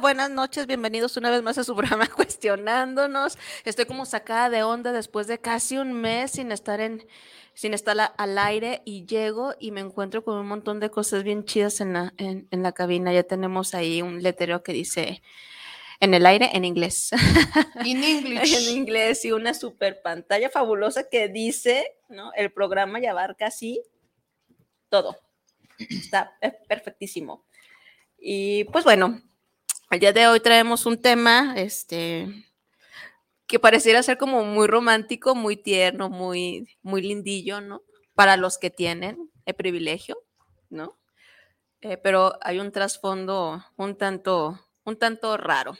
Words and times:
buenas 0.00 0.30
noches, 0.30 0.66
bienvenidos 0.66 1.18
una 1.18 1.30
vez 1.30 1.42
más 1.42 1.58
a 1.58 1.64
su 1.64 1.76
programa 1.76 2.06
Cuestionándonos. 2.06 3.36
Estoy 3.64 3.84
como 3.84 4.06
sacada 4.06 4.48
de 4.48 4.62
onda 4.62 4.92
después 4.92 5.26
de 5.26 5.38
casi 5.38 5.76
un 5.76 5.92
mes 5.92 6.32
sin 6.32 6.52
estar 6.52 6.80
en 6.80 7.06
sin 7.52 7.74
estar 7.74 8.14
al 8.16 8.38
aire 8.38 8.80
y 8.86 9.04
llego 9.04 9.54
y 9.58 9.72
me 9.72 9.80
encuentro 9.80 10.24
con 10.24 10.38
un 10.38 10.46
montón 10.46 10.80
de 10.80 10.88
cosas 10.88 11.24
bien 11.24 11.44
chidas 11.44 11.82
en 11.82 11.92
la, 11.92 12.14
en, 12.16 12.46
la 12.50 12.72
cabina. 12.72 13.12
Ya 13.12 13.24
tenemos 13.24 13.74
ahí 13.74 14.00
un 14.00 14.22
letrero 14.22 14.62
que 14.62 14.72
dice 14.72 15.20
en 15.98 16.14
el 16.14 16.24
aire 16.24 16.50
en 16.54 16.64
inglés. 16.64 17.10
En 17.84 18.02
inglés. 18.02 18.52
en 18.52 18.76
inglés 18.76 19.24
y 19.26 19.32
una 19.32 19.52
super 19.52 20.00
pantalla 20.00 20.48
fabulosa 20.48 21.08
que 21.10 21.28
dice, 21.28 21.96
¿no? 22.08 22.32
El 22.34 22.52
programa 22.52 23.00
ya 23.00 23.10
abarca 23.10 23.46
así 23.48 23.82
todo. 24.88 25.18
Está 25.78 26.38
perfectísimo. 26.68 27.44
Y 28.18 28.64
pues 28.64 28.84
bueno, 28.84 29.20
el 29.90 29.98
día 29.98 30.12
de 30.12 30.28
hoy 30.28 30.38
traemos 30.38 30.86
un 30.86 31.00
tema, 31.02 31.54
este, 31.56 32.46
que 33.48 33.58
pareciera 33.58 34.02
ser 34.04 34.18
como 34.18 34.44
muy 34.44 34.68
romántico, 34.68 35.34
muy 35.34 35.56
tierno, 35.56 36.08
muy, 36.08 36.68
muy 36.82 37.02
lindillo, 37.02 37.60
¿no? 37.60 37.82
Para 38.14 38.36
los 38.36 38.56
que 38.56 38.70
tienen 38.70 39.30
el 39.46 39.54
privilegio, 39.54 40.16
¿no? 40.68 40.96
Eh, 41.80 41.96
pero 41.96 42.38
hay 42.40 42.60
un 42.60 42.70
trasfondo 42.70 43.64
un 43.76 43.96
tanto 43.96 44.60
un 44.84 44.98
tanto 44.98 45.36
raro. 45.36 45.76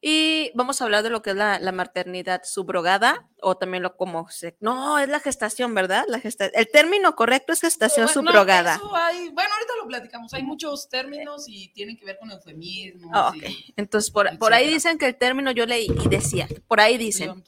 Y 0.00 0.52
vamos 0.54 0.80
a 0.80 0.84
hablar 0.84 1.02
de 1.02 1.10
lo 1.10 1.22
que 1.22 1.30
es 1.30 1.36
la, 1.36 1.72
maternidad 1.72 2.42
subrogada 2.44 3.28
o 3.40 3.56
también 3.56 3.82
lo 3.82 3.96
como 3.96 4.28
se... 4.30 4.56
No, 4.60 4.98
es 4.98 5.08
la 5.08 5.20
gestación, 5.20 5.74
¿verdad? 5.74 6.04
La 6.08 6.20
gesta... 6.20 6.46
El 6.46 6.68
término 6.70 7.14
correcto 7.16 7.52
es 7.52 7.60
gestación 7.60 8.08
subrogada. 8.08 8.78
bueno, 8.78 9.54
ahorita 9.54 9.72
lo 9.82 9.88
platicamos. 9.88 10.32
Hay 10.34 10.42
muchos 10.42 10.88
términos 10.88 11.44
y 11.48 11.68
tienen 11.68 11.96
que 11.96 12.04
ver 12.04 12.18
con 12.18 12.30
eufemismos. 12.30 13.10
Ah, 13.12 13.30
ok. 13.30 13.44
Entonces, 13.76 14.10
por, 14.10 14.38
por, 14.38 14.54
ahí 14.54 14.68
dicen 14.68 14.98
que 14.98 15.06
el 15.06 15.16
término 15.16 15.50
yo 15.50 15.66
leí 15.66 15.88
y 16.04 16.08
decía, 16.08 16.48
por 16.66 16.80
ahí 16.80 16.96
dicen... 16.96 17.44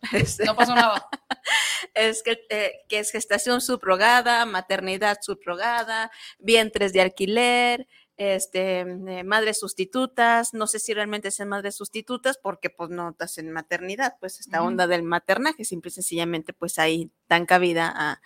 no 0.46 0.56
pasó 0.56 0.74
nada. 0.74 1.08
es 1.94 2.22
que, 2.22 2.46
eh, 2.48 2.72
que 2.88 3.00
es 3.00 3.10
gestación 3.10 3.60
subrogada, 3.60 4.46
maternidad 4.46 5.18
subrogada, 5.20 6.10
vientres 6.38 6.92
de 6.92 7.02
alquiler, 7.02 7.86
este, 8.20 8.80
eh, 8.80 9.24
madres 9.24 9.58
sustitutas, 9.58 10.52
no 10.52 10.66
sé 10.66 10.78
si 10.78 10.92
realmente 10.92 11.30
sean 11.30 11.48
madres 11.48 11.74
sustitutas 11.76 12.36
porque 12.36 12.68
pues 12.68 12.90
no 12.90 13.16
hacen 13.18 13.50
maternidad, 13.50 14.16
pues 14.20 14.40
esta 14.40 14.62
onda 14.62 14.86
del 14.86 15.02
maternaje, 15.02 15.64
simple 15.64 15.88
y 15.88 15.92
sencillamente 15.92 16.52
pues 16.52 16.78
ahí 16.78 17.10
dan 17.30 17.46
cabida 17.46 18.20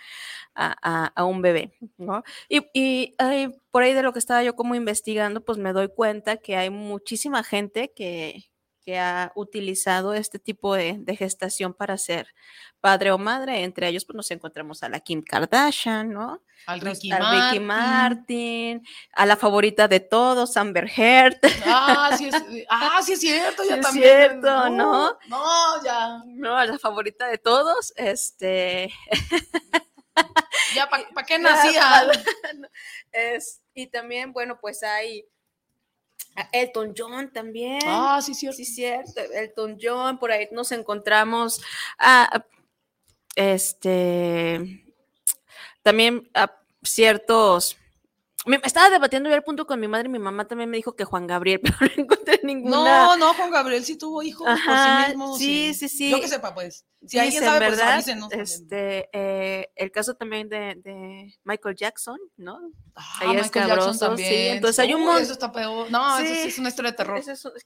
a, 0.57 1.25
un 1.25 1.43
bebé, 1.43 1.79
¿no? 1.97 2.25
Y, 2.49 3.15
por 3.71 3.85
ahí 3.85 3.95
de 3.95 4.03
lo 4.03 4.13
que 4.13 4.19
estaba 4.19 4.43
yo 4.43 4.57
como 4.57 4.75
investigando, 4.75 5.45
pues 5.45 5.59
me 5.59 5.73
doy 5.73 5.89
cuenta 5.89 6.39
que 6.39 6.57
hay 6.57 6.71
muchísima 6.71 7.45
gente 7.45 7.93
que, 7.95 8.51
que 8.85 8.99
ha 8.99 9.33
utilizado 9.35 10.15
este 10.15 10.39
tipo 10.39 10.75
de, 10.75 11.03
gestación 11.19 11.73
para 11.73 11.97
ser 11.97 12.35
padre 12.81 13.11
o 13.13 13.19
madre. 13.19 13.65
Entre 13.65 13.89
ellos, 13.89 14.05
pues 14.05 14.17
nos 14.17 14.31
encontramos 14.31 14.83
a 14.83 14.89
la 14.89 15.01
Kim 15.01 15.23
Kardashian, 15.23 16.11
¿no? 16.11 16.43
Al 16.67 16.81
Ricky, 16.81 17.11
Martin. 17.61 18.83
a 19.13 19.27
la 19.27 19.37
favorita 19.37 19.89
de 19.89 20.01
todos, 20.01 20.57
Amber 20.57 20.91
Heard. 20.97 21.39
Ah, 21.65 22.15
sí 22.17 22.29
es, 22.29 22.35
ah, 22.71 23.01
sí 23.03 23.13
es 23.15 23.21
cierto, 23.21 23.63
ya 23.69 23.81
también. 23.81 24.05
Es 24.05 24.19
cierto, 24.29 24.71
¿no? 24.71 25.19
No, 25.29 25.85
ya. 25.85 26.23
No, 26.27 26.57
a 26.57 26.67
la 26.67 26.79
favorita 26.79 27.27
de 27.27 27.39
todos, 27.39 27.93
este. 27.97 28.93
ya, 30.75 30.89
¿para 31.15 31.27
qué 31.27 31.39
nacía? 31.41 32.11
es, 33.13 33.63
y 33.75 33.87
también, 33.87 34.33
bueno, 34.33 34.59
pues 34.61 34.83
hay 34.83 35.27
Elton 36.53 36.95
John 36.97 37.33
también. 37.33 37.81
Ah, 37.87 38.21
sí, 38.23 38.35
cierto. 38.35 38.57
Sí, 38.57 38.65
cierto. 38.65 39.21
Elton 39.21 39.79
John, 39.81 40.19
por 40.19 40.33
ahí 40.33 40.49
nos 40.53 40.73
encontramos 40.73 41.61
a, 41.99 42.45
este, 43.37 44.85
también 45.83 46.29
a 46.35 46.51
ciertos 46.83 47.77
me 48.47 48.61
estaba 48.63 48.91
debatiendo 48.91 49.29
yo 49.29 49.35
al 49.35 49.43
punto 49.43 49.67
con 49.67 49.81
mi 49.81 49.89
madre 49.89 50.09
y 50.09 50.13
mi 50.13 50.19
mamá 50.19 50.47
también 50.47 50.69
me 50.69 50.77
dijo 50.77 50.95
que 50.95 51.05
Juan 51.05 51.27
Gabriel, 51.27 51.61
pero 51.63 51.77
no 51.81 52.03
encontré 52.03 52.41
ninguna. 52.43 52.77
No, 52.77 53.17
no, 53.17 53.35
Juan 53.35 53.51
Gabriel 53.51 53.85
sí 53.85 53.97
tuvo 53.97 54.23
hijos 54.23 54.47
por 54.47 54.77
sí 54.77 55.09
mismo. 55.09 55.37
Sí, 55.37 55.75
sí, 55.75 55.89
sí. 55.89 56.11
Yo 56.11 56.21
que 56.21 56.29
sepa, 56.29 56.55
pues. 56.55 56.85
Si 57.07 57.19
alguien 57.19 57.43
sabe, 57.43 57.67
pues, 57.67 57.79
¿verdad? 57.79 58.05
este, 58.33 59.11
eh, 59.13 59.69
el 59.77 59.91
caso 59.91 60.15
también 60.15 60.49
de, 60.49 60.75
de, 60.83 61.39
Michael 61.45 61.77
Jackson, 61.77 62.19
¿no? 62.37 62.59
Ah, 62.95 63.19
Ahí 63.21 63.37
Michael 63.37 63.69
Jackson 63.69 63.99
también. 63.99 64.29
Sí, 64.29 64.49
entonces 64.49 64.79
hay 64.79 64.95
un 64.95 65.05
montón. 65.05 65.23
Eso 65.23 65.33
está 65.33 65.53
peor. 65.53 65.91
No, 65.91 66.19
eso 66.19 66.35
sí 66.35 66.49
es 66.49 66.59
una 66.59 66.71
historia 66.71 66.93
de 66.93 66.97
terror. 66.97 67.23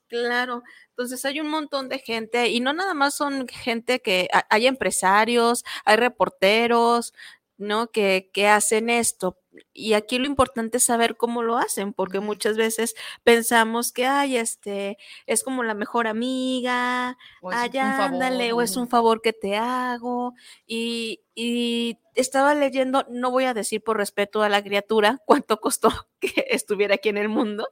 claro. 0.09 0.63
Entonces 0.91 1.25
hay 1.25 1.41
un 1.41 1.49
montón 1.49 1.89
de 1.89 2.01
gente 2.01 2.49
y 2.49 2.59
no 2.59 2.73
nada 2.73 2.95
más 2.95 3.15
son 3.15 3.47
gente 3.47 4.01
que 4.01 4.29
hay 4.51 4.67
empresarios, 4.67 5.65
hay 5.85 5.97
reporteros, 5.97 7.15
¿no? 7.57 7.93
Que, 7.93 8.31
que 8.33 8.49
hacen 8.49 8.91
esto 8.91 9.39
y 9.73 9.95
aquí 9.95 10.19
lo 10.19 10.27
importante 10.27 10.79
es 10.79 10.85
saber 10.85 11.17
cómo 11.17 11.43
lo 11.43 11.57
hacen, 11.57 11.93
porque 11.93 12.21
muchas 12.21 12.57
veces 12.57 12.95
pensamos 13.25 13.93
que, 13.93 14.07
ay, 14.07 14.37
este, 14.37 14.99
es 15.27 15.45
como 15.45 15.63
la 15.63 15.75
mejor 15.75 16.07
amiga, 16.07 17.17
ay, 17.51 17.79
ándale, 17.79 18.53
o 18.53 18.63
es 18.63 18.77
un 18.77 18.89
favor 18.89 19.23
que 19.23 19.33
te 19.33 19.57
hago. 19.57 20.35
Y, 20.67 21.23
y, 21.35 21.99
estaba 22.15 22.55
leyendo, 22.55 23.07
no 23.11 23.31
voy 23.31 23.45
a 23.45 23.55
decir 23.55 23.83
por 23.83 23.97
respeto 23.97 24.43
a 24.43 24.49
la 24.49 24.63
criatura 24.63 25.21
cuánto 25.27 25.61
costó 25.61 25.91
que 26.21 26.47
estuviera 26.51 26.97
aquí 26.97 27.09
en 27.09 27.19
el 27.19 27.29
mundo, 27.29 27.69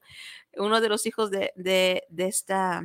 uno 0.56 0.80
de 0.80 0.88
los 0.88 1.06
hijos 1.06 1.30
de, 1.30 1.52
de, 1.56 2.04
de 2.08 2.26
esta, 2.26 2.82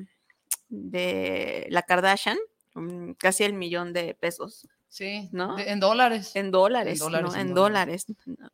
de 0.70 1.68
la 1.70 1.84
Kardashian, 1.84 2.38
mm, 2.74 3.12
casi 3.14 3.44
el 3.44 3.54
millón 3.54 3.94
de 3.94 4.16
pesos 4.16 4.68
Sí, 4.92 5.30
¿no? 5.32 5.58
en 5.58 5.80
dólares. 5.80 6.36
En 6.36 6.52
dólares, 6.52 7.00
en 7.00 7.00
dólares. 7.00 7.32
¿no? 7.32 7.40
En 7.40 7.54
dólares. 7.54 8.06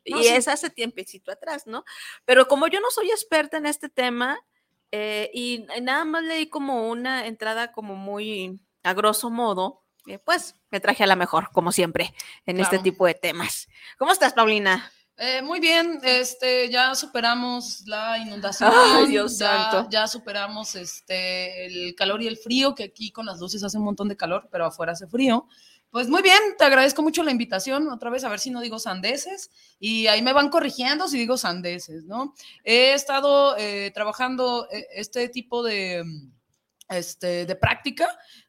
y 0.04 0.28
es 0.28 0.46
hace 0.46 0.70
tiempecito 0.70 1.32
atrás, 1.32 1.66
¿no? 1.66 1.84
Pero 2.24 2.46
como 2.46 2.68
yo 2.68 2.78
no 2.78 2.92
soy 2.92 3.10
experta 3.10 3.56
en 3.56 3.66
este 3.66 3.88
tema, 3.88 4.38
eh, 4.92 5.32
y 5.34 5.66
nada 5.82 6.04
más 6.04 6.22
leí 6.22 6.46
como 6.46 6.88
una 6.88 7.26
entrada 7.26 7.72
como 7.72 7.96
muy 7.96 8.60
a 8.84 8.94
grosso 8.94 9.30
modo, 9.30 9.82
eh, 10.06 10.20
pues 10.20 10.54
me 10.70 10.78
traje 10.78 11.02
a 11.02 11.08
la 11.08 11.16
mejor, 11.16 11.50
como 11.52 11.72
siempre, 11.72 12.14
en 12.46 12.60
este 12.60 12.78
tipo 12.78 13.04
de 13.04 13.14
temas. 13.14 13.66
¿Cómo 13.98 14.12
estás, 14.12 14.32
Paulina? 14.32 14.92
Eh, 15.16 15.42
muy 15.42 15.58
bien, 15.58 15.98
este, 16.04 16.70
ya 16.70 16.94
superamos 16.94 17.82
la 17.88 18.16
inundación, 18.16 18.72
Dios 19.08 19.36
ya, 19.40 19.72
santo. 19.72 19.90
ya 19.90 20.06
superamos 20.06 20.76
este, 20.76 21.66
el 21.66 21.96
calor 21.96 22.22
y 22.22 22.28
el 22.28 22.36
frío, 22.36 22.76
que 22.76 22.84
aquí 22.84 23.10
con 23.10 23.26
las 23.26 23.40
luces 23.40 23.64
hace 23.64 23.76
un 23.76 23.84
montón 23.84 24.06
de 24.06 24.16
calor, 24.16 24.48
pero 24.52 24.66
afuera 24.66 24.92
hace 24.92 25.08
frío. 25.08 25.48
Pues 25.90 26.06
muy 26.08 26.20
bien, 26.20 26.38
te 26.58 26.64
agradezco 26.64 27.02
mucho 27.02 27.22
la 27.22 27.30
invitación. 27.30 27.88
Otra 27.88 28.10
vez, 28.10 28.22
a 28.22 28.28
ver 28.28 28.40
si 28.40 28.50
no 28.50 28.60
digo 28.60 28.78
sandeces. 28.78 29.50
Y 29.80 30.06
ahí 30.06 30.20
me 30.20 30.34
van 30.34 30.50
corrigiendo 30.50 31.08
si 31.08 31.18
digo 31.18 31.38
sandeces, 31.38 32.04
¿no? 32.04 32.34
He 32.62 32.92
estado 32.92 33.56
eh, 33.56 33.90
trabajando 33.94 34.68
eh, 34.70 34.86
este 34.92 35.30
tipo 35.30 35.62
de, 35.62 36.04
este, 36.90 37.46
de 37.46 37.56
práctica 37.56 38.06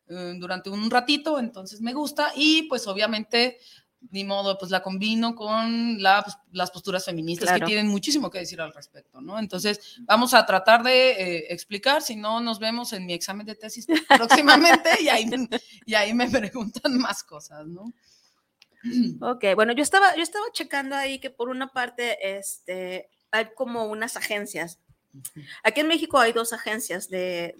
eh, 0.08 0.34
durante 0.38 0.70
un 0.70 0.90
ratito, 0.92 1.40
entonces 1.40 1.80
me 1.80 1.94
gusta. 1.94 2.34
Y 2.36 2.64
pues 2.64 2.88
obviamente 2.88 3.58
ni 4.12 4.24
modo, 4.24 4.57
pues 4.57 4.72
la 4.72 4.81
combino 4.81 5.36
con 5.36 5.98
pues, 6.00 6.38
las 6.51 6.72
posturas 6.72 7.06
feministas 7.06 7.60
que 7.60 7.66
tienen 7.66 7.88
muchísimo 7.88 8.30
que 8.30 8.40
decir 8.40 8.62
al 8.62 8.74
respecto, 8.74 9.22
¿no? 9.22 9.38
Entonces, 9.38 9.98
vamos 10.01 10.34
a 10.34 10.46
tratar 10.46 10.84
de 10.84 11.12
eh, 11.12 11.54
explicar, 11.54 12.01
si 12.01 12.16
no 12.16 12.40
nos 12.40 12.60
vemos 12.60 12.94
en 12.94 13.06
mi 13.06 13.13
examen 13.13 13.46
de 13.46 13.56
tesis 13.56 13.88
próximamente 14.18 14.90
y 15.01 15.10
ahí, 15.10 15.30
y 15.86 15.94
ahí 15.94 16.13
me 16.13 16.30
preguntan 16.30 16.98
más 16.98 17.24
cosas, 17.24 17.68
¿no? 17.68 17.94
Ok, 19.22 19.44
bueno, 19.56 19.74
yo 19.74 19.84
estaba, 19.84 20.16
yo 20.16 20.24
estaba 20.24 20.45
checando 20.54 20.95
ahí 20.95 21.19
que 21.19 21.30
por 21.30 21.50
una 21.50 21.68
parte, 21.68 22.38
este, 22.38 23.10
hay 23.31 23.50
como 23.56 23.86
unas 23.86 24.16
agencias. 24.16 24.80
Aquí 25.63 25.81
en 25.81 25.88
México 25.88 26.19
hay 26.19 26.31
dos 26.31 26.54
agencias 26.54 27.10
de, 27.10 27.56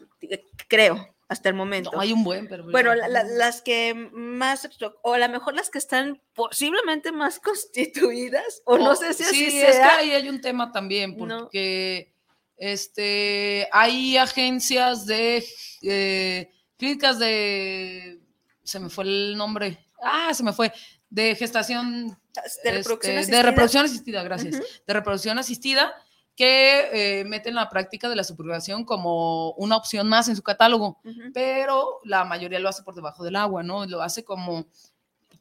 creo, 0.68 1.14
hasta 1.30 1.48
el 1.48 1.56
momento. 1.56 1.92
No, 1.94 2.02
hay 2.02 2.12
un 2.12 2.24
buen, 2.24 2.48
pero... 2.50 2.66
Bueno, 2.70 2.94
la- 2.96 3.08
la- 3.08 3.24
las 3.24 3.62
que 3.62 3.94
más, 4.12 4.68
o 5.04 5.14
a 5.14 5.18
lo 5.20 5.30
mejor 5.30 5.54
las 5.54 5.70
que 5.70 5.78
están 5.78 6.22
posiblemente 6.34 7.12
más 7.14 7.40
constituidas, 7.44 8.62
o 8.66 8.78
no 8.78 8.92
Oh, 8.92 8.96
sé 8.96 9.14
si 9.14 9.24
sí, 9.24 9.46
así 9.46 9.62
es 9.62 9.76
que 9.78 9.82
ahí 9.84 10.12
hay 10.12 10.28
un 10.28 10.42
tema 10.42 10.72
también, 10.72 11.16
No. 11.18 11.38
porque 11.44 12.14
este, 12.58 13.70
hay 13.72 14.18
agencias 14.18 15.06
de 15.06 15.46
eh, 15.84 16.52
clínicas 16.78 17.18
de, 17.20 18.20
se 18.64 18.80
me 18.80 18.90
fue 18.90 19.06
el 19.06 19.38
nombre, 19.38 19.88
ah, 20.04 20.34
se 20.34 20.44
me 20.44 20.52
fue, 20.54 20.72
de 21.10 21.36
gestación, 21.36 22.18
de 22.64 22.72
reproducción 22.72 23.16
este, 23.16 23.20
asistida. 23.20 23.38
de 23.38 23.44
reproducción 23.44 23.86
asistida, 23.86 24.24
gracias, 24.24 24.56
de 24.88 24.94
reproducción 24.94 25.40
asistida, 25.40 25.94
que 26.40 27.20
eh, 27.20 27.26
meten 27.26 27.54
la 27.54 27.68
práctica 27.70 28.08
de 28.08 28.16
la 28.16 28.24
subrogación 28.24 28.86
como 28.86 29.52
una 29.56 29.76
opción 29.76 30.08
más 30.08 30.30
en 30.30 30.38
su 30.38 30.42
catálogo 30.42 30.98
Ujú. 31.04 31.20
pero 31.34 32.00
la 32.06 32.24
mayoría 32.24 32.60
lo 32.60 32.70
hace 32.70 32.82
por 32.82 32.96
debajo 32.96 33.26
del 33.26 33.36
agua, 33.36 33.62
¿no? 33.62 33.86
Lo 33.86 34.02
hace 34.02 34.24
como, 34.24 34.66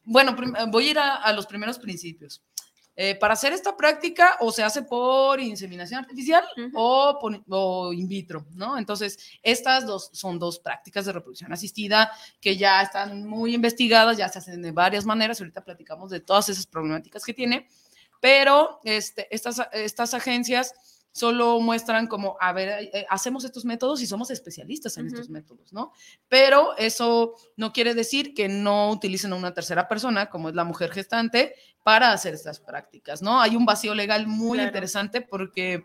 bueno, 0.03 0.35
voy 0.67 0.87
a 0.87 0.91
ir 0.91 0.99
a, 0.99 1.15
a 1.15 1.31
los 1.31 1.47
primeros 1.47 1.79
principios. 1.79 2.41
Eh, 2.97 3.15
para 3.15 3.33
hacer 3.35 3.53
esta 3.53 3.77
práctica 3.77 4.35
o 4.41 4.51
se 4.51 4.61
hace 4.61 4.81
por 4.81 5.39
inseminación 5.39 6.01
artificial 6.01 6.43
Ujú. 6.57 6.71
o, 6.75 7.17
por- 7.17 7.41
o 7.47 7.93
in 7.93 8.09
vitro, 8.09 8.45
¿no? 8.55 8.77
Entonces, 8.77 9.17
estas 9.41 9.85
dos 9.85 10.09
son 10.11 10.37
dos 10.37 10.59
prácticas 10.59 11.05
de 11.05 11.13
reproducción 11.13 11.53
asistida 11.53 12.11
que 12.41 12.57
ya 12.57 12.81
están 12.81 13.25
muy 13.25 13.55
investigadas, 13.55 14.17
ya 14.17 14.27
se 14.27 14.39
hacen 14.39 14.61
de 14.61 14.73
varias 14.73 15.05
maneras, 15.05 15.39
ahorita 15.39 15.63
platicamos 15.63 16.11
de 16.11 16.19
todas 16.19 16.49
esas 16.49 16.67
problemáticas 16.67 17.23
que 17.23 17.33
tiene, 17.33 17.69
pero 18.19 18.81
este, 18.83 19.33
estas, 19.33 19.61
estas 19.71 20.13
agencias 20.13 20.73
solo 21.11 21.59
muestran 21.59 22.07
como, 22.07 22.37
a 22.39 22.53
ver, 22.53 22.89
eh, 22.93 23.05
hacemos 23.09 23.43
estos 23.43 23.65
métodos 23.65 24.01
y 24.01 24.07
somos 24.07 24.29
especialistas 24.29 24.97
en 24.97 25.07
estos 25.07 25.29
métodos, 25.29 25.73
¿no? 25.73 25.91
Pero 26.27 26.77
eso 26.77 27.33
no 27.57 27.73
quiere 27.73 27.93
decir 27.93 28.33
que 28.33 28.47
no 28.47 28.91
utilicen 28.91 29.33
a 29.33 29.35
una 29.35 29.53
tercera 29.53 29.87
persona, 29.87 30.29
como 30.29 30.49
es 30.49 30.55
la 30.55 30.63
mujer 30.63 30.91
gestante, 30.91 31.55
para 31.83 32.11
hacer 32.13 32.33
estas 32.33 32.59
prácticas, 32.59 33.21
¿no? 33.21 33.41
Hay 33.41 33.55
un 33.55 33.65
vacío 33.65 33.95
legal 33.95 34.27
muy 34.27 34.57
Claro. 34.59 34.67
interesante 34.69 35.21
porque, 35.21 35.83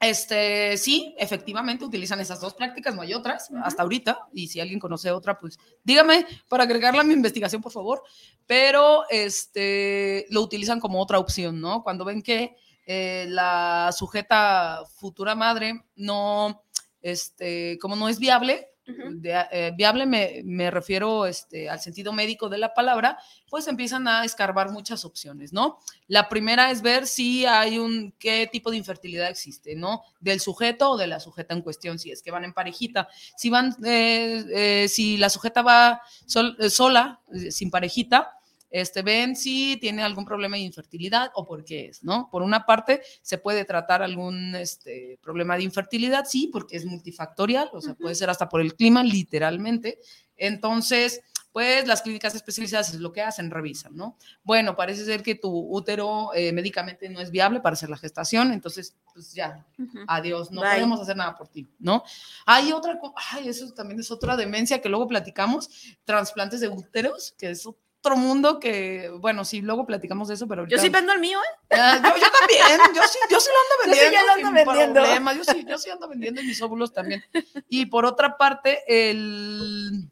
este, 0.00 0.76
sí, 0.78 1.14
efectivamente 1.18 1.84
utilizan 1.84 2.20
esas 2.20 2.40
dos 2.40 2.54
prácticas, 2.54 2.94
no 2.94 3.02
hay 3.02 3.14
otras 3.14 3.50
hasta 3.64 3.82
ahorita, 3.82 4.28
y 4.32 4.46
si 4.46 4.60
alguien 4.60 4.78
conoce 4.78 5.10
otra, 5.10 5.36
pues 5.38 5.58
dígame 5.82 6.24
para 6.48 6.62
agregarla 6.64 7.00
a 7.00 7.04
mi 7.04 7.14
investigación, 7.14 7.60
por 7.60 7.72
favor, 7.72 8.02
pero 8.46 9.02
este, 9.10 10.26
lo 10.30 10.42
utilizan 10.42 10.78
como 10.78 11.02
otra 11.02 11.18
opción, 11.18 11.60
¿no? 11.60 11.82
Cuando 11.82 12.04
ven 12.04 12.22
que 12.22 12.54
eh, 12.90 13.26
la 13.28 13.90
sujeta 13.92 14.82
futura 14.96 15.34
madre 15.34 15.84
no, 15.96 16.64
este, 17.02 17.78
como 17.78 17.94
no 17.94 18.08
es 18.08 18.18
viable, 18.18 18.70
de, 18.86 19.44
eh, 19.52 19.72
viable 19.76 20.06
me, 20.06 20.40
me 20.46 20.70
refiero 20.70 21.26
este, 21.26 21.68
al 21.68 21.78
sentido 21.78 22.10
médico 22.14 22.48
de 22.48 22.56
la 22.56 22.72
palabra, 22.72 23.18
pues 23.50 23.68
empiezan 23.68 24.08
a 24.08 24.24
escarbar 24.24 24.70
muchas 24.70 25.04
opciones, 25.04 25.52
¿no? 25.52 25.78
La 26.06 26.30
primera 26.30 26.70
es 26.70 26.80
ver 26.80 27.06
si 27.06 27.44
hay 27.44 27.78
un, 27.78 28.14
qué 28.18 28.48
tipo 28.50 28.70
de 28.70 28.78
infertilidad 28.78 29.28
existe, 29.28 29.76
¿no? 29.76 30.04
Del 30.20 30.40
sujeto 30.40 30.92
o 30.92 30.96
de 30.96 31.06
la 31.06 31.20
sujeta 31.20 31.52
en 31.52 31.60
cuestión, 31.60 31.98
si 31.98 32.10
es 32.12 32.22
que 32.22 32.30
van 32.30 32.44
en 32.44 32.54
parejita. 32.54 33.08
Si 33.36 33.50
van, 33.50 33.76
eh, 33.84 34.42
eh, 34.54 34.88
si 34.88 35.18
la 35.18 35.28
sujeta 35.28 35.60
va 35.60 36.00
sol- 36.24 36.56
sola, 36.70 37.20
sin 37.50 37.70
parejita, 37.70 38.37
este, 38.70 39.02
ven 39.02 39.36
si 39.36 39.76
tiene 39.80 40.02
algún 40.02 40.24
problema 40.24 40.56
de 40.56 40.62
infertilidad 40.62 41.30
o 41.34 41.46
por 41.46 41.64
qué 41.64 41.86
es, 41.86 42.02
¿no? 42.02 42.28
Por 42.30 42.42
una 42.42 42.66
parte, 42.66 43.02
se 43.22 43.38
puede 43.38 43.64
tratar 43.64 44.02
algún 44.02 44.54
este, 44.54 45.18
problema 45.22 45.56
de 45.56 45.64
infertilidad, 45.64 46.26
sí, 46.26 46.48
porque 46.52 46.76
es 46.76 46.84
multifactorial, 46.84 47.70
o 47.72 47.80
sea, 47.80 47.94
puede 47.94 48.14
ser 48.14 48.30
hasta 48.30 48.48
por 48.48 48.60
el 48.60 48.74
clima, 48.74 49.02
literalmente. 49.02 49.98
Entonces, 50.36 51.20
pues 51.52 51.86
las 51.86 52.02
clínicas 52.02 52.34
especializadas 52.34 52.94
es 52.94 53.00
lo 53.00 53.12
que 53.12 53.22
hacen, 53.22 53.50
revisan, 53.50 53.96
¿no? 53.96 54.16
Bueno, 54.44 54.76
parece 54.76 55.04
ser 55.04 55.22
que 55.22 55.34
tu 55.34 55.50
útero 55.50 56.30
eh, 56.34 56.52
médicamente 56.52 57.08
no 57.08 57.20
es 57.20 57.30
viable 57.30 57.60
para 57.60 57.72
hacer 57.72 57.90
la 57.90 57.96
gestación, 57.96 58.52
entonces, 58.52 58.96
pues 59.12 59.32
ya, 59.32 59.66
Ujú. 59.78 59.98
adiós, 60.06 60.50
no 60.50 60.60
Bye. 60.60 60.74
podemos 60.74 61.00
hacer 61.00 61.16
nada 61.16 61.34
por 61.34 61.48
ti, 61.48 61.66
¿no? 61.78 62.04
Hay 62.46 62.70
otra, 62.70 63.00
ay, 63.32 63.48
eso 63.48 63.72
también 63.72 63.98
es 63.98 64.10
otra 64.10 64.36
demencia 64.36 64.80
que 64.80 64.88
luego 64.88 65.08
platicamos, 65.08 65.68
trasplantes 66.04 66.60
de 66.60 66.68
úteros, 66.68 67.34
que 67.38 67.50
es 67.50 67.66
otro 68.08 68.16
mundo 68.16 68.58
que, 68.60 69.10
bueno, 69.20 69.44
sí, 69.44 69.60
luego 69.60 69.86
platicamos 69.86 70.28
de 70.28 70.34
eso, 70.34 70.46
pero 70.48 70.66
Yo 70.66 70.78
sí 70.78 70.88
vendo 70.88 71.12
el 71.12 71.18
mío, 71.20 71.38
¿eh? 71.38 71.76
Ah, 71.78 71.96
yo, 72.02 72.16
yo 72.16 72.26
también, 72.38 72.94
yo 72.94 73.02
sí, 73.06 73.18
yo 73.30 73.40
sí 73.40 73.50
lo 73.50 73.86
ando 73.86 73.86
Yo 73.86 73.94
sí 73.94 74.00
vendiendo. 74.00 74.26
lo 74.26 74.32
ando 74.32 74.52
vendiendo. 74.52 74.94
problema, 74.94 75.32
Yo 75.34 75.44
sí, 75.44 75.66
yo 75.68 75.78
sí 75.78 75.90
ando 75.90 76.08
vendiendo 76.08 76.42
mis 76.42 76.60
óvulos 76.62 76.92
también. 76.92 77.22
Y 77.68 77.86
por 77.86 78.06
otra 78.06 78.36
parte, 78.36 78.82
el, 78.88 80.08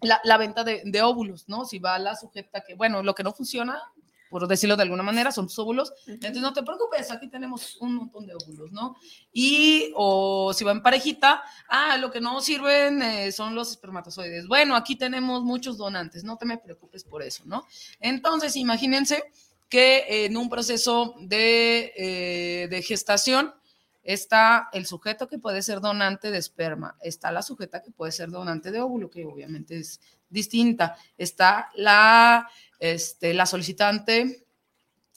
la, 0.00 0.20
la 0.24 0.36
venta 0.36 0.64
de, 0.64 0.82
de 0.84 1.02
óvulos, 1.02 1.48
¿no? 1.48 1.64
Si 1.64 1.78
va 1.78 1.98
la 1.98 2.16
sujeta 2.16 2.62
que, 2.62 2.74
bueno, 2.74 3.02
lo 3.02 3.14
que 3.14 3.22
no 3.22 3.32
funciona, 3.32 3.80
por 4.30 4.46
decirlo 4.46 4.76
de 4.76 4.82
alguna 4.82 5.02
manera, 5.02 5.32
son 5.32 5.46
tus 5.46 5.58
óvulos. 5.58 5.92
Entonces 6.06 6.40
no 6.42 6.52
te 6.52 6.62
preocupes, 6.62 7.10
aquí 7.10 7.28
tenemos 7.28 7.76
un 7.80 7.94
montón 7.94 8.26
de 8.26 8.34
óvulos, 8.34 8.72
¿no? 8.72 8.96
Y, 9.32 9.92
o 9.96 10.52
si 10.52 10.64
va 10.64 10.72
en 10.72 10.82
parejita, 10.82 11.42
ah, 11.68 11.96
lo 11.98 12.10
que 12.10 12.20
no 12.20 12.40
sirven 12.40 13.02
eh, 13.02 13.32
son 13.32 13.54
los 13.54 13.70
espermatozoides. 13.70 14.46
Bueno, 14.46 14.76
aquí 14.76 14.96
tenemos 14.96 15.42
muchos 15.42 15.78
donantes, 15.78 16.24
no 16.24 16.36
te 16.36 16.46
me 16.46 16.58
preocupes 16.58 17.04
por 17.04 17.22
eso, 17.22 17.44
¿no? 17.46 17.66
Entonces, 18.00 18.56
imagínense 18.56 19.24
que 19.68 20.24
en 20.24 20.36
un 20.36 20.48
proceso 20.48 21.14
de, 21.20 21.92
eh, 21.96 22.68
de 22.68 22.82
gestación 22.82 23.54
está 24.02 24.70
el 24.72 24.86
sujeto 24.86 25.28
que 25.28 25.38
puede 25.38 25.62
ser 25.62 25.80
donante 25.80 26.30
de 26.30 26.38
esperma, 26.38 26.96
está 27.02 27.30
la 27.30 27.42
sujeta 27.42 27.82
que 27.82 27.90
puede 27.90 28.10
ser 28.10 28.30
donante 28.30 28.70
de 28.70 28.80
óvulo, 28.80 29.10
que 29.10 29.26
obviamente 29.26 29.78
es 29.78 30.00
distinta, 30.30 30.96
está 31.18 31.70
la, 31.74 32.48
este, 32.78 33.34
la 33.34 33.46
solicitante, 33.46 34.46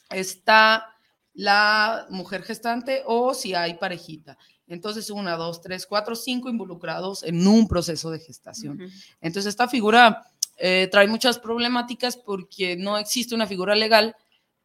está 0.09 0.95
la 1.33 2.07
mujer 2.09 2.43
gestante 2.43 3.03
o 3.05 3.33
si 3.33 3.53
hay 3.53 3.75
parejita. 3.75 4.37
Entonces, 4.67 5.09
una, 5.09 5.35
dos, 5.35 5.61
tres, 5.61 5.85
cuatro, 5.85 6.15
cinco 6.15 6.49
involucrados 6.49 7.23
en 7.23 7.45
un 7.45 7.67
proceso 7.67 8.09
de 8.09 8.19
gestación. 8.19 8.79
Entonces, 9.19 9.49
esta 9.49 9.67
figura 9.67 10.25
eh, 10.57 10.87
trae 10.91 11.07
muchas 11.07 11.39
problemáticas 11.39 12.15
porque 12.17 12.77
no 12.77 12.97
existe 12.97 13.35
una 13.35 13.47
figura 13.47 13.75
legal 13.75 14.15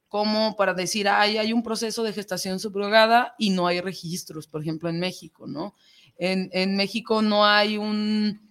como 0.09 0.55
para 0.55 0.75
decir, 0.75 1.09
ay, 1.09 1.39
hay 1.39 1.53
un 1.53 1.63
proceso 1.63 2.05
de 2.05 2.13
gestación 2.13 2.61
subrogada 2.61 3.35
y 3.39 3.51
no 3.51 3.67
hay 3.67 3.81
registros, 3.81 4.47
por 4.47 4.63
ejemplo, 4.63 4.89
en 4.89 5.01
México, 5.01 5.47
¿no? 5.49 5.75
En, 6.17 6.49
en 6.53 6.77
México 6.77 7.21
no 7.23 7.45
hay 7.45 7.77
un 7.77 8.46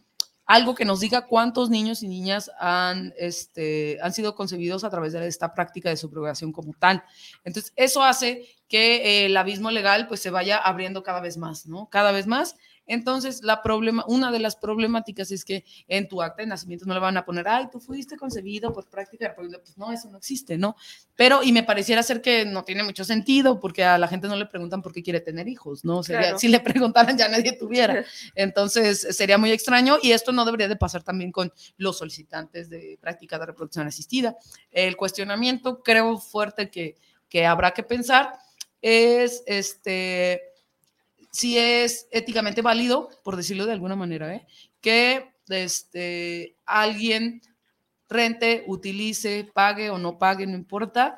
algo 0.46 0.76
que 0.76 0.86
nos 0.86 1.00
diga 1.00 1.26
cuántos 1.26 1.70
niños 1.70 2.04
y 2.04 2.08
niñas 2.08 2.52
han, 2.60 3.14
este, 3.18 3.98
han 4.02 4.14
sido 4.14 4.36
concebidos 4.36 4.84
a 4.84 4.90
través 4.90 5.14
de 5.14 5.28
esta 5.28 5.54
práctica 5.54 5.90
de 5.90 5.98
subrogación 5.98 6.52
como 6.52 6.74
tal. 6.74 7.04
Entonces, 7.44 7.74
eso 7.76 8.04
hace 8.04 8.48
que 8.68 9.26
el 9.26 9.36
abismo 9.38 9.72
legal 9.72 10.08
pues 10.08 10.22
se 10.22 10.30
vaya 10.30 10.58
abriendo 10.58 11.04
cada 11.04 11.22
vez 11.22 11.38
más, 11.38 11.66
¿no? 11.66 11.90
Cada 11.90 12.12
vez 12.12 12.28
más. 12.28 12.56
Entonces, 12.88 13.42
la 13.44 13.62
problema, 13.62 14.04
una 14.08 14.32
de 14.32 14.40
las 14.40 14.56
problemáticas 14.56 15.32
es 15.32 15.44
que 15.44 15.66
en 15.88 16.08
tu 16.08 16.22
acta 16.22 16.44
de 16.44 16.48
nacimiento 16.48 16.86
no 16.86 16.94
le 16.94 17.00
van 17.00 17.18
a 17.18 17.26
poner, 17.26 17.48
ay, 17.48 17.68
tú 17.72 17.80
fuiste 17.80 18.18
concebido 18.18 18.72
por 18.72 18.90
práctica 18.90 19.26
de 19.26 19.30
reproducción. 19.30 19.62
Pues 19.64 19.78
no, 19.78 19.92
eso 19.92 20.10
no 20.10 20.18
existe, 20.18 20.58
¿no? 20.58 20.76
Pero, 21.16 21.44
y 21.44 21.52
me 21.52 21.64
pareciera 21.64 22.04
ser 22.04 22.22
que 22.22 22.46
no 22.46 22.64
tiene 22.64 22.84
mucho 22.84 23.04
sentido, 23.04 23.60
porque 23.60 23.84
a 23.84 23.98
la 23.98 24.08
gente 24.08 24.28
no 24.28 24.36
le 24.36 24.46
preguntan 24.46 24.82
por 24.82 24.94
qué 24.94 25.02
quiere 25.02 25.20
tener 25.20 25.48
hijos, 25.48 25.84
¿no? 25.84 26.04
Sería, 26.04 26.22
Claro. 26.22 26.40
Si 26.40 26.48
le 26.48 26.60
preguntaran, 26.60 27.18
ya 27.18 27.28
nadie 27.28 27.54
tuviera. 27.54 28.04
Entonces, 28.36 29.08
sería 29.12 29.38
muy 29.38 29.52
extraño 29.52 29.98
y 30.02 30.12
esto 30.12 30.32
no 30.32 30.46
debería 30.46 30.68
de 30.68 30.76
pasar 30.76 31.04
también 31.04 31.32
con 31.32 31.52
los 31.78 31.98
solicitantes 31.98 32.70
de 32.70 32.98
práctica 33.02 33.38
de 33.38 33.46
reproducción 33.48 33.88
asistida. 33.88 34.36
El 34.72 34.98
cuestionamiento, 34.98 35.82
creo 35.84 36.18
fuerte 36.18 36.70
que, 36.70 36.96
que 37.30 37.46
habrá 37.46 37.72
que 37.72 37.84
pensar, 37.84 38.34
es 38.82 39.44
este 39.46 40.55
si 41.36 41.58
es 41.58 42.08
éticamente 42.12 42.62
válido, 42.62 43.10
por 43.22 43.36
decirlo 43.36 43.66
de 43.66 43.74
alguna 43.74 43.98
manera, 43.98 44.34
¿eh? 44.34 44.48
que 44.80 45.34
este, 45.50 46.56
alguien 46.66 47.42
rente, 48.08 48.64
utilice, 48.68 49.46
pague 49.54 49.90
o 49.90 49.98
no 49.98 50.18
pague, 50.18 50.48
no 50.48 50.56
importa, 50.56 51.18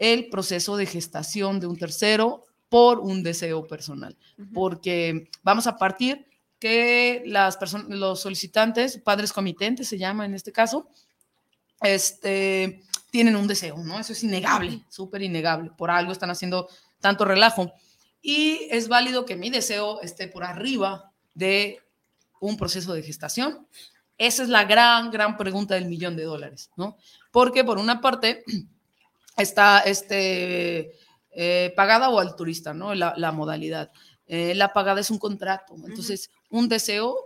el 0.00 0.30
proceso 0.30 0.76
de 0.76 0.86
gestación 0.86 1.60
de 1.60 1.68
un 1.68 1.78
tercero 1.78 2.44
por 2.68 2.98
un 2.98 3.22
deseo 3.22 3.68
personal. 3.68 4.16
Porque 4.52 5.30
vamos 5.44 5.68
a 5.68 5.76
partir 5.76 6.26
que 6.58 7.22
las 7.24 7.56
personas, 7.56 7.86
los 7.88 8.18
solicitantes, 8.18 8.98
padres 8.98 9.32
comitentes 9.32 9.86
se 9.86 9.96
llama 9.96 10.26
en 10.26 10.34
este 10.34 10.50
caso, 10.50 10.88
este, 11.82 12.82
tienen 13.12 13.36
un 13.36 13.46
deseo, 13.46 13.78
¿no? 13.78 14.00
Eso 14.00 14.12
es 14.12 14.24
innegable, 14.24 14.84
súper 14.88 15.22
innegable. 15.22 15.70
Por 15.78 15.92
algo 15.92 16.10
están 16.10 16.30
haciendo 16.30 16.68
tanto 16.98 17.24
relajo. 17.24 17.72
Y 18.22 18.68
es 18.70 18.88
válido 18.88 19.24
que 19.24 19.36
mi 19.36 19.50
deseo 19.50 20.00
esté 20.00 20.28
por 20.28 20.44
arriba 20.44 21.12
de 21.34 21.80
un 22.40 22.56
proceso 22.56 22.92
de 22.92 23.02
gestación. 23.02 23.66
Esa 24.18 24.42
es 24.42 24.48
la 24.48 24.64
gran, 24.64 25.10
gran 25.10 25.36
pregunta 25.36 25.74
del 25.74 25.86
millón 25.86 26.16
de 26.16 26.24
dólares, 26.24 26.70
¿no? 26.76 26.96
Porque 27.30 27.64
por 27.64 27.78
una 27.78 28.00
parte 28.00 28.44
está 29.36 29.80
este, 29.80 30.92
eh, 31.30 31.72
pagada 31.76 32.08
o 32.08 32.18
altruista, 32.18 32.72
¿no? 32.72 32.94
La, 32.94 33.14
la 33.16 33.32
modalidad. 33.32 33.92
Eh, 34.26 34.54
la 34.54 34.72
pagada 34.72 35.00
es 35.00 35.10
un 35.10 35.18
contrato. 35.18 35.74
Entonces, 35.86 36.30
un 36.50 36.68
deseo 36.68 37.16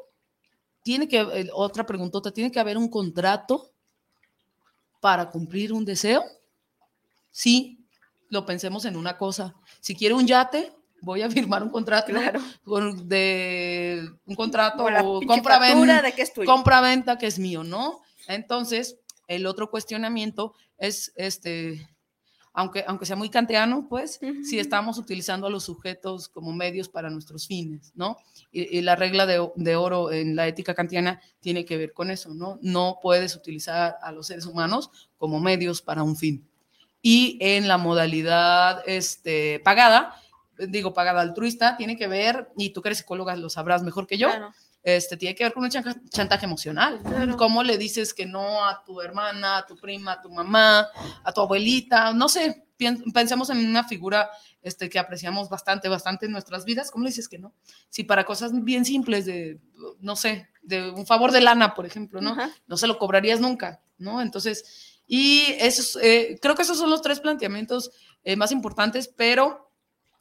tiene 0.82 1.08
que, 1.08 1.20
eh, 1.20 1.48
otra 1.52 1.86
preguntota, 1.86 2.32
¿tiene 2.32 2.50
que 2.50 2.60
haber 2.60 2.76
un 2.76 2.88
contrato 2.88 3.70
para 5.00 5.30
cumplir 5.30 5.72
un 5.72 5.84
deseo? 5.84 6.24
Sí, 7.30 7.86
lo 8.28 8.44
pensemos 8.44 8.84
en 8.84 8.96
una 8.96 9.16
cosa. 9.16 9.54
Si 9.80 9.94
quiero 9.94 10.16
un 10.16 10.26
yate, 10.26 10.72
voy 11.00 11.22
a 11.22 11.30
firmar 11.30 11.62
un 11.62 11.70
contrato 11.70 12.12
de 13.04 14.10
un 14.26 14.34
contrato 14.34 14.84
o 15.04 15.20
compra-venta 15.22 16.02
de 16.02 16.12
que 16.12 16.24
compra-venta 16.44 17.18
que 17.18 17.26
es 17.26 17.38
mío, 17.38 17.64
¿no? 17.64 18.00
Entonces, 18.28 18.98
el 19.28 19.46
otro 19.46 19.70
cuestionamiento 19.70 20.54
es 20.78 21.12
este 21.16 21.88
aunque, 22.52 22.84
aunque 22.86 23.06
sea 23.06 23.16
muy 23.16 23.30
kantiano, 23.30 23.86
pues, 23.88 24.18
si 24.42 24.58
estamos 24.58 24.98
utilizando 24.98 25.46
a 25.46 25.50
los 25.50 25.64
sujetos 25.64 26.28
como 26.28 26.52
medios 26.52 26.88
para 26.88 27.08
nuestros 27.08 27.46
fines, 27.46 27.92
¿no? 27.94 28.16
Y, 28.50 28.80
la 28.80 28.96
regla 28.96 29.24
de, 29.24 29.48
de, 29.54 29.76
oro 29.76 30.10
en 30.10 30.34
la 30.34 30.48
ética 30.48 30.74
kantiana 30.74 31.20
tiene 31.38 31.64
que 31.64 31.76
ver 31.76 31.92
con 31.92 32.10
eso, 32.10 32.34
¿no? 32.34 32.58
No 32.60 32.98
puedes 33.00 33.36
utilizar 33.36 33.96
a 34.02 34.10
los 34.10 34.26
seres 34.26 34.46
humanos 34.46 34.90
como 35.16 35.38
medios 35.38 35.80
para 35.80 36.02
un 36.02 36.16
fin. 36.16 36.44
Y 37.02 37.38
en 37.40 37.68
la 37.68 37.78
modalidad 37.78 38.82
este, 38.86 39.60
pagada, 39.60 40.16
digo, 40.68 40.92
pagada 40.92 41.20
altruista, 41.20 41.76
tiene 41.76 41.96
que 41.96 42.08
ver, 42.08 42.50
y 42.56 42.70
tú 42.70 42.82
que 42.82 42.88
eres 42.88 42.98
psicóloga 42.98 43.36
lo 43.36 43.48
sabrás 43.48 43.82
mejor 43.82 44.06
que 44.06 44.18
yo, 44.18 44.28
este, 44.82 45.16
tiene 45.16 45.34
que 45.34 45.44
ver 45.44 45.52
con 45.52 45.64
un 45.64 45.70
chantaje 45.70 46.46
emocional. 46.46 47.00
¿Cómo 47.36 47.62
le 47.62 47.76
dices 47.76 48.14
que 48.14 48.26
no 48.26 48.64
a 48.64 48.82
tu 48.84 49.00
hermana, 49.00 49.58
a 49.58 49.66
tu 49.66 49.76
prima, 49.76 50.12
a 50.12 50.22
tu 50.22 50.30
mamá, 50.30 50.88
a 51.22 51.32
tu 51.32 51.40
abuelita? 51.40 52.12
No 52.12 52.28
sé, 52.28 52.64
pensemos 53.12 53.50
en 53.50 53.58
una 53.68 53.84
figura 53.84 54.30
este, 54.62 54.88
que 54.88 54.98
apreciamos 54.98 55.48
bastante, 55.48 55.88
bastante 55.88 56.26
en 56.26 56.32
nuestras 56.32 56.64
vidas. 56.64 56.90
¿Cómo 56.90 57.04
le 57.04 57.10
dices 57.10 57.28
que 57.28 57.38
no? 57.38 57.52
Si 57.90 58.04
para 58.04 58.24
cosas 58.24 58.52
bien 58.64 58.84
simples 58.84 59.26
de, 59.26 59.60
no 60.00 60.16
sé, 60.16 60.48
de 60.62 60.90
un 60.90 61.06
favor 61.06 61.30
de 61.32 61.40
lana, 61.40 61.74
por 61.74 61.86
ejemplo, 61.86 62.20
¿no? 62.20 62.36
No 62.66 62.76
se 62.76 62.86
lo 62.86 62.98
cobrarías 62.98 63.40
nunca, 63.40 63.82
¿no? 63.98 64.22
Entonces, 64.22 65.00
y 65.06 65.56
eso, 65.58 65.98
eh, 66.00 66.38
creo 66.40 66.54
que 66.54 66.62
esos 66.62 66.78
son 66.78 66.88
los 66.88 67.02
tres 67.02 67.20
planteamientos 67.20 67.90
eh, 68.22 68.36
más 68.36 68.52
importantes, 68.52 69.08
pero 69.08 69.69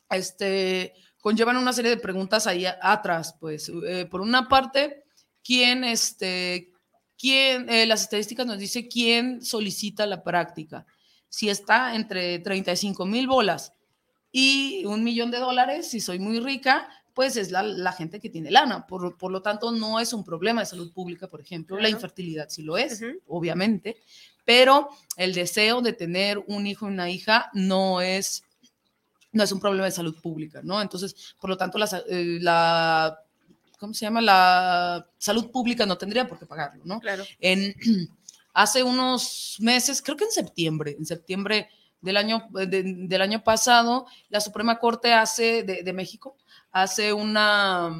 este, 0.09 0.93
conllevan 1.21 1.57
una 1.57 1.73
serie 1.73 1.91
de 1.91 1.97
preguntas 1.97 2.47
ahí 2.47 2.65
atrás. 2.65 3.35
Pues, 3.39 3.71
eh, 3.87 4.05
por 4.09 4.21
una 4.21 4.47
parte, 4.47 5.03
¿quién, 5.43 5.83
este, 5.83 6.71
quién, 7.17 7.69
eh, 7.69 7.85
las 7.85 8.03
estadísticas 8.03 8.45
nos 8.45 8.59
dice 8.59 8.87
quién 8.87 9.41
solicita 9.41 10.05
la 10.05 10.23
práctica? 10.23 10.85
Si 11.27 11.49
está 11.49 11.95
entre 11.95 12.39
35 12.39 13.05
mil 13.05 13.27
bolas 13.27 13.73
y 14.31 14.83
un 14.85 15.03
millón 15.03 15.31
de 15.31 15.37
dólares, 15.37 15.89
si 15.89 15.99
soy 15.99 16.19
muy 16.19 16.39
rica, 16.39 16.89
pues 17.13 17.35
es 17.35 17.51
la, 17.51 17.91
gente 17.91 18.19
que 18.19 18.29
tiene 18.29 18.49
lana. 18.49 18.87
Por, 18.87 19.17
por, 19.17 19.31
lo 19.31 19.41
tanto, 19.41 19.71
no 19.71 19.99
es 19.99 20.13
un 20.13 20.23
problema 20.23 20.61
de 20.61 20.67
salud 20.67 20.93
pública, 20.93 21.27
por 21.27 21.41
ejemplo. 21.41 21.77
La 21.77 21.89
infertilidad 21.89 22.47
sí 22.49 22.63
lo 22.63 22.77
es, 22.77 23.01
obviamente, 23.27 23.97
pero 24.45 24.89
el 25.17 25.33
deseo 25.33 25.81
de 25.81 25.93
tener 25.93 26.41
un 26.47 26.65
hijo 26.65 26.87
y 26.87 26.93
una 26.93 27.09
hija 27.09 27.49
no 27.53 27.99
es 28.01 28.43
no 29.31 29.43
es 29.43 29.51
un 29.51 29.59
problema 29.59 29.85
de 29.85 29.91
salud 29.91 30.19
pública, 30.21 30.61
¿no? 30.63 30.81
Entonces, 30.81 31.35
por 31.39 31.49
lo 31.49 31.57
tanto, 31.57 31.77
la, 31.77 31.87
eh, 32.07 32.39
la 32.41 33.19
¿cómo 33.79 33.93
se 33.93 34.05
llama? 34.05 34.21
La 34.21 35.07
salud 35.17 35.51
pública 35.51 35.85
no 35.85 35.97
tendría 35.97 36.27
por 36.27 36.39
qué 36.39 36.45
pagarlo, 36.45 36.83
¿no? 36.85 36.99
Claro. 36.99 37.23
En, 37.39 37.75
hace 38.53 38.83
unos 38.83 39.57
meses, 39.59 40.01
creo 40.01 40.17
que 40.17 40.25
en 40.25 40.31
septiembre, 40.31 40.95
en 40.97 41.05
septiembre 41.05 41.69
del 42.01 42.17
año, 42.17 42.47
del 42.51 43.21
año 43.21 43.43
pasado, 43.43 44.05
la 44.29 44.39
Suprema 44.39 44.79
Corte 44.79 45.13
hace, 45.13 45.63
de, 45.63 45.83
de, 45.83 45.93
México, 45.93 46.35
hace 46.71 47.13
una, 47.13 47.91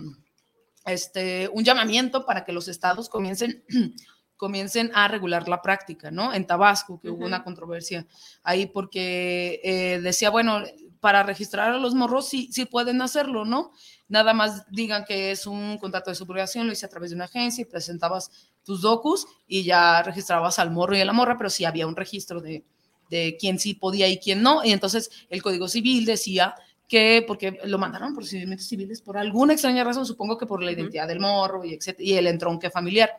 este, 0.86 1.50
un 1.54 1.64
llamamiento 1.64 2.26
para 2.26 2.46
que 2.46 2.54
los 2.54 2.68
estados 2.68 3.10
comiencen 3.10 3.64
comiencen 4.40 4.90
a 4.94 5.10
regular 5.10 5.50
la 5.50 5.62
práctica, 5.62 6.12
¿no? 6.12 6.34
En 6.34 6.48
Tabasco, 6.48 6.98
que 7.02 7.10
hubo 7.10 7.26
una 7.26 7.44
controversia 7.44 8.08
ahí 8.42 8.68
porque 8.68 9.60
eh, 9.66 10.00
decía, 10.02 10.30
bueno, 10.30 10.64
para 11.00 11.24
registrar 11.24 11.74
a 11.74 11.78
los 11.78 11.96
morros 11.96 12.28
sí, 12.28 12.50
sí 12.52 12.66
pueden 12.66 13.02
hacerlo, 13.02 13.46
¿no? 13.46 13.72
Nada 14.08 14.34
más 14.34 14.66
digan 14.70 15.06
que 15.06 15.32
es 15.32 15.48
un 15.48 15.78
contrato 15.78 16.10
de 16.10 16.16
subrogación, 16.16 16.68
lo 16.68 16.74
hice 16.74 16.86
a 16.86 16.90
través 16.90 17.12
de 17.12 17.16
una 17.16 17.26
agencia 17.26 17.62
y 17.62 17.66
presentabas 17.66 18.50
tus 18.66 18.82
docus 18.82 19.28
y 19.48 19.64
ya 19.64 20.02
registrabas 20.04 20.60
al 20.60 20.72
morro 20.72 20.98
y 20.98 21.02
a 21.02 21.06
la 21.06 21.14
morra, 21.14 21.38
pero 21.38 21.50
sí 21.50 21.66
había 21.66 21.88
un 21.88 21.96
registro 21.96 22.42
de, 22.42 22.64
de 23.10 23.38
quién 23.40 23.60
sí 23.60 23.74
podía 23.74 24.08
y 24.08 24.18
quién 24.18 24.42
no. 24.42 24.64
Y 24.64 24.72
entonces 24.72 25.10
el 25.30 25.42
Código 25.42 25.68
Civil 25.68 26.06
decía 26.06 26.56
que, 26.88 27.24
porque 27.26 27.60
lo 27.64 27.78
mandaron 27.78 28.14
por 28.14 28.24
procedimientos 28.24 28.68
civiles 28.68 29.02
por 29.02 29.18
alguna 29.18 29.54
extraña 29.54 29.84
razón, 29.84 30.06
supongo 30.06 30.38
que 30.38 30.48
por 30.48 30.62
la 30.62 30.72
identidad 30.72 31.08
del 31.08 31.20
morro 31.20 31.64
y, 31.64 31.80
y 32.00 32.14
el 32.14 32.28
entronque 32.28 32.70
familiar. 32.70 33.12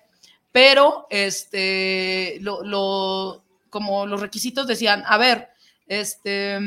Pero, 0.52 1.06
este, 1.08 2.38
lo, 2.40 2.64
lo, 2.64 3.44
como 3.70 4.06
los 4.06 4.20
requisitos 4.20 4.66
decían, 4.66 5.04
a 5.06 5.16
ver, 5.16 5.48
este, 5.86 6.58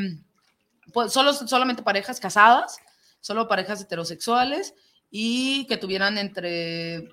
solo, 1.08 1.32
solamente 1.32 1.82
parejas 1.82 2.20
casadas, 2.20 2.78
solo 3.20 3.48
parejas 3.48 3.80
heterosexuales 3.80 4.74
y 5.10 5.66
que 5.66 5.76
tuvieran 5.76 6.18
entre, 6.18 7.08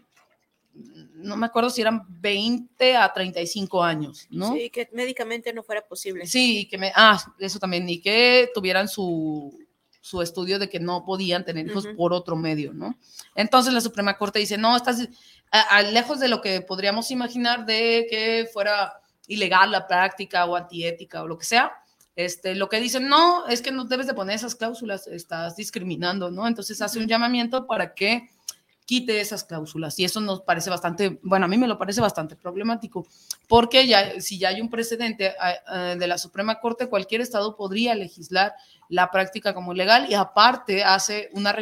no 0.74 1.38
me 1.38 1.46
acuerdo 1.46 1.70
si 1.70 1.82
eran 1.82 2.04
20 2.08 2.96
a 2.96 3.12
35 3.12 3.84
años, 3.84 4.28
¿no? 4.30 4.54
Sí, 4.54 4.70
que 4.70 4.90
médicamente 4.94 5.54
no 5.54 5.64
fuera 5.64 5.82
posible. 5.82 6.26
Sí, 6.26 6.68
que 6.70 6.78
me, 6.78 6.92
ah, 6.96 7.22
eso 7.40 7.60
también, 7.60 7.88
y 7.88 8.02
que 8.02 8.50
tuvieran 8.54 8.88
su, 8.88 9.58
su 10.02 10.22
estudio 10.22 10.58
de 10.58 10.68
que 10.68 10.80
no 10.80 11.06
podían 11.06 11.46
tener 11.46 11.68
hijos 11.68 11.88
por 11.96 12.12
otro 12.12 12.36
medio, 12.36 12.74
¿no? 12.74 12.98
Entonces 13.36 13.72
la 13.72 13.82
Suprema 13.82 14.18
Corte 14.18 14.40
dice, 14.40 14.58
no, 14.58 14.76
estás 14.76 15.08
a, 15.52 15.82
lejos 15.84 16.20
de 16.20 16.28
lo 16.28 16.42
que 16.42 16.62
podríamos 16.62 17.12
imaginar 17.12 17.66
de 17.66 18.08
que 18.10 18.50
fuera 18.52 18.94
ilegal 19.28 19.72
la 19.72 19.88
práctica 19.88 20.46
o 20.46 20.56
antiética 20.56 21.22
o 21.22 21.28
lo 21.28 21.38
que 21.38 21.46
sea, 21.46 21.72
este, 22.16 22.56
lo 22.56 22.70
que 22.70 22.80
dicen, 22.80 23.08
no, 23.08 23.48
es 23.48 23.62
que 23.62 23.72
no 23.72 23.86
debes 23.86 24.08
de 24.08 24.14
poner 24.14 24.36
esas 24.36 24.56
cláusulas, 24.56 25.08
estás 25.08 25.56
discriminando, 25.56 26.30
¿no? 26.30 26.48
Entonces 26.48 26.82
hace 26.82 27.00
un 27.00 27.08
llamamiento 27.08 27.68
para 27.68 27.94
que 27.94 28.30
quite 28.86 29.22
esas 29.22 29.46
cláusulas 29.46 29.98
y 30.00 30.04
eso 30.04 30.20
nos 30.20 30.42
parece 30.42 30.70
bastante, 30.70 31.20
bueno, 31.24 31.46
a 31.46 31.48
mí 31.48 31.58
me 31.58 31.68
lo 31.68 31.78
parece 31.78 32.02
bastante 32.02 32.36
problemático, 32.36 33.08
porque 33.48 33.88
ya, 33.88 34.20
si 34.20 34.38
ya 34.38 34.50
hay 34.50 34.60
un 34.60 34.70
precedente 34.70 35.34
de 35.98 36.08
la 36.08 36.18
Suprema 36.18 36.60
Corte, 36.60 36.90
cualquier 36.90 37.22
estado 37.22 37.56
podría 37.56 37.96
legislar 37.96 38.54
la 38.90 39.10
práctica 39.10 39.54
como 39.54 39.72
ilegal 39.72 40.08
y 40.10 40.16
aparte 40.16 40.84
hace, 40.84 41.30
una 41.32 41.56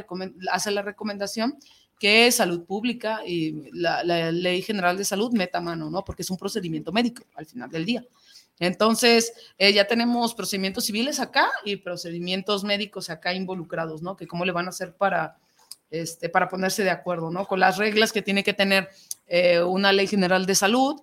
hace 0.51 0.71
la 0.71 0.81
recomendación 0.81 1.59
que 1.99 2.31
salud 2.31 2.65
pública 2.65 3.21
y 3.23 3.69
la, 3.73 4.03
la, 4.03 4.31
ley 4.31 4.63
general 4.63 4.97
de 4.97 5.05
salud 5.05 5.31
meta 5.33 5.61
mano, 5.61 5.91
¿no? 5.91 6.03
Porque 6.03 6.23
es 6.23 6.31
un 6.31 6.37
procedimiento 6.37 6.91
médico 6.91 7.23
al 7.35 7.45
final 7.45 7.69
del 7.69 7.85
día. 7.85 8.03
Entonces, 8.59 9.33
eh, 9.57 9.71
ya 9.73 9.87
tenemos 9.87 10.35
procedimientos 10.35 10.85
civiles 10.85 11.19
acá 11.19 11.49
y 11.63 11.77
procedimientos 11.77 12.63
médicos 12.63 13.09
acá 13.09 13.33
involucrados, 13.33 14.01
¿no? 14.01 14.15
Que 14.15 14.27
cómo 14.27 14.45
le 14.45 14.51
van 14.51 14.65
a 14.65 14.69
hacer 14.69 14.93
para, 14.93 15.37
este, 15.89 16.29
para 16.29 16.49
ponerse 16.49 16.83
de 16.83 16.89
acuerdo, 16.89 17.31
¿no? 17.31 17.47
Con 17.47 17.59
las 17.59 17.77
reglas 17.77 18.11
que 18.11 18.21
tiene 18.21 18.43
que 18.43 18.53
tener 18.53 18.89
eh, 19.27 19.61
una 19.61 19.93
ley 19.93 20.07
general 20.07 20.45
de 20.45 20.55
salud 20.55 21.01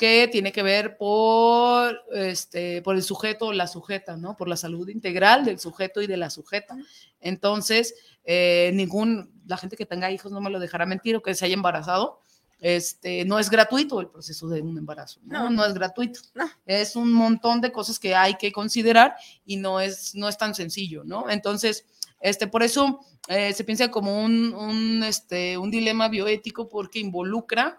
que 0.00 0.28
tiene 0.32 0.50
que 0.50 0.62
ver 0.62 0.96
por, 0.96 1.94
este, 2.14 2.80
por 2.80 2.96
el 2.96 3.02
sujeto 3.02 3.48
o 3.48 3.52
la 3.52 3.66
sujeta, 3.66 4.16
¿no? 4.16 4.34
Por 4.34 4.48
la 4.48 4.56
salud 4.56 4.88
integral 4.88 5.44
del 5.44 5.58
sujeto 5.58 6.00
y 6.00 6.06
de 6.06 6.16
la 6.16 6.30
sujeta. 6.30 6.74
Entonces, 7.20 7.94
eh, 8.24 8.70
ningún, 8.72 9.30
la 9.46 9.58
gente 9.58 9.76
que 9.76 9.84
tenga 9.84 10.10
hijos 10.10 10.32
no 10.32 10.40
me 10.40 10.48
lo 10.48 10.58
dejará 10.58 10.86
mentir 10.86 11.16
o 11.16 11.22
que 11.22 11.34
se 11.34 11.44
haya 11.44 11.52
embarazado, 11.52 12.20
este, 12.60 13.24
no 13.24 13.38
es 13.38 13.48
gratuito 13.48 14.00
el 14.00 14.08
proceso 14.08 14.48
de 14.48 14.60
un 14.60 14.76
embarazo, 14.76 15.20
no, 15.24 15.48
no, 15.50 15.64
es 15.64 15.74
gratuito. 15.74 16.20
Es 16.66 16.94
un 16.94 17.10
montón 17.12 17.60
de 17.60 17.72
cosas 17.72 17.98
que 17.98 18.14
hay 18.14 18.36
que 18.36 18.52
considerar 18.52 19.16
y 19.44 19.56
no 19.56 19.80
es, 19.80 20.14
no 20.14 20.28
es 20.28 20.36
tan 20.36 20.54
sencillo, 20.54 21.02
¿no? 21.04 21.28
Entonces, 21.30 21.86
este, 22.20 22.46
por 22.46 22.62
eso 22.62 23.00
eh, 23.28 23.52
se 23.54 23.64
piensa 23.64 23.90
como 23.90 24.22
un, 24.22 24.54
un, 24.54 25.02
este, 25.02 25.56
un 25.56 25.70
dilema 25.70 26.08
bioético 26.08 26.68
porque 26.68 26.98
involucra 26.98 27.78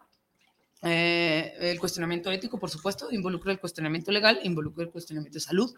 eh, 0.84 1.54
el 1.60 1.80
cuestionamiento 1.80 2.32
ético, 2.32 2.60
por 2.60 2.72
supuesto, 2.72 3.12
involucra 3.12 3.52
el 3.52 3.60
cuestionamiento 3.60 4.12
legal, 4.12 4.40
involucra 4.44 4.84
el 4.84 4.90
cuestionamiento 4.90 5.36
de 5.36 5.42
salud. 5.42 5.72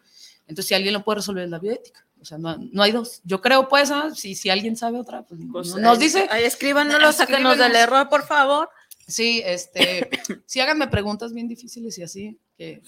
Entonces, 0.48 0.68
si 0.68 0.76
alguien 0.76 0.94
lo 0.94 1.04
puede 1.04 1.18
resolver, 1.18 1.44
es 1.44 1.50
la 1.50 1.60
bioética. 1.60 2.06
O 2.22 2.26
sea, 2.26 2.38
no, 2.38 2.56
no, 2.58 2.84
hay 2.84 2.94
dos. 2.94 3.22
Yo 3.26 3.42
creo, 3.42 3.68
pues, 3.68 3.92
¿ah? 3.92 4.12
si, 4.16 4.34
si 4.34 4.50
alguien 4.50 4.78
sabe 4.78 4.98
otra, 4.98 5.24
pues, 5.24 5.42
pues 5.52 5.76
nos 5.76 6.00
dice. 6.00 6.26
Ahí 6.32 6.46
escríbanoslo, 6.46 7.12
sáquenos 7.12 7.58
del 7.58 7.76
error, 7.76 8.08
por 8.08 8.26
favor. 8.26 8.70
Sí, 9.08 9.42
este, 9.46 10.10
sí 10.46 10.60
háganme 10.60 10.88
preguntas 10.88 11.34
bien 11.34 11.48
difíciles 11.48 11.98
y 11.98 12.04
así, 12.04 12.40
que, 12.58 12.82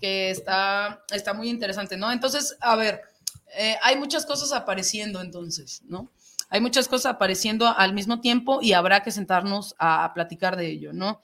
que 0.00 0.30
está, 0.30 1.04
está 1.12 1.34
muy 1.34 1.48
interesante, 1.48 1.96
¿no? 1.96 2.10
Entonces, 2.10 2.56
a 2.60 2.76
ver, 2.76 3.02
eh, 3.56 3.76
hay 3.82 3.96
muchas 3.96 4.26
cosas 4.26 4.52
apareciendo 4.52 5.20
entonces, 5.20 5.82
¿no? 5.84 6.10
Hay 6.48 6.60
muchas 6.60 6.88
cosas 6.88 7.14
apareciendo 7.14 7.66
al 7.66 7.94
mismo 7.94 8.20
tiempo 8.20 8.60
y 8.60 8.72
habrá 8.74 9.02
que 9.02 9.10
sentarnos 9.10 9.74
a, 9.78 10.12
platicar 10.14 10.56
de 10.56 10.68
ello, 10.68 10.92
¿no? 10.92 11.22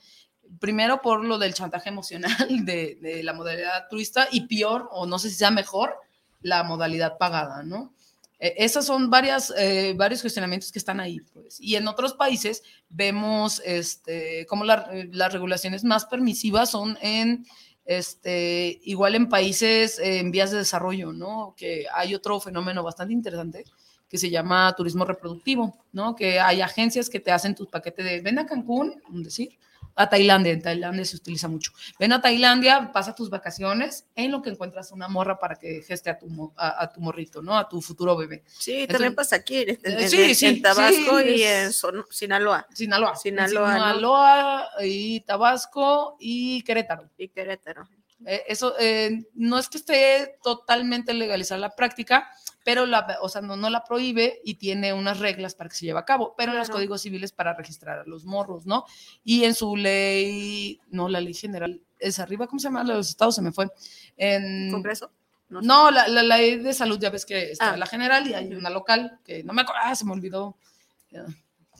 Primero 0.58 1.02
por 1.02 1.24
lo 1.24 1.38
del 1.38 1.52
chantaje 1.52 1.90
emocional 1.90 2.32
de, 2.64 2.98
de 3.00 3.22
la 3.22 3.34
modalidad 3.34 3.88
turista 3.88 4.28
y 4.30 4.46
peor, 4.46 4.88
o 4.90 5.06
no 5.06 5.18
sé 5.18 5.28
si 5.30 5.36
sea 5.36 5.50
mejor, 5.50 5.94
la 6.40 6.62
modalidad 6.62 7.18
pagada, 7.18 7.62
¿no? 7.62 7.92
Eh, 8.40 8.54
Esos 8.58 8.86
son 8.86 9.10
varias, 9.10 9.52
eh, 9.56 9.94
varios 9.96 10.20
cuestionamientos 10.20 10.70
que 10.72 10.78
están 10.78 11.00
ahí. 11.00 11.20
Pues. 11.32 11.60
Y 11.60 11.76
en 11.76 11.88
otros 11.88 12.14
países 12.14 12.62
vemos 12.88 13.60
este, 13.64 14.46
como 14.46 14.64
la- 14.64 14.88
eh, 14.92 15.08
las 15.12 15.32
regulaciones 15.32 15.84
más 15.84 16.06
permisivas 16.06 16.70
son 16.70 16.96
en, 17.02 17.44
este, 17.84 18.78
igual 18.84 19.14
en 19.14 19.28
países 19.28 19.98
eh, 19.98 20.18
en 20.18 20.30
vías 20.30 20.50
de 20.50 20.58
desarrollo, 20.58 21.12
¿no? 21.12 21.54
Que 21.56 21.86
hay 21.94 22.14
otro 22.14 22.38
fenómeno 22.40 22.82
bastante 22.82 23.14
interesante 23.14 23.64
que 24.08 24.18
se 24.18 24.30
llama 24.30 24.74
turismo 24.76 25.04
reproductivo, 25.04 25.84
¿no? 25.92 26.14
Que 26.14 26.38
hay 26.40 26.60
agencias 26.62 27.10
que 27.10 27.20
te 27.20 27.30
hacen 27.30 27.54
tu 27.54 27.68
paquete 27.68 28.02
de 28.02 28.20
ven 28.20 28.38
a 28.38 28.46
Cancún, 28.46 29.02
decir, 29.10 29.58
a 29.98 30.08
Tailandia, 30.08 30.52
en 30.52 30.62
Tailandia 30.62 31.04
se 31.04 31.16
utiliza 31.16 31.48
mucho. 31.48 31.72
Ven 31.98 32.12
a 32.12 32.20
Tailandia, 32.20 32.90
pasa 32.92 33.14
tus 33.14 33.28
vacaciones 33.30 34.06
en 34.14 34.30
lo 34.30 34.40
que 34.42 34.50
encuentras 34.50 34.92
una 34.92 35.08
morra 35.08 35.38
para 35.38 35.56
que 35.56 35.82
geste 35.82 36.08
a 36.10 36.18
tu, 36.18 36.52
a, 36.56 36.82
a 36.84 36.92
tu 36.92 37.00
morrito, 37.00 37.42
¿no? 37.42 37.58
A 37.58 37.68
tu 37.68 37.80
futuro 37.82 38.16
bebé. 38.16 38.44
Sí, 38.46 38.72
Entonces- 38.72 38.92
también 38.92 39.14
pasa 39.14 39.36
aquí, 39.36 39.58
en, 39.58 39.68
en- 39.70 39.76
Eh, 39.84 40.02
en- 40.04 40.08
sí, 40.10 40.22
en 40.22 40.34
sí, 40.34 40.62
Tabasco 40.62 41.18
sí, 41.20 41.24
y 41.36 41.42
en 41.42 41.72
Son- 41.72 42.04
Sinaloa 42.10 42.66
Sinaloa. 42.72 43.16
Sinaloa, 43.16 43.68
¿no? 43.68 43.72
Sinaloa 43.74 44.68
y 44.82 45.20
Tabasco 45.20 46.16
y 46.20 46.62
Querétaro. 46.62 47.08
y 47.18 47.28
Querétaro. 47.28 47.88
Eh, 48.26 48.42
eso 48.48 48.74
eh, 48.80 49.26
no 49.34 49.58
es 49.58 49.68
que 49.68 49.78
esté 49.78 50.38
totalmente 50.42 51.14
legalizada 51.14 51.60
la 51.60 51.70
práctica, 51.76 52.28
pero 52.64 52.86
la, 52.86 53.18
o 53.22 53.28
sea, 53.28 53.40
no, 53.40 53.56
no 53.56 53.70
la 53.70 53.84
prohíbe 53.84 54.40
y 54.44 54.54
tiene 54.54 54.92
unas 54.92 55.18
reglas 55.20 55.54
para 55.54 55.70
que 55.70 55.76
se 55.76 55.86
lleve 55.86 55.98
a 55.98 56.04
cabo, 56.04 56.34
pero 56.36 56.52
en 56.52 56.58
los 56.58 56.68
códigos 56.70 57.02
civiles 57.02 57.32
para 57.32 57.54
registrar 57.54 58.00
a 58.00 58.04
los 58.04 58.24
morros, 58.24 58.66
¿no? 58.66 58.84
Y 59.24 59.44
en 59.44 59.54
su 59.54 59.76
ley, 59.76 60.80
no, 60.90 61.08
la 61.08 61.20
ley 61.20 61.34
general 61.34 61.80
es 61.98 62.18
arriba, 62.18 62.46
¿cómo 62.46 62.60
se 62.60 62.64
llama? 62.68 62.84
La 62.84 62.92
de 62.92 62.98
los 62.98 63.08
estados 63.08 63.34
se 63.34 63.42
me 63.42 63.52
fue. 63.52 63.68
En, 64.16 64.70
¿Congreso? 64.70 65.10
No 65.48 65.90
la, 65.90 66.08
la 66.08 66.22
ley 66.22 66.56
de 66.56 66.74
salud, 66.74 66.98
ya 67.00 67.08
ves 67.08 67.24
que 67.24 67.52
está 67.52 67.72
Ah. 67.72 67.76
la 67.78 67.86
general 67.86 68.26
y 68.28 68.34
hay 68.34 68.52
una 68.52 68.68
local, 68.68 69.18
que 69.24 69.42
no 69.44 69.54
me 69.54 69.62
acuerdo, 69.62 69.80
ah, 69.82 69.94
se 69.94 70.04
me 70.04 70.12
olvidó. 70.12 70.58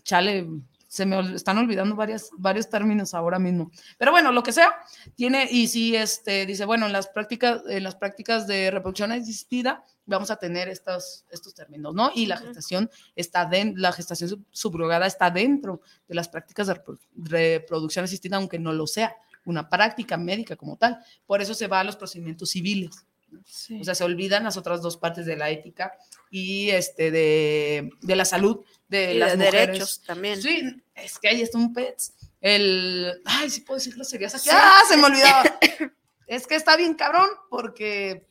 Chale, 0.05 0.47
se 0.89 1.05
me 1.07 1.35
están 1.35 1.59
olvidando 1.59 1.95
varias, 1.95 2.31
varios 2.39 2.69
términos 2.69 3.13
ahora 3.15 3.39
mismo. 3.39 3.71
Pero 3.99 4.11
bueno, 4.11 4.33
lo 4.33 4.43
que 4.43 4.53
sea, 4.53 4.75
tiene, 5.15 5.47
y 5.51 5.69
si 5.69 5.95
este, 5.95 6.47
dice, 6.47 6.65
bueno, 6.65 6.87
en 6.87 6.93
las 6.93 7.09
prácticas, 7.09 7.63
en 7.69 7.85
las 7.85 7.95
prácticas 7.95 8.47
de 8.47 8.71
reproducción 8.71 9.13
asistida 9.13 9.85
vamos 10.07 10.31
a 10.31 10.37
tener 10.37 10.69
estos, 10.69 11.27
estos 11.31 11.55
términos, 11.55 11.95
¿no? 11.95 12.11
Y 12.15 12.25
la 12.25 12.39
gestación 12.39 12.91
está 13.15 13.45
dentro, 13.45 13.83
la 13.83 13.93
gestación 13.93 14.31
sub- 14.31 14.47
subrogada 14.51 15.07
está 15.07 15.31
dentro 15.31 15.83
de 16.09 16.15
las 16.15 16.31
prácticas 16.31 16.67
de 16.69 16.75
repro- 16.83 16.99
reproducción 17.15 18.07
asistida, 18.07 18.39
aunque 18.39 18.59
no 18.59 18.73
lo 18.73 18.87
sea, 18.87 19.15
una 19.45 19.69
práctica 19.69 20.17
médica 20.17 20.57
como 20.57 20.77
tal. 20.79 20.99
Por 21.27 21.43
eso 21.43 21.53
se 21.53 21.67
va 21.67 21.81
a 21.81 21.85
los 21.85 21.97
procedimientos 21.97 22.51
civiles. 22.51 23.05
Sí. 23.45 23.81
O 23.81 23.85
sea, 23.85 23.95
se 23.95 24.05
olvidan 24.05 24.45
las 24.45 24.57
otras 24.57 24.83
dos 24.83 24.97
partes 24.97 25.27
de 25.27 25.37
la 25.37 25.51
ética 25.51 25.93
y 26.31 26.71
este 26.71 27.11
de, 27.11 27.91
de 28.03 28.17
la 28.17 28.25
salud 28.25 28.65
de 28.89 29.15
y 29.15 29.19
las 29.19 29.33
de 29.33 29.37
mujeres. 29.39 29.67
derechos 29.67 30.03
también. 30.07 30.41
Sí, 30.43 30.83
es 30.95 31.19
que 31.19 31.29
ahí 31.29 31.43
está 31.43 31.59
un 31.59 31.73
pets. 31.73 32.15
El, 32.41 33.21
ay, 33.25 33.51
sí 33.51 33.63
puedo 33.63 33.79
decir 33.79 33.95
groserías 33.95 34.35
aquí. 34.35 34.45
Sí. 34.45 34.51
Ah, 34.53 34.83
se 34.89 34.97
me 34.97 35.05
olvidaba. 35.05 35.59
es 36.27 36.47
que 36.47 36.55
está 36.55 36.77
bien 36.77 36.95
cabrón 36.95 37.29
porque 37.51 38.27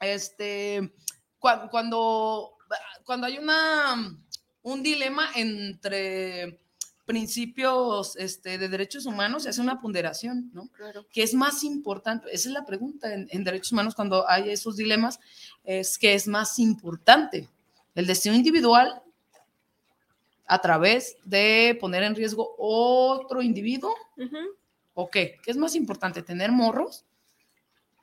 este 0.00 0.92
cua- 1.40 1.68
cuando 1.70 2.56
cuando 3.04 3.26
hay 3.26 3.38
una 3.38 4.16
un 4.62 4.82
dilema 4.82 5.30
entre 5.34 6.60
principios 7.08 8.14
este, 8.16 8.58
de 8.58 8.68
derechos 8.68 9.06
humanos 9.06 9.44
se 9.44 9.48
hace 9.48 9.62
una 9.62 9.80
ponderación, 9.80 10.50
¿no? 10.52 10.68
Claro. 10.68 11.06
¿Qué 11.10 11.22
es 11.22 11.32
más 11.32 11.64
importante? 11.64 12.28
Esa 12.30 12.50
es 12.50 12.52
la 12.52 12.66
pregunta 12.66 13.14
en, 13.14 13.26
en 13.30 13.44
derechos 13.44 13.72
humanos 13.72 13.94
cuando 13.94 14.28
hay 14.28 14.50
esos 14.50 14.76
dilemas, 14.76 15.18
es 15.64 15.96
que 15.96 16.12
es 16.12 16.28
más 16.28 16.58
importante 16.58 17.48
el 17.94 18.06
destino 18.06 18.36
individual 18.36 19.02
a 20.46 20.60
través 20.60 21.16
de 21.24 21.76
poner 21.80 22.02
en 22.02 22.14
riesgo 22.14 22.54
otro 22.58 23.42
individuo 23.42 23.94
o 24.94 25.08
qué? 25.08 25.36
¿Qué 25.42 25.50
es 25.50 25.56
más 25.56 25.74
importante? 25.74 26.22
¿Tener 26.22 26.52
morros? 26.52 27.04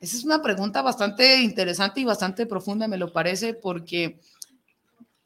Esa 0.00 0.16
es 0.16 0.24
una 0.24 0.42
pregunta 0.42 0.82
bastante 0.82 1.40
interesante 1.40 2.00
y 2.00 2.04
bastante 2.04 2.46
profunda, 2.46 2.88
me 2.88 2.98
lo 2.98 3.12
parece, 3.12 3.54
porque 3.54 4.20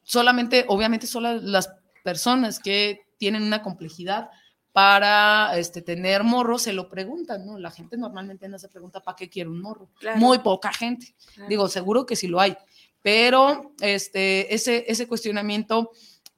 solamente, 0.02 0.64
obviamente, 0.68 1.06
solo 1.06 1.34
las 1.34 1.72
personas 2.04 2.60
que 2.60 3.00
tienen 3.20 3.42
una 3.42 3.60
complejidad 3.62 4.30
para 4.72 5.58
este, 5.58 5.82
tener 5.82 6.24
morros 6.24 6.62
se 6.62 6.72
lo 6.72 6.88
preguntan, 6.88 7.44
¿no? 7.44 7.58
La 7.58 7.70
gente 7.70 7.98
normalmente 7.98 8.48
no 8.48 8.58
se 8.58 8.68
pregunta 8.68 9.00
para 9.00 9.14
qué 9.16 9.28
quiere 9.28 9.50
un 9.50 9.60
morro. 9.60 9.90
Claro. 9.98 10.18
Muy 10.18 10.38
poca 10.38 10.72
gente. 10.72 11.14
Claro. 11.34 11.48
Digo, 11.50 11.68
seguro 11.68 12.06
que 12.06 12.16
sí 12.16 12.28
lo 12.28 12.40
hay, 12.40 12.56
pero 13.02 13.72
este, 13.80 14.54
ese, 14.54 14.84
ese 14.88 15.06
cuestionamiento 15.06 15.90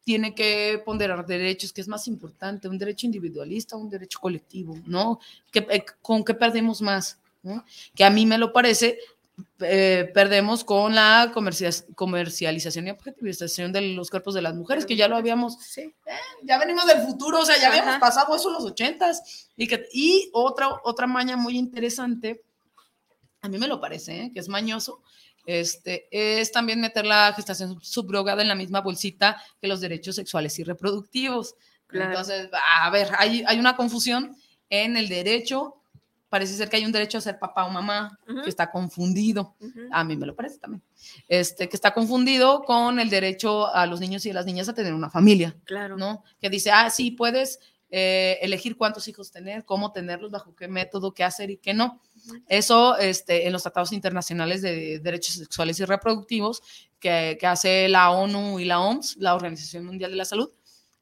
tiene 0.03 0.35
que 0.35 0.83
ponderar 0.85 1.25
derechos, 1.25 1.73
que 1.73 1.83
es 1.83 1.87
más 1.89 2.09
importante, 2.09 2.67
un 2.69 2.79
derecho 2.79 3.07
individualista, 3.07 3.77
un 3.77 3.89
derecho 3.89 4.19
colectivo, 4.19 4.77
¿no? 4.87 5.21
¿Qué- 5.53 5.67
eh, 5.71 5.85
¿Con 6.01 6.25
qué 6.25 6.35
perdemos 6.35 6.83
más? 6.83 7.21
¿no? 7.45 7.65
Que 7.95 8.03
a 8.05 8.11
mí 8.11 8.27
me 8.27 8.39
lo 8.39 8.53
parece, 8.53 8.99
eh, 9.61 10.11
perdemos 10.15 10.65
con 10.65 10.95
la 10.95 11.31
comercia- 11.35 11.71
comercialización 11.95 12.87
y 12.87 12.91
objetivización 12.91 13.73
de 13.73 13.81
los 13.81 14.11
cuerpos 14.11 14.35
de 14.35 14.43
las 14.43 14.55
mujeres, 14.55 14.87
que 14.87 14.97
ya 14.97 15.09
lo 15.09 15.17
habíamos 15.17 15.59
Sí. 15.61 15.95
ya 16.43 16.59
venimos 16.59 16.87
del 16.87 17.01
futuro, 17.03 17.41
o 17.41 17.45
sea, 17.45 17.59
ya 17.61 17.69
habíamos 17.69 17.99
pasado 17.99 18.35
eso 18.37 18.49
en 18.49 18.55
los 18.55 18.65
ochentas. 18.65 19.49
Y, 19.57 19.67
que, 19.67 19.87
y 19.93 20.31
otra, 20.33 20.69
otra 20.85 21.07
maña 21.07 21.37
muy 21.37 21.57
interesante, 21.57 22.43
a 23.41 23.49
mí 23.49 23.59
me 23.59 23.67
lo 23.69 23.81
parece, 23.81 24.21
¿eh? 24.25 24.31
que 24.33 24.41
es 24.41 24.49
mañoso, 24.49 25.03
este, 25.47 26.07
es 26.11 26.53
también 26.53 26.81
meter 26.81 27.05
la 27.05 27.33
gestación 27.35 27.79
subrogada 27.83 28.43
en 28.43 28.49
la 28.49 28.55
misma 28.55 28.81
bolsita 28.81 29.43
que 29.61 29.67
los 29.69 29.81
derechos 29.81 30.15
sexuales 30.17 30.59
y 30.59 30.65
reproductivos. 30.65 31.57
Claro. 31.89 32.11
Entonces, 32.11 32.49
a 32.79 32.89
ver, 32.91 33.09
hay, 33.19 33.45
hay 33.47 33.59
una 33.59 33.77
confusión 33.77 34.37
en 34.71 34.97
el 34.97 35.09
derecho. 35.09 35.82
Parece 36.33 36.55
ser 36.55 36.71
que 36.71 36.79
hay 36.79 36.87
un 36.87 36.93
derecho 36.93 37.19
a 37.19 37.21
ser 37.21 37.39
papá 37.39 37.67
o 37.67 37.69
mamá 37.69 38.19
que 38.43 38.49
está 38.49 38.71
confundido. 38.71 39.55
A 39.91 40.03
mí 40.03 40.17
me 40.17 40.25
lo 40.25 40.35
parece 40.35 40.57
también. 40.57 40.83
Este, 41.29 41.69
que 41.69 41.77
está 41.77 41.93
confundido 41.93 42.63
con 42.63 42.99
el 42.99 43.11
derecho 43.11 43.67
a 43.67 43.85
los 43.85 44.01
niños 44.01 44.25
y 44.25 44.31
a 44.31 44.33
las 44.33 44.47
niñas 44.47 44.67
a 44.67 44.73
tener 44.73 44.95
una 44.95 45.11
familia. 45.11 45.55
Claro. 45.65 45.99
¿no? 45.99 46.25
Que 46.41 46.49
dice, 46.49 46.71
ah, 46.71 46.89
sí, 46.89 47.11
puedes 47.11 47.59
eh, 47.91 48.39
elegir 48.41 48.79
cuántos 48.79 49.07
hijos 49.09 49.31
tener, 49.31 49.67
cómo 49.67 49.93
tenerlos, 49.93 50.31
bajo 50.31 50.57
qué 50.57 50.69
método, 50.69 51.13
qué 51.13 51.23
hacer 51.23 51.51
y 51.51 51.59
qué 51.59 51.75
no. 51.75 52.01
Eso 52.49 52.97
este, 52.97 53.47
en 53.47 53.53
los 53.53 53.65
tratados 53.65 53.93
internacionales 53.93 54.63
de 54.63 55.01
derechos 55.01 55.35
sexuales 55.35 55.81
y 55.81 55.85
reproductivos 55.85 56.63
que, 56.99 57.37
que 57.39 57.47
hace 57.47 57.91
la 57.91 58.11
ONU 58.11 58.59
y 58.59 58.65
la 58.65 58.81
OMS, 58.81 59.19
la 59.19 59.35
Organización 59.35 59.85
Mundial 59.85 60.11
de 60.11 60.17
la 60.17 60.25
Salud. 60.25 60.51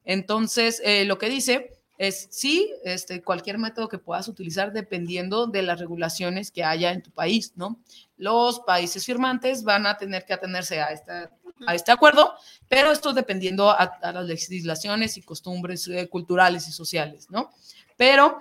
Entonces, 0.03 0.81
eh, 0.83 1.05
lo 1.05 1.17
que 1.17 1.29
dice 1.29 1.80
es, 2.01 2.29
sí, 2.31 2.73
este, 2.83 3.21
cualquier 3.21 3.59
método 3.59 3.87
que 3.87 3.99
puedas 3.99 4.27
utilizar 4.27 4.73
dependiendo 4.73 5.45
de 5.45 5.61
las 5.61 5.79
regulaciones 5.79 6.49
que 6.49 6.63
haya 6.63 6.91
en 6.91 7.03
tu 7.03 7.11
país, 7.11 7.53
¿no? 7.55 7.79
Los 8.17 8.61
países 8.61 9.05
firmantes 9.05 9.63
van 9.63 9.85
a 9.85 9.97
tener 9.97 10.25
que 10.25 10.33
atenerse 10.33 10.81
a 10.81 10.87
esta 10.87 11.29
a 11.67 11.75
este 11.75 11.91
acuerdo, 11.91 12.33
pero 12.67 12.91
esto 12.91 13.13
dependiendo 13.13 13.69
a, 13.69 13.83
a 13.83 14.11
las 14.13 14.25
legislaciones 14.25 15.15
y 15.17 15.21
costumbres 15.21 15.87
eh, 15.89 16.09
culturales 16.09 16.67
y 16.67 16.71
sociales, 16.71 17.27
¿no? 17.29 17.51
Pero 17.97 18.39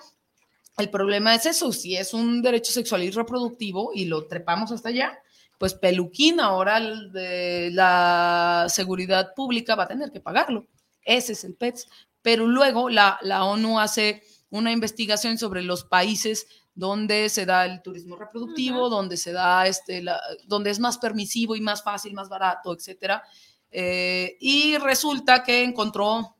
el 0.78 0.88
problema 0.88 1.34
es 1.34 1.44
eso, 1.44 1.70
si 1.70 1.96
es 1.96 2.14
un 2.14 2.40
derecho 2.40 2.72
sexual 2.72 3.02
y 3.02 3.10
reproductivo 3.10 3.90
y 3.94 4.06
lo 4.06 4.26
trepamos 4.26 4.72
hasta 4.72 4.88
allá, 4.88 5.18
pues 5.58 5.74
Peluquín 5.74 6.40
ahora 6.40 6.80
de 6.80 7.68
la 7.74 8.68
seguridad 8.70 9.34
pública 9.34 9.74
va 9.74 9.82
a 9.82 9.88
tener 9.88 10.10
que 10.12 10.20
pagarlo. 10.20 10.66
Ese 11.04 11.34
es 11.34 11.44
el 11.44 11.56
PETS. 11.56 11.86
Pero 12.22 12.46
luego 12.46 12.88
la, 12.90 13.18
la 13.22 13.44
ONU 13.44 13.78
hace 13.80 14.22
una 14.50 14.72
investigación 14.72 15.38
sobre 15.38 15.62
los 15.62 15.84
países 15.84 16.46
donde 16.74 17.28
se 17.28 17.46
da 17.46 17.66
el 17.66 17.82
turismo 17.82 18.16
reproductivo, 18.16 18.88
donde 18.88 19.16
se 19.16 19.32
da 19.32 19.66
este, 19.66 20.02
la- 20.02 20.20
donde 20.46 20.70
es 20.70 20.78
más 20.78 20.98
permisivo 20.98 21.56
y 21.56 21.60
más 21.60 21.82
fácil, 21.82 22.14
más 22.14 22.28
barato, 22.28 22.72
etcétera. 22.74 23.22
Eh, 23.70 24.36
y 24.40 24.76
resulta 24.78 25.42
que 25.42 25.62
encontró, 25.62 26.36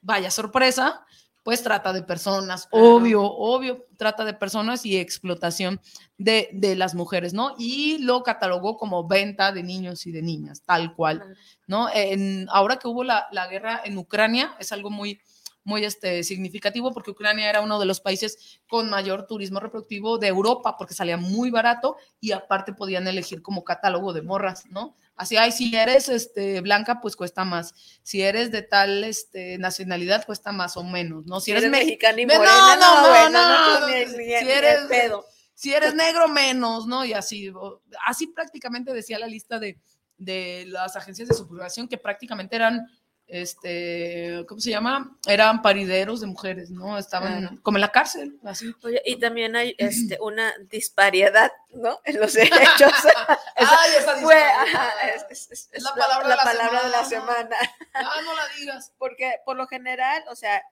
vaya 0.00 0.30
sorpresa, 0.30 1.04
pues 1.48 1.62
trata 1.62 1.94
de 1.94 2.02
personas, 2.02 2.68
obvio, 2.72 3.22
obvio, 3.22 3.86
trata 3.96 4.26
de 4.26 4.34
personas 4.34 4.84
y 4.84 4.98
explotación 4.98 5.80
de, 6.18 6.50
de 6.52 6.76
las 6.76 6.94
mujeres, 6.94 7.32
¿no? 7.32 7.54
Y 7.56 7.96
lo 8.00 8.22
catalogó 8.22 8.76
como 8.76 9.08
venta 9.08 9.50
de 9.50 9.62
niños 9.62 10.06
y 10.06 10.12
de 10.12 10.20
niñas, 10.20 10.60
tal 10.60 10.94
cual. 10.94 11.24
¿no? 11.66 11.88
En, 11.94 12.48
ahora 12.50 12.76
que 12.76 12.86
hubo 12.86 13.02
la, 13.02 13.28
la 13.32 13.46
guerra 13.46 13.80
en 13.82 13.96
Ucrania, 13.96 14.56
es 14.58 14.72
algo 14.72 14.90
muy, 14.90 15.22
muy 15.68 15.84
este, 15.84 16.24
significativo 16.24 16.92
porque 16.94 17.10
Ucrania 17.10 17.50
era 17.50 17.60
uno 17.60 17.78
de 17.78 17.84
los 17.84 18.00
países 18.00 18.58
con 18.68 18.88
mayor 18.88 19.26
turismo 19.26 19.60
reproductivo 19.60 20.16
de 20.16 20.28
Europa 20.28 20.76
porque 20.78 20.94
salía 20.94 21.18
muy 21.18 21.50
barato 21.50 21.96
y 22.20 22.32
aparte 22.32 22.72
podían 22.72 23.06
elegir 23.06 23.42
como 23.42 23.64
catálogo 23.64 24.14
de 24.14 24.22
morras, 24.22 24.64
¿no? 24.70 24.96
Así, 25.14 25.36
ay, 25.36 25.52
si 25.52 25.76
eres 25.76 26.08
este, 26.08 26.62
blanca, 26.62 27.00
pues 27.02 27.16
cuesta 27.16 27.44
más. 27.44 27.74
Si 28.02 28.22
eres 28.22 28.50
de 28.50 28.62
tal 28.62 29.04
este, 29.04 29.58
nacionalidad, 29.58 30.24
cuesta 30.24 30.52
más 30.52 30.76
o 30.78 30.84
menos, 30.84 31.26
¿no? 31.26 31.38
Si 31.40 31.50
eres, 31.50 31.68
mexicano, 31.70 32.16
mexicana 32.16 32.22
y 32.22 32.26
no, 32.26 32.34
morena, 32.38 32.76
no, 32.76 32.94
no, 32.94 33.02
no, 33.02 33.08
bueno, 33.10 33.30
no, 33.42 33.80
no, 33.80 33.86
ni- 33.88 34.04
no, 34.06 34.10
ni- 34.12 34.14
si 34.16 34.50
eres- 34.50 34.86
pedo. 34.88 35.26
si 35.54 35.74
eres 35.74 35.94
negro, 35.94 36.28
menos, 36.28 36.86
¿no? 36.86 37.04
Y 37.04 37.12
así, 37.12 37.52
así 38.06 38.28
prácticamente 38.28 38.94
decía 38.94 39.18
la 39.18 39.26
lista 39.26 39.58
de, 39.58 39.76
de 40.16 40.64
las 40.68 40.96
agencias 40.96 41.28
de 41.28 41.34
subrogación 41.34 41.88
que 41.88 41.98
prácticamente 41.98 42.56
eran 42.56 42.86
este, 43.28 44.44
¿cómo 44.48 44.60
se 44.60 44.70
llama? 44.70 45.16
Eran 45.26 45.62
parideros 45.62 46.20
de 46.20 46.26
mujeres, 46.26 46.70
¿no? 46.70 46.96
Estaban 46.98 47.58
como 47.58 47.76
en 47.76 47.82
la 47.82 47.92
cárcel, 47.92 48.38
así. 48.44 48.74
Oye, 48.82 49.00
y 49.04 49.16
también 49.16 49.54
hay 49.56 49.74
este, 49.78 50.18
una 50.20 50.52
disparidad, 50.70 51.52
¿no? 51.70 52.00
En 52.04 52.20
los 52.20 52.32
derechos. 52.34 52.92
Ay, 53.56 53.90
esa 53.98 54.16
fue, 54.16 54.40
ajá, 54.40 54.92
es, 55.14 55.68
la 55.72 55.94
palabra 55.94 56.28
de 56.28 56.36
la 56.36 56.42
palabra 56.42 56.82
de 56.84 56.88
la 56.90 57.04
semana. 57.04 57.36
semana. 57.36 57.56
Ah, 57.94 58.20
no 58.24 58.34
la 58.34 58.42
digas. 58.58 58.92
Porque 58.98 59.34
por 59.44 59.56
lo 59.56 59.66
general, 59.66 60.24
o 60.28 60.34
sea, 60.36 60.62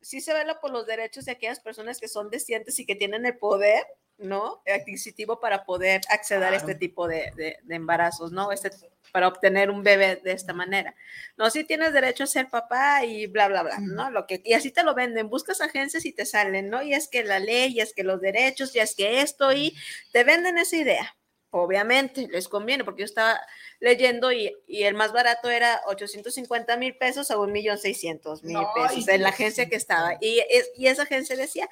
sí 0.00 0.20
se 0.20 0.32
vela 0.34 0.60
por 0.60 0.70
los 0.70 0.86
derechos 0.86 1.24
de 1.24 1.32
aquellas 1.32 1.60
personas 1.60 1.98
que 1.98 2.08
son 2.08 2.30
descientes 2.30 2.78
y 2.78 2.86
que 2.86 2.94
tienen 2.94 3.24
el 3.26 3.36
poder, 3.38 3.84
¿no? 4.18 4.62
Adquisitivo 4.72 5.40
para 5.40 5.64
poder 5.64 6.02
acceder 6.10 6.52
a 6.52 6.56
este 6.56 6.74
tipo 6.74 7.08
de, 7.08 7.32
de- 7.36 7.58
de 7.62 7.74
embarazos, 7.74 8.30
¿no? 8.30 8.52
Este, 8.52 8.70
para 9.14 9.28
obtener 9.28 9.70
un 9.70 9.84
bebé 9.84 10.16
de 10.24 10.32
esta 10.32 10.52
manera. 10.52 10.96
No, 11.36 11.48
sí 11.48 11.62
tienes 11.62 11.92
derecho 11.92 12.24
a 12.24 12.26
ser 12.26 12.48
papá 12.48 13.04
y 13.04 13.28
bla, 13.28 13.46
bla, 13.46 13.62
bla, 13.62 13.78
¿no? 13.78 14.10
Lo 14.10 14.26
que, 14.26 14.42
y 14.44 14.54
así 14.54 14.72
te 14.72 14.82
lo 14.82 14.92
venden, 14.92 15.30
buscas 15.30 15.60
agencias 15.60 16.04
y 16.04 16.12
te 16.12 16.26
salen, 16.26 16.68
¿no? 16.68 16.82
Y 16.82 16.94
es 16.94 17.06
que 17.06 17.22
la 17.22 17.38
ley, 17.38 17.74
y 17.74 17.80
es 17.80 17.94
que 17.94 18.02
los 18.02 18.20
derechos, 18.20 18.74
y 18.74 18.80
es 18.80 18.96
que 18.96 19.20
esto, 19.20 19.52
y 19.52 19.76
te 20.10 20.24
venden 20.24 20.58
esa 20.58 20.74
idea. 20.74 21.16
Obviamente, 21.50 22.26
les 22.28 22.48
conviene, 22.48 22.82
porque 22.82 23.02
yo 23.02 23.06
estaba 23.06 23.40
leyendo 23.78 24.32
y, 24.32 24.52
y 24.66 24.82
el 24.82 24.94
más 24.94 25.12
barato 25.12 25.48
era 25.48 25.80
850 25.86 26.76
mil 26.76 26.96
pesos 26.96 27.30
a 27.30 27.36
1.600.000 27.36 28.58
Ay, 28.58 28.88
pesos 28.88 29.06
en 29.06 29.22
la 29.22 29.28
agencia 29.28 29.68
que 29.68 29.76
estaba. 29.76 30.14
Y, 30.20 30.42
y 30.74 30.88
esa 30.88 31.04
agencia 31.04 31.36
decía, 31.36 31.68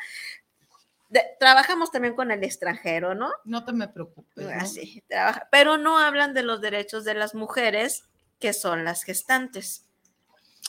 de- 1.12 1.25
trabajamos 1.38 1.90
también 1.90 2.14
con 2.14 2.31
el 2.31 2.42
extranjero, 2.42 3.14
¿no? 3.14 3.31
No 3.44 3.64
te 3.64 3.72
me 3.72 3.88
preocupes. 3.88 4.44
¿no? 4.46 4.51
Así, 4.51 5.03
trabaja, 5.09 5.48
pero 5.51 5.77
no 5.77 5.98
hablan 5.98 6.35
de 6.35 6.42
los 6.42 6.61
derechos 6.61 7.05
de 7.05 7.14
las 7.14 7.35
mujeres 7.35 8.05
que 8.38 8.53
son 8.53 8.85
las 8.85 9.03
gestantes. 9.05 9.85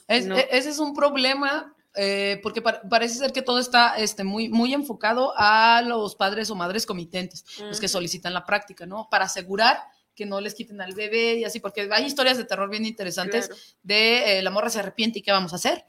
Es- 0.08 0.26
No. 0.26 0.38
e- 0.38 0.48
ese 0.52 0.70
es 0.70 0.80
un 0.80 0.94
problema 0.94 1.74
eh, 1.96 2.40
porque 2.42 2.60
pa- 2.62 2.82
parece 2.90 3.20
ser 3.20 3.32
que 3.32 3.44
todo 3.44 3.60
está 3.60 3.96
este, 3.98 4.24
muy, 4.24 4.50
muy 4.50 4.74
enfocado 4.74 5.32
a 5.38 5.80
los 5.84 6.16
padres 6.16 6.50
o 6.50 6.56
madres 6.56 6.88
comitentes, 6.88 7.46
los 7.60 7.80
que 7.80 7.88
solicitan 7.88 8.34
la 8.34 8.46
práctica, 8.46 8.88
¿no? 8.88 9.08
Para 9.12 9.26
asegurar 9.26 9.78
que 10.16 10.26
no 10.26 10.42
les 10.42 10.56
quiten 10.56 10.82
al 10.82 10.94
bebé 10.96 11.36
y 11.36 11.44
así, 11.46 11.60
porque 11.60 11.88
hay 11.92 12.06
historias 12.06 12.38
de 12.38 12.46
terror 12.46 12.68
bien 12.70 12.86
interesantes 12.88 13.46
Claro. 13.48 13.62
de 13.84 14.40
eh, 14.40 14.42
la 14.42 14.50
morra 14.50 14.70
se 14.72 14.80
arrepiente 14.80 15.20
y 15.20 15.22
qué 15.22 15.32
vamos 15.32 15.54
a 15.54 15.58
hacer. 15.58 15.86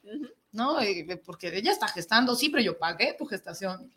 ¿no? 0.52 0.80
Eh, 0.80 1.20
porque 1.24 1.48
ella 1.56 1.72
está 1.72 1.88
gestando, 1.88 2.36
sí, 2.36 2.48
pero 2.50 2.62
yo 2.62 2.78
pagué 2.78 3.14
tu 3.18 3.24
gestación. 3.26 3.90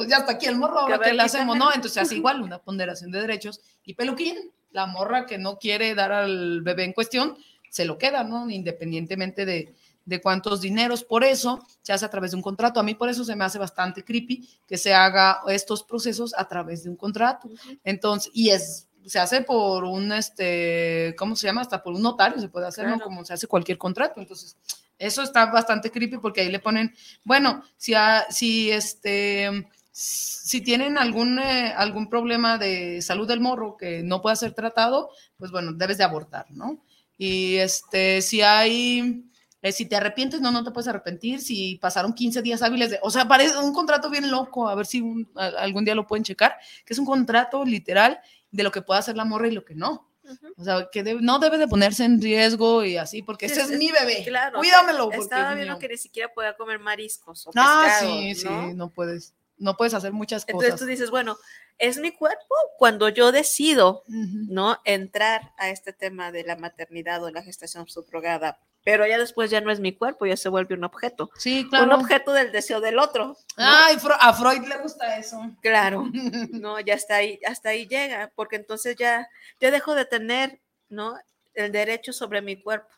Pues 0.00 0.10
ya 0.10 0.18
está 0.18 0.32
aquí 0.32 0.46
el 0.46 0.56
morro, 0.56 0.80
ahora 0.80 0.98
qué 0.98 1.12
le 1.12 1.22
hacemos. 1.22 1.56
¿no? 1.56 1.72
Entonces 1.72 2.02
hace 2.02 2.14
igual 2.16 2.42
una 2.42 2.58
ponderación 2.58 3.10
de 3.10 3.20
derechos 3.20 3.60
y 3.84 3.94
peluquín, 3.94 4.36
la 4.72 4.86
morra 4.86 5.26
que 5.26 5.38
no 5.38 5.58
quiere 5.58 5.94
dar 5.94 6.12
al 6.12 6.62
bebé 6.62 6.84
en 6.84 6.92
cuestión, 6.92 7.36
se 7.70 7.84
lo 7.84 7.98
queda, 7.98 8.24
¿no? 8.24 8.48
Independientemente 8.50 9.44
de, 9.44 9.74
de 10.04 10.20
cuántos 10.20 10.60
dineros. 10.60 11.04
Por 11.04 11.24
eso 11.24 11.64
se 11.82 11.92
hace 11.92 12.04
a 12.04 12.10
través 12.10 12.30
de 12.32 12.36
un 12.36 12.42
contrato. 12.42 12.80
A 12.80 12.82
mí 12.82 12.94
por 12.94 13.08
eso 13.08 13.24
se 13.24 13.36
me 13.36 13.44
hace 13.44 13.58
bastante 13.58 14.04
creepy 14.04 14.48
que 14.66 14.76
se 14.78 14.92
haga 14.94 15.40
estos 15.48 15.82
procesos 15.84 16.34
a 16.36 16.46
través 16.48 16.82
de 16.84 16.90
un 16.90 16.96
contrato. 16.96 17.48
Entonces, 17.84 18.30
y 18.34 18.50
es, 18.50 18.88
se 19.06 19.18
hace 19.18 19.42
por 19.42 19.84
un, 19.84 20.12
este, 20.12 21.14
¿cómo 21.18 21.36
se 21.36 21.46
llama? 21.46 21.60
Hasta 21.60 21.82
por 21.82 21.94
un 21.94 22.02
notario 22.02 22.40
se 22.40 22.48
puede 22.48 22.66
hacer, 22.66 22.84
¿no? 22.86 22.94
Claro. 22.94 23.04
Como 23.04 23.24
se 23.24 23.32
hace 23.34 23.46
cualquier 23.46 23.78
contrato. 23.78 24.20
Entonces, 24.20 24.56
eso 24.98 25.22
está 25.22 25.46
bastante 25.46 25.90
creepy 25.90 26.18
porque 26.18 26.42
ahí 26.42 26.50
le 26.50 26.58
ponen, 26.58 26.94
bueno, 27.24 27.62
si, 27.76 27.94
a- 27.94 28.26
si 28.30 28.70
este, 28.70 29.68
si 29.92 30.60
tienen 30.60 30.98
algún, 30.98 31.38
eh, 31.38 31.72
algún 31.76 32.08
problema 32.08 32.58
de 32.58 33.02
salud 33.02 33.26
del 33.26 33.40
morro 33.40 33.76
que 33.76 34.02
no 34.02 34.22
pueda 34.22 34.36
ser 34.36 34.52
tratado, 34.52 35.10
pues 35.36 35.50
bueno, 35.50 35.72
debes 35.72 35.98
de 35.98 36.04
abortar, 36.04 36.46
¿no? 36.50 36.82
Y 37.18 37.56
este, 37.56 38.22
si 38.22 38.40
hay, 38.42 39.24
eh, 39.62 39.72
si 39.72 39.84
te 39.86 39.96
arrepientes, 39.96 40.40
no, 40.40 40.50
no 40.50 40.64
te 40.64 40.70
puedes 40.70 40.88
arrepentir. 40.88 41.40
Si 41.40 41.76
pasaron 41.76 42.14
15 42.14 42.40
días 42.40 42.62
hábiles 42.62 42.90
de, 42.90 42.98
o 43.02 43.10
sea, 43.10 43.26
parece 43.28 43.58
un 43.58 43.74
contrato 43.74 44.08
bien 44.08 44.30
loco, 44.30 44.68
a 44.68 44.74
ver 44.74 44.86
si 44.86 45.00
un- 45.02 45.30
a- 45.36 45.46
algún 45.58 45.84
día 45.84 45.94
lo 45.94 46.06
pueden 46.06 46.24
checar, 46.24 46.56
que 46.86 46.92
es 46.94 46.98
un 46.98 47.04
contrato 47.06 47.64
literal 47.64 48.20
de 48.50 48.62
lo 48.62 48.70
que 48.70 48.82
puede 48.82 49.00
hacer 49.00 49.16
la 49.16 49.24
morra 49.24 49.48
y 49.48 49.52
lo 49.52 49.64
que 49.64 49.74
no. 49.74 50.08
O 50.56 50.62
sea, 50.64 50.88
que 50.92 51.02
debe- 51.02 51.20
no 51.20 51.40
debe 51.40 51.58
de 51.58 51.66
ponerse 51.66 52.04
en 52.04 52.22
riesgo 52.22 52.84
y 52.84 52.96
así, 52.96 53.20
porque 53.20 53.48
Sí, 53.48 53.54
ese 53.54 53.62
es, 53.64 53.70
es- 53.72 53.78
mi 53.78 53.90
bebé. 53.90 54.22
Claro. 54.24 54.58
Cuídamelo. 54.60 55.10
Estaba 55.12 55.50
es 55.50 55.56
viendo 55.56 55.78
que 55.78 55.88
ni 55.88 55.96
siquiera 55.96 56.32
podía 56.32 56.56
comer 56.56 56.78
mariscos 56.78 57.46
o 57.48 57.50
Ah, 57.56 57.82
pescado, 57.84 58.20
sí, 58.20 58.34
sí, 58.36 58.44
¿no? 58.48 58.74
no 58.74 58.90
puedes. 58.90 59.34
No 59.60 59.76
puedes 59.76 59.94
hacer 59.94 60.12
muchas 60.12 60.44
Entonces 60.48 60.72
cosas. 60.72 60.80
tú 60.80 60.86
dices, 60.86 61.10
bueno, 61.10 61.36
es 61.78 61.98
mi 61.98 62.10
cuerpo 62.10 62.54
cuando 62.78 63.08
yo 63.08 63.30
decido. 63.30 64.02
¿no? 64.08 64.78
Entrar 64.84 65.52
a 65.56 65.68
este 65.68 65.92
tema 65.92 66.32
de 66.32 66.42
la 66.42 66.56
maternidad 66.56 67.22
o 67.22 67.30
la 67.30 67.42
gestación 67.42 67.88
subrogada, 67.88 68.58
pero 68.82 69.06
ya 69.06 69.18
después 69.18 69.50
ya 69.50 69.60
no 69.60 69.70
es 69.70 69.78
mi 69.78 69.92
cuerpo, 69.92 70.24
ya 70.26 70.36
se 70.36 70.48
vuelve 70.48 70.74
un 70.74 70.84
objeto. 70.84 71.30
Sí, 71.36 71.60
Un 71.64 71.68
claro. 71.68 71.94
objeto 71.96 72.32
del 72.32 72.50
deseo 72.50 72.80
del 72.80 72.98
otro. 72.98 73.26
¿no? 73.26 73.36
Ay, 73.56 73.96
a 74.18 74.32
Freud 74.32 74.66
le 74.66 74.78
gusta 74.78 75.18
eso. 75.18 75.38
Claro, 75.60 76.08
no, 76.50 76.80
ya 76.80 76.94
está 76.94 77.16
ahí, 77.16 77.38
hasta 77.46 77.68
ahí 77.70 77.86
llega, 77.86 78.32
porque 78.34 78.56
entonces 78.56 78.96
ya, 78.96 79.28
ya 79.60 79.70
dejo 79.70 79.94
de 79.94 80.06
tener, 80.06 80.58
¿no? 80.88 81.14
El 81.54 81.72
derecho 81.72 82.12
sobre 82.12 82.40
mi 82.40 82.56
cuerpo. 82.56 82.88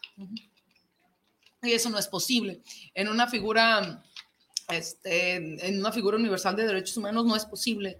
Y 1.62 1.72
eso 1.72 1.90
no 1.90 1.98
es 1.98 2.08
posible. 2.08 2.60
En 2.94 3.08
una 3.08 3.26
figura, 3.26 4.02
este, 4.70 5.34
en 5.66 5.78
una 5.80 5.92
figura 5.92 6.16
universal 6.16 6.56
de 6.56 6.66
derechos 6.66 6.96
humanos 6.96 7.24
no 7.26 7.36
es 7.36 7.44
posible 7.46 7.98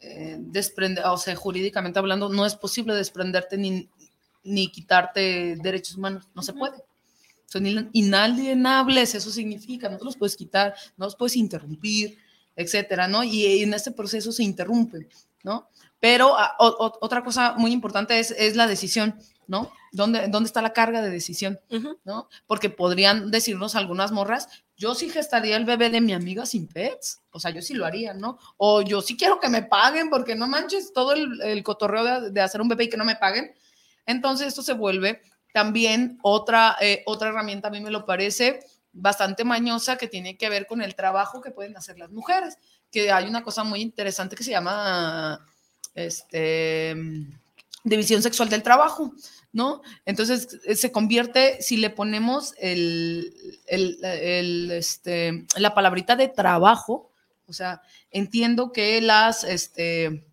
eh, 0.00 0.36
desprender, 0.40 1.04
o 1.06 1.16
sea, 1.16 1.34
jurídicamente 1.36 1.98
hablando, 1.98 2.28
no 2.28 2.44
es 2.44 2.54
posible 2.56 2.94
desprenderte 2.94 3.56
ni, 3.56 3.88
ni 4.44 4.70
quitarte 4.70 5.56
derechos 5.62 5.96
humanos. 5.96 6.24
No 6.34 6.42
se 6.42 6.52
puede. 6.52 6.76
Son 7.46 7.66
in- 7.66 7.90
inalienables, 7.92 9.14
eso 9.14 9.30
significa, 9.30 9.88
no 9.88 9.98
te 9.98 10.04
los 10.04 10.16
puedes 10.16 10.36
quitar, 10.36 10.74
no 10.96 11.04
los 11.06 11.16
puedes 11.16 11.36
interrumpir, 11.36 12.18
etcétera, 12.56 13.08
¿no? 13.08 13.22
Y 13.24 13.62
en 13.62 13.74
este 13.74 13.90
proceso 13.92 14.32
se 14.32 14.42
interrumpe, 14.42 15.06
¿no? 15.44 15.68
Pero 16.00 16.36
ah, 16.36 16.56
o- 16.58 16.66
o- 16.86 16.98
otra 17.00 17.22
cosa 17.22 17.54
muy 17.56 17.70
importante 17.72 18.18
es, 18.18 18.32
es 18.32 18.56
la 18.56 18.66
decisión, 18.66 19.14
¿no? 19.52 19.70
¿Dónde, 19.92 20.28
¿Dónde 20.28 20.46
está 20.46 20.62
la 20.62 20.72
carga 20.72 21.02
de 21.02 21.10
decisión? 21.10 21.60
¿no? 22.04 22.30
Porque 22.46 22.70
podrían 22.70 23.30
decirnos 23.30 23.74
algunas 23.74 24.10
morras, 24.10 24.48
yo 24.78 24.94
sí 24.94 25.10
gestaría 25.10 25.58
el 25.58 25.66
bebé 25.66 25.90
de 25.90 26.00
mi 26.00 26.14
amiga 26.14 26.46
sin 26.46 26.66
pets, 26.66 27.20
o 27.30 27.38
sea, 27.38 27.50
yo 27.50 27.60
sí 27.60 27.74
lo 27.74 27.84
haría, 27.84 28.14
¿no? 28.14 28.38
O 28.56 28.80
yo 28.80 29.02
sí 29.02 29.14
quiero 29.14 29.38
que 29.40 29.50
me 29.50 29.62
paguen, 29.62 30.08
porque 30.08 30.34
no 30.34 30.46
manches 30.46 30.94
todo 30.94 31.12
el, 31.12 31.38
el 31.42 31.62
cotorreo 31.62 32.02
de, 32.02 32.30
de 32.30 32.40
hacer 32.40 32.62
un 32.62 32.68
bebé 32.68 32.84
y 32.84 32.88
que 32.88 32.96
no 32.96 33.04
me 33.04 33.16
paguen. 33.16 33.52
Entonces 34.06 34.48
esto 34.48 34.62
se 34.62 34.72
vuelve 34.72 35.20
también 35.52 36.18
otra, 36.22 36.78
eh, 36.80 37.02
otra 37.04 37.28
herramienta, 37.28 37.68
a 37.68 37.70
mí 37.70 37.82
me 37.82 37.90
lo 37.90 38.06
parece 38.06 38.60
bastante 38.94 39.44
mañosa 39.44 39.98
que 39.98 40.08
tiene 40.08 40.38
que 40.38 40.48
ver 40.48 40.66
con 40.66 40.80
el 40.80 40.94
trabajo 40.94 41.42
que 41.42 41.50
pueden 41.50 41.76
hacer 41.76 41.98
las 41.98 42.10
mujeres, 42.10 42.56
que 42.90 43.12
hay 43.12 43.26
una 43.26 43.44
cosa 43.44 43.64
muy 43.64 43.82
interesante 43.82 44.34
que 44.34 44.44
se 44.44 44.50
llama, 44.52 45.46
este, 45.94 46.96
división 47.84 48.22
sexual 48.22 48.48
del 48.48 48.62
trabajo, 48.62 49.12
¿no? 49.52 49.82
Entonces 50.06 50.58
eh, 50.64 50.74
se 50.76 50.90
convierte, 50.92 51.60
si 51.62 51.76
le 51.76 51.90
ponemos 51.90 52.54
el, 52.58 53.34
el- 53.66 53.98
el, 54.04 54.70
este, 54.70 55.46
la 55.56 55.74
palabrita 55.74 56.16
de 56.16 56.28
trabajo, 56.28 57.10
o 57.46 57.52
sea, 57.52 57.82
entiendo 58.10 58.72
que 58.72 59.00
las, 59.02 59.44
este, 59.44 60.24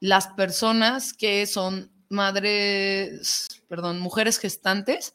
las 0.00 0.28
personas 0.28 1.12
que 1.14 1.46
son 1.46 1.90
madres, 2.08 3.48
perdón, 3.68 4.00
mujeres 4.00 4.38
gestantes 4.38 5.14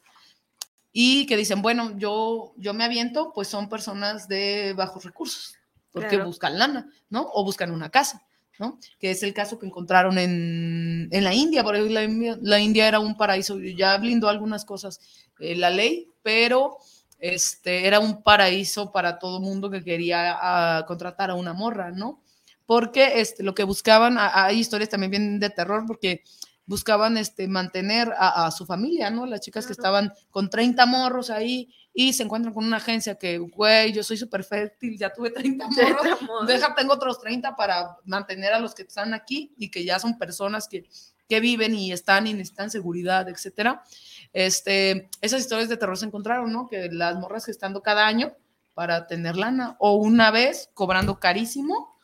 y 0.92 1.26
que 1.28 1.38
dicen, 1.38 1.62
bueno, 1.62 1.98
yo, 1.98 2.54
yo 2.58 2.74
me 2.74 2.84
aviento, 2.84 3.32
pues 3.34 3.48
son 3.48 3.70
personas 3.70 4.28
de 4.28 4.74
bajos 4.76 5.04
recursos, 5.06 5.56
porque 5.92 6.10
Claro. 6.16 6.26
buscan 6.26 6.58
lana, 6.58 6.90
¿no? 7.10 7.30
O 7.34 7.44
buscan 7.46 7.72
una 7.72 7.90
casa. 7.90 8.24
¿No? 8.62 8.80
Que 9.00 9.12
es 9.12 9.24
el 9.24 9.34
caso 9.34 9.60
que 9.60 9.66
encontraron 9.66 10.18
en, 10.18 11.10
en 11.12 11.24
la 11.26 11.34
India, 11.34 11.64
por 11.64 11.78
la, 11.78 12.04
India- 12.06 12.38
la 12.42 12.60
India 12.62 12.88
era 12.88 13.00
un 13.02 13.18
paraíso, 13.18 13.60
ya 13.60 13.98
blindó 13.98 14.30
algunas 14.30 14.64
cosas 14.64 15.02
eh, 15.40 15.56
la 15.56 15.70
ley, 15.70 16.08
pero 16.24 16.78
este, 17.20 17.88
era 17.88 18.00
un 18.00 18.24
paraíso 18.24 18.92
para 18.92 19.20
todo 19.20 19.40
mundo 19.42 19.70
que 19.70 19.84
quería 19.84 20.38
ah, 20.42 20.86
contratar 20.88 21.30
a 21.32 21.36
una 21.36 21.54
morra, 21.54 21.92
¿no? 21.92 22.22
Porque 22.66 23.20
este, 23.20 23.44
lo 23.44 23.54
que 23.54 23.64
buscaban, 23.64 24.18
a- 24.18 24.46
hay 24.46 24.60
historias 24.60 24.90
también 24.90 25.12
bien 25.12 25.40
de 25.40 25.50
terror, 25.50 25.84
porque 25.86 26.24
buscaban 26.66 27.18
este, 27.18 27.48
mantener 27.48 28.14
a, 28.18 28.46
a 28.46 28.52
su 28.52 28.66
familia, 28.66 29.10
¿no? 29.10 29.26
Las 29.26 29.42
chicas 29.42 29.66
que 29.66 29.74
estaban 29.74 30.14
con 30.30 30.50
30 30.50 30.86
morros 30.86 31.30
ahí 31.30 31.70
y 31.94 32.14
se 32.14 32.24
encuentran 32.24 32.54
con 32.54 32.66
una 32.66 32.78
agencia 32.78 33.16
que, 33.16 33.38
güey, 33.38 33.92
yo 33.92 34.04
soy 34.04 34.18
súper 34.18 34.44
fértil, 34.44 34.98
ya 34.98 35.12
tuve 35.12 35.30
30 35.32 35.68
morros, 36.20 36.48
deja, 36.48 36.74
tengo 36.76 36.94
otros 36.94 37.20
30 37.20 37.56
para 37.56 37.98
mantener 38.06 38.54
a 38.54 38.60
los 38.60 38.74
que 38.74 38.84
están 38.84 39.14
aquí 39.14 39.54
y 39.58 39.70
que 39.70 39.84
ya 39.84 40.00
son 40.00 40.18
personas 40.18 40.68
que, 40.68 40.88
que 41.28 41.40
viven 41.40 41.76
y 41.76 41.92
están 41.92 42.28
y 42.28 42.34
necesitan 42.34 42.70
seguridad, 42.70 43.28
etcétera. 43.28 43.84
Este, 44.34 45.10
esas 45.20 45.42
historias 45.42 45.70
de 45.70 45.78
terror 45.78 45.98
se 45.98 46.06
encontraron, 46.06 46.52
¿no? 46.52 46.68
Que 46.68 46.90
las 46.92 47.16
morras 47.16 47.46
gestando 47.46 47.82
cada 47.82 48.08
año 48.08 48.34
para 48.74 49.08
tener 49.08 49.36
lana 49.36 49.76
o 49.80 49.96
una 49.96 50.32
vez 50.32 50.70
cobrando 50.74 51.20
carísimo 51.20 51.98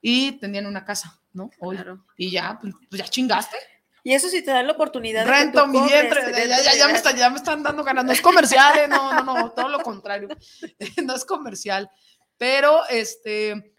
y 0.00 0.32
tenían 0.32 0.66
una 0.66 0.84
casa, 0.84 1.20
¿no? 1.32 1.50
Oye, 1.60 1.76
Claro. 1.78 2.04
Y 2.16 2.30
ya, 2.30 2.58
pues 2.60 2.74
ya 3.02 3.08
chingaste. 3.08 3.56
Y 4.04 4.12
eso 4.12 4.28
sí 4.28 4.42
te 4.42 4.50
da 4.50 4.62
la 4.62 4.72
oportunidad 4.72 5.26
Rento 5.26 5.60
de 5.60 5.66
que 5.66 5.72
tú 5.72 5.82
mi 5.82 5.88
vientre, 5.88 6.46
ya, 6.46 6.62
ya, 6.62 6.76
ya 6.76 6.86
me 6.86 6.92
están, 6.92 7.16
ya 7.16 7.30
me 7.30 7.36
están 7.36 7.62
dando 7.62 7.82
ganas. 7.82 8.04
No 8.04 8.12
es 8.12 8.20
comercial, 8.20 8.78
eh, 8.78 8.86
no, 8.86 9.14
no, 9.14 9.22
no, 9.22 9.50
todo 9.50 9.68
lo 9.70 9.80
contrario. 9.80 10.28
No 11.04 11.14
es 11.14 11.24
comercial. 11.24 11.90
Pero 12.36 12.86
este 12.88 13.74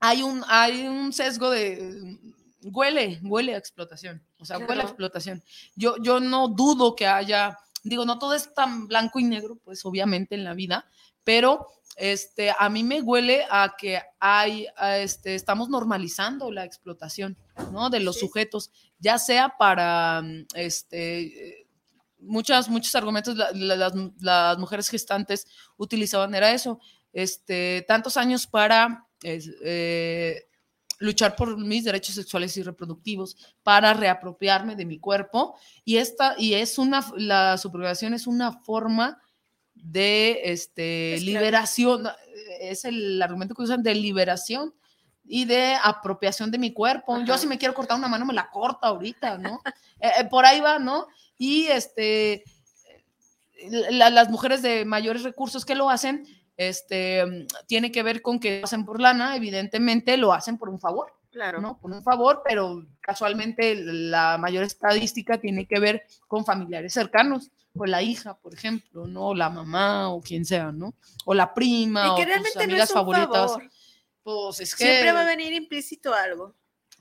hay 0.00 0.22
un, 0.22 0.42
hay 0.48 0.88
un 0.88 1.12
sesgo 1.12 1.50
de 1.50 2.18
huele, 2.64 3.20
huele 3.22 3.54
a 3.54 3.58
explotación. 3.58 4.22
O 4.38 4.44
sea, 4.44 4.58
huele 4.58 4.82
a 4.82 4.86
explotación. 4.86 5.42
Yo, 5.76 5.96
yo 5.98 6.18
no 6.18 6.48
dudo 6.48 6.96
que 6.96 7.06
haya, 7.06 7.56
digo, 7.84 8.04
no 8.04 8.18
todo 8.18 8.34
es 8.34 8.52
tan 8.54 8.88
blanco 8.88 9.20
y 9.20 9.24
negro, 9.24 9.56
pues 9.62 9.84
obviamente 9.84 10.34
en 10.34 10.44
la 10.44 10.54
vida, 10.54 10.90
pero 11.22 11.68
este, 12.00 12.50
a 12.58 12.68
mí 12.70 12.82
me 12.82 13.02
huele 13.02 13.44
a 13.50 13.74
que 13.78 14.00
hay, 14.18 14.66
a 14.76 14.96
este, 14.98 15.34
estamos 15.34 15.68
normalizando 15.68 16.50
la 16.50 16.64
explotación, 16.64 17.36
¿no? 17.72 17.90
De 17.90 18.00
los 18.00 18.16
Sí. 18.16 18.22
sujetos, 18.26 18.70
ya 18.98 19.18
sea 19.18 19.54
para, 19.58 20.22
mm, 20.22 20.46
este, 20.54 21.20
eh, 21.60 21.66
muchas, 22.18 22.68
muchos 22.70 22.94
argumentos, 22.94 23.36
la- 23.36 23.50
la- 23.52 23.76
las, 23.76 23.92
las 24.20 24.58
mujeres 24.58 24.88
gestantes 24.88 25.46
utilizaban, 25.76 26.34
era 26.34 26.50
eso, 26.52 26.80
este, 27.12 27.84
tantos 27.86 28.16
años 28.16 28.46
para 28.46 29.06
es, 29.22 29.50
eh, 29.62 30.46
luchar 31.00 31.34
por 31.36 31.58
mis 31.58 31.84
derechos 31.84 32.14
sexuales 32.14 32.56
y 32.56 32.62
reproductivos, 32.62 33.36
para 33.62 33.92
reapropiarme 33.94 34.76
de 34.76 34.84
mi 34.86 34.98
cuerpo, 34.98 35.58
y 35.84 35.96
esta, 35.98 36.34
y 36.38 36.54
es 36.54 36.78
una, 36.78 37.04
la 37.16 37.58
subrogación 37.58 38.14
es 38.14 38.26
una 38.26 38.52
forma 38.62 39.18
de 39.82 40.40
este, 40.44 41.18
liberación, 41.20 42.06
es 42.60 42.84
el 42.84 43.20
argumento 43.22 43.54
que 43.54 43.62
usan 43.62 43.82
de 43.82 43.94
liberación 43.94 44.74
y 45.24 45.44
de 45.44 45.76
apropiación 45.82 46.50
de 46.50 46.58
mi 46.58 46.72
cuerpo. 46.72 47.18
Yo 47.20 47.38
si 47.38 47.46
me 47.46 47.58
quiero 47.58 47.74
cortar 47.74 47.96
una 47.98 48.08
mano, 48.08 48.26
me 48.26 48.34
la 48.34 48.50
corto 48.50 48.86
ahorita, 48.86 49.38
¿no? 49.38 49.60
Eh, 50.02 50.10
eh, 50.20 50.24
por 50.30 50.46
ahí 50.46 50.60
va, 50.60 50.78
¿no? 50.78 51.08
Y 51.36 51.66
este, 51.66 52.42
la- 53.90 54.08
las 54.08 54.30
mujeres 54.30 54.62
de 54.62 54.86
mayores 54.86 55.22
recursos 55.24 55.66
que 55.66 55.74
lo 55.74 55.90
hacen, 55.90 56.26
este, 56.56 57.26
mm, 57.26 57.46
tiene 57.66 57.92
que 57.92 58.02
ver 58.02 58.22
con 58.22 58.40
que 58.40 58.60
lo 58.60 58.64
hacen 58.64 58.86
por 58.86 58.98
lana, 58.98 59.36
evidentemente 59.36 60.16
lo 60.16 60.32
hacen 60.32 60.56
por 60.56 60.70
un 60.70 60.80
favor. 60.80 61.12
Claro. 61.30 61.60
¿no? 61.60 61.78
Por 61.78 61.92
un 61.92 62.02
favor, 62.02 62.42
pero 62.44 62.84
casualmente 63.00 63.76
la 63.76 64.36
mayor 64.38 64.64
estadística 64.64 65.38
tiene 65.38 65.66
que 65.66 65.78
ver 65.78 66.04
con 66.26 66.44
familiares 66.44 66.92
cercanos, 66.92 67.50
o 67.76 67.86
la 67.86 68.02
hija, 68.02 68.36
por 68.38 68.52
ejemplo, 68.54 69.06
¿no? 69.06 69.28
O 69.28 69.34
la 69.34 69.48
mamá 69.50 70.10
o 70.12 70.20
quien 70.20 70.44
sea, 70.44 70.72
¿no? 70.72 70.94
O 71.24 71.34
la 71.34 71.54
prima 71.54 72.06
Y 72.06 72.10
o 72.10 72.14
que 72.16 72.22
tus 72.22 72.28
realmente 72.28 72.58
no 72.58 72.62
amigas 72.64 72.90
es 72.90 72.90
un 72.90 72.94
favoritas. 73.00 73.28
favor. 73.52 73.70
Pues 74.22 74.60
es 74.60 74.74
que 74.74 74.84
Siempre 74.84 75.12
va 75.12 75.22
a 75.22 75.24
venir 75.24 75.52
implícito 75.52 76.12
algo. 76.12 76.54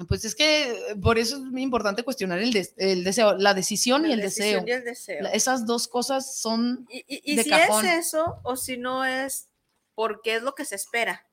pues 0.08 0.24
es 0.24 0.34
que 0.36 0.72
eh, 0.92 0.96
por 1.02 1.18
eso 1.18 1.36
es 1.36 1.42
muy 1.42 1.62
importante 1.62 2.04
cuestionar 2.04 2.40
el, 2.40 2.54
des- 2.54 2.74
el 2.78 3.04
deseo, 3.04 3.36
la 3.38 3.54
decisión 3.54 4.06
y 4.06 4.10
La 4.10 4.14
el 4.14 4.22
deseo. 4.22 4.46
decisión 4.62 4.68
y 4.68 4.72
el 4.72 4.84
deseo. 4.86 5.22
La- 5.24 5.32
Esas 5.32 5.66
dos 5.66 5.88
cosas 5.90 6.38
son 6.40 6.86
Y, 6.90 7.00
y- 7.08 7.34
y 7.34 7.36
de 7.36 7.44
si 7.44 7.50
cajón. 7.50 7.86
es 7.86 8.08
eso 8.08 8.40
o 8.44 8.56
si 8.56 8.78
no 8.78 9.04
es 9.04 9.50
porque 9.96 10.36
es 10.36 10.44
lo 10.44 10.56
que 10.56 10.64
se 10.64 10.76
espera. 10.76 11.26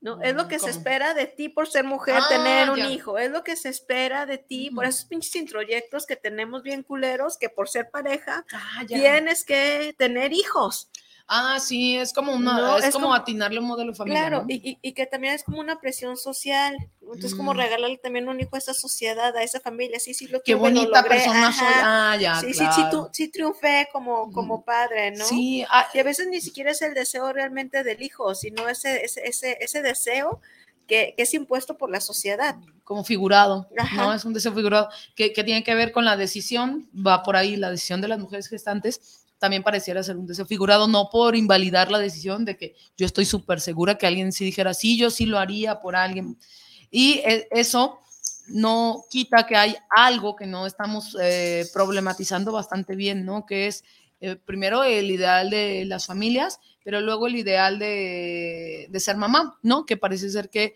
¿No? 0.00 0.20
Es 0.22 0.34
lo 0.34 0.44
Mm, 0.44 0.48
que 0.48 0.58
se 0.58 0.70
espera 0.70 1.14
de 1.14 1.26
ti 1.26 1.48
por 1.48 1.66
ser 1.68 1.84
mujer, 1.84 2.16
Ah, 2.16 2.28
tener 2.28 2.70
un 2.70 2.78
ya. 2.78 2.86
hijo. 2.86 3.18
Es 3.18 3.30
lo 3.30 3.44
que 3.44 3.56
se 3.56 3.68
espera 3.68 4.26
de 4.26 4.38
ti 4.38 4.70
por 4.70 4.84
esos 4.86 5.04
pinches 5.04 5.36
introyectos 5.36 6.06
que 6.06 6.16
tenemos 6.16 6.62
bien 6.62 6.82
culeros 6.82 7.36
que 7.38 7.48
por 7.50 7.68
ser 7.68 7.90
pareja 7.90 8.44
Ah, 8.52 8.84
tienes 8.86 9.44
que 9.44 9.94
tener 9.98 10.32
hijos. 10.32 10.90
Ah, 11.32 11.60
sí, 11.60 11.96
es 11.96 12.12
como 12.12 12.32
una, 12.32 12.54
No, 12.58 12.78
es, 12.78 12.86
es 12.86 12.92
como, 12.92 13.04
como- 13.06 13.14
atinarle 13.14 13.60
un 13.60 13.66
modelo 13.66 13.92
de 13.92 13.96
familia. 13.96 14.20
Claro, 14.22 14.40
¿no? 14.40 14.46
y, 14.48 14.78
y- 14.82 14.92
que 14.94 15.06
también 15.06 15.32
es 15.34 15.44
como 15.44 15.60
una 15.60 15.78
presión 15.78 16.16
social. 16.16 16.76
Entonces, 17.00 17.36
como 17.36 17.54
Mm. 17.54 17.56
regalarle 17.58 17.98
también 17.98 18.28
un 18.28 18.40
hijo 18.40 18.56
a 18.56 18.58
esa 18.58 18.74
sociedad, 18.74 19.36
a 19.36 19.42
esa 19.44 19.60
familia. 19.60 20.00
Sí, 20.00 20.12
sí, 20.12 20.26
lo 20.26 20.42
Qué 20.42 20.54
tuve, 20.56 20.70
lo 20.70 20.74
bonita 20.80 21.02
logré, 21.02 21.16
persona 21.18 21.52
soy. 21.52 21.66
ajá. 21.68 22.12
Ah, 22.12 22.16
ya. 22.16 22.40
sí, 22.40 22.46
sí, 22.48 22.54
sí, 22.54 22.58
claro. 22.64 22.90
tú- 22.90 23.08
sí 23.12 23.28
triunfé 23.28 23.88
como, 23.92 24.32
como 24.32 24.64
padre, 24.64 25.12
¿no? 25.12 25.24
Sí, 25.24 25.64
ah, 25.70 25.86
Y 25.94 26.00
a 26.00 26.02
veces 26.02 26.26
ni 26.26 26.40
siquiera 26.40 26.72
es 26.72 26.82
el 26.82 26.94
deseo 26.94 27.32
realmente 27.32 27.84
del 27.84 28.02
hijo, 28.02 28.34
sino 28.34 28.68
ese, 28.68 29.04
ese, 29.04 29.22
ese, 29.24 29.56
ese 29.60 29.82
deseo 29.82 30.40
que, 30.88 31.14
que 31.16 31.22
es 31.22 31.32
impuesto 31.34 31.78
por 31.78 31.90
la 31.90 32.00
sociedad. 32.00 32.56
como 32.82 33.04
figurado, 33.04 33.68
Ajá. 33.78 33.96
¿no? 34.02 34.12
Es 34.14 34.24
un 34.24 34.32
deseo 34.32 34.52
figurado 34.52 34.88
que, 35.14 35.32
que 35.32 35.44
tiene 35.44 35.62
que 35.62 35.76
ver 35.76 35.92
con 35.92 36.04
la 36.04 36.16
decisión, 36.16 36.90
va 36.92 37.22
por 37.22 37.36
ahí, 37.36 37.54
la 37.54 37.70
decisión 37.70 38.00
de 38.00 38.08
las 38.08 38.18
mujeres 38.18 38.48
gestantes 38.48 39.19
también 39.40 39.64
pareciera 39.64 40.02
ser 40.04 40.16
un 40.18 40.26
deseo 40.26 40.46
figurado, 40.46 40.86
no 40.86 41.08
por 41.10 41.34
invalidar 41.34 41.90
la 41.90 41.98
decisión 41.98 42.44
de 42.44 42.56
que 42.56 42.76
yo 42.96 43.06
estoy 43.06 43.24
súper 43.24 43.60
segura 43.60 43.96
que 43.98 44.06
alguien 44.06 44.30
sí 44.32 44.44
dijera, 44.44 44.74
sí, 44.74 44.96
yo 44.98 45.10
sí 45.10 45.26
lo 45.26 45.38
haría 45.38 45.80
por 45.80 45.96
alguien. 45.96 46.38
Y 46.90 47.14
e- 47.24 47.48
eso 47.50 47.98
no 48.48 49.04
quita 49.10 49.46
que 49.46 49.56
hay 49.56 49.76
algo 49.88 50.36
que 50.36 50.46
no 50.46 50.66
estamos 50.66 51.16
eh, 51.20 51.66
problematizando 51.72 52.52
bastante 52.52 52.94
bien, 52.96 53.24
¿no? 53.24 53.46
Que 53.46 53.66
es 53.68 53.82
eh, 54.20 54.36
primero 54.36 54.84
el 54.84 55.10
ideal 55.10 55.48
de 55.50 55.84
las 55.86 56.06
familias, 56.06 56.60
pero 56.84 57.00
luego 57.00 57.26
el 57.26 57.36
ideal 57.36 57.78
de, 57.78 58.88
de 58.90 59.00
ser 59.00 59.16
mamá, 59.16 59.58
¿no? 59.62 59.86
Que 59.86 59.96
parece 59.96 60.28
ser 60.30 60.50
que 60.50 60.74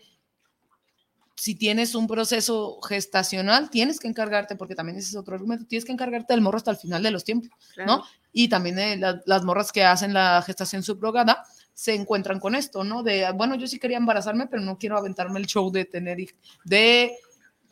si 1.35 1.55
tienes 1.55 1.95
un 1.95 2.07
proceso 2.07 2.79
gestacional, 2.87 3.69
tienes 3.69 3.99
que 3.99 4.07
encargarte, 4.07 4.55
porque 4.55 4.73
también 4.75 4.97
ese 4.97 5.09
es 5.09 5.15
otro 5.15 5.35
argumento, 5.35 5.65
tienes 5.65 5.85
que 5.85 5.91
encargarte 5.91 6.33
del 6.33 6.41
morro 6.41 6.57
hasta 6.57 6.71
el 6.71 6.77
final 6.77 7.03
de 7.03 7.11
los 7.11 7.23
tiempos, 7.23 7.51
¿no? 7.85 8.03
Y 8.31 8.47
también 8.49 8.79
eh, 8.79 8.97
la- 8.97 9.21
las 9.25 9.43
morras 9.43 9.71
que 9.71 9.83
hacen 9.83 10.13
la 10.13 10.41
gestación 10.41 10.81
subrogada 10.83 11.43
se 11.73 11.93
encuentran 11.93 12.39
con 12.39 12.55
esto, 12.55 12.83
¿no? 12.85 13.03
De, 13.03 13.29
bueno, 13.33 13.55
yo 13.55 13.67
sí 13.67 13.79
quería 13.79 13.97
embarazarme, 13.97 14.47
pero 14.47 14.61
no 14.61 14.77
quiero 14.77 14.97
aventarme 14.97 15.39
el 15.39 15.45
show 15.45 15.69
de 15.71 15.83
tener, 15.85 16.17
de, 16.63 17.17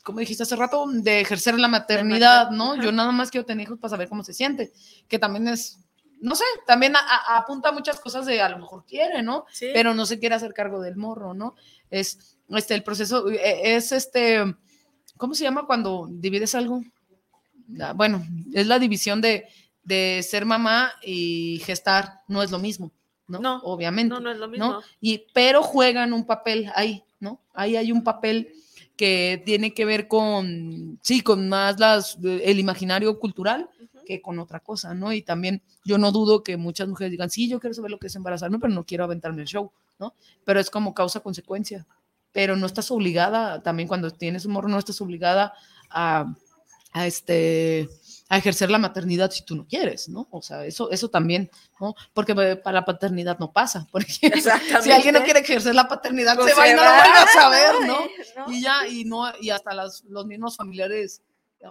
como 0.04 0.19
dijiste 0.19 0.43
hace 0.43 0.58
rato, 0.58 0.86
de 0.91 1.21
ejercer 1.21 1.58
la 1.58 1.69
maternidad, 1.69 2.49
¿no? 2.52 2.76
Yo 2.76 2.91
nada 2.91 3.13
más 3.13 3.32
quiero 3.32 3.45
tener 3.45 3.65
hijos 3.67 3.80
para 3.80 3.91
saber 3.91 4.10
cómo 4.10 4.23
se 4.26 4.34
siente, 4.34 4.73
que 5.08 5.19
también 5.19 5.47
es, 5.47 5.80
no 6.19 6.36
sé, 6.36 6.43
también 6.67 6.95
a- 6.97 6.99
a- 6.99 7.38
apunta 7.38 7.71
muchas 7.71 7.99
cosas 8.02 8.26
de 8.26 8.41
a 8.41 8.49
lo 8.49 8.58
mejor 8.60 8.86
quiere, 8.86 9.23
¿no? 9.23 9.45
Sí. 9.54 9.69
pero 9.73 9.93
no 9.93 10.06
se 10.06 10.19
quiere 10.19 10.36
hacer 10.36 10.54
cargo 10.54 10.82
del 10.82 10.97
morro, 10.97 11.34
¿no? 11.34 11.56
Es 11.89 12.38
este 12.49 12.75
el 12.75 12.84
proceso, 12.84 13.29
eh, 13.29 13.75
es 13.75 13.91
este, 13.91 14.43
¿cómo 15.17 15.34
se 15.34 15.43
llama 15.43 15.65
cuando 15.65 16.08
divides 16.10 16.56
algo? 16.56 16.82
Ah, 17.79 17.93
Bueno, 17.93 18.25
es 18.53 18.67
la 18.67 18.79
división 18.79 19.21
de, 19.21 19.47
de 19.84 20.21
ser 20.23 20.45
mamá 20.45 20.91
y 21.03 21.62
gestar, 21.65 22.21
no 22.27 22.43
es 22.43 22.51
lo 22.51 22.60
mismo, 22.60 22.91
¿no? 23.27 23.39
No, 23.39 23.60
Obviamente. 23.63 24.13
no, 24.13 24.19
no 24.19 24.32
es 24.32 24.38
lo 24.38 24.47
mismo. 24.47 24.65
¿no? 24.65 24.82
Y, 25.01 25.25
pero 25.34 25.63
juegan 25.63 26.13
un 26.13 26.25
papel 26.25 26.71
ahí, 26.75 27.03
¿no? 27.19 27.41
Ahí 27.53 27.75
hay 27.75 27.91
un 27.91 28.03
papel 28.03 28.53
que 28.95 29.41
tiene 29.45 29.73
que 29.73 29.86
ver 29.86 30.08
con, 30.08 30.99
sí, 31.01 31.21
con 31.21 31.49
más 31.49 31.79
las, 31.79 32.17
el 32.23 32.60
imaginario 32.60 33.19
cultural 33.19 33.69
que 34.06 34.21
con 34.21 34.38
otra 34.38 34.60
cosa, 34.60 34.93
¿no? 34.93 35.13
Y 35.13 35.21
también 35.21 35.62
yo 35.86 35.97
no 35.97 36.12
dudo 36.12 36.43
que 36.43 36.58
muchas 36.58 36.88
mujeres 36.89 37.12
digan, 37.12 37.29
sí, 37.29 37.47
yo 37.47 37.60
quiero 37.60 37.73
saber 37.73 37.89
lo 37.89 37.99
que 37.99 38.08
es 38.08 38.15
embarazarme, 38.15 38.60
pero 38.60 38.73
no 38.73 38.86
quiero 38.86 39.06
aventarme 39.06 39.41
el 39.41 39.47
show, 39.47 39.71
¿no? 39.97 40.13
Pero 40.43 40.60
es 40.60 40.69
como 40.69 40.93
causa-consecuencia. 40.93 41.88
Pero 42.34 42.58
no 42.58 42.65
estás 42.65 42.91
obligada, 42.91 43.63
también 43.63 43.88
cuando 43.88 44.12
tienes 44.12 44.46
un 44.46 44.52
morro, 44.52 44.67
no 44.67 44.80
estás 44.80 45.00
obligada 45.00 45.54
a, 45.89 46.26
a 46.91 47.08
este 47.08 47.88
a 48.34 48.38
ejercer 48.38 48.72
la 48.72 48.80
maternidad 48.80 49.30
si 49.30 49.43
tú 49.43 49.56
no 49.56 49.67
quieres, 49.67 50.10
¿no? 50.10 50.28
O 50.32 50.41
sea, 50.41 50.65
eso, 50.65 50.89
eso 50.89 51.08
también, 51.08 51.52
¿no? 51.80 51.93
Porque 52.13 52.32
eh, 52.32 52.56
para 52.56 52.80
la 52.80 52.86
paternidad 52.86 53.38
no 53.38 53.52
pasa. 53.52 53.88
Por 53.91 54.02
ejemplo, 54.02 54.39
Exactamente. 54.39 54.82
si 54.82 54.91
alguien 54.91 55.13
no 55.13 55.24
quiere 55.24 55.41
ejercer 55.41 55.76
la 55.76 55.88
paternidad, 55.88 56.36
Pues 56.36 56.54
se 56.54 56.60
va 56.60 56.67
y 56.67 56.74
no 56.74 56.84
lo 56.84 56.89
vuelve 56.89 57.19
a 57.19 57.28
saber, 57.28 57.76
¿no? 57.86 58.00
¿no? 58.38 58.52
Y 58.52 58.62
ya, 58.63 58.88
y 58.88 59.06
no, 59.06 59.32
y 59.39 59.52
hasta 59.52 59.76
las, 59.76 60.04
los 60.06 60.26
mismos 60.26 60.58
familiares 60.58 61.22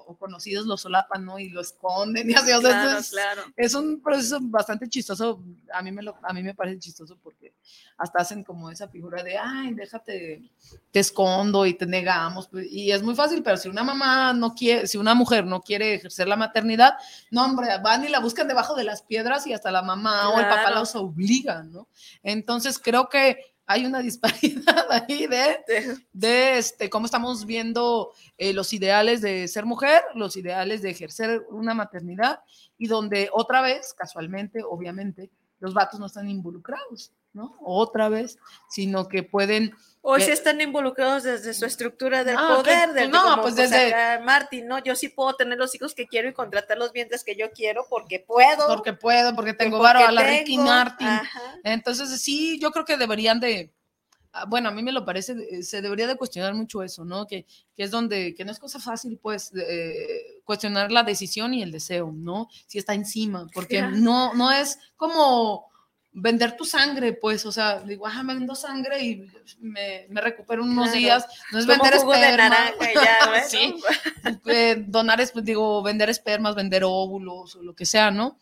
o 0.07 0.16
conocidos 0.16 0.66
lo 0.66 0.76
solapan, 0.76 1.24
¿no? 1.24 1.38
Y 1.38 1.50
lo 1.50 1.61
esconden 1.61 2.31
y 2.31 2.35
así, 2.35 2.52
o 2.52 2.61
sea, 2.61 2.70
Claro, 2.70 2.98
es, 2.98 3.11
claro. 3.11 3.42
es 3.57 3.74
un 3.74 4.00
proceso 4.02 4.38
bastante 4.40 4.88
chistoso, 4.88 5.42
a 5.72 5.83
mí, 5.83 5.92
me 5.92 6.02
lo, 6.02 6.16
a 6.22 6.33
mí 6.33 6.42
me 6.42 6.55
parece 6.55 6.78
chistoso 6.78 7.16
porque 7.22 7.55
hasta 7.98 8.20
hacen 8.20 8.42
como 8.44 8.70
esa 8.70 8.88
figura 8.88 9.22
de, 9.22 9.38
ay, 9.38 9.74
déjate, 9.74 10.42
te 10.90 11.00
escondo 11.00 11.66
y 11.66 11.74
te 11.74 11.87
negamos, 11.87 12.48
pues, 12.48 12.66
y 12.70 12.90
es 12.90 13.02
muy 13.02 13.14
fácil, 13.14 13.42
pero 13.42 13.57
si 13.57 13.68
una 13.68 13.85
mamá 13.85 14.33
no 14.33 14.55
quiere, 14.55 14.87
si 14.87 14.98
una 14.98 15.14
mujer 15.14 15.44
no 15.46 15.61
quiere 15.61 15.94
ejercer 15.94 16.26
la 16.28 16.37
maternidad, 16.37 16.94
no, 17.31 17.44
hombre, 17.44 17.68
van 17.83 18.05
y 18.05 18.09
la 18.09 18.20
buscan 18.20 18.48
debajo 18.48 18.74
de 18.74 18.85
las 18.85 19.02
piedras 19.02 19.46
y 19.46 19.52
hasta 19.52 19.70
la 19.70 19.83
mamá 19.83 20.31
o 20.31 20.38
el 20.38 20.46
papá 20.46 20.62
Claro. 20.62 20.81
los 20.81 20.94
obligan, 20.96 21.72
¿no? 21.72 21.88
Entonces 22.22 22.78
creo 22.78 23.09
que 23.09 23.51
hay 23.66 23.87
una 23.87 24.01
disparidad 24.01 24.87
ahí 24.90 25.27
de 25.27 25.96
de 26.12 26.59
este, 26.59 26.90
cómo 26.90 27.07
estamos 27.07 27.46
viendo 27.46 28.12
eh, 28.38 28.53
los 28.53 28.72
ideales 28.72 29.20
de 29.20 29.48
ser 29.48 29.64
mujer, 29.64 30.03
los 30.14 30.37
ideales 30.37 30.83
de 30.83 30.90
ejercer 30.90 31.44
una 31.51 31.75
maternidad 31.75 32.40
y 32.79 32.87
donde 32.87 33.29
otra 33.33 33.62
vez, 33.62 33.94
casualmente, 33.94 34.62
obviamente, 34.62 35.31
los 35.61 35.75
vatos 35.75 36.01
no 36.01 36.07
están 36.07 36.29
involucrados, 36.29 37.12
¿no? 37.33 37.57
Otra 37.61 38.09
vez, 38.09 38.38
sino 38.68 39.07
que 39.09 39.22
pueden... 39.22 39.72
O 40.04 40.16
Eh, 40.16 40.20
si 40.20 40.32
están 40.32 40.60
involucrados 40.60 41.22
desde 41.22 41.54
su 41.54 41.64
estructura 41.64 42.24
del 42.24 42.36
Ah, 42.36 42.56
poder, 42.56 42.92
del 42.92 43.08
no, 43.10 43.22
como, 43.22 43.42
pues 43.42 43.54
desde- 43.54 44.18
Martín, 44.20 44.66
no, 44.66 44.82
yo 44.82 44.96
sí 44.96 45.08
puedo 45.08 45.34
tener 45.36 45.56
los 45.56 45.72
hijos 45.76 45.94
que 45.94 46.08
quiero 46.08 46.28
y 46.28 46.32
contratar 46.32 46.76
los 46.76 46.92
vientres 46.92 47.22
que 47.22 47.36
yo 47.36 47.52
quiero 47.52 47.86
porque 47.88 48.18
puedo. 48.18 48.66
Porque 48.66 48.92
puedo, 48.94 49.34
porque 49.36 49.54
tengo 49.54 49.78
varo 49.78 50.00
a 50.00 50.10
la 50.10 50.22
Ricky 50.24 50.58
Martin. 50.58 51.06
ajá. 51.06 51.40
Entonces, 51.62 52.20
sí, 52.20 52.58
yo 52.60 52.72
creo 52.72 52.84
que 52.84 52.96
deberían 52.96 53.38
de, 53.38 53.72
ah, 54.32 54.44
bueno, 54.46 54.70
a 54.70 54.72
mí 54.72 54.82
me 54.82 54.90
lo 54.90 55.04
parece, 55.04 55.36
eh, 55.50 55.62
se 55.62 55.80
debería 55.80 56.08
de 56.08 56.16
cuestionar 56.16 56.52
mucho 56.54 56.82
eso, 56.82 57.04
¿no? 57.04 57.28
Que, 57.28 57.46
que 57.76 57.84
es 57.84 57.92
donde, 57.92 58.34
que 58.34 58.44
no 58.44 58.50
es 58.50 58.58
cosa 58.58 58.80
fácil, 58.80 59.20
pues, 59.22 59.52
eh, 59.54 60.40
cuestionar 60.42 60.90
la 60.90 61.04
decisión 61.04 61.54
y 61.54 61.62
el 61.62 61.70
deseo, 61.70 62.10
¿no? 62.12 62.48
Si 62.66 62.78
está 62.78 62.92
encima, 62.94 63.46
porque 63.54 63.82
no, 63.82 64.34
no 64.34 64.50
es 64.50 64.80
como 64.96 65.70
vender 66.12 66.57
tu 66.57 66.64
sangre, 66.64 67.14
pues, 67.14 67.46
o 67.46 67.53
sea, 67.53 67.81
digo, 67.81 68.07
ah, 68.07 68.22
me 68.22 68.35
vendo 68.35 68.55
sangre 68.55 69.03
y 69.03 69.31
me, 69.61 70.07
me 70.11 70.20
recupero 70.20 70.62
unos 70.62 70.92
días. 70.92 71.27
No 71.51 71.59
es 71.59 71.66
vender 71.66 71.94
esperma. 71.94 72.72
sí. 73.48 73.75
Eh, 74.46 74.85
donar, 74.87 75.20
es, 75.20 75.33
digo, 75.42 75.83
vender 75.83 76.11
espermas, 76.11 76.55
vender 76.55 76.85
óvulos 76.85 77.57
o 77.57 77.62
lo 77.62 77.75
que 77.75 77.87
sea, 77.87 78.11
¿no? 78.11 78.38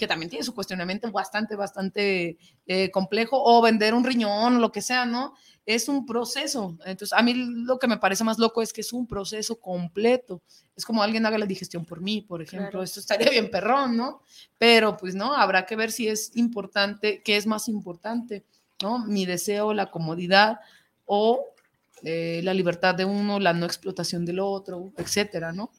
Que 0.00 0.06
también 0.06 0.30
tiene 0.30 0.44
su 0.44 0.54
cuestionamiento 0.54 1.12
bastante, 1.12 1.54
bastante 1.54 2.38
eh, 2.66 2.90
complejo, 2.90 3.40
o 3.40 3.60
vender 3.60 3.92
un 3.92 4.02
riñón 4.02 4.60
lo 4.60 4.72
que 4.72 4.80
sea, 4.80 5.04
¿no? 5.04 5.34
es 5.74 5.88
un 5.88 6.06
proceso. 6.06 6.76
Entonces, 6.84 7.12
a 7.12 7.22
mí 7.22 7.34
lo 7.34 7.78
que 7.78 7.86
me 7.86 7.98
parece 7.98 8.24
más 8.24 8.38
loco 8.38 8.62
es 8.62 8.72
que 8.72 8.80
es 8.80 8.92
un 8.92 9.06
proceso 9.06 9.60
completo. 9.60 10.42
Es 10.76 10.84
como 10.84 11.02
alguien 11.02 11.26
haga 11.26 11.38
la 11.38 11.46
digestión 11.46 11.84
por 11.84 12.00
mí, 12.00 12.22
por 12.22 12.42
ejemplo. 12.42 12.82
Esto 12.82 13.00
estaría 13.00 13.30
bien 13.30 13.50
perrón, 13.50 13.96
¿no? 13.96 14.22
Pero 14.58 14.96
pues 14.96 15.14
no, 15.14 15.34
habrá 15.34 15.66
que 15.66 15.76
ver 15.76 15.92
si 15.92 16.08
es 16.08 16.32
importante, 16.36 17.22
qué 17.22 17.36
es 17.36 17.46
más 17.46 17.68
importante, 17.68 18.44
¿no? 18.82 19.04
Mi 19.06 19.26
deseo, 19.26 19.72
la 19.74 19.90
comodidad 19.90 20.60
o 21.04 21.44
eh, 22.02 22.40
la 22.42 22.54
libertad 22.54 22.94
de 22.94 23.04
uno, 23.04 23.38
la 23.38 23.52
no 23.52 23.66
explotación 23.66 24.24
del 24.24 24.40
otro, 24.40 24.92
etcétera, 24.96 25.52
¿no? 25.52 25.70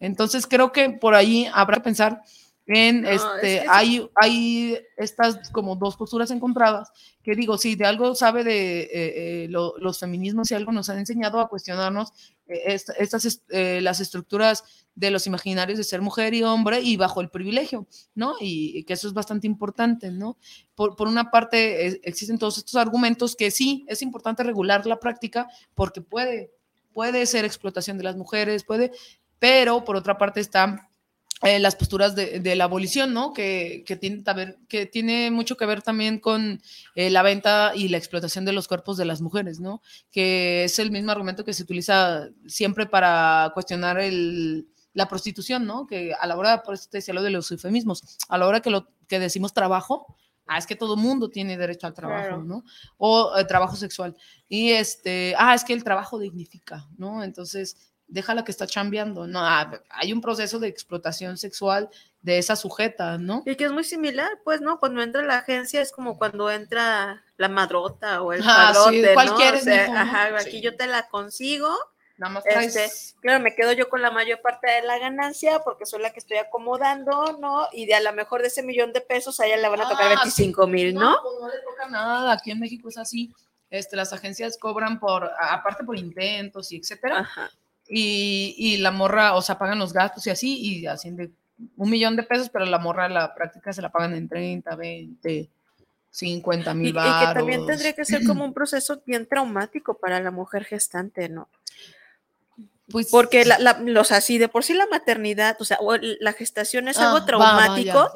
Entonces, 0.00 0.46
creo 0.46 0.72
que 0.72 0.90
por 0.90 1.14
ahí 1.14 1.48
habrá 1.52 1.78
que 1.78 1.84
pensar 1.84 2.22
en 2.66 3.04
este, 3.04 3.66
hay, 3.68 4.08
hay 4.14 4.78
estas 4.96 5.50
como 5.50 5.76
dos 5.76 5.96
posturas 5.96 6.30
encontradas 6.30 6.90
que 7.22 7.34
digo, 7.34 7.58
si 7.58 7.74
de 7.74 7.84
algo 7.84 8.14
sabe 8.14 8.42
de 8.42 8.80
eh, 8.80 8.88
eh, 8.94 9.48
los 9.48 9.98
feminismos 9.98 10.50
y 10.50 10.54
algo 10.54 10.72
nos 10.72 10.88
han 10.88 10.98
enseñado 10.98 11.40
a 11.40 11.48
cuestionarnos 11.48 12.12
eh, 12.46 12.78
estas, 12.98 13.42
las 13.50 14.00
estructuras 14.00 14.64
de 14.94 15.10
los 15.10 15.26
imaginarios 15.26 15.76
de 15.76 15.84
ser 15.84 16.00
mujer 16.00 16.32
y 16.32 16.42
hombre 16.42 16.80
y 16.80 16.96
bajo 16.96 17.20
el 17.20 17.28
privilegio, 17.28 17.86
¿no? 18.14 18.34
Y, 18.40 18.84
que 18.84 18.94
eso 18.94 19.08
es 19.08 19.14
bastante 19.14 19.46
importante, 19.46 20.10
¿no? 20.10 20.38
Por, 20.74 20.96
por 20.96 21.08
una 21.08 21.30
parte, 21.30 22.08
existen 22.08 22.38
todos 22.38 22.56
estos 22.56 22.76
argumentos 22.76 23.36
que 23.36 23.50
sí, 23.50 23.84
es 23.88 24.00
importante 24.00 24.42
regular 24.42 24.86
la 24.86 25.00
práctica 25.00 25.48
porque 25.74 26.00
puede, 26.00 26.50
puede 26.94 27.26
ser 27.26 27.44
explotación 27.44 27.98
de 27.98 28.04
las 28.04 28.16
mujeres, 28.16 28.64
puede, 28.64 28.90
pero 29.38 29.84
por 29.84 29.96
otra 29.96 30.16
parte 30.16 30.40
está 30.40 30.88
eh, 31.42 31.58
las 31.58 31.76
posturas 31.76 32.14
de, 32.14 32.54
la 32.56 32.64
abolición, 32.64 33.12
¿no? 33.12 33.32
Que, 33.32 33.82
que, 33.86 33.96
tiene, 33.96 34.22
que 34.68 34.86
tiene 34.86 35.30
mucho 35.30 35.56
que 35.56 35.66
ver 35.66 35.82
también 35.82 36.18
con 36.18 36.62
eh, 36.94 37.10
la 37.10 37.22
venta 37.22 37.72
y 37.74 37.88
la 37.88 37.98
explotación 37.98 38.44
de 38.44 38.52
los 38.52 38.68
cuerpos 38.68 38.96
de 38.96 39.04
las 39.04 39.20
mujeres, 39.20 39.60
¿no? 39.60 39.82
Que 40.10 40.64
es 40.64 40.78
el 40.78 40.90
mismo 40.90 41.10
argumento 41.10 41.44
que 41.44 41.52
se 41.52 41.64
utiliza 41.64 42.28
siempre 42.46 42.86
para 42.86 43.50
cuestionar 43.52 43.98
el, 44.00 44.68
la 44.94 45.08
prostitución, 45.08 45.66
¿no? 45.66 45.86
Que 45.86 46.14
a 46.18 46.26
la 46.26 46.36
hora, 46.36 46.62
por 46.62 46.74
eso 46.74 46.88
te 46.88 46.98
decía 46.98 47.12
lo 47.12 47.22
de 47.22 47.30
los 47.30 47.50
eufemismos, 47.50 48.16
a 48.28 48.38
la 48.38 48.46
hora 48.46 48.60
que, 48.60 48.70
lo, 48.70 48.88
que 49.06 49.18
decimos 49.18 49.52
trabajo, 49.52 50.16
ah, 50.46 50.56
es 50.56 50.66
que 50.66 50.76
todo 50.76 50.96
mundo 50.96 51.28
tiene 51.28 51.58
derecho 51.58 51.86
al 51.86 51.94
trabajo, 51.94 52.38
¿no? 52.38 52.64
O 52.96 53.36
eh, 53.36 53.44
trabajo 53.44 53.76
sexual. 53.76 54.16
Y 54.48 54.70
este, 54.70 55.34
ah, 55.36 55.54
es 55.54 55.64
que 55.64 55.72
el 55.72 55.84
trabajo 55.84 56.18
dignifica, 56.18 56.88
¿no? 56.96 57.22
Entonces, 57.22 57.93
déjala 58.06 58.44
que 58.44 58.50
está 58.50 58.66
chambeando, 58.66 59.26
no, 59.26 59.40
ah, 59.40 59.80
hay 59.90 60.12
un 60.12 60.20
proceso 60.20 60.58
de 60.58 60.68
explotación 60.68 61.36
sexual 61.36 61.90
de 62.22 62.38
esa 62.38 62.56
sujeta, 62.56 63.18
¿no? 63.18 63.42
Y 63.44 63.56
que 63.56 63.64
es 63.64 63.72
muy 63.72 63.84
similar, 63.84 64.38
pues, 64.44 64.60
¿no? 64.60 64.78
Cuando 64.78 65.02
entra 65.02 65.22
la 65.22 65.38
agencia 65.38 65.80
es 65.80 65.92
como 65.92 66.16
cuando 66.16 66.50
entra 66.50 67.24
la 67.36 67.48
madrota 67.48 68.22
o 68.22 68.32
el 68.32 68.42
ah, 68.44 68.72
padrote, 68.72 69.88
¿no? 69.88 69.98
ajá, 69.98 70.38
aquí 70.38 70.60
yo 70.60 70.76
te 70.76 70.86
la 70.86 71.08
consigo. 71.08 71.68
Nada 72.16 72.32
más 72.32 72.44
este, 72.46 72.88
claro, 73.20 73.42
me 73.42 73.56
quedo 73.56 73.72
yo 73.72 73.88
con 73.88 74.00
la 74.00 74.12
mayor 74.12 74.40
parte 74.40 74.70
de 74.70 74.82
la 74.82 74.98
ganancia 75.00 75.58
porque 75.64 75.84
soy 75.84 76.00
la 76.00 76.12
que 76.12 76.20
estoy 76.20 76.36
acomodando, 76.36 77.36
¿no? 77.40 77.66
Y 77.72 77.86
de 77.86 77.94
a 77.94 78.00
lo 78.00 78.12
mejor 78.12 78.40
de 78.40 78.48
ese 78.48 78.62
millón 78.62 78.92
de 78.92 79.00
pesos 79.00 79.40
a 79.40 79.46
ella 79.46 79.56
le 79.56 79.68
van 79.68 79.80
a 79.80 79.88
tocar 79.88 80.08
25 80.08 80.62
ah, 80.62 80.66
mil, 80.68 80.94
¿no? 80.94 81.16
Pues 81.20 81.34
no 81.40 81.48
le 81.48 81.60
toca 81.62 81.88
nada, 81.88 82.32
aquí 82.32 82.52
en 82.52 82.60
México 82.60 82.88
es 82.88 82.98
así. 82.98 83.34
Este, 83.68 83.96
las 83.96 84.12
agencias 84.12 84.56
cobran 84.56 85.00
por, 85.00 85.28
aparte 85.40 85.82
por 85.82 85.98
intentos 85.98 86.70
y 86.70 86.76
etcétera, 86.76 87.18
Ajá 87.18 87.50
y, 87.88 88.54
y, 88.56 88.76
la 88.78 88.90
morra, 88.90 89.34
o 89.34 89.42
sea, 89.42 89.58
pagan 89.58 89.78
los 89.78 89.92
gastos 89.92 90.26
y 90.26 90.30
así, 90.30 90.58
y 90.60 90.86
asciende 90.86 91.30
un 91.76 91.90
millón 91.90 92.16
de 92.16 92.22
pesos, 92.22 92.48
pero 92.50 92.64
la 92.64 92.78
morra 92.78 93.08
la 93.08 93.34
práctica 93.34 93.72
se 93.72 93.82
la 93.82 93.90
pagan 93.90 94.14
en 94.14 94.28
30, 94.28 94.74
20, 94.74 95.50
50 96.10 96.74
mil 96.74 96.92
baros. 96.92 97.22
Y 97.22 97.26
que 97.26 97.34
también 97.34 97.66
tendría 97.66 97.92
que 97.92 98.04
ser 98.04 98.24
como 98.24 98.44
un 98.44 98.54
proceso 98.54 99.02
bien 99.04 99.26
traumático 99.26 99.98
para 99.98 100.20
la 100.20 100.30
mujer 100.30 100.64
gestante, 100.64 101.28
¿no? 101.28 101.48
Pues, 102.90 103.08
Porque 103.10 103.44
la, 103.44 103.58
la, 103.58 103.80
los 103.80 104.12
así 104.12 104.38
de 104.38 104.48
por 104.48 104.62
sí 104.62 104.74
la 104.74 104.86
maternidad, 104.86 105.56
o 105.58 105.64
sea, 105.64 105.78
la 106.20 106.32
gestación 106.34 106.88
es 106.88 106.98
algo 106.98 107.18
ah, 107.18 107.26
traumático, 107.26 108.12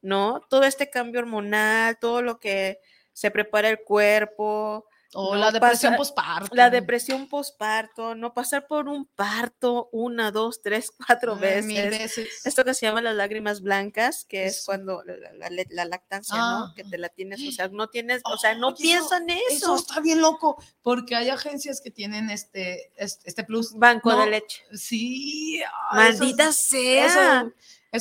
¿no? 0.00 0.42
Todo 0.48 0.64
este 0.64 0.88
cambio 0.88 1.20
hormonal, 1.20 1.98
todo 1.98 2.22
lo 2.22 2.38
que 2.40 2.80
se 3.12 3.30
prepara 3.30 3.68
el 3.68 3.80
cuerpo, 3.80 4.86
o 5.14 5.36
la 5.36 5.50
depresión 5.50 5.96
posparto. 5.96 6.54
La 6.54 6.70
depresión 6.70 7.28
posparto, 7.28 8.14
no 8.14 8.34
pasar 8.34 8.66
por 8.66 8.88
un 8.88 9.06
parto 9.06 9.88
una, 9.92 10.30
dos, 10.30 10.62
tres, 10.62 10.92
cuatro 11.06 11.36
veces. 11.36 12.18
Esto 12.44 12.64
que 12.64 12.74
se 12.74 12.86
llama 12.86 13.02
las 13.02 13.14
lágrimas 13.14 13.60
blancas, 13.60 14.24
que 14.24 14.46
es 14.46 14.64
cuando 14.66 15.02
la, 15.04 15.84
lactancia, 15.84 16.36
¿no? 16.36 16.72
Que 16.74 16.84
te 16.84 16.98
la 16.98 17.08
tienes, 17.08 17.40
o 17.46 17.52
sea, 17.52 17.68
no 17.68 17.88
tienes, 17.88 18.22
o 18.24 18.36
sea, 18.36 18.54
no 18.54 18.74
piensan 18.74 19.28
eso, 19.30 19.42
eso. 19.50 19.76
Está 19.76 20.00
bien 20.00 20.20
loco, 20.20 20.62
porque 20.82 21.16
hay 21.16 21.30
agencias 21.30 21.80
que 21.80 21.90
tienen 21.90 22.30
este, 22.30 22.92
este, 22.96 23.44
plus. 23.44 23.74
Banco 23.74 24.16
de 24.16 24.30
leche. 24.30 24.62
Sí. 24.72 25.60
Maldita 25.92 26.52
sea. 26.52 27.40
Eso 27.40 27.52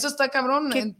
está 0.04 0.30
cabrón. 0.30 0.70
Qué, 0.72 0.96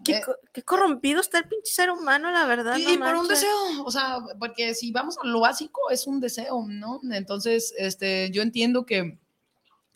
qué, 0.54 0.64
corrompido 0.64 1.22
está 1.22 1.40
el 1.40 1.48
pinche 1.48 1.72
ser 1.74 1.92
humano, 1.92 2.32
la 2.32 2.46
verdad. 2.46 2.78
Y, 2.78 2.98
por 2.98 3.16
un 3.16 3.28
deseo, 3.28 3.84
o 3.84 3.92
sea, 3.92 4.20
porque 4.40 4.74
si 4.74 4.92
vamos 4.92 5.18
a 5.22 5.28
lo 5.28 5.42
básico, 5.42 5.90
es 5.90 6.08
un 6.08 6.20
deseo, 6.20 6.66
¿no? 6.68 7.00
Entonces, 7.12 7.74
este, 7.78 8.30
yo 8.32 8.42
entiendo 8.42 8.86
que, 8.86 9.20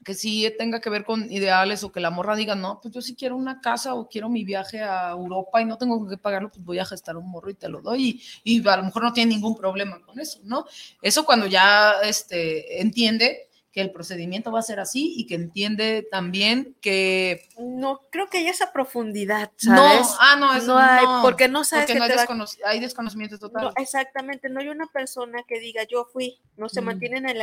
que 0.03 0.13
sí 0.13 0.51
tenga 0.57 0.81
que 0.81 0.89
ver 0.89 1.05
con 1.05 1.31
ideales 1.31 1.83
o 1.83 1.91
que 1.91 1.99
la 1.99 2.09
morra 2.09 2.35
diga, 2.35 2.55
no, 2.55 2.79
pues 2.81 2.93
yo 2.93 3.01
sí 3.01 3.15
quiero 3.15 3.35
una 3.35 3.61
casa 3.61 3.93
o 3.93 4.07
quiero 4.07 4.29
mi 4.29 4.43
viaje 4.43 4.81
a 4.81 5.11
Europa 5.11 5.61
y 5.61 5.65
no 5.65 5.77
tengo 5.77 6.07
que 6.07 6.17
pagarlo, 6.17 6.49
pues 6.49 6.63
voy 6.63 6.79
a 6.79 6.85
gestar 6.85 7.17
un 7.17 7.29
morro 7.29 7.49
y 7.49 7.55
te 7.55 7.69
lo 7.69 7.81
doy. 7.81 8.21
Y, 8.43 8.57
y 8.59 8.67
a 8.67 8.77
lo 8.77 8.83
mejor 8.83 9.03
no 9.03 9.13
tiene 9.13 9.33
ningún 9.33 9.55
problema 9.55 10.01
con 10.01 10.19
eso, 10.19 10.39
¿no? 10.43 10.65
Eso 11.01 11.25
cuando 11.25 11.47
ya 11.47 11.93
este, 12.03 12.81
entiende 12.81 13.48
que 13.71 13.81
el 13.81 13.91
procedimiento 13.91 14.51
va 14.51 14.59
a 14.59 14.63
ser 14.63 14.79
así 14.79 15.13
y 15.15 15.27
que 15.27 15.35
entiende 15.35 16.07
también 16.09 16.75
que... 16.81 17.47
No, 17.57 18.01
creo 18.09 18.27
que 18.27 18.39
hay 18.39 18.47
esa 18.47 18.73
profundidad, 18.73 19.51
¿sabes? 19.57 20.07
No, 20.07 20.15
ah, 20.19 20.35
no, 20.39 20.55
eso 20.55 20.67
no 20.67 20.77
hay, 20.79 21.05
porque 21.21 21.47
no 21.47 21.63
sabes 21.63 21.85
porque 21.85 21.99
no 21.99 22.05
hay, 22.05 22.47
hay, 22.65 22.79
desconocimiento 22.79 23.37
total. 23.37 23.71
exactamente, 23.77 24.49
no 24.49 24.59
hay 24.59 24.69
una 24.69 24.87
persona 24.87 25.43
que 25.47 25.59
diga 25.59 25.83
yo 25.83 26.05
fui, 26.11 26.39
no 26.57 26.67
se 26.67 26.81
mantiene 26.81 27.17
en 27.17 27.29
el, 27.29 27.41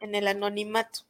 en 0.00 0.14
el 0.14 0.28
anonimato, 0.28 1.00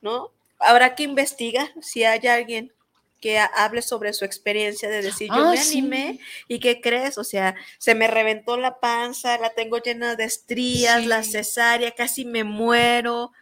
¿no? 0.00 0.30
Habrá 0.58 0.94
que 0.94 1.02
investigar 1.02 1.68
si 1.82 2.04
hay 2.04 2.26
alguien 2.26 2.72
que 3.20 3.38
hable 3.38 3.82
sobre 3.82 4.12
su 4.12 4.24
experiencia 4.24 4.88
de 4.88 5.02
decir, 5.02 5.28
yo 5.28 5.46
ah, 5.46 5.52
me 5.52 5.60
animé 5.60 6.20
y 6.48 6.58
qué 6.58 6.80
crees, 6.80 7.18
o 7.18 7.24
sea, 7.24 7.54
se 7.78 7.94
me 7.94 8.08
reventó 8.08 8.56
la 8.56 8.78
panza, 8.78 9.38
la 9.38 9.50
tengo 9.50 9.78
llena 9.78 10.16
de 10.16 10.24
estrías, 10.24 11.04
la 11.06 11.22
cesárea, 11.22 11.90
casi 11.92 12.24
me 12.24 12.44
muero, 12.44 13.32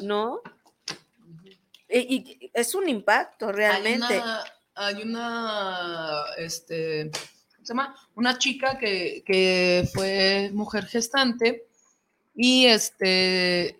¿no? 0.00 0.40
Y, 1.88 2.50
es 2.54 2.74
un 2.74 2.88
impacto 2.88 3.52
realmente. 3.52 4.22
Hay 4.74 5.02
una, 5.02 6.22
este, 6.38 7.10
se 7.62 7.64
llama? 7.64 7.94
Una 8.14 8.38
chica 8.38 8.78
que, 8.78 9.88
fue 9.92 10.50
mujer 10.54 10.86
gestante 10.86 11.66
y 12.34 12.66
este, 12.66 13.76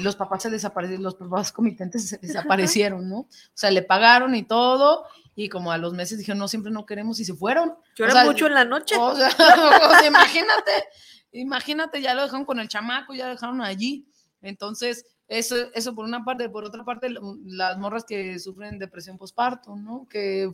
los 0.00 0.16
papás 0.16 0.42
se 0.42 0.50
desaparecieron, 0.50 1.04
los 1.04 1.14
papás 1.14 1.52
comitentes 1.52 2.08
se 2.08 2.18
desaparecieron, 2.18 3.08
¿no? 3.08 3.18
O 3.18 3.28
sea, 3.54 3.70
le 3.70 3.82
pagaron 3.82 4.34
y 4.34 4.42
todo, 4.42 5.06
y 5.36 5.48
como 5.48 5.70
a 5.70 5.78
los 5.78 5.92
meses 5.92 6.18
dijeron, 6.18 6.38
no, 6.38 6.48
siempre 6.48 6.72
no 6.72 6.86
queremos, 6.86 7.20
y 7.20 7.24
se 7.24 7.34
fueron. 7.34 7.76
Lloran 7.94 8.26
mucho 8.26 8.46
en 8.48 8.54
la 8.54 8.64
noche. 8.64 8.96
O 8.98 9.14
sea, 9.14 10.06
imagínate, 10.06 10.88
imagínate, 11.30 12.02
ya 12.02 12.14
lo 12.14 12.22
dejaron 12.22 12.44
con 12.44 12.58
el 12.58 12.68
chamaco, 12.68 13.14
ya 13.14 13.26
lo 13.26 13.34
dejaron 13.34 13.62
allí. 13.62 14.08
Entonces, 14.42 15.06
eso, 15.28 15.56
eso 15.74 15.94
por 15.94 16.04
una 16.04 16.24
parte, 16.24 16.48
por 16.48 16.64
otra 16.64 16.84
parte, 16.84 17.08
las 17.44 17.78
morras 17.78 18.04
que 18.04 18.38
sufren 18.38 18.78
depresión 18.78 19.18
postparto, 19.18 19.74
¿no? 19.76 20.06
Que 20.08 20.50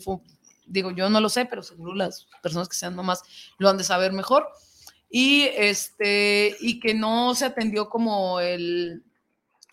digo, 0.67 0.93
yo 0.93 1.11
no 1.11 1.21
lo 1.21 1.29
sé, 1.29 1.47
pero 1.47 1.63
seguro 1.63 1.95
las 1.95 2.27
personas 2.43 2.69
que 2.69 2.77
sean 2.77 2.95
nomás 2.95 3.23
lo 3.59 3.69
han 3.69 3.79
de 3.79 3.85
saber 3.85 4.13
mejor. 4.13 4.49
Y, 5.11 5.43
este, 5.57 6.57
y 6.61 6.79
que 6.79 6.95
no 6.95 7.35
se 7.35 7.47
atendió 7.47 7.89
como 7.89 8.39
el, 8.39 9.03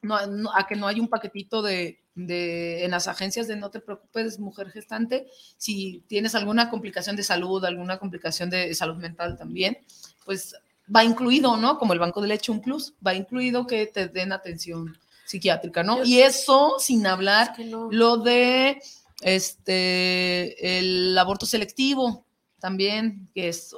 no, 0.01 0.15
a 0.15 0.65
que 0.67 0.75
no 0.75 0.87
hay 0.87 0.99
un 0.99 1.07
paquetito 1.07 1.61
de, 1.61 1.99
de, 2.15 2.83
en 2.83 2.91
las 2.91 3.07
agencias 3.07 3.47
de 3.47 3.55
no 3.55 3.69
te 3.69 3.79
preocupes, 3.79 4.39
mujer 4.39 4.71
gestante, 4.71 5.27
si 5.57 6.03
tienes 6.07 6.33
alguna 6.33 6.71
complicación 6.71 7.15
de 7.15 7.21
salud, 7.21 7.63
alguna 7.63 7.99
complicación 7.99 8.49
de 8.49 8.73
salud 8.73 8.95
mental 8.95 9.37
también, 9.37 9.77
pues 10.25 10.55
va 10.93 11.03
incluido, 11.03 11.57
¿no? 11.57 11.77
Como 11.77 11.93
el 11.93 11.99
banco 11.99 12.21
de 12.21 12.29
leche 12.29 12.51
un 12.51 12.61
plus, 12.61 12.93
va 13.05 13.13
incluido 13.13 13.67
que 13.67 13.85
te 13.87 14.07
den 14.07 14.31
atención 14.31 14.97
psiquiátrica, 15.25 15.83
¿no? 15.83 16.03
Y 16.03 16.21
eso 16.21 16.75
sin 16.79 17.05
hablar 17.05 17.53
lo 17.91 18.17
de 18.17 18.81
este 19.21 20.79
el 20.79 21.17
aborto 21.17 21.45
selectivo 21.45 22.25
también, 22.59 23.29
que 23.33 23.49
es 23.49 23.75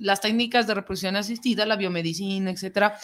las 0.00 0.20
técnicas 0.20 0.66
de 0.66 0.74
reproducción 0.74 1.16
asistida, 1.16 1.66
la 1.66 1.76
biomedicina, 1.76 2.50
etcétera, 2.50 2.98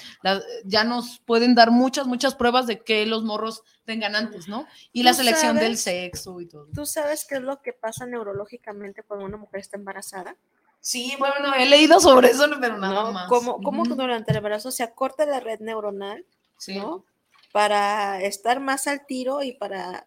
ya 0.65 0.85
nos 0.85 1.19
pueden 1.21 1.55
dar 1.55 1.71
muchas, 1.71 2.07
muchas 2.07 2.37
pruebas 2.37 2.67
de 2.69 2.81
que 2.81 3.05
los 3.05 3.25
morros 3.25 3.63
tengan 3.85 4.15
antes, 4.15 4.49
¿no? 4.49 4.67
Y 4.93 5.03
la 5.03 5.13
selección 5.13 5.57
del 5.57 5.77
sexo 5.77 6.41
y 6.41 6.47
todo. 6.47 6.69
¿Tú 6.73 6.87
sabes 6.87 7.27
qué 7.29 7.37
es 7.37 7.43
lo 7.43 7.61
que 7.61 7.73
pasa 7.73 8.07
neurológicamente 8.07 9.03
cuando 9.03 9.27
una 9.27 9.37
mujer 9.37 9.61
está 9.61 9.77
embarazada? 9.77 10.37
Sí, 10.85 11.15
bueno, 11.19 11.55
he 11.55 11.65
leído 11.65 11.99
sobre 11.99 12.29
eso, 12.29 12.45
pero 12.61 12.77
nada 12.77 13.11
más. 13.11 13.27
Como, 13.27 13.63
como 13.63 13.87
durante 13.87 14.33
el 14.33 14.37
embarazo 14.37 14.71
se 14.71 14.83
acorta 14.83 15.25
la 15.25 15.41
red 15.41 15.61
neuronal, 15.61 16.27
¿no? 16.69 17.07
Para 17.53 18.23
estar 18.23 18.61
más 18.61 18.87
al 18.87 19.07
tiro 19.07 19.43
y 19.43 19.53
para 19.53 20.07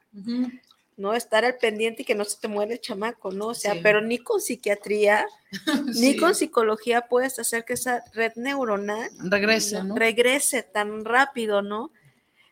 ¿no? 0.96 1.16
Estar 1.16 1.46
al 1.46 1.58
pendiente 1.58 2.04
y 2.04 2.06
que 2.06 2.14
no 2.14 2.26
se 2.26 2.38
te 2.40 2.48
muere 2.48 2.74
el 2.74 2.80
chamaco, 2.80 3.32
¿no? 3.32 3.48
O 3.48 3.54
sea, 3.56 3.74
pero 3.82 4.02
ni 4.02 4.20
con 4.20 4.40
psiquiatría, 4.40 5.26
ni 5.96 6.16
con 6.16 6.36
psicología 6.36 7.08
puedes 7.08 7.40
hacer 7.40 7.66
que 7.66 7.74
esa 7.74 8.04
red 8.14 8.34
neuronal 8.36 9.10
regrese, 9.18 9.84
¿no? 9.84 9.96
Regrese 9.96 10.62
tan 10.62 11.06
rápido, 11.06 11.64
¿no? 11.64 11.90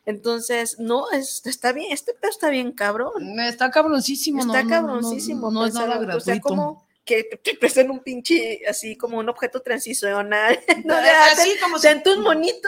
Entonces, 0.07 0.79
no, 0.79 1.11
está 1.11 1.73
bien, 1.73 1.91
este 1.91 2.15
pedo 2.15 2.31
está 2.31 2.49
bien 2.49 2.71
cabrón. 2.71 3.39
Está 3.39 3.69
cabroncísimo, 3.69 4.41
Está 4.41 4.65
cabroncísimo. 4.65 5.51
No, 5.51 5.67
es 5.67 5.75
nada 5.75 5.99
gratuito. 5.99 6.17
O 6.17 6.21
sea, 6.21 6.41
como 6.41 6.84
que 7.05 7.23
te 7.23 7.55
presenten 7.55 7.91
un 7.91 7.99
pinche, 7.99 8.61
así 8.67 8.97
como 8.97 9.19
un 9.19 9.29
objeto 9.29 9.61
transicional. 9.61 10.59
¿no? 10.83 10.95
así 10.95 11.51
como 11.61 11.77
si... 11.77 11.87
un 11.87 12.23
monito. 12.23 12.67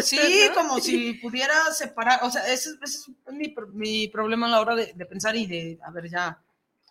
Sí, 0.00 0.18
como 0.54 0.80
si 0.80 1.14
pudiera 1.14 1.54
separar, 1.72 2.20
o 2.22 2.30
sea, 2.30 2.46
ese, 2.46 2.70
es 2.82 3.10
mi, 3.32 3.52
mi, 3.72 4.08
problema 4.08 4.46
a 4.46 4.50
la 4.50 4.60
hora 4.60 4.76
de, 4.76 4.94
pensar 5.06 5.34
y 5.34 5.46
de, 5.46 5.78
a 5.84 5.90
ver, 5.90 6.08
ya, 6.08 6.40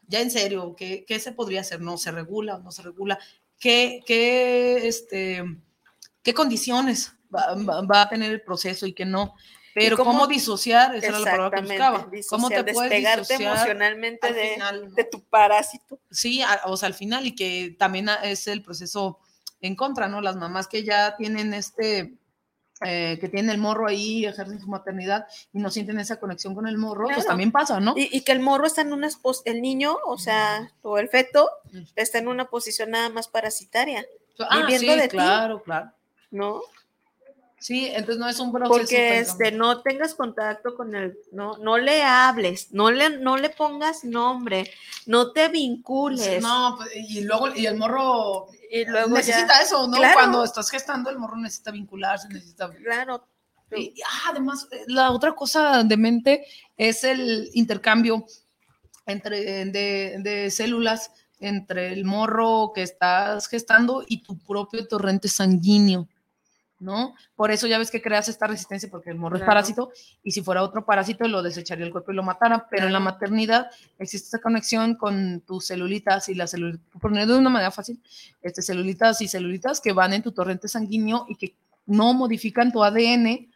ya 0.08 0.20
en 0.20 0.30
serio, 0.30 0.76
¿qué, 0.78 1.06
¿qué, 1.08 1.18
se 1.20 1.32
podría 1.32 1.62
hacer? 1.62 1.80
¿No 1.80 1.98
se 1.98 2.12
regula 2.12 2.56
o 2.56 2.60
no 2.60 2.72
se 2.72 2.82
regula? 2.82 3.18
¿Qué, 3.58 4.02
qué, 4.06 4.86
este, 4.88 5.44
qué 6.22 6.34
condiciones 6.34 7.14
va, 7.34 7.56
va, 7.84 8.02
a 8.02 8.10
tener 8.10 8.32
el 8.32 8.42
proceso 8.42 8.86
y 8.86 8.94
qué 8.94 9.06
no? 9.06 9.34
Pero 9.74 9.98
cómo, 9.98 10.28
disociar, 10.28 10.96
esa 10.96 11.08
era 11.08 11.20
la 11.20 11.32
palabra 11.32 11.62
que 11.62 11.68
buscaba. 11.68 12.10
¿Cómo 12.30 12.50
te 12.50 12.64
puedes 12.64 12.90
despegarte 12.90 13.34
emocionalmente 13.36 14.34
de, 14.34 14.62
de, 14.96 15.04
tu 15.06 15.24
parásito? 15.24 16.00
Sí, 16.10 16.42
o 16.66 16.78
sea, 16.78 16.88
al 16.88 16.94
final, 16.94 17.26
y 17.26 17.36
que 17.36 17.76
también 17.78 18.10
es 18.24 18.48
el 18.48 18.62
proceso 18.62 19.20
en 19.62 19.76
contra, 19.76 20.08
¿no? 20.08 20.22
Las 20.22 20.36
mamás 20.36 20.68
que 20.68 20.84
ya 20.84 21.16
tienen 21.16 21.54
este, 21.54 22.18
eh, 22.84 23.20
que 23.22 23.30
tienen 23.30 23.52
el 23.52 23.60
morro 23.60 23.88
ahí, 23.88 24.26
ejercen 24.26 24.60
su 24.60 24.68
maternidad 24.68 25.28
y 25.54 25.60
no 25.60 25.70
sienten 25.70 26.00
esa 26.00 26.20
conexión 26.20 26.56
con 26.56 26.68
el 26.68 26.80
morro, 26.80 27.08
pues 27.14 27.28
también 27.28 27.52
pasa, 27.52 27.80
¿no? 27.80 27.94
Y, 27.96 28.22
que 28.22 28.32
el 28.32 28.40
morro 28.40 28.66
está 28.66 28.82
en 28.82 28.92
una, 28.92 29.08
el 29.46 29.62
niño, 29.62 29.98
o 30.04 30.18
sea, 30.18 30.72
o 30.82 30.98
el 30.98 31.08
feto, 31.08 31.48
está 31.96 32.18
en 32.18 32.28
una 32.28 32.46
posición 32.46 32.90
nada 32.90 33.10
más 33.10 33.28
parasitaria. 33.28 34.04
Ah, 34.40 34.62
viviendo 34.62 35.00
sí, 35.00 35.10
claro, 35.10 35.62
claro. 35.62 35.92
¿No? 36.32 36.62
Sí, 37.62 37.86
entonces 37.90 38.18
no 38.18 38.28
es 38.28 38.40
un 38.40 38.52
proceso. 38.52 38.76
Porque 38.76 39.20
este, 39.20 39.52
no 39.52 39.84
tengas 39.84 40.16
contacto 40.16 40.74
con 40.74 40.96
él, 40.96 41.16
no, 41.32 41.60
no 41.60 41.78
le 41.78 42.02
hables, 42.02 42.72
no 42.72 42.90
le, 42.90 43.20
no 43.20 43.38
le 43.38 43.52
pongas 43.52 44.04
nombre, 44.04 44.72
no 45.06 45.32
te 45.32 45.48
vincules. 45.50 46.42
No, 46.42 46.74
pues, 46.76 46.90
y 46.96 47.22
luego, 47.22 47.54
y 47.54 47.68
el 47.68 47.78
morro 47.78 48.48
y 48.68 48.84
luego 48.86 49.10
necesita 49.10 49.62
eso, 49.62 49.88
¿no? 49.88 50.00
Cuando 50.16 50.44
estás 50.44 50.72
gestando, 50.72 51.12
el 51.12 51.20
morro 51.20 51.38
necesita 51.38 51.70
vincularse, 51.70 52.30
necesita. 52.30 52.72
Claro. 52.72 53.28
Y, 53.78 53.94
ah, 54.08 54.30
además, 54.32 54.68
eh, 54.72 54.84
la 54.88 55.12
otra 55.12 55.34
cosa 55.36 55.84
de 55.84 55.98
mente 55.98 56.48
es 56.78 57.04
el 57.04 57.48
intercambio 57.54 58.26
entre, 59.06 59.66
de, 59.66 60.16
de 60.18 60.50
células 60.50 61.12
entre 61.40 61.94
el 61.94 62.06
morro 62.06 62.72
que 62.74 62.82
estás 62.82 63.48
gestando 63.48 64.04
y 64.08 64.24
tu 64.24 64.40
propio 64.40 64.88
torrente 64.88 65.28
sanguíneo. 65.28 66.08
¿No? 66.82 67.16
Por 67.36 67.52
eso 67.52 67.68
ya 67.68 67.78
ves 67.78 67.92
que 67.92 68.02
creas 68.02 68.28
esta 68.28 68.48
resistencia 68.48 68.90
porque 68.90 69.12
el 69.12 69.18
morro 69.18 69.38
es 69.38 69.44
parásito 69.44 69.92
y 70.24 70.32
si 70.32 70.42
fuera 70.42 70.64
otro 70.64 70.84
parásito 70.84 71.28
lo 71.28 71.44
desecharía 71.44 71.86
el 71.86 71.92
cuerpo 71.92 72.12
y 72.12 72.16
lo 72.16 72.24
matara, 72.24 72.68
pero 72.70 72.88
en 72.88 72.94
la 72.94 73.00
maternidad 73.00 73.70
existe 74.00 74.26
esta 74.26 74.40
conexión 74.40 74.96
con 74.96 75.42
tus 75.42 75.68
celulitas 75.68 76.28
y 76.28 76.36
las 76.36 76.52
celulitas, 76.52 76.86
por 77.00 77.14
de 77.14 77.38
una 77.38 77.50
manera 77.50 77.72
fácil, 77.72 78.02
este, 78.42 78.62
celulitas 78.62 79.22
y 79.22 79.28
celulitas 79.28 79.80
que 79.80 79.94
van 79.94 80.14
en 80.14 80.24
tu 80.24 80.32
torrente 80.32 80.68
sanguíneo 80.68 81.26
y 81.30 81.36
que 81.36 81.56
no 81.86 82.14
modifican 82.14 82.72
tu 82.72 82.84
ADN, 82.84 83.48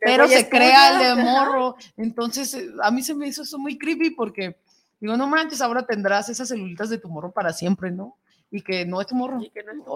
pero 0.00 0.28
se 0.28 0.48
crea 0.48 0.92
el 1.10 1.16
de 1.16 1.22
morro. 1.22 1.76
Entonces, 1.96 2.54
eh, 2.54 2.70
a 2.82 2.90
mí 2.90 3.02
se 3.02 3.14
me 3.14 3.26
hizo 3.26 3.42
eso 3.42 3.58
muy 3.58 3.76
creepy 3.76 4.10
porque 4.10 4.56
digo, 5.00 5.16
no 5.16 5.26
manches, 5.26 5.60
ahora 5.60 5.84
tendrás 5.84 6.28
esas 6.28 6.48
celulitas 6.48 6.90
de 6.90 6.98
tu 6.98 7.08
morro 7.08 7.32
para 7.32 7.52
siempre, 7.52 7.90
¿no? 7.90 8.16
Y 8.50 8.62
que 8.62 8.84
no 8.86 9.00
es 9.00 9.12
morro. 9.12 9.40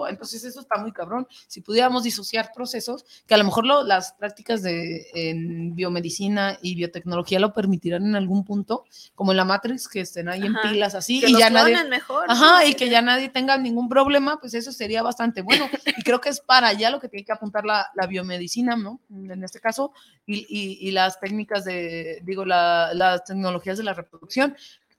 entonces 0.09 0.45
eso 0.45 0.61
está 0.61 0.79
muy 0.79 0.93
cabrón. 0.93 1.27
Si 1.47 1.61
pudiéramos 1.61 2.03
disociar 2.03 2.53
procesos, 2.55 3.05
que 3.27 3.35
a 3.35 3.39
lo 3.39 3.45
mejor 3.45 3.65
las 3.65 4.13
prácticas 4.13 4.63
de 4.63 5.07
en 5.15 5.75
biomedicina 5.75 6.59
y 6.61 6.75
biotecnología 6.75 7.41
lo 7.41 7.53
permitirán 7.53 8.05
en 8.07 8.17
algún 8.17 8.45
punto, 8.45 8.85
como 9.15 9.33
en 9.33 9.39
la 9.39 9.45
Matrix, 9.45 9.89
que 9.89 10.01
estén 10.01 10.29
ahí 10.29 10.43
en 10.43 10.55
pilas 10.63 10.95
así 10.95 11.23
y 11.25 11.39
ya 11.39 11.51
nadie, 11.51 11.85
mejor, 11.85 12.27
ajá, 12.29 12.65
y 12.67 12.75
que 12.75 12.89
ya 12.89 13.03
nadie 13.03 13.29
tenga 13.29 13.57
ningún 13.57 13.89
problema, 13.89 14.39
pues 14.39 14.55
eso 14.55 14.73
sería 14.73 15.03
bastante 15.03 15.43
bueno. 15.43 15.69
y 15.87 16.03
creo 16.03 16.21
que 16.21 16.29
es 16.29 16.41
para 16.41 16.69
allá 16.69 16.91
lo 16.91 17.01
que 17.01 17.09
tiene 17.09 17.25
que 17.25 17.33
apuntar 17.33 17.65
la, 17.65 17.91
la 17.95 18.07
biomedicina, 18.07 18.77
¿no? 18.77 19.01
En 19.11 19.43
este 19.45 19.61
caso, 19.61 19.93
y, 20.27 20.47
y, 20.49 20.91
las 20.93 21.19
técnicas 21.19 21.65
de, 21.65 22.21
digo, 22.23 22.45
la, 22.45 22.93
las 22.95 23.25
tecnologías 23.25 23.79
de 23.79 23.85
la 23.85 23.95
reproducción 23.95 24.57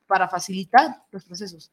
para 0.08 0.28
facilitar 0.28 1.04
los 1.12 1.24
procesos 1.24 1.72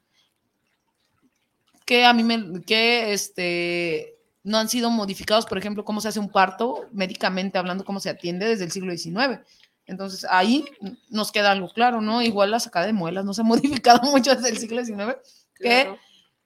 que 1.91 2.05
a 2.05 2.13
mí 2.13 2.23
me, 2.23 2.63
que 2.63 3.13
este, 3.13 4.17
no 4.45 4.59
han 4.59 4.69
sido 4.69 4.91
modificados, 4.91 5.45
por 5.45 5.59
ejemplo, 5.59 5.85
cómo 5.85 6.01
se 6.01 6.07
hace 6.07 6.21
un 6.21 6.31
parto, 6.31 6.87
médicamente 6.93 7.59
hablando, 7.59 7.85
cómo 7.85 7.99
se 7.99 8.11
atiende 8.11 8.47
desde 8.47 8.63
el 8.63 8.71
siglo 8.71 8.97
XIX. 8.97 9.41
Entonces, 9.87 10.25
ahí 10.31 10.65
nos 11.09 11.33
queda 11.33 11.51
algo 11.51 11.69
claro, 11.69 12.01
¿no? 12.01 12.23
Igual 12.23 12.53
la 12.53 12.61
sacada 12.61 12.87
de 12.87 12.93
muelas 12.93 13.25
no 13.25 13.35
se 13.35 13.41
ha 13.41 13.45
modificado 13.85 14.09
mucho 14.09 14.37
desde 14.37 14.51
el 14.51 14.59
siglo 14.59 14.85
XIX, 14.85 15.17
que 15.57 15.93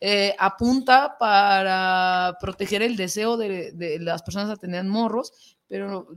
eh, 0.00 0.34
apunta 0.38 1.18
para 1.18 2.38
proteger 2.40 2.80
el 2.80 2.96
deseo 2.96 3.36
de, 3.36 3.72
de, 3.72 3.98
las 3.98 4.22
personas 4.22 4.48
a 4.48 4.56
tener 4.56 4.82
morros, 4.84 5.58
pero 5.68 6.08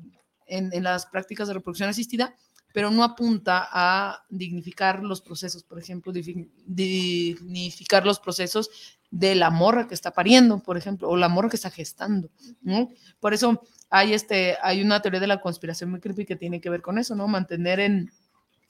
en, 0.45 0.69
en 0.71 0.83
las 0.83 1.05
prácticas 1.05 1.49
de 1.49 1.55
reproducción 1.55 1.89
asistida, 1.89 2.33
pero 2.73 2.91
no 2.91 3.03
apunta 3.03 3.67
a 3.71 4.23
dignificar 4.29 5.03
los 5.03 5.19
procesos, 5.19 5.63
por 5.63 5.79
ejemplo, 5.79 6.13
dignificar 6.13 8.05
los 8.05 8.21
procesos 8.21 8.69
de 9.09 9.35
la 9.35 9.49
morra 9.49 9.87
que 9.87 9.93
está 9.93 10.11
pariendo, 10.11 10.59
por 10.59 10.77
ejemplo, 10.77 11.09
o 11.09 11.15
la 11.15 11.29
morra 11.29 11.49
que 11.49 11.55
está 11.55 11.69
gestando, 11.69 12.29
¿no? 12.61 12.89
Por 13.19 13.33
eso 13.33 13.61
hay, 13.89 14.13
este, 14.13 14.57
hay 14.61 14.81
una 14.81 15.01
teoría 15.01 15.19
de 15.19 15.27
la 15.27 15.41
conspiración 15.41 15.91
muy 15.91 15.99
creepy 15.99 16.25
que 16.25 16.35
tiene 16.35 16.59
que 16.59 16.69
ver 16.69 16.81
con 16.81 16.97
eso, 16.97 17.15
¿no? 17.15 17.27
Mantener 17.27 17.79
en, 17.79 18.11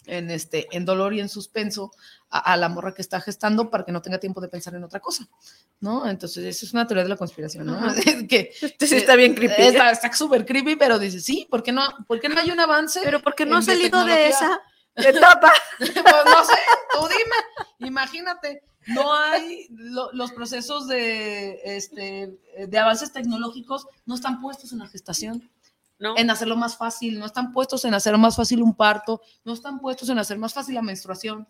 en, 0.08 0.32
este, 0.32 0.68
en 0.72 0.86
dolor 0.86 1.14
y 1.14 1.20
en 1.20 1.30
suspenso 1.30 1.92
a, 2.30 2.58
la 2.58 2.70
morra 2.70 2.94
que 2.94 3.02
está 3.02 3.22
gestando 3.22 3.70
para 3.70 3.86
que 3.86 3.92
no 3.92 4.02
tenga 4.02 4.20
tiempo 4.20 4.42
de 4.42 4.48
pensar 4.48 4.76
en 4.76 4.84
otra 4.84 5.00
cosa, 5.00 5.28
¿no? 5.80 6.08
Entonces, 6.10 6.44
eso 6.46 6.66
es 6.66 6.74
una 6.74 6.88
teoría 6.88 7.04
de 7.04 7.10
la 7.10 7.18
conspiración, 7.18 7.66
¿no? 7.66 7.80
que, 8.30 8.52
sí 8.54 8.96
está 8.96 9.16
bien 9.16 9.34
creepy. 9.34 9.62
Está 9.62 10.14
súper 10.14 10.46
creepy, 10.46 10.76
pero 10.76 11.00
dice, 11.00 11.20
sí, 11.20 11.48
¿por 11.50 11.64
qué 11.64 11.72
no, 11.72 11.84
por 12.08 12.20
qué 12.20 12.30
no 12.30 12.40
hay 12.40 12.52
un 12.52 12.60
avance? 12.60 13.02
Pero 13.04 13.22
porque 13.22 13.46
no 13.46 13.58
ha 13.58 13.62
salido 13.62 14.04
de 14.06 14.28
esa 14.28 14.62
etapa. 14.96 15.54
pues 15.78 15.96
no 15.96 16.46
sé, 16.46 16.60
tú 16.92 17.08
dime, 17.08 17.90
imagínate, 17.90 18.64
no 18.88 19.14
hay 19.14 19.68
los 19.70 20.32
procesos 20.32 20.88
de, 20.88 21.62
este, 21.64 22.38
de 22.68 22.78
avances 22.78 23.12
tecnológicos 23.12 23.88
no 24.06 24.16
están 24.16 24.42
puestos 24.42 24.72
en 24.72 24.80
la 24.80 24.88
gestación. 24.88 25.50
¿No? 26.00 26.16
en 26.16 26.30
hacerlo 26.30 26.56
más 26.56 26.78
fácil, 26.78 27.18
no 27.18 27.26
están 27.26 27.52
puestos 27.52 27.84
en 27.84 27.96
hacer 27.96 28.16
más 28.20 28.36
fácil 28.36 28.62
un 28.62 28.76
parto, 28.76 29.20
no 29.44 29.54
están 29.54 29.80
puestos 29.80 30.08
en 30.10 30.20
hacer 30.20 30.38
más 30.38 30.54
fácil 30.54 30.76
la 30.76 30.84
menstruación, 30.84 31.48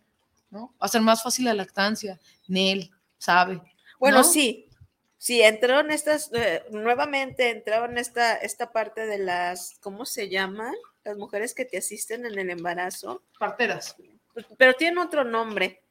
¿no? 0.50 0.74
Hacer 0.80 1.02
más 1.02 1.22
fácil 1.22 1.44
la 1.44 1.54
lactancia. 1.54 2.18
Nel, 2.48 2.90
sabe. 3.18 3.62
Bueno, 4.00 4.24
sí, 4.24 4.70
sí, 5.18 5.42
entraron 5.42 5.92
estas, 5.92 6.32
eh, 6.34 6.64
nuevamente 6.72 7.50
entraron 7.50 7.98
esta, 7.98 8.38
esta 8.38 8.72
parte 8.72 9.06
de 9.06 9.18
las, 9.18 9.78
¿cómo 9.82 10.06
se 10.06 10.30
llaman? 10.30 10.74
Las 11.04 11.18
mujeres 11.18 11.54
que 11.54 11.66
te 11.66 11.78
asisten 11.78 12.26
en 12.26 12.40
el 12.40 12.50
embarazo. 12.50 13.24
Parteras. 13.40 13.96
Pero 14.58 14.74
tienen 14.76 15.00
otro 15.00 15.24
nombre. 15.24 15.84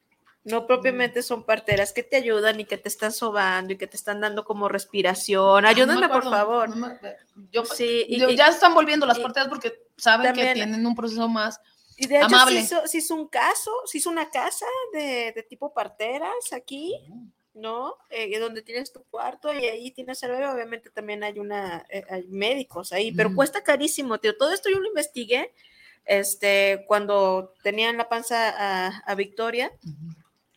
No 0.47 0.67
propiamente 0.67 1.23
son 1.23 1.45
parteras 1.45 1.93
que 1.93 2.03
te 2.03 2.17
ayudan 2.17 2.61
y 2.61 2.65
que 2.65 2.79
te 2.79 2.89
están 2.89 3.13
sobando 3.13 3.73
y 3.73 3.77
que 3.77 3.87
te 3.87 3.97
están 3.97 4.21
dando 4.21 4.45
como 4.45 4.69
respiración. 4.69 5.67
Ayúdenme, 5.67 6.09
por 6.09 6.25
favor. 6.25 6.71
yo, 7.51 7.65
sí, 7.65 8.07
ya 8.37 8.49
están 8.49 8.73
volviendo 8.73 9.07
las 9.07 9.19
parteras 9.19 9.49
porque 9.49 9.83
saben 9.97 10.33
que 10.35 10.55
tienen 10.55 10.87
un 10.87 10.95
proceso 10.95 11.29
más 11.29 11.61
y 11.97 12.07
de 12.07 12.21
hecho, 12.21 12.87
Se, 12.87 12.99
hizo, 12.99 13.15
un 13.15 13.27
caso, 13.27 13.71
se 13.87 13.99
hizo 13.99 14.11
una 14.11 14.31
casa 14.31 14.67
de, 14.93 15.45
tipo 15.49 15.73
parteras 15.73 16.53
aquí. 16.53 16.95
¿no? 17.55 17.95
Eh, 18.11 18.39
donde 18.39 18.61
tienes 18.61 18.93
tu 18.93 19.03
cuarto 19.05 19.51
y 19.51 19.65
ahí 19.65 19.91
tienes 19.91 20.23
el 20.23 20.33
bebé, 20.33 20.47
obviamente 20.47 20.91
también 20.91 21.25
hay 21.25 21.39
una, 21.39 21.87
eh, 21.89 22.05
hay 22.11 22.27
médicos 22.29 22.93
ahí, 22.93 23.13
pero 23.13 23.31
Mm. 23.31 23.35
cuesta 23.35 23.65
carísimo, 23.65 24.19
tío. 24.19 24.37
Todo 24.37 24.53
esto 24.53 24.69
yo 24.69 24.79
lo 24.79 24.87
investigué, 24.87 25.55
este, 26.05 26.85
cuando 26.87 27.55
tenía 27.63 27.89
en 27.89 27.97
la 27.97 28.11
panza 28.11 28.51
a, 28.51 28.99
a 28.99 29.15
Victoria 29.15 29.73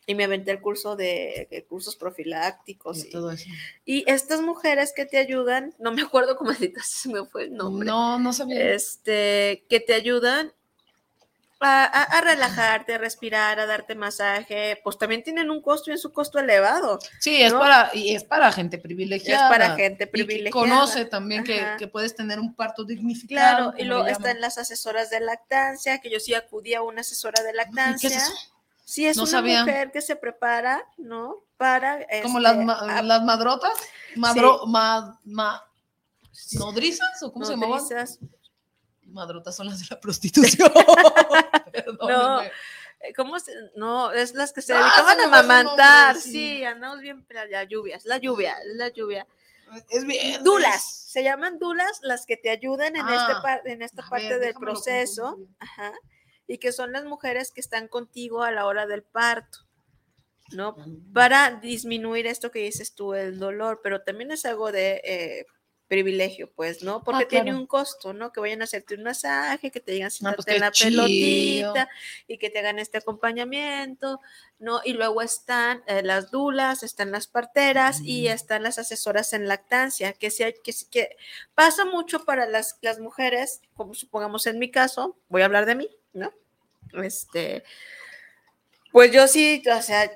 y 0.06 0.14
me 0.14 0.24
aventé 0.24 0.50
el 0.50 0.60
curso 0.60 0.96
de, 0.96 1.46
de 1.50 1.64
cursos 1.64 1.94
profilácticos 1.96 3.04
Y 3.04 3.08
y, 3.08 3.10
todo 3.10 3.30
eso. 3.30 3.48
y 3.84 4.04
estas 4.10 4.40
mujeres 4.40 4.92
que 4.94 5.06
te 5.06 5.18
ayudan, 5.18 5.74
no 5.78 5.92
me 5.92 6.02
acuerdo 6.02 6.36
cómo 6.36 6.50
se 6.84 7.08
me 7.08 7.24
fue 7.26 7.44
el 7.44 7.54
nombre, 7.54 7.86
No, 7.86 8.18
no 8.18 8.32
sabía. 8.32 8.72
este, 8.74 9.64
que 9.68 9.80
te 9.80 9.94
ayudan 9.94 10.52
a, 11.62 11.84
a- 11.84 12.04
a 12.18 12.20
relajarte, 12.22 12.94
a 12.94 12.98
respirar, 12.98 13.60
a 13.60 13.66
darte 13.66 13.94
masaje, 13.94 14.80
pues 14.82 14.96
también 14.96 15.22
tienen 15.22 15.50
un 15.50 15.60
costo 15.60 15.90
y 15.90 15.94
es 15.94 16.04
un 16.06 16.12
costo 16.12 16.38
elevado. 16.38 16.98
sí, 17.20 17.42
es 17.42 17.52
¿no? 17.52 17.58
para, 17.58 17.90
y 17.92 18.14
es 18.14 18.24
para 18.24 18.50
gente 18.50 18.78
Es 18.78 18.82
privilegiada. 18.82 19.48
para 19.50 19.76
gente 19.76 20.04
y 20.04 20.06
privilegiada. 20.06 20.50
conoce 20.50 21.04
también 21.04 21.44
que, 21.44 21.62
que 21.78 21.86
puedes 21.86 22.16
tener 22.16 22.40
un 22.40 22.54
parto 22.54 22.84
dignificado. 22.84 23.72
Claro, 23.72 23.74
y 23.78 23.84
luego 23.84 24.06
están 24.06 24.40
las 24.40 24.56
asesoras 24.56 25.10
de 25.10 25.20
lactancia, 25.20 25.98
que 26.00 26.08
yo 26.10 26.18
sí 26.18 26.32
acudí 26.32 26.72
a 26.72 26.80
una 26.82 27.02
asesora 27.02 27.42
de 27.42 27.50
¿Y 27.50 27.56
lactancia. 27.56 28.08
¿Qué 28.08 28.16
es 28.16 28.22
eso? 28.22 28.34
Sí, 28.84 29.06
es 29.06 29.16
No 29.16 29.22
una 29.24 29.30
sabía. 29.32 29.60
mujer 29.64 29.92
que 29.92 30.00
se 30.00 30.16
prepara, 30.16 30.84
¿no? 30.98 31.44
Para. 31.56 32.06
Como 32.22 32.38
este, 32.38 32.40
las, 32.40 32.56
ma- 32.58 32.78
a- 32.78 33.02
las 33.02 33.22
madrotas, 33.22 33.72
madro, 34.16 34.66
ma- 34.66 35.18
ma- 35.24 35.64
nodrizas 36.58 37.22
o 37.22 37.32
cómo 37.32 37.44
se 37.44 37.52
llamaban? 37.52 37.78
nodrizas. 37.82 38.18
Madrotas 39.06 39.56
son 39.56 39.66
las 39.66 39.78
de 39.80 39.86
la 39.90 40.00
prostitución. 40.00 40.70
Eh, 43.02 43.14
¿Cómo 43.16 43.38
se- 43.40 43.54
No, 43.76 44.12
es 44.12 44.34
las 44.34 44.52
que 44.52 44.60
se 44.60 44.74
Ah, 44.74 44.78
dedicaban 44.82 45.16
se 45.16 45.22
a 45.22 45.26
amamantar. 45.26 46.14
nombre, 46.16 46.20
sí. 46.22 46.30
sí. 46.32 46.64
andamos 46.66 47.00
bien. 47.00 47.24
pero 47.26 47.46
La 47.46 47.64
lluvia, 47.64 47.96
es 47.96 48.04
la 48.04 48.18
lluvia, 48.18 48.58
es 48.58 48.76
la 48.76 48.88
lluvia. 48.90 49.26
Es 49.88 50.04
bien. 50.04 50.44
Dulas, 50.44 50.84
se 51.06 51.22
llaman 51.24 51.58
dulas 51.58 52.00
las 52.02 52.26
que 52.26 52.36
te 52.36 52.50
ayudan 52.50 52.96
en, 52.96 53.08
este 53.08 53.32
Ah, 53.32 53.40
par- 53.42 53.62
en 53.64 53.80
esta 53.80 54.02
parte 54.06 54.28
ver, 54.28 54.40
del 54.40 54.54
proceso. 54.54 55.38
Ajá. 55.60 55.92
Y 56.52 56.58
que 56.58 56.72
son 56.72 56.92
las 56.92 57.04
mujeres 57.04 57.52
que 57.52 57.60
están 57.60 57.86
contigo 57.88 58.42
a 58.42 58.50
la 58.50 58.66
hora 58.66 58.86
del 58.86 59.02
parto. 59.02 59.60
¿no? 60.52 60.74
Para 61.14 61.52
disminuir 61.52 62.26
esto 62.26 62.50
que 62.50 62.58
dices 62.58 62.94
tú, 62.94 63.14
el 63.14 63.38
dolor, 63.38 63.80
pero 63.84 64.02
también 64.02 64.32
es 64.32 64.44
algo 64.44 64.72
de 64.72 65.00
eh, 65.04 65.46
privilegio, 65.86 66.50
pues, 66.56 66.82
¿no? 66.82 67.04
Porque 67.04 67.24
Ah, 67.24 67.28
tiene 67.28 67.54
un 67.54 67.66
costo, 67.68 68.12
¿no? 68.12 68.32
Que 68.32 68.40
vayan 68.40 68.60
a 68.60 68.64
hacerte 68.64 68.94
un 68.96 69.04
masaje, 69.04 69.70
que 69.70 69.78
te 69.80 69.92
digan 69.92 70.10
Ah, 70.24 70.32
pues 70.34 70.44
siéntate 70.44 70.54
en 70.54 70.60
la 70.60 70.70
chido. 70.72 71.02
pelotita 71.04 71.88
y 72.26 72.38
que 72.38 72.50
te 72.50 72.58
hagan 72.58 72.78
este 72.80 72.98
acompañamiento, 72.98 74.20
¿no? 74.58 74.80
Y 74.84 74.92
luego 74.94 75.22
están 75.22 75.84
eh, 75.86 76.02
las 76.02 76.32
dulas, 76.32 76.82
están 76.82 77.12
las 77.12 77.28
parteras 77.28 78.00
y 78.00 78.26
están 78.26 78.64
las 78.64 78.78
asesoras 78.78 79.32
en 79.32 79.46
lactancia, 79.46 80.12
que 80.14 80.30
sí 80.30 80.44
que, 80.64 80.72
que 80.90 81.16
pasa 81.54 81.84
mucho 81.84 82.24
para 82.24 82.46
las, 82.46 82.76
las 82.82 82.98
mujeres, 82.98 83.60
como 83.74 83.94
supongamos 83.94 84.46
en 84.48 84.58
mi 84.58 84.70
caso, 84.72 85.16
voy 85.28 85.42
a 85.42 85.44
hablar 85.44 85.66
de 85.66 85.74
mí, 85.76 85.88
¿no? 86.12 86.32
Este, 86.94 87.62
pues 88.92 89.12
yo 89.12 89.26
sí, 89.28 89.62
o 89.72 89.82
sea, 89.82 90.10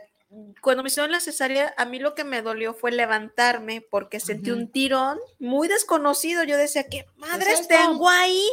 cuando 0.61 0.83
me 0.83 0.89
hicieron 0.89 1.13
la 1.13 1.21
cesárea, 1.21 1.73
a 1.77 1.85
mí 1.85 2.01
lo 2.01 2.15
que 2.17 2.25
me 2.25 2.43
dolió 2.43 2.75
fue 2.75 2.91
levantarme 2.91 3.81
porque 3.89 4.19
sentí 4.19 4.51
un 4.51 4.69
tirón 4.73 5.19
muy 5.39 5.69
desconocido. 5.69 6.43
Yo 6.43 6.57
decía, 6.57 6.89
¿qué 6.89 7.07
madres 7.17 7.61
esto? 7.61 7.75
tengo 7.77 8.09
ahí? 8.09 8.45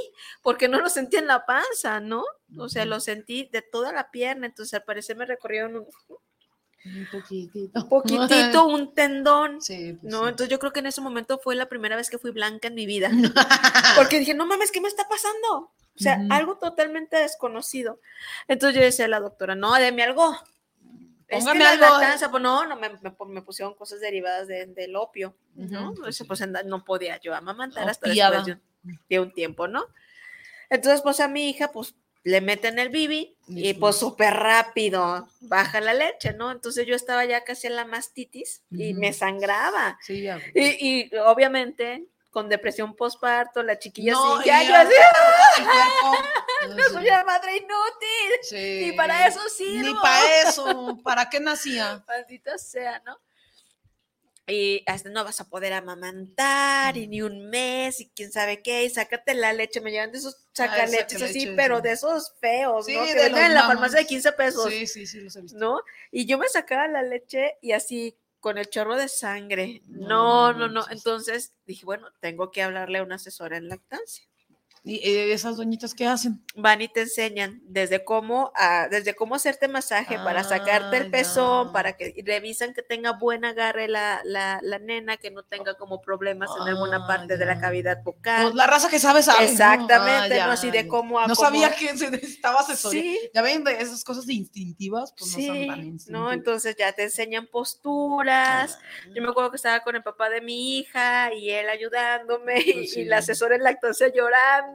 Porque 0.43 0.67
no 0.67 0.79
lo 0.79 0.89
sentí 0.89 1.17
en 1.17 1.25
la 1.25 1.45
panza, 1.47 1.99
¿no? 1.99 2.23
O 2.57 2.69
sea, 2.69 2.85
lo 2.85 2.99
sentí 2.99 3.49
de 3.51 3.63
toda 3.63 3.91
la 3.93 4.11
pierna. 4.11 4.45
Entonces, 4.45 4.75
al 4.75 4.83
parecer 4.83 5.15
me 5.17 5.25
recorrieron 5.25 5.75
un 5.77 5.87
Un 6.83 7.07
poquitito. 7.11 7.89
poquitito, 7.89 8.67
un 8.67 8.93
tendón. 8.93 9.59
Sí, 9.59 9.97
pues 9.99 10.11
No, 10.11 10.23
sí. 10.23 10.29
entonces 10.29 10.49
yo 10.49 10.59
creo 10.59 10.73
que 10.73 10.81
en 10.81 10.87
ese 10.87 11.01
momento 11.01 11.39
fue 11.43 11.55
la 11.55 11.67
primera 11.67 11.95
vez 11.95 12.11
que 12.11 12.19
fui 12.19 12.29
blanca 12.29 12.67
en 12.67 12.75
mi 12.75 12.85
vida. 12.85 13.09
Porque 13.97 14.19
dije, 14.19 14.35
no 14.35 14.45
mames, 14.45 14.71
¿qué 14.71 14.81
me 14.81 14.87
está 14.87 15.07
pasando? 15.09 15.71
O 15.95 15.99
sea, 15.99 16.19
algo 16.29 16.57
totalmente 16.57 17.17
desconocido. 17.17 17.99
Entonces 18.47 18.75
yo 18.79 18.83
decía 18.83 19.05
a 19.05 19.09
la 19.09 19.19
doctora, 19.19 19.55
no, 19.55 19.73
deme 19.75 20.03
algo. 20.03 20.33
Es 21.27 21.45
que 21.45 21.51
Póngame 21.51 21.59
la 21.63 21.69
algo, 21.71 21.85
eh. 21.85 21.89
lactancia, 21.89 22.29
pues 22.31 22.43
no, 22.43 22.65
no 22.65 22.75
me, 22.75 22.89
me- 22.89 23.15
me 23.27 23.41
pusieron 23.41 23.73
cosas 23.75 23.99
derivadas 24.01 24.47
de- 24.47 24.65
del 24.67 24.95
opio, 24.95 25.35
¿no? 25.55 25.91
Ujú, 25.91 26.01
O 26.07 26.11
sea, 26.11 26.25
pues 26.27 26.41
pues 26.41 26.65
no 26.65 26.83
podía 26.83 27.19
yo 27.21 27.33
amamantar 27.35 27.87
hasta 27.89 28.09
después 28.09 28.45
de 28.45 28.51
un, 28.53 28.61
de 29.09 29.19
un 29.19 29.33
tiempo, 29.33 29.67
¿no? 29.67 29.85
Entonces, 30.69 31.01
pues 31.01 31.19
a 31.19 31.27
mi 31.27 31.49
hija, 31.49 31.71
pues 31.71 31.95
le 32.23 32.39
meten 32.41 32.77
el 32.79 32.89
bibi 32.89 33.35
y 33.47 33.73
pues 33.73 33.95
súper 33.95 34.33
rápido 34.35 35.27
baja 35.41 35.81
la 35.81 35.93
leche, 35.93 36.33
¿no? 36.33 36.51
Entonces 36.51 36.85
yo 36.85 36.95
estaba 36.95 37.25
ya 37.25 37.43
casi 37.43 37.67
en 37.67 37.75
la 37.75 37.85
mastitis 37.85 38.63
y 38.69 38.93
me 38.93 39.11
sangraba. 39.13 39.97
Sí, 40.01 40.21
ya. 40.23 40.39
Y, 40.53 41.09
y 41.09 41.15
obviamente 41.17 42.05
con 42.31 42.49
depresión 42.49 42.95
postparto, 42.95 43.61
la 43.61 43.77
chiquilla 43.77 44.13
No, 44.13 44.37
así, 44.37 44.47
ya, 44.47 44.63
yo 44.63 44.75
así. 44.75 44.93
"No 46.75 46.83
soy 46.93 47.07
una 47.07 47.23
madre 47.23 47.57
inútil, 47.57 48.31
Sí. 48.43 48.81
ni 48.85 48.91
para 48.93 49.27
eso 49.27 49.39
sirvo. 49.49 49.87
Ni 49.87 49.93
para 49.95 50.41
eso. 50.41 50.97
¿Para 51.03 51.29
qué 51.29 51.39
nacía? 51.39 52.03
Maldita 52.07 52.57
sea, 52.57 53.01
¿no? 53.05 53.19
Y 54.47 54.83
hasta 54.87 55.09
no 55.09 55.23
vas 55.23 55.39
a 55.39 55.47
poder 55.49 55.71
amamantar 55.73 56.97
y 56.97 57.07
ni 57.07 57.21
un 57.21 57.49
mes 57.49 58.01
y 58.01 58.09
quién 58.09 58.31
sabe 58.31 58.61
qué, 58.61 58.83
y 58.83 58.89
sácate 58.89 59.33
la 59.33 59.53
leche, 59.53 59.79
me 59.81 59.91
llevan 59.91 60.11
de 60.11 60.17
esos 60.17 60.45
sacaleches 60.53 61.21
así, 61.21 61.53
pero 61.55 61.77
sí. 61.77 61.83
de 61.83 61.91
esos 61.91 62.33
feos, 62.41 62.85
Sí, 62.85 62.95
¿no? 62.95 63.03
Que 63.05 63.13
de 63.15 63.23
venden 63.25 63.43
en 63.45 63.53
la 63.53 63.67
farmacia 63.67 63.99
de 63.99 64.07
15 64.07 64.31
pesos, 64.33 64.67
Sí, 64.69 64.87
sí, 64.87 65.05
sí, 65.05 65.21
los 65.21 65.35
he 65.35 65.41
visto. 65.41 65.57
¿no? 65.57 65.81
Y 66.11 66.25
yo 66.25 66.37
me 66.37 66.49
sacaba 66.49 66.87
la 66.87 67.01
leche 67.03 67.55
y 67.61 67.71
así 67.73 68.17
con 68.41 68.57
el 68.57 68.69
chorro 68.69 68.97
de 68.97 69.07
sangre. 69.07 69.81
No 69.87 70.53
No, 70.53 70.67
no. 70.67 70.85
Entonces 70.89 71.53
dije, 71.65 71.85
bueno, 71.85 72.09
tengo 72.19 72.51
que 72.51 72.63
hablarle 72.63 72.99
a 72.99 73.03
una 73.03 73.15
asesora 73.15 73.57
en 73.57 73.69
lactancia. 73.69 74.25
¿Y 74.83 74.95
eh, 75.07 75.31
esas 75.31 75.57
doñitas 75.57 75.93
qué 75.93 76.07
hacen? 76.07 76.43
van 76.55 76.81
y 76.81 76.87
te 76.89 77.01
enseñan 77.01 77.61
desde 77.63 78.03
cómo, 78.03 78.51
a- 78.55 78.87
desde 78.89 79.13
cómo 79.15 79.35
hacerte 79.35 79.67
masaje 79.69 80.15
para 80.17 80.43
sacarte 80.43 80.97
Ah, 80.97 80.99
el 80.99 81.11
pezón, 81.11 81.67
ya. 81.67 81.71
para 81.71 81.95
que 81.95 82.13
revisan 82.25 82.73
que 82.73 82.81
tenga 82.81 83.11
buen 83.13 83.45
agarre 83.45 83.87
la, 83.87 84.21
la, 84.25 84.59
la 84.61 84.79
nena, 84.79 85.15
que 85.17 85.29
no 85.31 85.43
tenga 85.43 85.75
como 85.75 86.01
problemas 86.01 86.49
en 86.59 86.67
alguna 86.67 87.05
Ah, 87.05 87.07
parte 87.07 87.37
de 87.37 87.45
la 87.45 87.53
ya. 87.55 87.61
cavidad 87.61 88.01
bucal. 88.03 88.43
Pues 88.43 88.55
la 88.55 88.67
raza 88.67 88.89
que 88.89 88.97
sabe, 88.99 89.21
sabe. 89.23 89.45
¿no? 89.45 89.51
Exactamente, 89.51 90.41
Ah, 90.41 90.47
no 90.47 90.51
así 90.53 90.71
de 90.71 90.83
ya. 90.83 90.89
cómo 90.89 91.21
No 91.25 91.35
cómo- 91.35 91.47
sabía 91.47 91.73
que 91.75 91.95
se 91.97 92.09
necesitaba 92.11 92.59
asesoría. 92.61 93.01
Sí, 93.01 93.19
Ya 93.35 93.41
ven, 93.43 93.63
de 93.63 93.79
esas 93.79 94.03
cosas 94.03 94.27
instintivas, 94.27 95.13
pues 95.17 95.31
no 95.37 95.43
son 95.45 95.55
sí, 95.55 95.67
tan 95.67 95.97
¿no? 96.09 96.31
Entonces 96.33 96.75
ya 96.75 96.91
te 96.91 97.03
enseñan 97.03 97.47
posturas. 97.47 98.77
Ah. 98.81 99.09
Yo 99.15 99.21
me 99.21 99.29
acuerdo 99.29 99.51
que 99.51 99.57
estaba 99.57 99.79
con 99.81 99.95
el 99.95 100.03
papá 100.03 100.29
de 100.29 100.41
mi 100.41 100.79
hija 100.79 101.33
y 101.33 101.51
él 101.51 101.69
ayudándome 101.69 102.59
y, 102.59 102.73
Pues 102.73 102.97
y 102.97 103.05
la 103.05 103.21
sí. 103.21 103.31
asesora 103.31 103.55
en 103.55 103.63
lactancia 103.63 104.07
llorando 104.13 104.70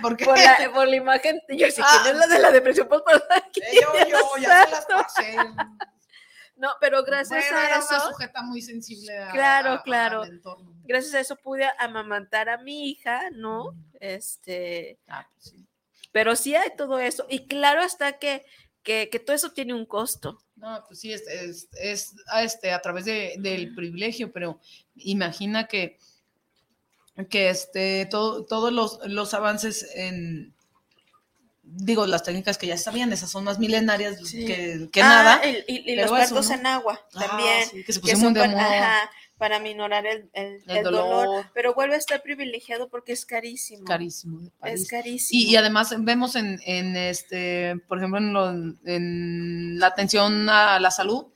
¿Por 0.00 0.16
qué? 0.16 0.24
por 0.24 0.38
la, 0.38 0.70
por 0.72 0.88
la 0.88 0.96
imagen. 0.96 1.40
Yo, 1.48 1.70
si 1.70 1.80
Ah. 1.82 2.04
es 2.08 2.16
la 2.16 2.26
de 2.26 2.38
la 2.38 2.50
depresión 2.50 2.88
postparto? 2.88 3.26
Eh, 3.56 3.80
yo, 3.80 3.92
yo, 4.08 4.18
ya 4.40 4.64
se 4.64 4.70
las 4.70 4.86
pasé. 4.86 5.36
No, 6.56 6.70
pero 6.80 7.02
gracias 7.02 7.44
Bueno, 7.50 7.58
a 7.58 7.66
era 7.66 7.78
eso. 7.78 7.88
una 7.94 8.00
sujeta 8.04 8.42
muy 8.42 8.62
sensible 8.62 9.18
a- 9.18 9.30
Claro, 9.32 9.70
a- 9.70 9.74
a- 9.74 9.82
claro. 9.82 10.24
entorno. 10.24 10.72
gracias 10.84 11.14
a 11.14 11.20
eso 11.20 11.36
pude 11.36 11.68
amamantar 11.78 12.48
a 12.48 12.58
mi 12.58 12.90
hija, 12.90 13.30
¿no? 13.32 13.72
Mm. 13.72 13.84
Este, 14.00 14.98
Ah, 15.08 15.26
pues 15.34 15.46
sí. 15.50 15.66
pero 16.12 16.36
sí 16.36 16.54
hay 16.54 16.70
todo 16.76 16.98
eso. 17.00 17.26
Y 17.28 17.46
claro 17.48 17.82
está 17.82 18.18
que, 18.18 18.44
que, 18.84 19.08
que 19.10 19.18
todo 19.18 19.34
eso 19.34 19.50
tiene 19.50 19.74
un 19.74 19.84
costo. 19.86 20.40
No, 20.56 20.84
pues 20.86 21.00
sí, 21.00 21.12
es, 21.12 21.26
es, 21.26 21.68
es, 21.72 22.14
a 22.28 22.42
este, 22.44 22.70
a 22.72 22.80
través 22.80 23.04
de- 23.06 23.34
del 23.38 23.74
privilegio, 23.74 24.30
pero 24.30 24.60
imagina 24.96 25.66
que, 25.66 25.98
que 27.30 27.48
este, 27.50 28.06
todo, 28.06 28.44
todos 28.44 28.72
los, 28.72 28.98
los 29.06 29.34
avances 29.34 29.88
en, 29.94 30.52
digo, 31.62 32.06
las 32.06 32.22
técnicas 32.22 32.58
que 32.58 32.66
ya 32.66 32.76
sabían, 32.76 33.12
esas 33.12 33.30
son 33.30 33.44
más 33.44 33.58
milenarias 33.58 34.16
Sí. 34.28 34.44
que, 34.46 34.88
que 34.92 35.02
Ah, 35.02 35.08
nada. 35.08 35.46
Y, 35.46 35.58
y- 35.66 35.92
y 35.92 35.96
pero 35.96 36.02
los 36.02 36.10
partos 36.10 36.48
¿no? 36.48 36.54
en 36.54 36.66
agua 36.66 37.00
Ah, 37.14 37.26
también. 37.26 37.68
sí, 37.70 37.84
que 37.84 37.92
se 37.92 37.98
que 37.98 38.02
pusieron 38.02 38.22
son 38.22 38.34
de 38.34 38.40
para, 38.40 38.52
moda, 38.52 38.78
ajá, 38.98 39.10
para 39.38 39.58
minorar 39.60 40.06
el, 40.06 40.28
el- 40.32 40.62
dolor. 40.82 41.08
dolor. 41.08 41.50
Pero 41.54 41.74
vuelve 41.74 41.94
a 41.94 41.98
estar 41.98 42.22
privilegiado 42.22 42.88
porque 42.88 43.12
es 43.12 43.24
carísimo. 43.24 43.84
carísimo. 43.84 44.40
Es 44.64 44.86
carísimo. 44.88 45.40
Y, 45.40 45.46
y 45.52 45.56
además 45.56 45.94
vemos 45.98 46.34
en, 46.36 46.60
en 46.66 46.96
este, 46.96 47.76
por 47.88 47.98
ejemplo, 47.98 48.18
en, 48.18 48.32
lo- 48.32 48.74
en 48.84 49.78
la 49.78 49.86
atención 49.86 50.48
a 50.48 50.78
la 50.80 50.90
salud 50.90 51.26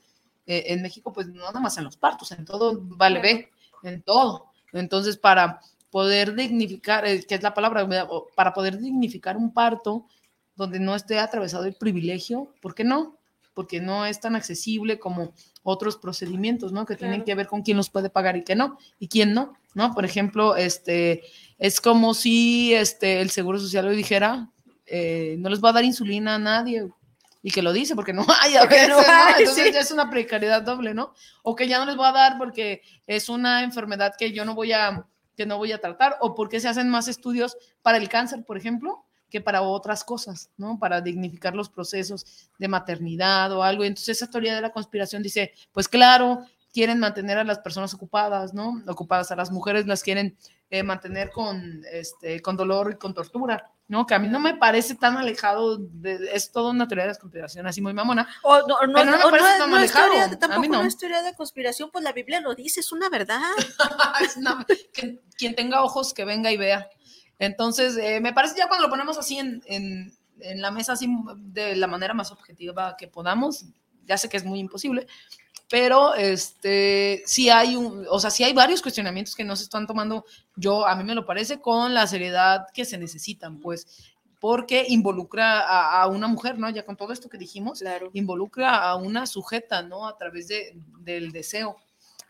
eh, 0.45 0.65
en 0.73 0.81
México, 0.81 1.11
pues 1.13 1.27
no 1.27 1.43
nada 1.43 1.59
más 1.59 1.77
en 1.77 1.83
los 1.85 1.95
partos, 1.97 2.31
en 2.31 2.43
todo 2.45 2.79
vale 2.81 3.19
ve, 3.21 3.51
en 3.83 4.01
todo. 4.01 4.48
Entonces, 4.73 5.17
para 5.17 5.61
poder 5.89 6.35
dignificar, 6.35 7.05
eh, 7.05 7.25
que 7.25 7.35
es 7.35 7.43
la 7.43 7.53
palabra, 7.53 7.87
para 8.35 8.53
poder 8.53 8.77
dignificar 8.77 9.37
un 9.37 9.53
parto 9.53 10.05
donde 10.55 10.79
no 10.79 10.95
esté 10.95 11.19
atravesado 11.19 11.65
el 11.65 11.73
privilegio, 11.73 12.53
¿por 12.61 12.75
qué 12.75 12.83
no? 12.83 13.17
Porque 13.53 13.79
no 13.79 14.05
es 14.05 14.19
tan 14.19 14.35
accesible 14.35 14.99
como 14.99 15.33
otros 15.63 15.97
procedimientos, 15.97 16.71
¿no? 16.71 16.85
Que 16.85 16.95
tienen 16.95 17.23
que 17.23 17.35
ver 17.35 17.47
con 17.47 17.61
quién 17.61 17.77
los 17.77 17.89
puede 17.89 18.09
pagar 18.09 18.37
y 18.37 18.43
qué 18.43 18.55
no, 18.55 18.77
y 18.99 19.07
quién 19.07 19.33
no, 19.33 19.53
¿no? 19.73 19.93
Por 19.93 20.05
ejemplo, 20.05 20.55
este, 20.55 21.23
es 21.57 21.81
como 21.81 22.13
si 22.13 22.73
este, 22.73 23.21
el 23.21 23.29
Seguro 23.29 23.59
Social 23.59 23.87
hoy 23.87 23.95
dijera, 23.95 24.49
eh, 24.85 25.35
no 25.39 25.49
les 25.49 25.63
va 25.63 25.69
a 25.69 25.73
dar 25.73 25.83
insulina 25.83 26.35
a 26.35 26.39
nadie, 26.39 26.89
y 27.41 27.51
que 27.51 27.61
lo 27.61 27.71
dice 27.73 27.95
porque 27.95 28.13
no 28.13 28.25
hay 28.41 28.55
a 28.55 28.61
Porque 28.61 28.75
veces, 28.75 28.89
no 28.89 29.01
¿no? 29.01 29.07
hay, 29.07 29.33
Entonces 29.39 29.67
sí. 29.67 29.73
ya 29.73 29.79
es 29.79 29.91
una 29.91 30.09
precariedad 30.09 30.61
doble, 30.61 30.93
¿no? 30.93 31.13
O 31.43 31.55
que 31.55 31.67
ya 31.67 31.79
no 31.79 31.85
les 31.85 31.95
voy 31.95 32.07
a 32.07 32.11
dar 32.11 32.37
porque 32.37 32.81
es 33.07 33.29
una 33.29 33.63
enfermedad 33.63 34.13
que 34.17 34.31
yo 34.31 34.45
no 34.45 34.55
voy 34.55 34.73
a, 34.73 35.05
que 35.35 35.45
no 35.45 35.57
voy 35.57 35.71
a 35.71 35.79
tratar, 35.79 36.17
o 36.21 36.35
porque 36.35 36.59
se 36.59 36.67
hacen 36.67 36.89
más 36.89 37.07
estudios 37.07 37.57
para 37.81 37.97
el 37.97 38.09
cáncer, 38.09 38.43
por 38.45 38.57
ejemplo, 38.57 39.05
que 39.29 39.41
para 39.41 39.61
otras 39.61 40.03
cosas, 40.03 40.49
¿no? 40.57 40.79
Para 40.79 41.01
dignificar 41.01 41.55
los 41.55 41.69
procesos 41.69 42.49
de 42.57 42.67
maternidad 42.67 43.51
o 43.53 43.63
algo. 43.63 43.83
Entonces 43.83 44.17
esa 44.17 44.29
teoría 44.29 44.55
de 44.55 44.61
la 44.61 44.71
conspiración 44.71 45.23
dice, 45.23 45.53
pues 45.71 45.87
claro, 45.87 46.45
quieren 46.73 46.99
mantener 46.99 47.37
a 47.37 47.43
las 47.43 47.59
personas 47.59 47.93
ocupadas, 47.93 48.53
¿no? 48.53 48.81
Ocupadas 48.87 49.31
a 49.31 49.35
las 49.35 49.51
mujeres 49.51 49.87
las 49.87 50.03
quieren 50.03 50.35
eh, 50.69 50.83
mantener 50.83 51.31
con, 51.31 51.83
este, 51.91 52.41
con 52.41 52.57
dolor 52.57 52.91
y 52.93 52.97
con 52.97 53.13
tortura, 53.13 53.71
¿no? 53.89 54.05
Que 54.07 54.13
a 54.13 54.19
mí 54.19 54.29
no 54.29 54.39
me 54.39 54.53
parece 54.53 54.95
tan 54.95 55.17
alejado, 55.17 55.77
de, 55.79 56.29
es 56.33 56.51
toda 56.53 56.69
una 56.71 56.87
teoría 56.87 57.07
de 57.07 57.15
conspiración 57.17 57.67
así 57.67 57.81
muy 57.81 57.93
mamona. 57.93 58.29
O 58.43 58.59
no, 58.59 58.77
no, 58.87 58.93
Pero 58.93 59.11
no 59.11 59.17
me 59.17 59.31
parece 59.31 59.57
tan 59.59 59.73
alejado. 59.73 60.05
teoría- 60.05 60.23
A 60.25 60.27
mí 60.29 60.37
tampoco 60.37 60.67
no. 60.67 60.81
no 60.83 60.87
es 60.87 60.97
teoría 60.97 61.21
de 61.23 61.33
conspiración, 61.35 61.89
pues 61.91 62.03
la 62.03 62.13
Biblia 62.13 62.39
lo 62.39 62.55
dice, 62.55 62.79
es 62.79 62.91
una 62.93 63.09
verdad. 63.09 63.41
Es 64.23 64.37
una- 64.37 64.65
que- 64.93 65.19
quien 65.37 65.55
tenga 65.55 65.83
ojos 65.83 66.13
que 66.13 66.23
venga 66.23 66.51
y 66.51 66.57
vea. 66.57 66.87
Entonces, 67.39 67.97
eh, 67.97 68.19
me 68.21 68.31
parece 68.33 68.55
ya 68.57 68.67
cuando 68.67 68.85
lo 68.87 68.89
ponemos 68.91 69.17
así 69.17 69.37
en, 69.39 69.61
en- 69.65 70.13
en 70.39 70.61
la 70.61 70.71
mesa, 70.71 70.93
así 70.93 71.07
de 71.37 71.75
la 71.75 71.87
manera 71.87 72.13
más 72.13 72.31
objetiva 72.31 72.95
que 72.97 73.07
podamos, 73.07 73.65
ya 74.05 74.17
sé 74.17 74.29
que 74.29 74.37
es 74.37 74.45
muy 74.45 74.59
imposible, 74.59 75.07
pero 75.69 76.15
este, 76.15 77.21
sí 77.25 77.49
hay 77.49 77.75
un, 77.75 78.05
o 78.09 78.19
sea, 78.19 78.29
sí 78.31 78.43
hay 78.43 78.53
varios 78.53 78.81
cuestionamientos 78.81 79.35
que 79.35 79.43
no 79.43 79.55
se 79.55 79.63
están 79.63 79.85
tomando, 79.87 80.25
yo, 80.55 80.85
a 80.87 80.95
mí 80.95 81.03
me 81.03 81.15
lo 81.15 81.25
parece, 81.25 81.59
con 81.61 81.93
la 81.93 82.07
seriedad 82.07 82.67
que 82.73 82.85
se 82.85 82.97
necesitan, 82.97 83.59
pues, 83.59 83.87
porque 84.39 84.85
involucra 84.87 85.59
a, 85.61 86.01
a 86.01 86.07
una 86.07 86.27
mujer, 86.27 86.57
¿no? 86.57 86.69
Ya 86.69 86.85
con 86.85 86.95
todo 86.95 87.11
esto 87.13 87.29
que 87.29 87.37
dijimos, 87.37 87.79
Claro. 87.79 88.09
involucra 88.13 88.83
a 88.89 88.95
una 88.95 89.27
sujeta, 89.27 89.81
¿no? 89.83 90.07
A 90.07 90.17
través 90.17 90.47
de, 90.47 90.77
del 90.99 91.31
deseo. 91.31 91.75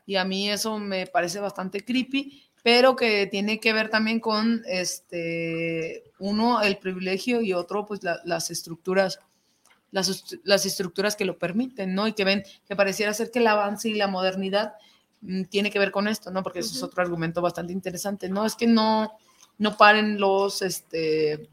Y 0.06 0.16
a 0.16 0.26
mí 0.26 0.50
eso 0.50 0.80
me 0.80 1.06
parece 1.06 1.40
bastante 1.40 1.86
creepy, 1.86 2.44
pero 2.64 2.96
que 2.96 3.28
tiene 3.28 3.60
que 3.60 3.74
ver 3.74 3.90
también 3.90 4.20
con, 4.20 4.64
este, 4.68 6.04
uno, 6.20 6.62
el 6.62 6.78
privilegio 6.78 7.42
y 7.42 7.54
otro, 7.54 7.86
pues 7.86 8.04
la- 8.04 8.20
las 8.26 8.50
estructuras, 8.52 9.20
las, 9.92 10.38
las 10.44 10.66
estructuras 10.66 11.16
que 11.16 11.26
lo 11.26 11.38
permiten, 11.38 11.94
¿no? 11.96 12.08
Y 12.08 12.14
que 12.14 12.26
ven, 12.26 12.44
que 12.68 12.76
pareciera 12.76 13.14
ser 13.14 13.32
que 13.32 13.40
el 13.40 13.48
avance 13.48 13.90
y 13.90 13.96
la 13.96 14.08
modernidad 14.08 14.74
mm, 15.22 15.44
tiene 15.46 15.72
que 15.72 15.80
ver 15.80 15.92
con 15.92 16.08
esto, 16.08 16.32
¿no? 16.32 16.44
Porque 16.44 16.60
eso 16.60 16.76
es 16.76 16.84
otro 16.84 17.02
argumento 17.02 17.42
bastante 17.42 17.74
interesante, 17.74 18.30
¿no? 18.30 18.46
Es 18.46 18.56
que 18.56 18.68
no, 18.68 19.12
no 19.58 19.78
paren 19.78 20.20
los, 20.20 20.62
este, 20.62 21.50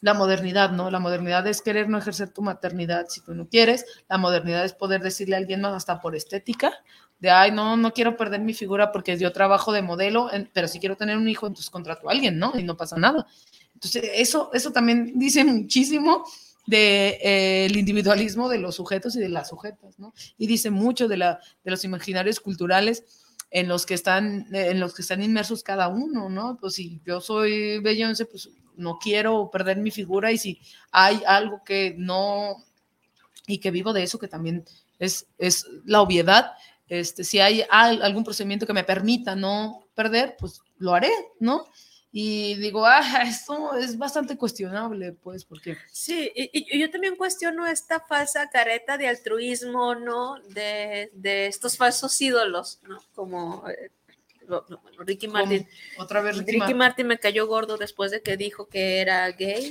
la 0.00 0.14
modernidad, 0.14 0.70
¿no? 0.70 0.90
La 0.90 1.00
modernidad 1.00 1.46
es 1.46 1.62
querer 1.62 1.88
no 1.88 1.98
ejercer 1.98 2.30
tu 2.30 2.42
maternidad 2.42 3.06
si 3.08 3.20
tú 3.20 3.34
no 3.34 3.48
quieres. 3.48 3.84
La 4.08 4.18
modernidad 4.18 4.64
es 4.64 4.72
poder 4.72 5.02
decirle 5.02 5.34
a 5.34 5.38
alguien 5.38 5.60
más 5.60 5.74
hasta 5.74 6.00
por 6.00 6.14
estética, 6.14 6.72
de, 7.18 7.30
ay, 7.30 7.50
no, 7.50 7.76
no 7.76 7.92
quiero 7.92 8.16
perder 8.16 8.40
mi 8.40 8.54
figura 8.54 8.92
porque 8.92 9.16
yo 9.18 9.32
trabajo 9.32 9.72
de 9.72 9.82
modelo, 9.82 10.30
pero 10.52 10.68
si 10.68 10.78
quiero 10.78 10.96
tener 10.96 11.16
un 11.16 11.28
hijo, 11.28 11.48
entonces 11.48 11.68
contrato 11.68 12.08
a 12.08 12.12
alguien, 12.12 12.38
¿no? 12.38 12.52
Y 12.56 12.62
no 12.62 12.76
pasa 12.76 12.96
nada. 12.96 13.26
Entonces, 13.74 14.10
eso, 14.14 14.50
eso 14.52 14.70
también 14.70 15.18
dice 15.18 15.44
muchísimo 15.44 16.24
del 16.68 17.76
individualismo 17.76 18.48
de 18.48 18.58
los 18.58 18.76
sujetos 18.76 19.16
y 19.16 19.20
de 19.20 19.28
las 19.28 19.48
sujetas, 19.48 19.98
¿no? 19.98 20.12
Y 20.36 20.46
dice 20.46 20.70
mucho 20.70 21.08
de, 21.08 21.16
la, 21.16 21.40
de 21.64 21.70
los 21.70 21.84
imaginarios 21.84 22.40
culturales 22.40 23.04
en 23.50 23.68
los 23.68 23.86
que 23.86 23.94
están 23.94 24.46
en 24.54 24.78
los 24.78 24.94
que 24.94 25.02
están 25.02 25.22
inmersos 25.22 25.62
cada 25.62 25.88
uno, 25.88 26.28
¿no? 26.28 26.58
Pues 26.60 26.74
si 26.74 27.00
yo 27.06 27.20
soy 27.20 27.78
Beyoncé, 27.80 28.26
pues 28.26 28.50
no 28.76 28.98
quiero 28.98 29.50
perder 29.50 29.78
mi 29.78 29.90
figura 29.90 30.30
y 30.30 30.38
si 30.38 30.60
hay 30.92 31.22
algo 31.26 31.62
que 31.64 31.94
no 31.98 32.62
y 33.46 33.58
que 33.58 33.70
vivo 33.70 33.92
de 33.92 34.02
eso 34.02 34.18
que 34.18 34.28
también 34.28 34.64
es, 34.98 35.26
es 35.38 35.66
la 35.84 36.02
obviedad, 36.02 36.52
este, 36.88 37.24
si 37.24 37.40
hay 37.40 37.64
al- 37.70 38.02
algún 38.02 38.24
procedimiento 38.24 38.66
que 38.66 38.72
me 38.74 38.84
permita 38.84 39.34
no 39.34 39.80
perder, 39.94 40.36
pues 40.38 40.60
lo 40.78 40.94
haré, 40.94 41.10
¿no? 41.40 41.64
Y 42.10 42.54
digo, 42.56 42.86
ah, 42.86 43.02
esto 43.26 43.74
es 43.74 43.98
bastante 43.98 44.36
cuestionable, 44.36 45.12
pues, 45.12 45.44
porque 45.44 45.76
Sí, 45.92 46.30
y, 46.34 46.50
y 46.76 46.80
yo 46.80 46.90
también 46.90 47.16
cuestiono 47.16 47.66
esta 47.66 48.00
falsa 48.00 48.48
careta 48.50 48.96
de 48.96 49.08
altruismo, 49.08 49.94
¿no? 49.94 50.36
De, 50.48 51.10
de 51.12 51.46
estos 51.46 51.76
falsos 51.76 52.18
ídolos, 52.20 52.80
¿no? 52.88 52.98
Como 53.14 53.68
eh, 53.68 53.90
lo- 54.46 54.64
lo- 54.68 54.78
bueno, 54.78 55.02
Ricky 55.04 55.28
Martin. 55.28 55.68
otra 55.98 56.22
vez 56.22 56.36
Ricky, 56.38 56.46
Ricky 56.52 56.58
Martin. 56.58 56.76
Martin 56.78 57.06
me 57.08 57.18
cayó 57.18 57.46
gordo 57.46 57.76
después 57.76 58.10
de 58.10 58.22
que 58.22 58.36
dijo 58.38 58.66
que 58.68 59.00
era 59.00 59.28
gay. 59.32 59.70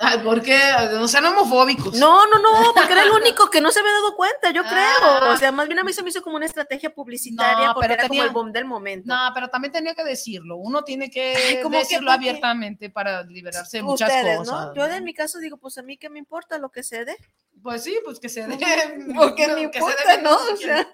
Ay, 0.00 0.18
¿por 0.18 0.40
qué? 0.42 0.58
No 0.92 1.08
sean 1.08 1.24
homofóbicos. 1.26 1.94
No, 1.94 2.26
no, 2.26 2.38
no, 2.38 2.72
porque 2.74 2.92
era 2.92 3.02
el 3.02 3.10
único 3.10 3.50
que 3.50 3.60
no 3.60 3.72
se 3.72 3.80
había 3.80 3.92
dado 3.92 4.14
cuenta, 4.14 4.50
yo 4.52 4.62
Ah. 4.64 4.68
creo. 4.70 5.32
O 5.32 5.36
sea, 5.36 5.50
más 5.52 5.66
bien 5.66 5.78
a 5.80 5.84
mí 5.84 5.92
se 5.92 6.02
me 6.02 6.10
hizo 6.10 6.22
como 6.22 6.36
una 6.36 6.46
estrategia 6.46 6.90
publicitaria 6.94 7.66
No, 7.68 7.74
porque 7.74 7.88
pero 7.88 7.94
era 7.94 8.02
como 8.04 8.08
tenía- 8.14 8.24
el 8.24 8.30
boom 8.30 8.52
del 8.52 8.64
momento. 8.64 9.12
No, 9.12 9.30
pero 9.34 9.48
también 9.48 9.72
tenía 9.72 9.94
que 9.94 10.04
decirlo. 10.04 10.56
Uno 10.56 10.84
tiene 10.84 11.10
que 11.10 11.34
Ay, 11.58 11.62
¿cómo 11.62 11.72
que 11.72 11.78
decirlo 11.80 12.12
abiertamente 12.12 12.90
para 12.90 13.22
liberarse 13.24 13.78
de 13.78 13.82
muchas 13.82 14.08
Ustedes, 14.08 14.38
cosas. 14.38 14.66
¿no? 14.68 14.74
Yo 14.74 14.86
en 14.86 15.04
mi 15.04 15.14
caso 15.14 15.38
digo, 15.38 15.56
pues 15.58 15.76
a 15.78 15.82
mí 15.82 15.96
qué 15.98 16.08
me 16.10 16.18
importa 16.18 16.58
lo 16.58 16.70
que 16.70 16.82
se 16.82 17.04
dé. 17.04 17.16
Pues 17.62 17.82
sí, 17.82 17.98
pues 18.04 18.20
que 18.20 18.28
se 18.28 18.46
dé. 18.46 18.56
Porque 19.16 19.48
me 19.54 19.70
que 19.70 19.80
se 19.80 19.84
dé 19.84 19.92
importa, 20.14 20.16
¿no? 20.22 20.36
O 20.36 20.56
sea, 20.56 20.86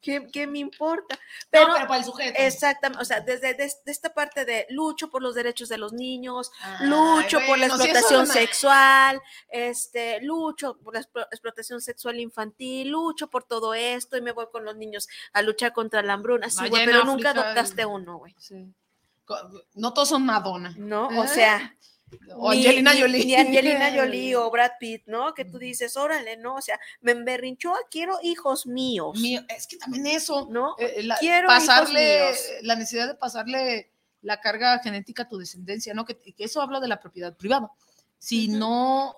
¿qué, 0.00 0.26
qué 0.32 0.46
me 0.46 0.58
importa? 0.58 1.18
pero, 1.50 1.66
para 1.66 1.96
el 1.98 2.04
sujeto. 2.04 2.34
exactamente, 2.40 3.02
o 3.02 3.04
sea, 3.04 3.20
desde 3.20 3.54
des- 3.54 3.84
de 3.84 3.92
esta 3.92 4.12
parte 4.14 4.44
de 4.44 4.66
lucho 4.70 5.10
por 5.10 5.22
los 5.22 5.34
derechos 5.34 5.68
de 5.68 5.78
los 5.78 5.92
niños, 5.92 6.50
lucho 6.80 7.38
por 7.46 7.58
la 7.58 7.66
explotación 7.66 8.26
sexual, 8.26 9.20
este, 9.50 10.20
lucho 10.22 10.78
por 10.78 10.94
la 10.94 11.00
explo- 11.02 11.26
explotación 11.30 11.80
sexual 11.80 12.18
infantil, 12.20 12.88
lucho 12.88 13.28
por 13.28 13.44
todo 13.44 13.74
esto 13.74 14.16
y 14.16 14.20
me 14.22 14.32
voy 14.32 14.46
con 14.50 14.64
los 14.64 14.76
niños 14.76 15.08
a 15.32 15.42
luchar 15.42 15.72
contra 15.72 16.02
la 16.02 16.14
hambruna, 16.14 16.48
sí, 16.50 16.68
güey, 16.68 16.84
pero 16.86 17.04
nunca 17.04 17.30
África, 17.30 17.44
adoptaste 17.46 17.84
uno, 17.86 18.18
güey. 18.18 18.34
Sí. 18.38 18.66
No 19.74 19.92
todos 19.92 20.08
son 20.08 20.26
Madonna. 20.26 20.74
¿No? 20.76 21.06
O 21.08 21.24
¿Eh? 21.24 21.28
sea, 21.28 21.76
O 22.36 22.52
ni- 22.52 22.58
Angelina 22.66 22.92
Jolie. 22.98 23.24
Ni 23.24 23.34
Angelina 23.34 23.92
Jolie 23.94 24.36
o 24.36 24.50
Brad 24.50 24.72
Pitt, 24.78 25.02
¿no? 25.06 25.34
Que 25.34 25.44
tú 25.44 25.58
dices, 25.58 25.96
órale, 25.96 26.36
¿no? 26.36 26.56
O 26.56 26.60
sea, 26.60 26.78
me 27.00 27.12
emberrinchó, 27.12 27.72
quiero 27.90 28.18
hijos 28.22 28.66
míos, 28.66 29.18
Mío, 29.18 29.42
es 29.48 29.66
que 29.66 29.76
también 29.76 30.06
eso. 30.06 30.48
¿no? 30.50 30.74
eh, 30.78 31.02
la- 31.02 31.16
Quiero 31.16 31.48
hijos 31.50 31.66
pasarle 31.66 32.22
míos. 32.24 32.38
la 32.62 32.76
necesidad 32.76 33.06
de 33.08 33.14
pasarle 33.14 33.90
la 34.22 34.40
carga 34.40 34.78
genética 34.80 35.22
a 35.24 35.28
tu 35.28 35.38
descendencia, 35.38 35.94
¿no? 35.94 36.04
Que, 36.04 36.18
que 36.18 36.34
eso 36.44 36.60
habla 36.60 36.80
de 36.80 36.88
la 36.88 37.00
propiedad 37.00 37.36
privada. 37.36 37.70
Si 38.18 38.48
Ujú. 38.48 38.58
no 38.58 39.16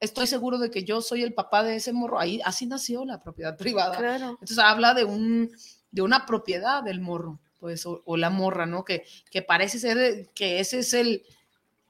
estoy 0.00 0.26
seguro 0.26 0.58
de 0.58 0.70
que 0.70 0.84
yo 0.84 1.00
soy 1.02 1.22
el 1.22 1.34
papá 1.34 1.62
de 1.62 1.76
ese 1.76 1.92
morro, 1.92 2.18
ahí 2.18 2.40
así 2.44 2.66
nació 2.66 3.04
la 3.04 3.22
propiedad 3.22 3.56
privada. 3.56 3.96
Claro. 3.96 4.30
Entonces 4.30 4.58
habla 4.58 4.94
de 4.94 5.04
un 5.04 5.50
de 5.90 6.00
una 6.02 6.24
propiedad 6.24 6.82
del 6.82 7.00
morro, 7.02 7.38
pues, 7.60 7.84
o, 7.84 8.02
o 8.06 8.16
la 8.16 8.30
morra, 8.30 8.64
¿no? 8.64 8.82
Que, 8.82 9.04
que 9.30 9.42
parece 9.42 9.78
ser 9.78 9.98
eh, 9.98 10.30
que 10.34 10.58
ese 10.58 10.78
es 10.78 10.94
el 10.94 11.22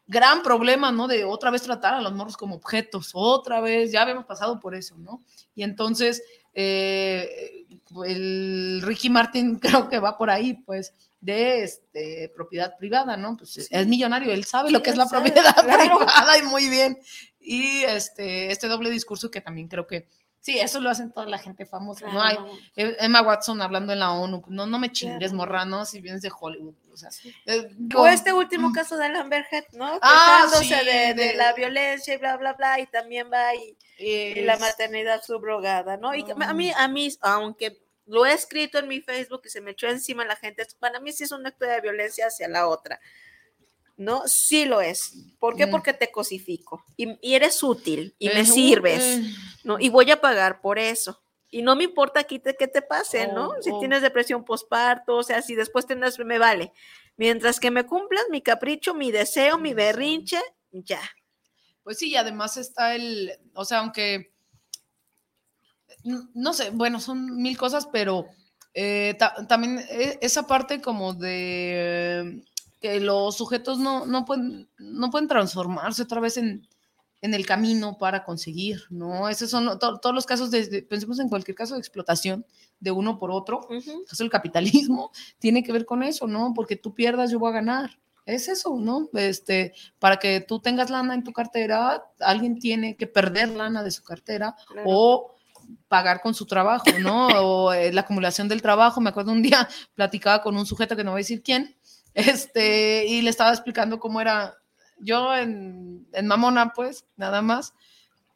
gran 0.07 0.43
problema, 0.43 0.93
¿no? 0.93 1.09
De 1.09 1.25
otra 1.25 1.51
vez 1.51 1.63
tratar 1.63 1.95
a 1.95 2.01
los 2.01 2.13
morros 2.13 2.37
como 2.37 2.57
objetos, 2.57 3.11
otra 3.15 3.61
vez, 3.61 3.93
ya 3.93 4.03
habíamos 4.03 4.25
pasado 4.27 4.59
por 4.61 4.75
eso, 4.75 4.97
¿no? 4.99 5.23
Y 5.55 5.63
entonces, 5.63 6.23
eh, 6.55 7.65
el 8.07 8.81
Ricky 8.85 9.11
Martin 9.11 9.59
creo 9.61 9.89
que 9.89 9.99
va 9.99 10.17
por 10.17 10.31
ahí, 10.31 10.55
pues, 10.55 10.93
de 11.21 11.63
este, 11.63 12.33
propiedad 12.35 12.77
privada, 12.77 13.17
¿no? 13.17 13.37
Pues 13.37 13.53
Sí. 13.53 13.63
es 13.71 13.87
millonario, 13.87 14.33
él 14.33 14.45
sabe 14.45 14.69
Sí, 14.69 14.73
lo 14.75 14.83
que 14.83 14.91
es 14.91 14.97
la 14.97 15.07
sabe, 15.07 15.31
propiedad 15.31 15.55
claro. 15.65 15.99
privada 15.99 16.39
y 16.39 16.43
muy 16.43 16.69
bien. 16.69 16.99
Y 17.39 17.83
este, 17.85 18.51
este 18.51 18.67
doble 18.69 18.91
discurso 18.91 19.31
que 19.31 19.41
también 19.41 19.69
creo 19.69 19.87
que, 19.87 20.09
sí, 20.41 20.59
eso 20.59 20.81
lo 20.81 20.91
hacen 20.91 21.13
toda 21.13 21.27
la 21.27 21.39
gente 21.39 21.65
famosa, 21.65 22.13
¿no? 22.13 22.21
Hay, 22.21 22.37
Emma 22.75 23.23
Watson 23.23 23.63
hablando 23.63 23.93
en 23.93 24.01
la 24.01 24.11
ONU, 24.13 24.43
no, 24.49 24.67
no 24.67 24.79
me 24.81 24.91
chingues, 24.91 25.19
Claro. 25.31 25.35
morra, 25.37 25.65
¿no? 25.65 25.85
Si 25.85 26.01
vienes 26.01 26.23
de 26.23 26.31
Hollywood, 26.37 26.75
o 26.93 26.97
sea. 26.97 27.09
Eh, 27.47 27.69
O 27.97 28.07
este 28.07 28.33
último 28.33 28.73
caso 28.73 28.97
de 28.97 29.07
Amber 29.07 29.47
Heard, 29.51 29.67
¿no? 29.73 29.99
Ah, 30.03 30.47
sí, 30.61 30.69
de, 30.69 30.85
de 30.85 31.15
de- 31.15 31.35
la 31.35 31.53
violencia 31.55 32.15
y 32.15 32.19
bla, 32.19 32.37
bla, 32.37 32.53
bla, 32.53 32.79
y 32.81 32.87
también 32.87 33.31
va 33.33 33.55
y, 33.55 33.77
y 33.99 34.35
la 34.43 34.57
maternidad 34.59 35.23
subrogada, 35.23 35.97
¿no? 35.97 36.15
Y 36.15 36.25
a 36.31 36.53
mí, 36.53 36.69
Mm. 36.71 36.75
a 36.77 36.89
mí, 36.89 37.09
aunque 37.21 37.79
lo 38.07 38.27
he 38.27 38.33
escrito 38.33 38.79
en 38.79 38.89
mi 38.89 39.01
Facebook 39.01 39.43
y 39.45 39.49
se 39.49 39.61
me 39.61 39.71
echó 39.71 39.87
encima 39.87 40.25
la 40.25 40.37
gente, 40.37 40.67
para 40.79 41.01
mí 41.01 41.13
sí 41.13 41.25
es 41.25 41.33
un 41.33 41.47
acto 41.47 41.65
de 41.65 41.81
violencia 41.81 42.27
hacia 42.27 42.49
la 42.49 42.67
otra, 42.67 43.01
¿no? 43.97 44.23
Sí 44.27 44.65
lo 44.65 44.81
es. 44.81 45.15
¿Por 45.39 45.57
qué? 45.57 45.67
Mm. 45.67 45.71
Porque 45.71 45.93
te 45.93 46.11
cosifico 46.11 46.85
y, 46.97 47.17
y 47.21 47.35
eres 47.35 47.63
útil 47.63 48.15
y 48.19 48.29
me 48.31 48.45
sirves, 48.45 49.03
eh, 49.03 49.23
¿no? 49.65 49.79
Y 49.79 49.89
voy 49.89 50.11
a 50.11 50.21
pagar 50.21 50.61
por 50.61 50.79
eso. 50.79 51.22
Y 51.55 51.61
no 51.61 51.77
me 51.77 51.85
importa 51.85 52.25
te- 52.25 52.57
qué 52.57 52.67
te 52.67 52.81
pase, 52.81 53.29
¿no? 53.29 53.51
Oh, 53.51 53.63
si 53.63 53.71
oh. 53.71 53.79
tienes 53.79 54.01
depresión 54.01 54.43
postparto, 54.43 55.17
o 55.19 55.23
sea, 55.23 55.43
si 55.43 55.55
después 55.55 55.87
tendrás, 55.87 56.19
me 56.19 56.39
vale. 56.39 56.73
Mientras 57.19 57.61
que 57.61 57.71
me 57.71 57.85
cumplas 57.85 58.25
mi 58.31 58.41
capricho, 58.41 58.95
mi 58.95 59.13
deseo, 59.13 59.59
mi 59.59 59.75
berrinche, 59.75 60.41
ya. 60.73 61.03
Pues 61.85 61.99
sí, 61.99 62.09
y 62.09 62.17
además 62.17 62.57
está 62.57 62.95
el, 62.95 63.33
o 63.53 63.67
sea, 63.67 63.81
aunque, 63.81 64.33
no 66.33 66.55
sé, 66.55 66.71
bueno, 66.71 67.01
son 67.01 67.37
mil 67.43 67.59
cosas, 67.59 67.87
pero 67.93 68.27
eh, 68.73 69.15
ta- 69.19 69.47
también 69.47 69.79
e- 69.91 70.19
esa 70.23 70.47
parte 70.47 70.81
como 70.81 71.13
de 71.13 72.43
que 72.81 72.99
los 72.99 73.37
sujetos 73.37 73.79
no, 73.79 74.07
no, 74.07 74.25
pueden, 74.25 74.71
no 74.79 75.11
pueden 75.11 75.29
transformarse 75.29 76.03
otra 76.03 76.21
vez 76.21 76.39
en, 76.39 76.67
en 77.23 77.35
el 77.35 77.47
camino 77.47 77.97
para 77.99 78.25
conseguir, 78.25 78.83
¿no? 78.91 79.29
Esos 79.29 79.49
son 79.49 79.79
todos 79.79 80.15
los 80.15 80.27
casos, 80.27 80.51
de, 80.51 80.83
pensemos 80.83 81.21
en 81.21 81.29
cualquier 81.29 81.57
caso 81.57 81.75
de 81.75 81.81
explotación 81.81 82.45
de 82.81 82.91
uno 82.91 83.19
por 83.19 83.31
otro, 83.31 83.69
el 83.71 84.05
caso 84.07 84.25
del 84.25 84.31
capitalismo, 84.31 85.13
tiene 85.39 85.63
que 85.63 85.73
ver 85.73 85.87
con 85.87 86.03
eso, 86.03 86.27
¿no? 86.27 86.53
Porque 86.53 86.77
tú 86.77 86.95
pierdas, 86.95 87.31
yo 87.31 87.39
voy 87.39 87.51
a 87.51 87.55
ganar. 87.55 87.99
Es 88.27 88.49
eso, 88.49 88.77
¿no? 88.79 89.09
Este, 89.15 89.73
para 89.99 90.19
que 90.19 90.41
tú 90.41 90.61
tengas 90.61 90.91
lana 90.91 91.15
en 91.15 91.25
tu 91.25 91.33
cartera, 91.33 92.05
alguien 92.21 92.59
tiene 92.59 92.97
que 92.97 93.07
perder 93.07 93.49
lana 93.49 93.83
de 93.83 93.91
su 93.91 94.05
cartera 94.05 94.55
o 94.85 95.35
pagar 95.89 96.21
con 96.21 96.35
su 96.35 96.47
trabajo, 96.47 96.85
¿no? 97.01 97.29
O 97.45 97.73
eh, 97.73 97.93
la 97.93 98.03
acumulación 98.03 98.49
del 98.49 98.63
trabajo. 98.63 99.01
Me 99.01 99.11
acuerdo 99.11 99.33
un 99.33 99.43
día 99.43 99.69
platicaba 99.95 100.43
con 100.43 100.57
un 100.57 100.67
sujeto 100.67 100.97
que 100.97 101.05
no 101.05 101.13
voy 101.13 101.19
a 101.19 101.25
decir 101.27 101.43
quién, 101.43 101.77
este, 102.15 103.07
y 103.07 103.23
le 103.23 103.31
estaba 103.31 103.53
explicando 103.53 103.99
cómo 103.99 104.21
era 104.21 104.62
yo 105.03 105.35
en, 105.37 106.07
en 106.13 106.27
Mamona, 106.27 106.73
pues, 106.75 107.07
nada 107.17 107.43
más, 107.43 107.75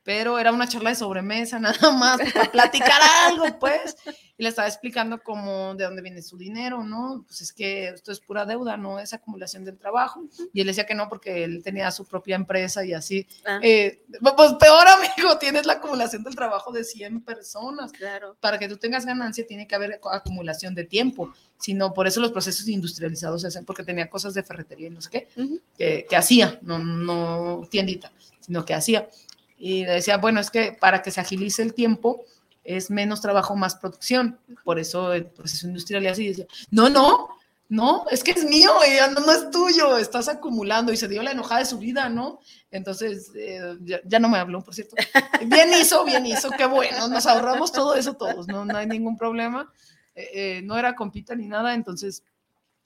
pero 0.07 0.39
era 0.39 0.53
una 0.53 0.69
charla 0.69 0.91
de 0.91 0.97
sobremesa, 0.97 1.59
nada 1.61 1.91
más, 1.91 2.21
para 2.33 2.51
platicar 2.53 3.01
algo, 3.27 3.59
pues 3.59 3.97
y 4.39 4.43
le 4.43 4.51
estaba 4.51 4.69
explicando 4.69 5.23
cómo, 5.23 5.75
de 5.75 5.85
dónde 5.85 6.03
viene 6.03 6.21
su 6.21 6.37
dinero, 6.37 6.85
¿no? 6.85 7.25
Pues 7.27 7.41
es 7.41 7.53
que 7.53 7.89
esto 7.89 8.13
es 8.13 8.21
pura 8.21 8.45
deuda, 8.45 8.77
no 8.77 8.99
es 8.99 9.15
acumulación 9.15 9.65
del 9.65 9.79
trabajo. 9.79 10.25
Y 10.53 10.61
él 10.61 10.67
decía 10.67 10.85
que 10.85 10.95
no, 10.95 11.09
porque 11.09 11.45
él 11.45 11.63
tenía 11.63 11.91
su 11.91 12.05
propia 12.05 12.37
empresa 12.37 12.85
y 12.85 12.93
así. 12.93 13.27
Ah. 13.47 13.61
Eh, 13.63 14.05
pues 14.37 14.53
peor, 14.61 14.87
amigo, 15.17 15.39
tienes 15.39 15.65
la 15.65 15.75
acumulación 15.75 16.23
del 16.23 16.35
trabajo 16.35 16.71
de 16.71 16.85
100 16.85 17.23
personas. 17.23 17.93
Claro. 17.93 18.37
Para 18.41 18.59
que 18.59 18.69
tú 18.69 18.77
tengas 18.77 19.07
ganancia 19.07 19.47
tiene 19.47 19.67
que 19.67 19.75
haber 19.75 20.01
acumulación 20.13 20.75
de 20.75 20.85
tiempo. 20.85 21.33
Sino 21.59 21.95
por 21.95 22.07
eso 22.07 22.21
los 22.21 22.33
procesos 22.33 22.69
industrializados 22.69 23.41
se 23.41 23.49
hacen, 23.49 23.65
porque 23.65 23.83
tenía 23.83 24.11
cosas 24.11 24.35
de 24.35 24.43
ferretería 24.43 24.89
y 24.89 24.91
no 24.91 25.01
sé 25.01 25.09
qué, 25.09 25.29
que, 25.79 26.07
que 26.07 26.15
hacía, 26.15 26.59
no, 26.61 26.79
no 26.79 27.67
tiendita, 27.71 28.13
sino 28.41 28.63
que 28.67 28.75
hacía. 28.75 29.09
Y 29.59 29.85
decía, 29.85 30.19
bueno, 30.19 30.41
es 30.41 30.51
que 30.51 30.73
para 30.73 31.03
que 31.03 31.11
se 31.11 31.21
agilice 31.21 31.63
el 31.63 31.75
tiempo, 31.75 32.25
es 32.65 32.91
menos 32.91 33.21
trabajo, 33.21 33.57
más 33.57 33.77
producción. 33.77 34.39
Por 34.65 34.79
eso 34.79 35.13
el 35.13 35.27
proceso 35.27 35.67
industrial 35.67 36.03
y 36.03 36.09
así 36.09 36.29
decía, 36.29 36.47
no, 36.71 36.91
no, 36.91 37.29
no, 37.69 38.07
es 38.11 38.23
que 38.23 38.31
es 38.31 38.45
mío, 38.45 38.71
y 38.87 39.13
no, 39.13 39.21
no, 39.21 39.33
es 39.33 39.51
tuyo, 39.51 39.99
estás 39.99 40.29
acumulando 40.29 40.93
y 40.93 40.97
se 40.97 41.09
dio 41.09 41.23
la 41.23 41.33
enojada 41.33 41.61
de 41.61 41.67
su 41.67 41.79
vida, 41.79 42.09
¿no? 42.09 42.41
Entonces, 42.71 43.33
eh, 43.35 43.77
ya, 43.83 44.19
no 44.21 44.29
me 44.29 44.39
habló, 44.39 44.63
por 44.63 44.75
cierto. 44.75 44.95
Bien 45.47 45.71
hizo, 45.81 46.05
bien 46.05 46.27
hizo, 46.27 46.51
qué 46.51 46.67
bueno, 46.67 47.09
nos 47.09 47.27
ahorramos 47.27 47.73
todo 47.73 47.95
eso 47.95 48.15
todos, 48.15 48.47
no, 48.47 48.65
no 48.65 48.77
hay 48.77 48.87
ningún 48.87 49.17
problema. 49.17 49.73
Eh, 50.15 50.31
eh, 50.33 50.63
no 50.63 50.79
era 50.79 50.95
compita 50.95 51.35
ni 51.35 51.47
nada, 51.47 51.75
entonces, 51.75 52.23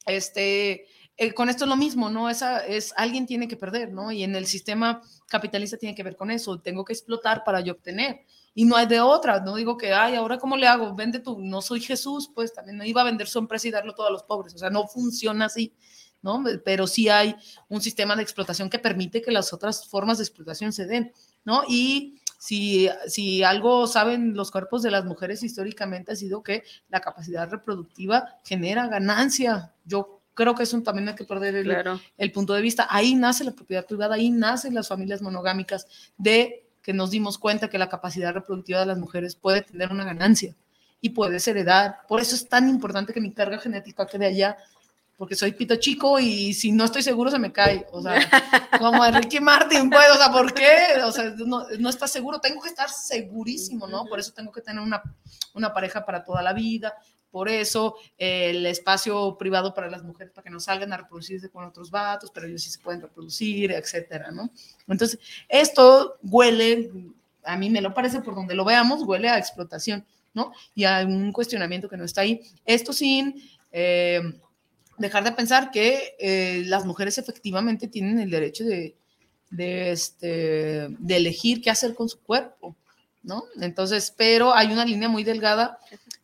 este, 0.07 0.87
con 1.35 1.51
esto 1.51 1.65
es 1.65 1.69
lo 1.69 1.77
mismo, 1.77 2.09
¿no? 2.09 2.31
Esa 2.31 2.65
es, 2.67 2.95
alguien 2.97 3.27
tiene 3.27 3.47
que 3.47 3.57
perder, 3.57 3.93
¿no? 3.93 4.11
Y 4.11 4.25
en 4.25 4.35
el 4.35 4.47
sistema 4.47 5.03
capitalista 5.29 5.77
tiene 5.77 5.95
que 5.95 6.03
ver 6.03 6.17
con 6.17 6.31
eso, 6.31 6.61
tengo 6.61 6.85
que 6.85 6.95
explotar 6.95 7.45
para 7.45 7.61
yo 7.61 7.75
obtener 7.75 8.25
y 8.55 8.65
no 8.65 8.77
hay 8.77 8.87
de 8.87 9.01
otra. 9.01 9.41
No 9.41 9.55
digo 9.57 9.77
que, 9.77 9.93
ay, 9.93 10.15
ahora 10.15 10.39
cómo 10.39 10.57
le 10.57 10.67
hago, 10.67 10.95
vende 10.95 11.21
tú, 11.21 11.39
no 11.39 11.61
soy 11.63 11.81
Jesús, 11.81 12.31
pues 12.35 12.53
también 12.53 12.79
no 12.79 12.85
iba 12.85 13.03
a 13.03 13.05
vender 13.05 13.29
su 13.29 13.39
empresa 13.39 13.69
y 13.69 13.71
darlo 13.71 13.95
todo 13.95 14.07
a 14.07 14.11
los 14.11 14.23
pobres. 14.23 14.55
O 14.55 14.59
sea, 14.59 14.71
no 14.71 14.89
funciona 14.89 15.47
así, 15.47 15.75
¿no? 16.23 16.43
Pero 16.65 16.87
sí 16.87 17.09
hay 17.09 17.37
un 17.69 17.81
sistema 17.81 18.17
de 18.17 18.23
explotación 18.23 18.71
que 18.71 18.79
permite 18.79 19.23
que 19.23 19.31
las 19.31 19.53
otras 19.53 19.87
formas 19.89 20.19
de 20.19 20.25
explotación 20.25 20.73
se 20.73 20.87
den, 20.87 21.13
¿no? 21.45 21.63
Y 21.69 22.21
si, 22.39 22.89
si 23.07 23.43
algo 23.43 23.87
saben 23.87 24.35
los 24.35 24.51
cuerpos 24.51 24.83
de 24.83 24.91
las 24.91 25.05
mujeres 25.05 25.43
históricamente 25.43 26.13
ha 26.13 26.17
sido 26.17 26.43
que 26.43 26.65
la 26.89 27.01
capacidad 27.01 27.49
reproductiva 27.51 28.41
genera 28.43 28.89
ganancia. 28.89 29.75
Yo 29.85 30.20
creo 30.41 30.55
que 30.55 30.63
eso 30.63 30.81
también 30.81 31.07
hay 31.07 31.15
que 31.15 31.25
perder 31.25 31.55
el, 31.55 32.01
el 32.17 32.33
punto 32.33 32.55
de 32.55 32.63
vista. 32.63 32.87
Ahí 32.89 33.15
nace 33.15 33.45
la 33.45 33.51
propiedad 33.51 33.85
privada, 33.85 34.15
ahí 34.15 34.31
nacen 34.31 34.75
las 34.75 34.89
familias 34.89 35.21
monogámicas 35.21 35.87
de 36.17 36.67
que 36.81 36.95
nos 36.95 37.11
dimos 37.11 37.37
cuenta 37.37 37.69
que 37.69 37.77
la 37.77 37.91
capacidad 37.91 38.33
reproductiva 38.33 38.81
de 38.81 38.87
las 38.87 38.97
mujeres 38.97 39.37
puede 39.37 39.61
tener 39.61 39.91
una 39.93 40.03
ganancia 40.03 40.57
y 40.99 41.11
puedes 41.11 41.47
heredar. 41.47 41.99
Por 42.09 42.23
eso 42.23 42.35
es 42.35 42.49
tan 42.49 42.71
importante 42.71 43.13
que 43.13 43.21
mi 43.21 43.35
carga 43.35 43.59
genética 43.59 44.07
quede 44.07 44.25
allá, 44.25 44.57
porque 45.19 45.35
soy 45.35 45.53
pito 45.53 45.77
chico 45.77 46.19
y 46.19 46.55
si 46.55 46.73
no 46.73 46.85
estoy 46.85 47.03
seguro 47.03 47.31
se 47.31 47.39
me 47.39 47.53
cae. 47.53 47.87
O 47.93 48.01
sea, 48.01 48.15
como 48.79 49.05
Enrique 49.05 49.43
Martin, 49.43 49.91
pues, 49.91 50.11
o 50.11 50.17
sea, 50.17 50.33
¿por 50.33 50.55
qué? 50.55 51.03
O 51.05 51.13
sea, 51.13 51.35
no, 51.37 51.67
no 51.79 51.91
estás 51.91 52.11
seguro, 52.11 52.41
tengo 52.41 52.63
que 52.63 52.71
estar 52.71 52.89
segurísimo, 52.89 53.87
¿no? 53.87 54.07
Por 54.07 54.19
eso 54.19 54.33
tengo 54.33 54.51
que 54.53 54.63
tener 54.63 54.83
una, 54.83 55.03
una 55.53 55.75
pareja 55.75 56.07
para 56.07 56.25
toda 56.25 56.41
la 56.41 56.55
vida, 56.55 56.95
por 57.31 57.49
eso 57.49 57.97
el 58.19 58.67
espacio 58.67 59.37
privado 59.39 59.75
para 59.75 59.91
las 59.91 60.03
mujeres, 60.03 60.33
para 60.33 60.45
que 60.45 60.51
no 60.51 60.61
salgan 60.61 60.93
a 60.93 60.97
reproducirse 60.97 61.51
con 61.51 61.65
otros 61.65 61.91
vatos, 61.91 62.31
pero 62.33 62.47
ellos 62.47 62.63
sí 62.63 62.71
se 62.71 62.79
pueden 62.79 63.01
reproducir, 63.01 63.73
etcétera, 63.73 64.31
¿no? 64.31 64.51
Entonces, 64.89 65.19
esto 65.49 66.17
huele, 66.23 66.91
a 67.45 67.57
mí 67.57 67.71
me 67.71 67.81
lo 67.81 67.95
parece 67.95 68.21
por 68.21 68.35
donde 68.35 68.55
lo 68.55 68.65
veamos, 68.65 69.03
huele 69.03 69.29
a 69.29 69.39
explotación, 69.39 70.05
¿no? 70.35 70.53
Y 70.75 70.85
a 70.85 71.05
un 71.07 71.33
cuestionamiento 71.33 71.89
que 71.89 71.97
no 71.97 72.05
está 72.05 72.23
ahí. 72.23 72.41
Esto 72.65 72.93
sin 72.93 73.35
eh, 73.73 74.21
dejar 74.99 75.25
de 75.25 75.33
pensar 75.33 75.71
que 75.71 76.17
eh, 76.19 76.63
las 76.67 76.85
mujeres 76.85 77.19
efectivamente 77.19 77.89
tienen 77.89 78.19
el 78.19 78.31
derecho 78.31 78.65
de, 78.65 78.97
de, 79.51 79.91
este, 79.91 80.89
de 80.89 81.17
elegir 81.17 81.61
qué 81.61 81.71
hacer 81.71 81.95
con 81.95 82.09
su 82.09 82.21
cuerpo, 82.21 82.77
¿no? 83.23 83.45
Entonces, 83.61 84.13
pero 84.17 84.55
hay 84.55 84.73
una 84.73 84.85
línea 84.85 85.09
muy 85.09 85.25
delgada 85.25 85.79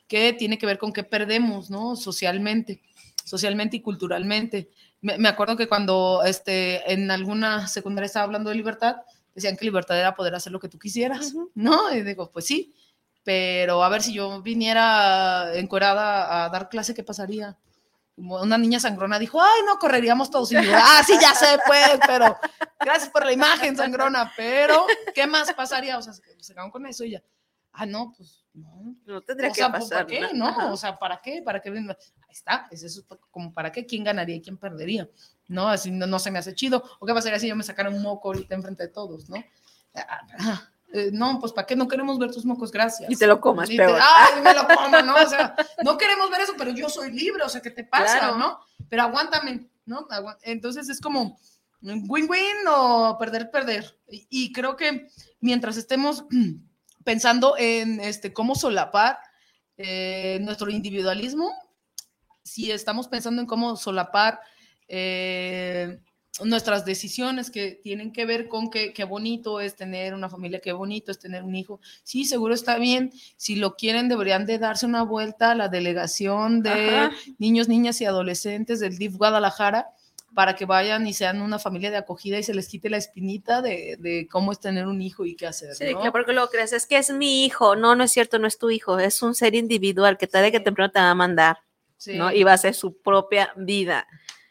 que 0.09 0.33
tiene 0.33 0.59
que 0.59 0.67
ver 0.67 0.79
con 0.79 0.93
qué 0.93 1.05
perdemos, 1.05 1.71
¿no? 1.71 1.97
Socialmente, 1.97 2.83
socialmente 3.25 3.77
y 3.77 3.83
culturalmente. 3.83 4.71
Me, 5.01 5.29
acuerdo 5.29 5.57
que 5.57 5.69
cuando 5.69 6.23
este, 6.25 6.93
en 6.93 7.11
alguna 7.11 7.69
secundaria 7.69 8.07
estaba 8.07 8.25
hablando 8.25 8.51
de 8.51 8.57
libertad, 8.57 8.97
decían 9.35 9.57
que 9.57 9.65
libertad 9.65 9.99
era 9.99 10.15
poder 10.15 10.35
hacer 10.35 10.53
lo 10.53 10.61
que 10.61 10.69
tú 10.69 10.79
quisieras, 10.79 11.35
¿no? 11.55 11.93
Y 11.93 12.03
digo, 12.03 12.31
pues 12.33 12.47
sí, 12.47 12.75
pero 13.23 13.85
a 13.85 13.89
ver 13.89 14.03
si 14.03 14.15
yo 14.15 14.41
viniera 14.43 15.55
encuerada 15.55 16.45
a 16.45 16.49
dar 16.49 16.69
clase, 16.69 16.95
¿qué 16.95 17.03
pasaría? 17.03 17.57
Una 18.17 18.57
niña 18.57 18.81
sangrona 18.81 19.19
dijo, 19.19 19.43
ay, 19.43 19.61
no, 19.67 19.79
correríamos 19.79 20.31
todos. 20.31 20.51
Y 20.53 20.55
yo, 20.55 20.61
ah, 20.75 21.03
sí, 21.07 21.19
ya 21.21 21.35
sé, 21.35 21.59
pues, 21.67 22.01
pero 22.07 22.37
gracias 22.81 23.11
por 23.11 23.27
la 23.27 23.33
imagen, 23.33 23.77
sangrona, 23.77 24.33
pero 24.37 24.87
¿qué 25.15 25.27
más 25.27 25.53
pasaría? 25.53 25.99
O 25.99 26.03
sea, 26.03 26.15
se 26.15 26.23
quedaron 26.23 26.71
con 26.71 26.87
eso 26.87 27.05
y 27.05 27.11
ya, 27.11 27.23
ah, 27.73 27.85
no, 27.85 28.15
pues 28.17 28.46
no, 28.57 28.97
no 29.05 29.21
tendría 29.21 29.51
que 29.51 29.61
pues, 29.61 29.71
pasar. 29.71 30.07
¿Para 30.07 30.29
qué? 30.29 30.35
¿no? 30.35 30.73
O 30.73 30.77
sea, 30.77 30.99
¿para 30.99 31.21
qué? 31.21 31.43
¿Para 31.43 31.61
qué? 31.61 31.71
Ahí 31.71 31.87
está, 32.31 32.67
es 32.71 32.83
eso, 32.83 33.05
como 33.31 33.53
para 33.53 33.71
qué, 33.71 33.85
quién 33.85 34.03
ganaría 34.03 34.37
y 34.37 34.41
quién 34.41 34.57
perdería, 34.57 35.09
¿no? 35.49 35.69
Así 35.69 35.91
no, 35.91 36.19
se 36.19 36.31
me 36.31 36.39
hace 36.39 36.55
chido. 36.55 36.83
¿O 36.99 37.07
qué 37.07 37.13
pasaría 37.13 37.39
si 37.39 37.49
yo 37.49 37.57
me 37.57 37.63
sacara 37.63 37.91
un 37.91 38.01
moco 38.01 38.29
ahorita 38.29 38.55
enfrente 38.55 38.85
de 38.85 38.89
todos, 38.89 39.29
¿no? 39.29 39.37
Ah, 39.95 40.63
eh, 40.93 41.11
no, 41.13 41.39
pues 41.39 41.53
¿para 41.53 41.67
qué 41.67 41.77
no 41.77 41.87
queremos 41.87 42.19
ver 42.19 42.31
tus 42.31 42.47
mocos? 42.47 42.73
Gracias. 42.73 43.11
Y 43.11 43.17
te 43.17 43.27
lo 43.27 43.41
comas, 43.41 43.69
peor. 43.69 43.99
Ay, 44.01 44.41
me 44.43 44.55
lo 44.55 44.67
como, 44.67 45.03
¿no? 45.03 45.15
O 45.17 45.27
sea, 45.27 45.55
no 45.85 45.99
queremos 45.99 46.31
ver 46.31 46.41
eso, 46.41 46.55
pero 46.57 46.71
yo 46.71 46.89
soy 46.89 47.13
libre, 47.13 47.43
o 47.43 47.49
sea, 47.49 47.61
¿qué 47.61 47.71
te 47.71 47.85
pasa, 47.85 48.33
no? 48.39 48.59
Pero 48.89 49.03
aguántame, 49.03 49.69
¿no? 49.85 50.07
Entonces 50.43 50.89
es 50.89 51.01
como 51.01 51.39
win-win 51.83 52.67
o 52.69 53.19
perder-perder. 53.19 53.99
y 54.09 54.53
creo 54.53 54.77
que 54.77 55.09
mientras 55.41 55.77
estemos 55.77 56.25
pensando 57.07 57.55
en 57.57 58.01
este, 58.01 58.33
cómo 58.33 58.57
solapar 58.57 59.21
eh, 59.77 60.41
nuestro 60.43 60.71
individualismo, 60.71 61.53
si 62.43 62.73
estamos 62.73 63.07
pensando 63.07 63.41
en 63.41 63.47
cómo 63.47 63.77
solapar 63.77 64.41
eh, 64.89 66.01
nuestras 66.43 66.85
decisiones 66.85 67.53
que 67.53 67.79
tienen 67.81 68.13
que 68.13 68.27
ver 68.27 68.49
con 68.49 68.71
qué, 68.71 68.93
bonito 69.09 69.61
es 69.61 69.77
tener 69.77 70.15
una 70.15 70.29
familia, 70.29 70.59
qué 70.59 70.73
bonito 70.73 71.13
es 71.13 71.21
tener 71.21 71.45
un 71.45 71.55
hijo. 71.55 71.79
Sí, 72.03 72.25
seguro 72.25 72.55
está 72.55 72.77
bien. 72.77 73.13
Si 73.37 73.55
lo 73.55 73.77
quieren, 73.77 74.09
deberían 74.09 74.45
de 74.45 74.59
darse 74.59 74.85
una 74.85 75.05
vuelta 75.05 75.53
a 75.53 75.55
la 75.55 75.69
delegación 75.69 76.61
de 76.61 77.09
niños, 77.39 77.69
niñas 77.69 78.01
y 78.01 78.05
adolescentes 78.05 78.81
del 78.81 78.99
DIF 78.99 79.15
Guadalajara 79.15 79.91
para 80.37 80.55
que 80.55 80.67
vayan 80.67 81.07
y 81.07 81.15
sean 81.15 81.41
una 81.41 81.59
familia 81.59 81.91
de 81.91 81.97
acogida 81.97 82.39
y 82.39 82.43
se 82.43 82.53
les 82.53 82.69
quite 82.69 82.91
la 82.91 82.99
espinita 82.99 83.63
de, 83.63 84.29
cómo 84.31 84.53
es 84.53 84.61
tener 84.61 84.87
un 84.87 85.01
hijo 85.01 85.25
y 85.25 85.35
qué 85.35 85.47
hacer. 85.47 85.75
Sí, 85.75 85.95
¿no? 85.95 86.13
porque 86.13 86.35
lo 86.35 86.47
crees, 86.51 86.75
es 86.75 86.85
que 86.85 86.99
es 86.99 87.09
mi 87.09 87.47
hijo. 87.47 87.75
No, 87.75 87.97
no 87.97 88.05
es 88.05 88.13
cierto, 88.13 88.39
no 88.39 88.47
es 88.47 88.59
tu 88.59 88.69
hijo, 88.69 88.99
es 88.99 89.23
un 89.23 89.35
ser 89.35 89.55
individual 89.55 90.19
que 90.19 90.27
tarde 90.27 90.53
que 90.53 90.61
temprano 90.61 90.93
te 90.93 90.99
va 90.99 91.09
a 91.09 91.15
mandar, 91.15 91.61
¿no? 92.09 92.31
Y 92.31 92.45
va 92.45 92.53
a 92.53 92.59
ser 92.59 92.75
su 92.75 92.99
propia 92.99 93.51
vida. 93.57 94.07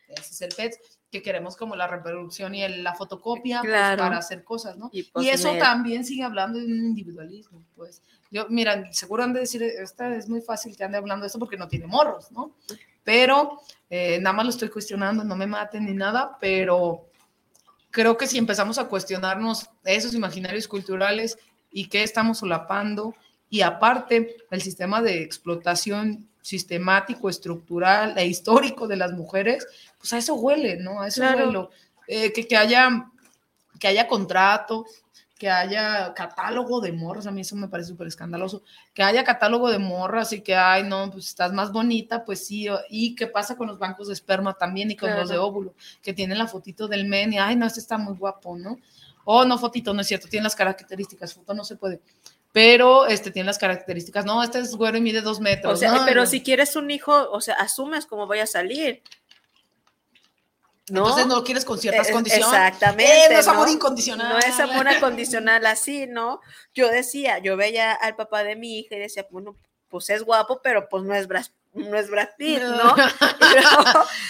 Ese 0.08 0.34
es 0.34 0.42
el 0.42 0.56
PET, 0.56 0.74
que 1.12 1.22
queremos 1.22 1.56
como 1.56 1.76
la 1.76 1.86
reproducción 1.86 2.56
y 2.56 2.68
la 2.68 2.96
fotocopia 2.96 3.62
pues, 3.62 3.72
para 3.72 4.18
hacer 4.18 4.44
cosas, 4.44 4.78
¿no? 4.78 4.90
Y, 4.92 5.04
pues, 5.04 5.28
eso 5.28 5.54
también 5.60 6.04
sigue 6.04 6.24
hablando 6.24 6.58
de 6.58 6.66
un 6.66 6.84
individualismo, 6.84 7.64
pues. 7.76 8.02
Yo, 8.32 8.48
mira, 8.50 8.92
seguro 8.92 9.24
han 9.24 9.34
de 9.34 9.42
decir, 9.42 9.62
esta 9.62 10.16
es 10.16 10.28
muy 10.28 10.42
fácil 10.42 10.76
que 10.76 10.84
ande 10.84 10.98
hablando 10.98 11.26
de 11.26 11.28
esto 11.28 11.38
porque 11.38 11.58
no 11.58 11.68
tiene 11.68 11.86
morros, 11.86 12.32
¿no? 12.32 12.56
Pero 13.06 13.62
eh, 13.90 14.20
nada 14.20 14.36
más 14.36 14.46
lo 14.46 14.50
estoy 14.50 14.68
cuestionando, 14.68 15.24
no 15.24 15.38
me 15.38 15.48
maten 15.48 15.86
ni 15.86 15.94
nada, 15.94 16.38
pero 16.42 17.08
creo 17.92 18.18
que 18.18 18.28
si 18.28 18.38
empezamos 18.38 18.78
a 18.78 18.90
cuestionarnos 18.90 19.70
esos 19.86 20.14
imaginarios 20.14 20.68
culturales 20.68 21.38
y 21.72 21.88
qué 21.88 22.04
estamos 22.04 22.40
solapando, 22.40 23.16
y 23.50 23.62
aparte 23.62 24.36
el 24.52 24.62
sistema 24.62 25.02
de 25.02 25.22
explotación 25.22 26.28
sistemático, 26.42 27.30
estructural 27.30 28.18
e 28.18 28.26
histórico 28.26 28.88
de 28.88 28.98
las 28.98 29.14
mujeres, 29.14 29.66
pues 29.98 30.12
a 30.12 30.18
eso 30.18 30.36
huele, 30.36 30.76
¿no? 30.78 31.02
A 31.02 31.08
eso 31.08 31.22
huele. 31.22 31.70
Eh, 32.08 32.34
que, 32.34 32.48
que 32.48 32.58
haya 32.58 33.08
que 33.80 33.88
haya 33.88 34.08
contrato, 34.08 34.86
que 35.38 35.50
haya 35.50 36.14
catálogo 36.14 36.80
de 36.80 36.94
morras, 36.94 37.28
a 37.28 37.32
mí 37.32 37.42
eso 37.42 37.56
me 37.56 37.68
parece 37.68 37.90
súper 37.90 38.08
escandaloso, 38.08 38.64
que 38.94 39.04
haya 39.04 39.24
catálogo 39.24 39.70
de 39.70 39.80
morras 39.80 40.32
y 40.32 40.42
que, 40.42 40.56
ay, 40.56 40.84
no, 40.84 41.12
pues 41.12 41.28
estás 41.28 41.52
más 41.52 41.72
bonita, 41.72 42.24
pues 42.24 42.46
sí, 42.46 42.68
y 42.90 43.16
qué 43.16 43.28
pasa 43.28 43.58
con 43.58 43.68
los 43.68 43.78
bancos 43.78 44.08
de 44.08 44.14
esperma 44.14 44.54
también 44.54 44.92
y 44.92 44.96
con 44.96 45.14
los 45.14 45.30
de 45.30 45.38
óvulo, 45.38 45.74
que 46.02 46.14
tienen 46.14 46.38
la 46.38 46.48
fotito 46.48 46.88
del 46.88 47.06
men 47.06 47.34
y, 47.34 47.38
ay, 47.38 47.56
no, 47.58 47.66
este 47.66 47.82
está 47.82 47.98
muy 47.98 48.16
guapo, 48.16 48.58
¿no? 48.58 48.80
O 49.26 49.44
no, 49.44 49.58
fotito, 49.58 49.94
no 49.94 50.02
es 50.02 50.08
cierto, 50.08 50.30
tiene 50.30 50.44
las 50.44 50.56
características, 50.56 51.34
foto 51.34 51.54
no 51.54 51.66
se 51.66 51.76
puede, 51.76 52.00
pero 52.54 53.06
este 53.06 53.32
tiene 53.32 53.48
las 53.48 53.58
características, 53.58 54.24
no, 54.24 54.42
este 54.42 54.60
es 54.60 54.74
güero 54.74 54.98
y 54.98 55.02
mide 55.02 55.20
dos 55.20 55.42
metros. 55.42 55.74
O 55.74 55.76
sea, 55.76 55.92
no, 55.92 56.06
pero 56.06 56.22
no. 56.22 56.28
si 56.28 56.42
quieres 56.42 56.78
un 56.78 56.90
hijo, 56.90 57.30
o 57.30 57.42
sea, 57.42 57.56
asumes 57.56 58.06
cómo 58.06 58.28
voy 58.28 58.40
a 58.40 58.48
salir. 58.48 59.02
¿No? 60.90 61.00
Entonces 61.02 61.28
no 61.28 61.36
lo 61.36 61.44
quieres 61.44 61.66
con 61.66 61.80
ciertas 61.80 62.10
Eh, 62.10 62.12
condiciones. 62.12 62.48
Exactamente. 62.48 63.12
Eh, 63.12 63.28
no 63.32 63.40
es 63.40 63.48
amor 63.48 63.70
incondicional. 63.70 64.30
No 64.30 64.40
es 64.40 64.60
amor 64.60 64.88
incondicional 64.92 65.66
así, 65.66 66.08
¿no? 66.08 66.42
Yo 66.74 66.90
decía, 66.90 67.40
yo 67.40 67.58
veía 67.58 67.94
al 67.94 68.16
papá 68.16 68.44
de 68.44 68.56
mi 68.56 68.80
hija 68.80 68.96
y 68.96 69.00
decía, 69.00 69.26
bueno, 69.32 69.58
pues 69.90 70.10
es 70.10 70.24
guapo, 70.24 70.62
pero 70.62 70.88
pues 70.90 71.04
no 71.04 71.16
es 71.16 71.28
Brad, 71.28 71.46
no 71.76 71.98
es 71.98 72.10
Brad 72.10 72.30
Pitt, 72.38 72.60
¿no? 72.64 72.96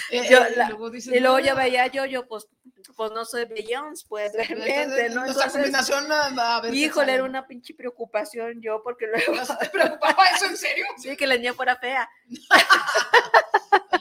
Y 0.09 0.17
luego, 0.17 0.29
yo 0.29 0.39
la- 0.55 0.67
luego 0.69 0.89
dices, 0.89 1.13
y 1.15 1.19
luego 1.19 1.39
no, 1.39 1.45
yo 1.45 1.55
veía 1.55 1.87
yo, 1.87 2.05
yo 2.05 2.27
pues, 2.27 2.47
pues 2.95 3.11
no 3.11 3.25
soy 3.25 3.45
Beyoncé, 3.45 4.05
pues 4.07 4.33
realmente, 4.33 5.09
¿no? 5.09 5.21
Nuestra 5.25 5.45
Entonces, 5.45 5.51
combinación, 5.53 6.11
a 6.11 6.61
ver 6.61 6.73
híjole, 6.73 7.13
era 7.13 7.23
una 7.23 7.45
pinche 7.47 7.73
preocupación 7.73 8.61
yo, 8.61 8.81
porque 8.83 9.07
luego, 9.07 9.33
¿No 9.35 9.57
¿Te 9.57 9.69
preocupaba 9.69 10.25
eso 10.35 10.45
en 10.45 10.57
serio? 10.57 10.85
sí, 10.97 11.15
que 11.15 11.27
la 11.27 11.35
niña 11.37 11.53
fuera 11.53 11.75
fea. 11.77 12.09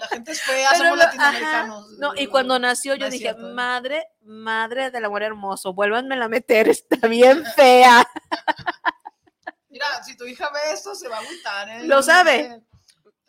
La 0.00 0.08
gente 0.08 0.32
es 0.32 0.42
fea, 0.42 0.68
Pero 0.72 0.84
somos 0.84 0.98
lo- 0.98 1.04
latinoamericanos. 1.04 1.84
ajá, 1.86 1.96
No, 1.98 2.12
y 2.16 2.26
cuando 2.26 2.58
nació 2.58 2.94
yo 2.94 3.06
No 3.06 3.10
dije, 3.10 3.24
cierto, 3.24 3.48
¿eh? 3.50 3.52
madre, 3.52 4.06
madre 4.22 4.90
del 4.90 5.04
amor 5.04 5.22
hermoso, 5.22 5.72
vuélvanmela 5.72 6.26
a 6.26 6.28
meter, 6.28 6.68
está 6.68 7.06
bien 7.08 7.44
fea. 7.56 8.06
Mira, 9.68 9.86
si 10.04 10.16
tu 10.16 10.24
hija 10.24 10.50
ve 10.50 10.72
esto, 10.72 10.94
se 10.94 11.08
va 11.08 11.16
a 11.16 11.20
agüitar, 11.20 11.68
¿eh? 11.68 11.84
Lo 11.86 12.02
sabe. 12.02 12.60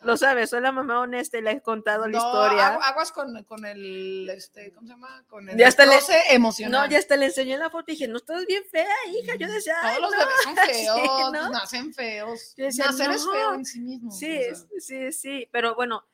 Lo 0.02 0.16
sabes, 0.16 0.50
soy 0.50 0.60
la 0.60 0.72
mamá 0.72 1.00
honesta 1.00 1.38
y 1.38 1.42
le 1.42 1.52
he 1.52 1.60
contado 1.62 2.06
la 2.06 2.18
historia. 2.18 2.74
agu- 2.76 2.82
Aguas 2.82 3.10
con, 3.12 3.42
con 3.44 3.64
el, 3.64 4.28
este, 4.30 4.70
¿cómo 4.72 4.86
se 4.86 4.92
llama? 4.92 5.24
Con 5.28 5.48
el 5.48 5.56
Ya 5.56 5.68
hasta 5.68 5.86
le- 5.86 5.98
emocional. 6.30 6.82
No, 6.84 6.90
ya 6.90 6.98
hasta 6.98 7.16
le 7.16 7.26
enseñé 7.26 7.56
la 7.56 7.70
foto 7.70 7.86
y 7.88 7.94
dije, 7.94 8.06
no, 8.06 8.18
estás 8.18 8.44
bien 8.46 8.62
fea, 8.70 8.94
hija. 9.10 9.36
Yo 9.36 9.48
decía, 9.48 9.74
"Ay, 9.82 9.96
Todos 9.96 10.10
los 10.10 10.20
no". 10.20 10.26
bebés 10.26 10.42
son 10.44 10.56
feos, 10.56 11.00
Sí, 11.00 11.32
¿no? 11.32 11.50
nacen 11.50 11.94
feos. 11.94 12.54
Yo 12.56 12.64
decía, 12.66 12.86
Nacer 12.86 13.10
es 13.10 13.26
feo 13.28 13.54
en 13.54 13.64
sí 13.64 13.80
mismo. 13.80 14.10
Sí, 14.12 14.38
o 14.38 14.54
sea. 14.54 14.66
sí, 14.78 15.12
sí, 15.12 15.48
pero 15.50 15.74
bueno, 15.74 16.04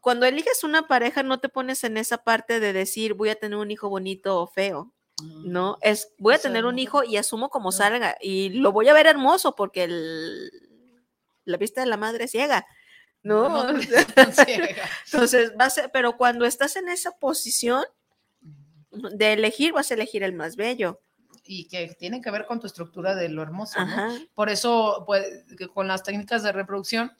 cuando 0.00 0.26
eliges 0.26 0.64
una 0.64 0.86
pareja 0.88 1.22
no 1.22 1.40
te 1.40 1.48
pones 1.48 1.84
en 1.84 1.96
esa 1.98 2.18
parte 2.24 2.58
de 2.58 2.72
decir 2.72 3.14
voy 3.14 3.28
a 3.28 3.34
tener 3.34 3.58
un 3.58 3.70
hijo 3.70 3.88
bonito 3.90 4.40
o 4.40 4.46
feo, 4.46 4.92
¿no? 5.44 5.76
Es 5.82 6.12
voy 6.18 6.34
a 6.34 6.38
tener 6.38 6.64
un 6.64 6.78
hijo 6.78 7.04
y 7.04 7.16
asumo 7.16 7.50
como 7.50 7.68
No. 7.68 7.72
salga 7.72 8.16
y 8.20 8.48
lo 8.50 8.72
voy 8.72 8.88
a 8.88 8.94
ver 8.94 9.06
hermoso 9.06 9.54
porque 9.56 9.84
el- 9.84 10.50
la 11.44 11.56
vista 11.56 11.80
de 11.80 11.86
la 11.88 11.96
madre 11.96 12.24
es 12.24 12.30
ciega, 12.32 12.66
¿no? 13.22 13.48
No, 13.48 13.72
no 13.72 14.32
ciega. 14.44 14.88
Entonces, 15.06 15.52
va 15.58 15.66
a 15.66 15.70
ser, 15.70 15.90
pero 15.92 16.16
cuando 16.16 16.44
estás 16.44 16.76
en 16.76 16.88
esa 16.88 17.12
posición 17.12 17.84
de 18.90 19.32
elegir, 19.32 19.72
vas 19.72 19.90
a 19.90 19.94
elegir 19.94 20.22
el 20.22 20.32
más 20.34 20.56
bello. 20.56 21.00
y 21.44 21.66
que 21.66 21.94
tiene 21.98 22.20
que 22.20 22.30
ver 22.30 22.46
con 22.46 22.60
tu 22.60 22.66
estructura 22.66 23.14
de 23.14 23.28
lo 23.28 23.42
hermoso, 23.42 23.84
¿no? 23.84 24.14
Por 24.34 24.48
eso, 24.48 25.04
pues, 25.06 25.44
con 25.74 25.88
las 25.88 26.02
técnicas 26.02 26.42
de 26.42 26.52
reproducción, 26.52 27.12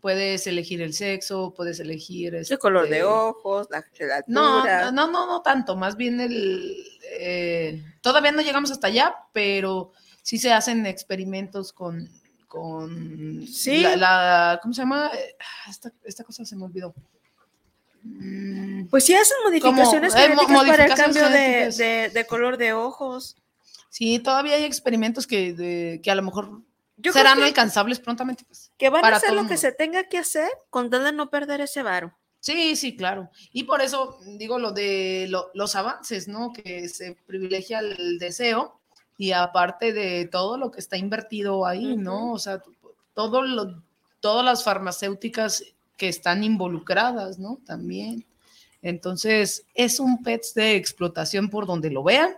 puedes 0.00 0.46
elegir 0.46 0.80
el 0.82 0.94
sexo, 0.94 1.52
puedes 1.54 1.78
elegir... 1.78 2.34
El 2.34 2.58
color 2.58 2.88
de 2.88 2.96
este, 2.96 3.02
ojos, 3.04 3.68
la, 3.70 3.84
la 4.00 4.24
No, 4.26 4.64
no, 4.92 5.10
no, 5.10 5.26
no 5.26 5.42
tanto, 5.42 5.76
más 5.76 5.96
bien 5.96 6.20
el... 6.20 6.74
eh, 7.18 7.84
todavía 8.00 8.32
no 8.32 8.42
llegamos 8.42 8.70
hasta 8.70 8.86
allá, 8.86 9.14
pero 9.32 9.92
sí 10.22 10.38
se 10.38 10.52
hacen 10.52 10.86
experimentos 10.86 11.72
con... 11.72 12.08
con 12.50 13.46
Sí. 13.46 13.80
la, 13.80 13.94
la- 13.96 14.58
¿Cómo 14.60 14.74
se 14.74 14.82
llama? 14.82 15.08
Eh, 15.14 15.36
Esta, 15.68 15.92
esta 16.02 16.24
cosa 16.24 16.44
se 16.44 16.56
me 16.56 16.64
olvidó. 16.64 16.92
Mm, 18.02 18.86
Pues 18.88 19.04
sí 19.04 19.14
hacen 19.14 19.36
modificaciones 19.44 20.12
eh, 20.14 20.34
para 20.66 20.84
el 20.86 20.94
cambio 20.94 21.28
de, 21.28 21.70
de- 21.70 22.10
de 22.12 22.26
color 22.26 22.56
de 22.56 22.72
ojos. 22.72 23.36
Sí, 23.88 24.18
todavía 24.18 24.54
hay 24.56 24.64
experimentos 24.64 25.26
que, 25.28 25.52
de- 25.52 26.00
que 26.02 26.10
a 26.10 26.14
lo 26.16 26.22
mejor 26.22 26.60
Yo 26.96 27.12
serán 27.12 27.38
que, 27.38 27.44
alcanzables 27.44 28.00
prontamente. 28.00 28.44
Pues. 28.44 28.72
que 28.76 28.90
van 28.90 29.04
a 29.04 29.16
hacer 29.16 29.32
lo 29.32 29.46
que 29.46 29.56
se 29.56 29.70
tenga 29.70 30.04
que 30.08 30.18
hacer 30.18 30.50
con 30.70 30.90
tal 30.90 31.04
de 31.04 31.12
no 31.12 31.30
perder 31.30 31.60
ese 31.60 31.82
varo. 31.84 32.12
Sí, 32.40 32.74
sí, 32.74 32.96
claro. 32.96 33.30
Y 33.52 33.64
por 33.64 33.80
eso 33.80 34.18
digo 34.38 34.58
lo 34.58 34.72
de 34.72 35.26
lo- 35.28 35.50
los 35.54 35.76
avances, 35.76 36.26
¿no? 36.26 36.52
Que 36.52 36.88
se 36.88 37.16
privilegia 37.26 37.78
el 37.80 38.18
deseo 38.18 38.79
y 39.20 39.32
aparte 39.32 39.92
de 39.92 40.24
todo 40.24 40.56
lo 40.56 40.70
que 40.70 40.80
está 40.80 40.96
invertido 40.96 41.66
ahí, 41.66 41.94
¿no? 41.94 42.32
O 42.32 42.38
sea, 42.38 42.62
todo 43.12 43.42
lo, 43.42 43.82
todas 44.20 44.42
las 44.42 44.64
farmacéuticas 44.64 45.62
que 45.98 46.08
están 46.08 46.42
involucradas, 46.42 47.38
¿no? 47.38 47.58
También. 47.66 48.24
Entonces, 48.80 49.66
es 49.74 50.00
un 50.00 50.22
PETS 50.22 50.54
de 50.54 50.74
explotación 50.76 51.50
por 51.50 51.66
donde 51.66 51.90
lo 51.90 52.02
vean, 52.02 52.34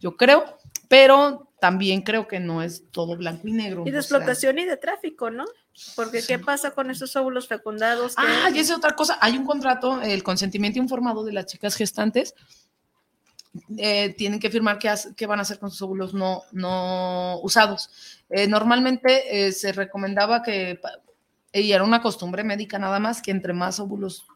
yo 0.00 0.16
creo, 0.16 0.58
pero 0.88 1.46
también 1.60 2.02
creo 2.02 2.26
que 2.26 2.40
no 2.40 2.64
es 2.64 2.82
todo 2.90 3.16
blanco 3.16 3.46
y 3.46 3.52
negro. 3.52 3.82
Y 3.86 3.92
de 3.92 3.92
sea, 3.92 4.00
explotación 4.00 4.58
y 4.58 4.64
de 4.64 4.76
tráfico, 4.76 5.30
¿no? 5.30 5.44
Porque 5.94 6.20
¿qué 6.26 6.40
pasa 6.40 6.72
con 6.72 6.90
esos 6.90 7.14
óvulos 7.14 7.46
fecundados? 7.46 8.16
que- 8.16 8.22
Ah, 8.26 8.50
y 8.52 8.58
es 8.58 8.72
otra 8.72 8.96
cosa. 8.96 9.18
Hay 9.20 9.38
un 9.38 9.44
contrato, 9.46 10.02
el 10.02 10.24
consentimiento 10.24 10.80
informado 10.80 11.22
de 11.22 11.32
las 11.32 11.46
chicas 11.46 11.76
gestantes. 11.76 12.34
Eh, 13.78 14.14
tienen 14.16 14.40
que 14.40 14.50
firmar 14.50 14.78
qué, 14.78 15.26
van 15.26 15.38
a 15.38 15.42
hacer 15.42 15.58
con 15.58 15.70
sus 15.70 15.82
óvulos 15.82 16.14
no, 16.14 16.42
no 16.52 17.38
usados. 17.42 18.22
Eh, 18.30 18.46
normalmente 18.46 19.46
eh, 19.46 19.52
se 19.52 19.72
recomendaba 19.72 20.42
que, 20.42 20.80
y 21.52 21.72
era 21.72 21.84
una 21.84 22.02
costumbre 22.02 22.44
médica 22.44 22.78
nada 22.78 22.98
más, 22.98 23.22
que 23.22 23.30
entre 23.30 23.52
más 23.52 23.78
óvulos 23.80 24.26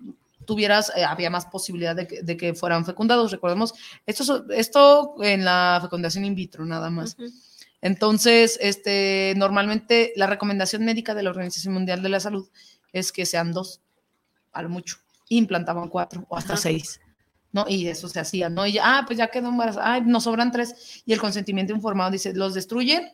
tuvieras, 0.46 0.90
había 1.06 1.28
más 1.28 1.46
posibilidad 1.46 1.94
de 1.94 2.06
que, 2.06 2.22
de 2.22 2.36
que 2.36 2.54
fueran 2.54 2.86
fecundados. 2.86 3.32
Recordemos, 3.32 3.74
esto, 4.06 5.16
en 5.22 5.44
la 5.44 5.78
fecundación 5.82 6.24
in 6.24 6.34
vitro 6.34 6.64
nada 6.64 6.88
más. 6.88 7.16
Entonces, 7.80 8.58
este, 8.60 9.34
normalmente 9.36 10.12
la 10.16 10.26
recomendación 10.26 10.84
médica 10.84 11.14
de 11.14 11.22
la 11.22 11.30
Organización 11.30 11.74
Mundial 11.74 12.02
de 12.02 12.08
la 12.08 12.20
Salud 12.20 12.48
es 12.92 13.12
que 13.12 13.26
sean 13.26 13.52
dos, 13.52 13.80
a 14.52 14.62
lo 14.62 14.68
mucho. 14.68 14.96
Implantaban 15.28 15.88
cuatro 15.88 16.24
o 16.28 16.36
hasta 16.36 16.56
seis, 16.56 17.00
¿no? 17.52 17.64
Y 17.68 17.88
eso 17.88 18.08
se 18.08 18.20
hacía, 18.20 18.48
¿no? 18.48 18.66
Y 18.66 18.72
ya, 18.72 18.82
ah, 18.98 19.04
pues 19.06 19.18
ya 19.18 19.28
quedó 19.28 19.48
embarazada, 19.48 19.94
ay, 19.94 20.02
nos 20.02 20.24
sobran 20.24 20.52
tres. 20.52 21.02
Y 21.06 21.12
el 21.12 21.20
consentimiento 21.20 21.72
informado 21.72 22.10
dice, 22.10 22.32
los 22.34 22.54
destruyen, 22.54 23.12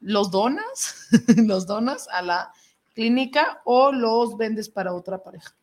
los 0.00 0.30
donas, 0.30 1.08
los 1.36 1.66
donas 1.66 2.06
a 2.12 2.22
la 2.22 2.52
clínica 2.94 3.60
o 3.64 3.90
los 3.92 4.36
vendes 4.36 4.68
para 4.68 4.92
otra 4.92 5.22
pareja. 5.22 5.54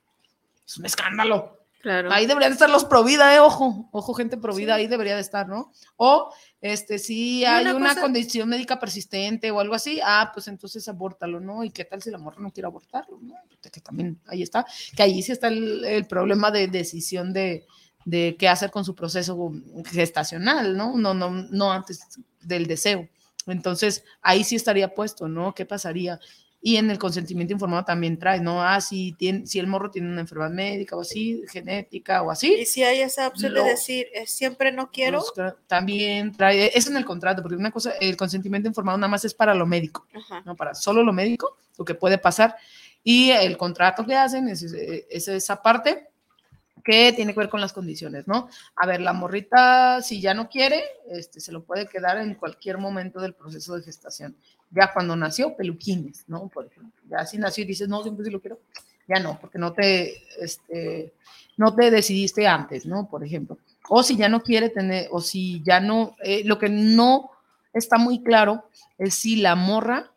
Es 0.65 0.77
un 0.77 0.85
escándalo. 0.85 1.57
Claro. 1.81 2.11
Ahí 2.11 2.27
deberían 2.27 2.51
estar 2.51 2.69
los 2.69 2.85
pro 2.85 3.03
vida, 3.03 3.33
eh, 3.35 3.39
ojo, 3.39 3.89
ojo, 3.91 4.13
gente 4.13 4.37
pro 4.37 4.53
vida, 4.53 4.75
Sí. 4.75 4.81
ahí 4.81 4.87
debería 4.87 5.15
de 5.15 5.21
estar, 5.21 5.47
¿no? 5.47 5.71
O 5.97 6.31
este, 6.61 6.99
si 6.99 7.43
hay 7.43 7.63
una 7.65 7.75
una, 7.75 7.89
cosa- 7.89 8.01
condición 8.01 8.49
médica 8.49 8.79
persistente 8.79 9.49
o 9.49 9.59
algo 9.59 9.73
así, 9.73 9.99
ah, 10.03 10.29
pues 10.31 10.47
entonces 10.47 10.87
abórtalo, 10.87 11.39
¿no? 11.39 11.63
¿Y 11.63 11.71
qué 11.71 11.83
tal 11.85 11.99
si 12.03 12.11
la 12.11 12.19
morra 12.19 12.37
no 12.39 12.51
quiere 12.51 12.67
abortarlo? 12.67 13.17
¿no? 13.19 13.33
Que 13.59 13.81
también 13.81 14.19
ahí 14.27 14.43
está, 14.43 14.63
que 14.95 15.01
ahí 15.01 15.23
sí 15.23 15.31
está 15.31 15.47
el, 15.47 15.83
el 15.83 16.05
problema 16.05 16.51
de 16.51 16.67
decisión 16.67 17.33
de, 17.33 17.65
de 18.05 18.35
qué 18.39 18.47
hacer 18.49 18.71
con 18.71 18.83
su 18.85 18.95
proceso 18.95 19.51
gestacional, 19.85 20.75
¿no? 20.75 20.95
No, 20.97 21.13
no, 21.13 21.29
no 21.29 21.71
antes 21.71 22.01
del 22.41 22.67
deseo. 22.67 23.07
Entonces, 23.47 24.03
ahí 24.21 24.43
sí 24.43 24.55
estaría 24.55 24.93
puesto, 24.93 25.27
¿no? 25.27 25.53
¿Qué 25.53 25.65
pasaría? 25.65 26.19
Y 26.63 26.75
en 26.77 26.91
el 26.91 26.99
consentimiento 26.99 27.53
informado 27.53 27.83
también 27.85 28.19
trae, 28.19 28.39
¿no? 28.39 28.61
Ah, 28.63 28.79
si, 28.81 29.13
tiene, 29.13 29.47
si 29.47 29.57
el 29.57 29.65
morro 29.65 29.89
tiene 29.89 30.09
una 30.09 30.21
enfermedad 30.21 30.51
médica 30.51 30.95
o 30.95 31.01
así, 31.01 31.41
genética 31.51 32.21
o 32.21 32.29
así. 32.29 32.53
Y 32.53 32.65
si 32.67 32.83
hay 32.83 33.01
esa 33.01 33.27
opción 33.27 33.55
Lo- 33.55 33.63
de 33.63 33.71
decir, 33.71 34.05
eh, 34.13 34.27
siempre 34.27 34.71
no 34.71 34.91
quiero. 34.91 35.23
pues, 35.35 35.53
también 35.65 36.31
trae, 36.33 36.71
es 36.77 36.85
en 36.85 36.97
el 36.97 37.05
contrato, 37.05 37.41
porque 37.41 37.55
una 37.57 37.71
cosa, 37.71 37.93
el 37.99 38.15
consentimiento 38.15 38.67
informado 38.67 38.99
nada 38.99 39.07
más 39.09 39.25
es 39.25 39.33
para 39.33 39.55
lo 39.55 39.65
médico, 39.65 40.05
Ajá. 40.13 40.43
¿no? 40.45 40.55
Para 40.55 40.75
solo 40.75 41.03
lo 41.03 41.11
médico, 41.13 41.57
lo 41.79 41.83
que 41.85 41.95
puede 41.95 42.19
pasar. 42.19 42.55
Y 43.03 43.31
el 43.31 43.57
contrato 43.57 44.05
que 44.05 44.13
hacen 44.15 44.47
es 44.47 44.61
esa 44.61 45.63
parte 45.63 46.09
que 46.83 47.13
tiene 47.13 47.33
que 47.33 47.39
ver 47.39 47.49
con 47.49 47.61
las 47.61 47.73
condiciones, 47.73 48.27
¿no? 48.27 48.49
A 48.75 48.87
ver, 48.87 49.01
la 49.01 49.13
morrita, 49.13 50.01
si 50.01 50.21
ya 50.21 50.33
no 50.33 50.49
quiere, 50.49 50.83
este, 51.09 51.39
se 51.39 51.51
lo 51.51 51.63
puede 51.63 51.87
quedar 51.87 52.17
en 52.17 52.35
cualquier 52.35 52.77
momento 52.77 53.19
del 53.19 53.33
proceso 53.33 53.75
de 53.75 53.83
gestación. 53.83 54.35
Ya 54.69 54.91
cuando 54.93 55.15
nació, 55.15 55.55
peluquines, 55.55 56.25
¿no? 56.27 56.47
Por 56.47 56.67
ejemplo. 56.67 57.01
Ya 57.09 57.25
si 57.25 57.37
nació 57.37 57.63
y 57.63 57.67
dices, 57.67 57.87
no, 57.87 58.01
siempre 58.03 58.25
sí 58.25 58.31
lo 58.31 58.41
quiero, 58.41 58.59
ya 59.07 59.19
no, 59.19 59.39
porque 59.39 59.59
no 59.59 59.73
te, 59.73 60.23
este, 60.39 61.13
no 61.57 61.75
te 61.75 61.91
decidiste 61.91 62.47
antes, 62.47 62.85
¿no? 62.85 63.09
Por 63.09 63.23
ejemplo. 63.23 63.57
O 63.89 64.03
si 64.03 64.15
ya 64.15 64.29
no 64.29 64.41
quiere 64.41 64.69
tener, 64.69 65.07
o 65.11 65.21
si 65.21 65.61
ya 65.63 65.79
no, 65.79 66.15
eh, 66.23 66.43
lo 66.45 66.57
que 66.57 66.69
no 66.69 67.31
está 67.73 67.97
muy 67.97 68.23
claro 68.23 68.65
es 68.97 69.15
si 69.15 69.37
la 69.37 69.55
morra 69.55 70.11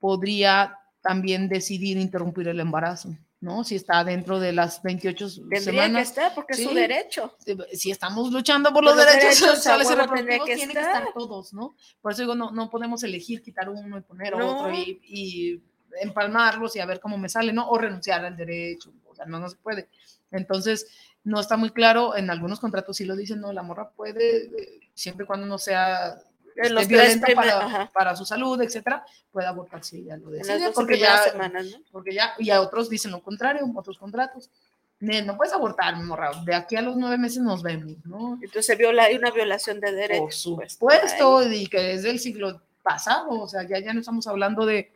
podría 0.00 0.78
también 1.00 1.48
decidir 1.48 1.96
interrumpir 1.96 2.48
el 2.48 2.60
embarazo, 2.60 3.16
¿no? 3.46 3.62
Si 3.64 3.76
está 3.76 4.02
dentro 4.04 4.38
de 4.40 4.52
las 4.52 4.82
28 4.82 5.26
Tendría 5.34 5.60
semanas. 5.60 5.92
que 5.94 6.02
estar 6.02 6.34
porque 6.34 6.54
es 6.54 6.62
su 6.64 6.68
Sí. 6.70 6.74
derecho. 6.74 7.36
Si 7.72 7.90
estamos 7.92 8.32
luchando 8.32 8.72
por 8.72 8.82
los, 8.84 8.94
Por 8.94 9.04
los 9.04 9.14
derechos, 9.14 9.64
y 9.64 9.94
reproductivos, 9.94 10.46
que 10.46 10.54
tienen 10.56 10.74
que 10.76 10.82
estar. 10.82 11.12
todos, 11.14 11.52
¿no? 11.54 11.76
Por 12.02 12.12
eso 12.12 12.22
digo, 12.22 12.34
no, 12.34 12.50
no 12.50 12.68
podemos 12.68 13.02
elegir 13.04 13.40
quitar 13.42 13.70
uno 13.70 13.96
y 13.96 14.00
poner 14.02 14.36
No. 14.36 14.50
otro 14.58 14.72
y, 14.74 15.00
y 15.04 15.62
empalmarlos 16.02 16.74
y 16.76 16.80
a 16.80 16.86
ver 16.86 17.00
cómo 17.00 17.16
me 17.18 17.28
sale, 17.28 17.52
¿no? 17.52 17.68
O 17.70 17.78
renunciar 17.78 18.24
al 18.24 18.36
derecho, 18.36 18.92
o 19.08 19.14
sea, 19.14 19.24
no, 19.26 19.38
no 19.38 19.48
se 19.48 19.56
puede. 19.56 19.88
Entonces, 20.30 20.88
no 21.24 21.40
está 21.40 21.56
muy 21.56 21.70
claro, 21.70 22.16
en 22.16 22.30
algunos 22.30 22.60
contratos 22.60 22.96
sí 22.96 23.04
lo 23.04 23.16
dicen, 23.16 23.40
no, 23.40 23.52
la 23.52 23.62
morra 23.62 23.90
puede, 23.90 24.46
eh, 24.46 24.80
siempre 24.92 25.24
y 25.24 25.26
cuando 25.26 25.46
no 25.46 25.56
sea 25.58 26.18
En 26.56 26.74
los 26.74 26.88
tres 26.88 27.20
para, 27.34 27.90
para 27.92 28.16
su 28.16 28.24
salud, 28.24 28.60
etcétera, 28.62 29.04
puede 29.30 29.46
abortar 29.46 29.84
si 29.84 29.98
ella 29.98 30.16
lo 30.16 30.30
dos 30.30 30.74
porque 30.74 30.98
ya, 30.98 31.18
semanas, 31.18 31.66
¿no? 31.66 31.78
porque 31.92 32.14
ya, 32.14 32.34
y 32.38 32.50
a 32.50 32.60
otros 32.60 32.88
dicen 32.88 33.10
lo 33.10 33.22
contrario, 33.22 33.62
otros 33.74 33.98
contratos. 33.98 34.50
"Ne, 34.98 35.20
No 35.22 35.36
puedes 35.36 35.52
abortar, 35.52 35.94
morra, 36.02 36.30
de 36.44 36.54
aquí 36.54 36.74
a 36.76 36.80
los 36.82 36.96
nueve 36.96 37.18
meses 37.18 37.42
nos 37.42 37.62
vemos, 37.62 37.92
¿no? 38.06 38.38
Entonces 38.42 38.78
viola, 38.78 39.04
hay 39.04 39.16
una 39.16 39.30
violación 39.30 39.78
de 39.80 39.88
Por 39.88 39.96
derechos. 39.96 40.54
pues, 40.56 40.72
supuesto, 40.72 41.42
y 41.52 41.66
que 41.66 41.92
es 41.92 42.02
del 42.02 42.18
siglo 42.18 42.62
pasado, 42.82 43.28
o 43.30 43.46
sea, 43.48 43.62
ya, 43.64 43.78
ya 43.78 43.92
no 43.92 44.00
estamos 44.00 44.26
hablando 44.26 44.64
de, 44.64 44.90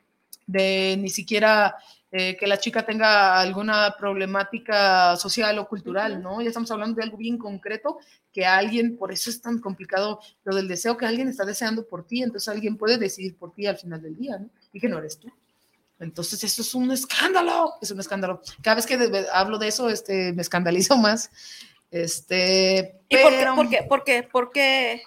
de 0.47 0.97
ni 0.99 1.11
siquiera 1.11 1.77
eh, 2.13 2.37
que 2.37 2.47
la 2.47 2.59
chica 2.59 2.85
tenga 2.85 3.39
alguna 3.41 3.95
problemática 3.99 5.17
social 5.17 5.59
o 5.59 5.69
cultural. 5.69 6.21
¿no? 6.23 6.41
Ya 6.43 6.49
estamos 6.49 6.71
hablando 6.71 6.97
de 6.97 7.05
algo 7.05 7.17
bien 7.17 7.39
concreto, 7.39 7.99
que 8.33 8.45
alguien, 8.47 8.97
por 8.97 9.13
eso 9.13 9.31
es 9.31 9.41
tan 9.41 9.61
complicado 9.61 10.21
lo 10.45 10.55
del 10.57 10.67
deseo, 10.69 10.97
que 10.97 11.07
alguien 11.07 11.29
está 11.29 11.45
deseando 11.45 11.87
por 11.87 12.07
ti, 12.07 12.23
entonces 12.23 12.49
alguien 12.49 12.77
puede 12.77 12.99
decidir 12.99 13.37
por 13.37 13.53
ti 13.55 13.67
al 13.67 13.79
final 13.79 14.03
del 14.03 14.17
día, 14.17 14.39
¿no? 14.39 14.51
Y 14.73 14.81
que 14.81 14.89
no 14.89 14.99
eres 14.99 15.19
tú. 15.19 15.31
Entonces, 16.01 16.43
eso 16.43 16.63
es 16.63 16.75
un 16.75 16.91
escándalo, 16.91 17.75
es 17.83 17.91
un 17.91 18.01
escándalo. 18.01 18.41
Cada 18.63 18.77
vez 18.77 18.87
que 18.87 18.97
de- 18.97 19.27
hablo 19.33 19.59
de 19.59 19.69
eso, 19.69 19.91
este, 19.91 20.33
me 20.33 20.41
escandalizo 20.43 20.97
más. 20.97 21.31
Este, 21.91 23.01
¿Y 23.09 23.17
por 23.19 23.31
qué, 23.31 23.37
pero- 23.39 23.55
por 23.55 23.69
qué, 23.69 23.83
por 23.89 24.05
qué, 24.05 24.23
por 24.23 24.51
qué 24.51 25.03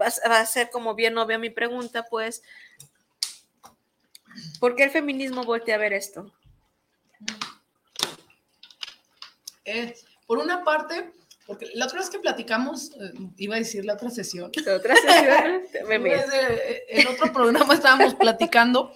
va, 0.00 0.06
a- 0.06 0.28
va 0.28 0.40
a 0.40 0.46
ser 0.46 0.70
como 0.70 0.94
bien 0.94 1.18
obvia 1.18 1.38
mi 1.38 1.50
pregunta, 1.50 2.04
pues, 2.08 2.42
¿por 4.60 4.76
qué 4.76 4.84
el 4.84 4.90
feminismo 4.90 5.42
voltea 5.44 5.74
a 5.74 5.78
ver 5.78 5.92
esto? 5.92 6.32
Eh, 9.68 9.94
por 10.26 10.38
una 10.38 10.64
parte, 10.64 11.10
porque 11.46 11.70
la 11.74 11.86
otra 11.86 12.00
vez 12.00 12.10
que 12.10 12.18
platicamos, 12.18 12.90
eh, 13.00 13.12
iba 13.38 13.56
a 13.56 13.58
decir 13.58 13.84
la 13.84 13.94
otra 13.94 14.10
sesión, 14.10 14.50
De 14.52 14.72
otra 14.72 14.94
sesión, 14.96 15.62
me 15.88 15.98
mira. 15.98 16.24
eh, 16.32 16.82
en 16.88 17.06
otro 17.08 17.32
programa 17.32 17.74
estábamos 17.74 18.14
platicando 18.14 18.92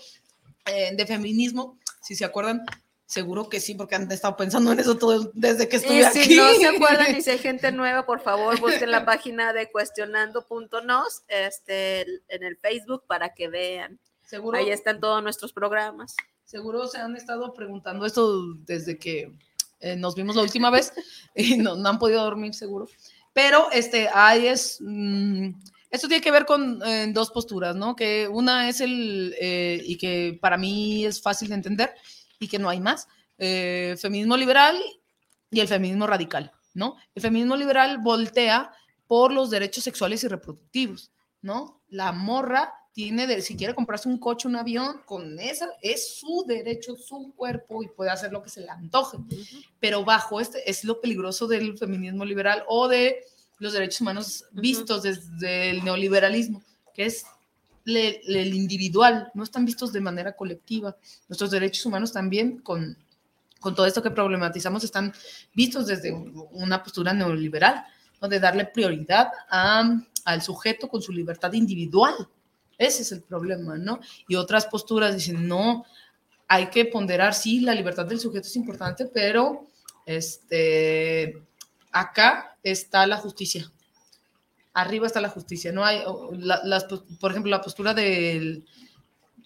eh, 0.67 0.95
de 0.95 1.07
feminismo, 1.07 1.79
si 2.03 2.15
se 2.15 2.25
acuerdan, 2.25 2.63
seguro 3.07 3.49
que 3.49 3.61
sí, 3.61 3.75
porque 3.75 3.95
han 3.95 4.11
estado 4.13 4.37
pensando 4.37 4.73
en 4.73 4.79
eso 4.81 4.97
todo 4.97 5.31
desde 5.35 5.69
que 5.69 5.77
estuve 5.77 6.01
Y 6.01 6.03
aquí. 6.05 6.25
si 6.25 6.37
no 6.37 6.53
se 6.55 6.67
acuerdan 6.69 7.17
y 7.17 7.21
si 7.23 7.31
hay 7.31 7.39
gente 7.39 7.71
nueva, 7.73 8.05
por 8.07 8.21
favor, 8.21 8.59
busquen 8.61 8.91
la 8.91 9.05
página 9.07 9.53
de 9.53 9.71
cuestionando.nos 9.71 11.23
este, 11.29 12.01
en 12.29 12.43
el 12.43 12.57
Facebook 12.57 13.05
para 13.07 13.35
que 13.35 13.49
vean. 13.49 13.99
seguro, 14.27 14.59
Ahí 14.59 14.71
están 14.71 15.01
todos 15.01 15.23
nuestros 15.23 15.53
programas. 15.53 16.17
seguro 16.45 16.87
se 16.87 16.99
han 16.99 17.17
estado 17.17 17.53
preguntando 17.55 18.05
esto 18.07 18.55
desde 18.67 18.99
que 18.99 19.33
eh, 19.83 19.97
nos 19.97 20.15
vimos 20.15 20.37
la 20.37 20.43
última 20.43 20.71
vez 20.71 20.93
y 21.35 21.59
no, 21.59 21.77
no 21.77 21.89
han 21.89 21.99
podido 21.99 22.23
dormir 22.23 22.55
seguro. 22.55 22.89
Pero 23.33 23.71
este, 23.71 24.09
ahí 24.13 24.47
es, 24.47 24.79
mm, 24.81 25.51
esto 25.91 26.09
tiene 26.09 26.23
que 26.23 26.31
ver 26.31 26.47
con 26.47 26.83
eh, 26.85 27.09
dos 27.13 27.31
posturas, 27.31 27.77
¿no? 27.77 27.95
Que 27.95 28.27
una 28.27 28.69
es 28.69 28.81
el, 28.81 29.35
eh, 29.39 29.83
y 29.85 29.97
que 29.97 30.39
para 30.41 30.57
mí 30.57 31.05
es 31.05 31.21
fácil 31.21 31.49
de 31.49 31.55
entender 31.55 31.95
y 32.39 32.49
que 32.49 32.59
no 32.59 32.69
hay 32.69 32.81
más, 32.81 33.09
eh, 33.39 33.95
feminismo 33.99 34.37
liberal 34.37 34.81
y 35.51 35.61
el 35.61 35.69
feminismo 35.69 36.07
radical, 36.07 36.51
¿no? 36.75 36.97
El 37.15 37.23
feminismo 37.23 37.57
liberal 37.57 37.99
voltea 37.99 38.73
por 39.07 39.33
los 39.33 39.51
derechos 39.51 39.85
sexuales 39.85 40.25
y 40.25 40.29
reproductivos, 40.29 41.13
¿no? 41.43 41.83
La 41.89 42.13
morra 42.13 42.73
tiene, 42.93 43.27
de, 43.27 43.41
si 43.41 43.57
quiere 43.57 43.75
comprarse 43.75 44.09
un 44.09 44.19
coche, 44.19 44.47
un 44.49 44.57
avión, 44.57 45.01
con 45.07 45.39
esa 45.39 45.67
es 45.81 46.17
su 46.17 46.45
derecho, 46.47 46.95
su 46.97 47.33
cuerpo 47.35 47.83
y 47.83 47.89
puede 47.89 48.11
hacer 48.11 48.33
lo 48.33 48.43
que 48.43 48.51
se 48.51 48.61
le 48.61 48.69
antoje. 48.71 49.19
Pero 49.81 50.05
bajo 50.05 50.41
este 50.41 50.69
es 50.71 50.85
lo 50.85 51.01
peligroso 51.01 51.47
del 51.47 51.77
feminismo 51.79 52.25
liberal 52.25 52.65
o 52.69 52.89
de 52.89 53.25
los 53.59 53.73
derechos 53.73 54.01
humanos 54.01 54.45
vistos 54.53 55.03
desde 55.03 55.71
el 55.71 55.85
neoliberalismo, 55.85 56.63
que 56.95 57.07
es 57.07 57.25
le- 57.85 58.21
le- 58.27 58.43
el 58.43 58.55
individual, 58.55 59.31
no 59.35 59.43
están 59.43 59.65
vistos 59.65 59.93
de 59.93 60.01
manera 60.01 60.37
colectiva. 60.37 60.97
Nuestros 61.29 61.51
derechos 61.51 61.87
humanos 61.87 62.13
también 62.13 62.59
con, 62.59 62.97
con 63.61 63.75
todo 63.75 63.87
esto 63.87 64.03
que 64.03 64.11
problematizamos 64.11 64.85
están 64.85 65.13
vistos 65.55 65.87
desde 65.87 66.13
un- 66.13 66.47
una 66.53 66.83
postura 66.83 67.13
neoliberal, 67.15 67.85
donde 68.21 68.39
darle 68.39 68.67
prioridad 68.67 69.29
a- 69.51 69.99
al 70.25 70.43
sujeto 70.43 70.89
con 70.89 71.01
su 71.03 71.11
libertad 71.13 71.53
individual. 71.55 72.29
Ese 72.83 73.03
es 73.03 73.13
el 73.13 73.23
problema, 73.23 73.77
¿no? 73.77 74.01
Y 74.29 74.35
otras 74.35 74.67
posturas 74.67 75.15
dicen, 75.15 75.47
no, 75.47 75.85
hay 76.49 76.67
que 76.67 76.85
ponderar, 76.85 77.35
sí, 77.35 77.61
la 77.61 77.75
libertad 77.75 78.07
del 78.07 78.21
sujeto 78.21 78.47
es 78.47 78.57
importante, 78.57 79.07
pero 79.07 79.67
este, 80.05 81.43
acá 81.93 82.59
está 82.63 83.07
la 83.07 83.17
justicia. 83.17 83.71
Arriba 84.75 85.07
está 85.07 85.21
la 85.21 85.29
justicia. 85.29 85.71
No 85.73 85.85
hay, 85.85 86.03
por 87.21 87.31
ejemplo, 87.31 87.51
la 87.51 87.61
postura 87.61 87.95
del- 87.95 88.65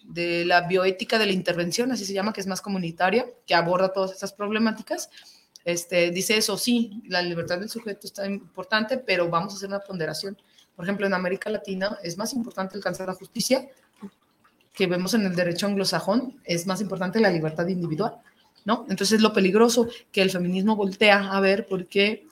de 0.05 0.45
la 0.45 0.61
bioética 0.69 1.19
de 1.19 1.27
la 1.27 1.33
intervención, 1.33 1.91
así 1.91 2.05
se 2.05 2.13
llama, 2.13 2.33
que 2.33 2.41
es 2.41 2.47
más 2.47 2.61
comunitaria, 2.63 3.27
que 3.45 3.55
aborda 3.55 3.93
todas 3.93 4.13
estas 4.13 4.33
problemáticas. 4.33 5.11
Este, 5.65 6.13
dice 6.13 6.37
eso, 6.37 6.57
sí, 6.57 7.03
la 7.09 7.23
libertad 7.23 7.59
del 7.59 7.69
sujeto 7.69 8.07
está 8.07 8.25
importante, 8.25 8.99
pero 8.99 9.29
vamos 9.29 9.53
a 9.53 9.57
hacer 9.57 9.69
una 9.69 9.81
ponderación. 9.81 10.41
Por 10.77 10.85
ejemplo, 10.85 11.07
en 11.07 11.15
América 11.15 11.51
Latina 11.51 11.99
es 12.03 12.19
más 12.19 12.35
importante 12.35 12.77
alcanzar 12.77 13.09
la 13.09 13.15
justicia 13.15 13.67
que 14.75 14.87
vemos 14.87 15.15
en 15.15 15.25
el 15.25 15.35
derecho 15.35 15.67
anglosajón, 15.67 16.39
es 16.45 16.67
más 16.67 16.83
importante 16.83 17.19
la 17.19 17.31
libertad 17.31 17.67
individual, 17.67 18.19
¿no? 18.67 18.85
Entonces 18.91 19.23
lo 19.23 19.33
peligroso 19.33 19.89
que 20.13 20.21
el 20.21 20.31
feminismo 20.31 20.77
voltea 20.77 21.33
a 21.33 21.41
ver 21.41 21.67
porque 21.67 22.27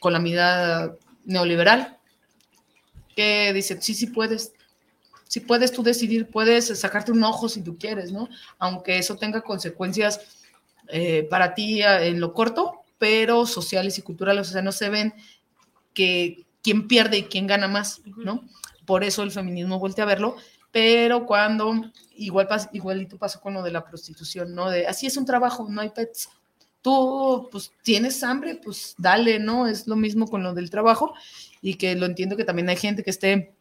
con 0.00 0.14
la 0.14 0.18
mirada 0.18 0.96
neoliberal, 1.26 1.98
que 3.14 3.52
dice, 3.52 3.80
sí, 3.82 3.94
sí 3.94 4.06
puedes, 4.06 4.54
sí 5.28 5.40
puedes 5.40 5.70
tú 5.70 5.82
decidir, 5.82 6.28
puedes 6.28 6.78
sacarte 6.78 7.12
un 7.12 7.22
ojo 7.22 7.48
si 7.50 7.62
tú 7.62 7.76
quieres, 7.76 8.10
¿no? 8.10 8.28
Aunque 8.58 8.98
eso 8.98 9.16
tenga 9.16 9.42
consecuencias 9.42 10.20
eh, 10.88 11.26
para 11.30 11.54
ti 11.54 11.82
eh, 11.82 12.08
en 12.08 12.20
lo 12.20 12.32
corto, 12.32 12.80
pero 12.98 13.44
sociales 13.44 13.98
y 13.98 14.02
culturales, 14.02 14.48
o 14.48 14.52
sea, 14.52 14.62
no 14.62 14.72
se 14.72 14.88
ven 14.88 15.14
que 15.92 16.46
quién 16.62 16.88
pierde 16.88 17.18
y 17.18 17.22
quién 17.24 17.46
gana 17.46 17.68
más, 17.68 18.02
¿no? 18.16 18.44
Por 18.86 19.04
eso 19.04 19.22
el 19.22 19.30
feminismo 19.30 19.78
voltea 19.78 20.04
a 20.04 20.08
verlo, 20.08 20.36
pero 20.70 21.26
cuando 21.26 21.74
igual 22.16 22.48
igualito 22.72 23.18
pasó 23.18 23.40
con 23.40 23.54
lo 23.54 23.62
de 23.62 23.70
la 23.70 23.84
prostitución, 23.84 24.54
¿no? 24.54 24.70
De 24.70 24.86
así 24.86 25.06
es 25.06 25.16
un 25.16 25.26
trabajo, 25.26 25.66
no 25.68 25.80
hay 25.80 25.90
pets. 25.90 26.28
Tú, 26.80 27.48
pues, 27.52 27.70
tienes 27.84 28.24
hambre, 28.24 28.58
pues 28.62 28.96
dale, 28.98 29.38
¿no? 29.38 29.68
Es 29.68 29.86
lo 29.86 29.94
mismo 29.94 30.26
con 30.26 30.42
lo 30.42 30.52
del 30.52 30.68
trabajo 30.68 31.14
y 31.60 31.74
que 31.74 31.94
lo 31.94 32.06
entiendo 32.06 32.36
que 32.36 32.44
también 32.44 32.68
hay 32.68 32.76
gente 32.76 33.04
que 33.04 33.10
esté 33.10 33.54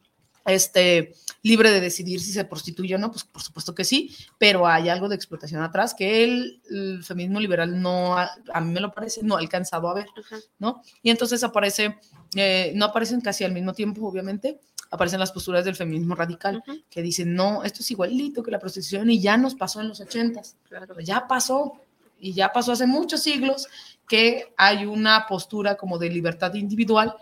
este, 0.46 1.14
libre 1.44 1.72
de 1.72 1.82
decidir 1.82 2.20
si 2.20 2.32
se 2.32 2.46
prostituye 2.46 2.96
o 2.96 2.98
no, 2.98 3.12
pues 3.12 3.24
por 3.24 3.42
supuesto 3.42 3.74
que 3.76 3.84
sí, 3.84 4.16
pero 4.38 4.68
hay 4.68 4.90
algo 4.90 5.10
de 5.10 5.16
explotación 5.16 5.62
atrás 5.64 5.94
que 5.94 6.24
el, 6.24 6.62
el 6.70 7.04
feminismo 7.04 7.40
liberal 7.40 7.82
no, 7.82 8.18
ha- 8.18 8.32
a 8.54 8.62
mí 8.62 8.72
me 8.72 8.80
lo 8.80 8.92
parece, 8.92 9.22
no 9.24 9.36
ha 9.36 9.40
alcanzado 9.40 9.90
a 9.90 9.94
ver, 9.94 10.08
Ajá. 10.18 10.38
¿no? 10.60 10.82
Y 11.02 11.10
entonces 11.10 11.44
aparece, 11.44 11.98
eh, 12.36 12.72
no 12.76 12.86
aparecen 12.86 13.22
casi 13.22 13.44
al 13.44 13.52
mismo 13.54 13.74
tiempo, 13.74 14.08
obviamente, 14.08 14.60
aparecen 14.90 15.20
las 15.20 15.32
posturas 15.32 15.64
del 15.64 15.76
feminismo 15.76 16.16
radical, 16.16 16.62
que 16.90 17.02
dicen, 17.02 17.34
no, 17.34 17.64
esto 17.64 17.80
es 17.80 17.90
igualito 17.92 18.44
que 18.44 18.52
la 18.52 18.60
prostitución 18.60 19.10
y 19.10 19.22
ya 19.22 19.38
nos 19.38 19.56
pasó 19.56 19.80
en 19.80 19.88
los 19.88 20.02
ochentas, 20.02 20.58
claro. 20.68 21.00
ya 21.00 21.28
pasó, 21.28 21.74
y 22.20 22.34
ya 22.34 22.52
pasó 22.52 22.74
hace 22.74 22.86
muchos 22.86 23.24
siglos 23.24 23.68
que 24.08 24.54
hay 24.58 24.86
una 24.86 25.26
postura 25.28 25.76
como 25.76 25.98
de 25.98 26.10
libertad 26.10 26.54
individual 26.56 27.16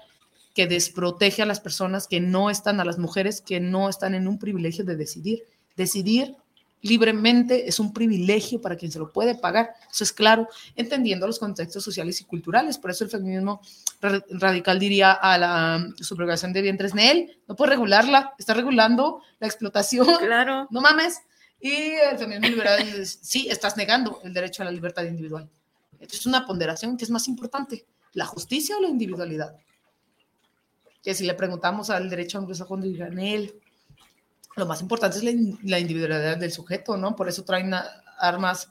que 0.59 0.67
desprotege 0.67 1.41
a 1.41 1.45
las 1.45 1.61
personas 1.61 2.05
que 2.05 2.19
no 2.19 2.49
están, 2.49 2.81
a 2.81 2.83
las 2.83 2.97
mujeres 2.97 3.39
que 3.39 3.61
no 3.61 3.87
están 3.87 4.13
en 4.13 4.27
un 4.27 4.37
privilegio 4.37 4.83
de 4.83 4.97
decidir. 4.97 5.43
Decidir 5.77 6.35
libremente 6.81 7.69
es 7.69 7.79
un 7.79 7.93
privilegio 7.93 8.59
para 8.59 8.75
quien 8.75 8.91
se 8.91 8.99
lo 8.99 9.13
puede 9.13 9.35
pagar, 9.35 9.69
eso 9.89 10.03
es 10.03 10.11
claro, 10.11 10.49
entendiendo 10.75 11.25
los 11.27 11.39
contextos 11.39 11.81
sociales 11.81 12.19
y 12.19 12.25
culturales. 12.25 12.77
Por 12.77 12.91
eso 12.91 13.05
el 13.05 13.09
feminismo 13.09 13.61
ra- 14.01 14.21
radical 14.31 14.79
diría 14.79 15.13
a 15.13 15.37
la 15.37 15.87
subrogación 16.01 16.51
de 16.51 16.61
vientres, 16.61 16.93
Nel, 16.93 17.39
no 17.47 17.55
puede 17.55 17.71
regularla, 17.71 18.33
está 18.37 18.53
regulando 18.53 19.21
la 19.39 19.47
explotación 19.47 20.07
Claro. 20.19 20.67
no 20.71 20.81
mames. 20.81 21.19
Y 21.61 21.71
el 21.71 22.17
feminismo 22.17 22.47
liberal 22.49 22.81
es, 22.81 23.17
sí, 23.21 23.47
estás 23.49 23.77
negando 23.77 24.19
el 24.25 24.33
derecho 24.33 24.63
a 24.63 24.65
la 24.65 24.71
libertad 24.71 25.03
individual. 25.05 25.49
Entonces 25.93 26.19
es 26.19 26.25
una 26.25 26.45
ponderación 26.45 26.97
que 26.97 27.05
es 27.05 27.09
más 27.09 27.29
importante, 27.29 27.85
la 28.11 28.25
justicia 28.25 28.75
o 28.77 28.81
la 28.81 28.89
individualidad. 28.89 29.55
Que 31.03 31.13
si 31.13 31.25
le 31.25 31.33
preguntamos 31.33 31.89
al 31.89 32.09
derecho 32.09 32.37
anglosajón, 32.37 32.81
dirían 32.81 33.17
él, 33.19 33.55
lo 34.55 34.65
más 34.65 34.81
importante 34.81 35.17
es 35.17 35.23
la, 35.23 35.31
la 35.63 35.79
individualidad 35.79 36.37
del 36.37 36.51
sujeto, 36.51 36.97
¿no? 36.97 37.15
Por 37.15 37.29
eso 37.29 37.43
traen 37.43 37.73
armas 38.17 38.69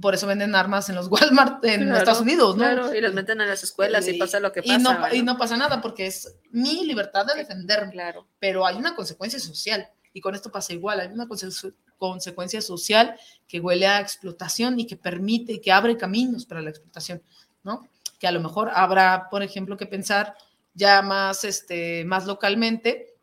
por 0.00 0.12
eso 0.14 0.26
venden 0.26 0.54
armas 0.54 0.88
en 0.88 0.96
los 0.96 1.06
Walmart 1.08 1.64
en 1.64 1.82
Claro, 1.84 1.98
Estados 1.98 2.20
Unidos, 2.20 2.56
¿no? 2.56 2.64
Claro, 2.64 2.94
y 2.94 3.00
las 3.00 3.14
meten 3.14 3.40
a 3.40 3.46
las 3.46 3.62
escuelas 3.62 4.06
y, 4.08 4.14
pasa 4.14 4.40
lo 4.40 4.52
que 4.52 4.62
pasa. 4.62 4.74
y 4.74 4.82
no, 4.82 4.90
¿verdad? 4.90 5.12
y 5.12 5.22
no 5.22 5.38
pasa 5.38 5.56
nada 5.56 5.80
porque 5.80 6.06
es 6.06 6.34
mi 6.50 6.84
libertad 6.84 7.24
de 7.26 7.34
defenderme, 7.36 7.92
Claro. 7.92 8.26
pero 8.38 8.66
hay 8.66 8.76
una 8.76 8.94
consecuencia 8.96 9.38
social 9.38 9.88
y 10.12 10.20
con 10.20 10.34
esto 10.34 10.50
pasa 10.50 10.72
igual, 10.72 11.00
hay 11.00 11.08
una 11.08 11.26
conse- 11.26 11.72
consecuencia 11.96 12.60
social 12.60 13.14
que 13.46 13.60
huele 13.60 13.86
a 13.86 14.00
explotación 14.00 14.78
y 14.80 14.86
que 14.86 14.96
permite 14.96 15.52
y 15.54 15.60
que 15.60 15.70
abre 15.72 15.96
caminos 15.96 16.44
para 16.44 16.60
la 16.60 16.70
explotación, 16.70 17.22
¿no? 17.62 17.86
Que 18.18 18.26
a 18.26 18.32
lo 18.32 18.40
mejor 18.40 18.70
habrá, 18.74 19.28
por 19.30 19.42
ejemplo, 19.42 19.76
que 19.76 19.86
pensar 19.86 20.34
ya 20.78 21.02
más, 21.02 21.44
este, 21.44 22.04
más 22.04 22.24
localmente 22.24 23.14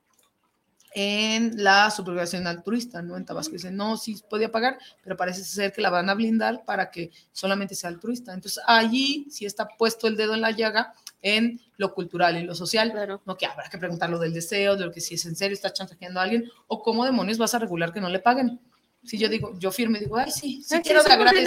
en 0.93 1.62
la 1.62 1.91
subrogación 1.91 2.47
altruista, 2.47 3.01
¿no? 3.01 3.18
En 3.18 3.26
Tabasco 3.26 3.53
dicen, 3.53 3.76
no, 3.76 3.97
sí 3.97 4.22
podía 4.30 4.51
pagar, 4.51 4.78
pero 5.03 5.18
parece 5.18 5.43
ser 5.43 5.74
que 5.74 5.82
la 5.82 5.89
van 5.89 6.10
a 6.10 6.14
blindar 6.14 6.64
para 6.64 6.89
que 6.89 7.12
solamente 7.34 7.76
sea 7.76 7.89
altruista. 7.89 8.34
Entonces, 8.34 8.64
allí 8.66 9.28
sí 9.30 9.45
está 9.45 9.68
puesto 9.68 10.08
el 10.08 10.16
dedo 10.16 10.34
en 10.36 10.41
la 10.41 10.51
llaga 10.51 10.93
en 11.22 11.60
lo 11.78 11.93
cultural 11.93 12.38
y 12.38 12.43
lo 12.43 12.56
social, 12.56 12.91
Claro. 12.91 13.22
no 13.26 13.36
que 13.36 13.45
habrá 13.45 13.68
que 13.70 13.78
preguntar 13.78 14.10
lo 14.10 14.20
del 14.20 14.34
deseo, 14.34 14.78
de 14.78 14.86
lo 14.86 14.91
que 14.91 15.01
si 15.01 15.16
es 15.16 15.26
en 15.26 15.36
serio 15.36 15.56
está 15.56 15.74
chantajeando 15.74 16.20
a 16.20 16.24
alguien, 16.24 16.49
o 16.68 16.82
cómo 16.82 17.03
demonios 17.03 17.38
vas 17.38 17.56
a 17.56 17.60
regular 17.60 17.91
que 17.91 17.99
no 17.99 18.10
le 18.10 18.20
paguen. 18.20 18.60
Si 19.06 19.18
yo 19.18 19.30
digo, 19.30 19.53
yo 19.60 19.72
firme, 19.72 19.99
digo, 19.99 20.18
ay, 20.18 20.32
sí, 20.32 20.64
sí 20.64 20.76
Ay, 20.76 20.82
quiero 20.82 21.01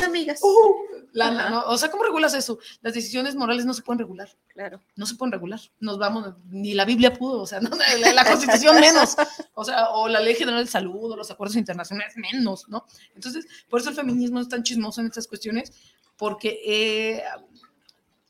amigas. 0.05 0.41
Uh. 0.43 0.89
¿no? 1.15 1.65
O 1.67 1.77
sea, 1.79 1.91
¿cómo 1.91 2.05
regulas 2.05 2.35
eso? 2.35 2.59
Las 2.81 2.95
decisiones 2.95 3.35
morales 3.35 3.65
no 3.65 3.75
se 3.75 3.83
pueden 3.83 3.99
regular 3.99 4.29
Claro. 4.49 4.81
no 4.97 5.07
se 5.07 5.15
pueden 5.17 5.33
regular. 5.33 5.61
Nos 5.81 5.99
vamos, 5.99 6.35
ni 6.51 6.75
la 6.75 6.85
Biblia 6.85 7.13
pudo, 7.13 7.43
o 7.43 7.47
sea, 7.47 7.61
no, 7.61 7.71
la, 7.71 8.13
la 8.13 8.25
Constitución 8.25 8.81
menos, 8.81 9.17
o 9.55 9.65
sea, 9.65 9.91
o 9.91 10.09
la 10.09 10.21
Ley 10.21 10.35
General 10.35 10.65
de 10.65 10.71
Salud, 10.71 11.13
o 11.13 11.17
los 11.17 11.31
acuerdos 11.31 11.57
internacionales 11.57 12.15
menos, 12.17 12.69
¿no? 12.69 12.85
Entonces, 13.15 13.47
por 13.69 13.81
eso 13.81 13.91
el 13.91 13.97
feminismo 13.97 14.41
es 14.41 14.49
tan 14.49 14.63
chismoso 14.63 15.01
en 15.01 15.09
estas 15.09 15.27
cuestiones, 15.27 15.73
porque 16.17 16.61
eh, 16.65 17.23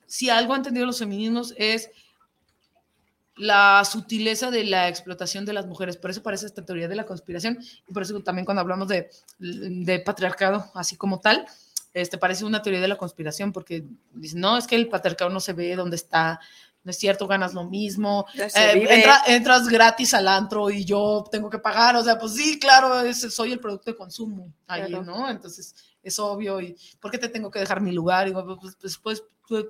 si 0.06 0.30
algo 0.30 0.54
han 0.54 0.60
entendido 0.60 0.86
los 0.86 0.98
feminismos 0.98 1.54
es 1.56 1.90
la 3.38 3.82
sutileza 3.84 4.50
de 4.50 4.64
la 4.64 4.88
explotación 4.88 5.44
de 5.44 5.52
las 5.52 5.66
mujeres. 5.66 5.96
Por 5.96 6.10
eso 6.10 6.22
parece 6.22 6.46
esta 6.46 6.64
teoría 6.64 6.88
de 6.88 6.96
la 6.96 7.06
conspiración 7.06 7.58
y 7.86 7.92
por 7.92 8.02
eso 8.02 8.18
también 8.20 8.44
cuando 8.44 8.60
hablamos 8.60 8.88
de, 8.88 9.10
de 9.38 9.98
patriarcado 10.00 10.70
así 10.74 10.96
como 10.96 11.20
tal, 11.20 11.46
este, 11.94 12.18
parece 12.18 12.44
una 12.44 12.62
teoría 12.62 12.80
de 12.80 12.88
la 12.88 12.96
conspiración 12.98 13.52
porque 13.52 13.84
dicen, 14.12 14.40
no, 14.40 14.56
es 14.58 14.66
que 14.66 14.76
el 14.76 14.88
patriarcado 14.88 15.30
no 15.30 15.40
se 15.40 15.52
ve 15.52 15.74
dónde 15.76 15.96
está, 15.96 16.38
no 16.84 16.90
es 16.90 16.98
cierto, 16.98 17.26
ganas 17.26 17.54
lo 17.54 17.64
mismo, 17.64 18.26
eh, 18.34 18.86
entra- 18.88 19.22
entras 19.26 19.68
gratis 19.68 20.14
al 20.14 20.28
antro 20.28 20.70
y 20.70 20.84
yo 20.84 21.24
tengo 21.30 21.50
que 21.50 21.58
pagar, 21.58 21.96
o 21.96 22.04
sea, 22.04 22.18
pues 22.18 22.34
sí, 22.34 22.58
claro, 22.58 23.00
es- 23.00 23.32
soy 23.34 23.52
el 23.52 23.58
producto 23.60 23.90
de 23.90 23.96
consumo 23.96 24.52
ahí, 24.66 24.86
Claro. 24.86 25.04
¿no? 25.04 25.28
Entonces 25.30 25.74
es 26.02 26.18
obvio 26.18 26.60
y 26.60 26.76
¿por 27.00 27.10
qué 27.10 27.18
te 27.18 27.28
tengo 27.28 27.50
que 27.50 27.58
dejar 27.58 27.80
mi 27.80 27.92
lugar? 27.92 28.28
Y 28.28 28.32
pues, 28.32 28.44
pues, 28.80 28.98
pues, 29.02 29.24
pues, 29.48 29.64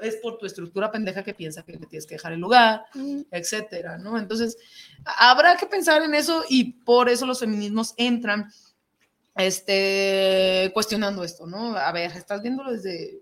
es 0.00 0.16
por 0.16 0.38
tu 0.38 0.46
estructura 0.46 0.90
pendeja 0.90 1.22
que 1.22 1.34
piensa 1.34 1.62
que 1.62 1.78
me 1.78 1.86
tienes 1.86 2.06
que 2.06 2.16
dejar 2.16 2.32
el 2.32 2.40
lugar, 2.40 2.84
Mm, 2.94 3.22
etcétera, 3.30 3.98
¿no? 3.98 4.18
Entonces, 4.18 4.56
habrá 5.04 5.56
que 5.56 5.66
pensar 5.66 6.02
en 6.02 6.14
eso 6.14 6.44
y 6.48 6.72
por 6.72 7.08
eso 7.08 7.26
los 7.26 7.40
feminismos 7.40 7.94
entran 7.96 8.50
este, 9.36 10.70
cuestionando 10.72 11.22
esto, 11.24 11.46
¿no? 11.46 11.76
A 11.76 11.92
ver, 11.92 12.10
estás 12.12 12.42
viéndolo 12.42 12.72
desde 12.72 13.20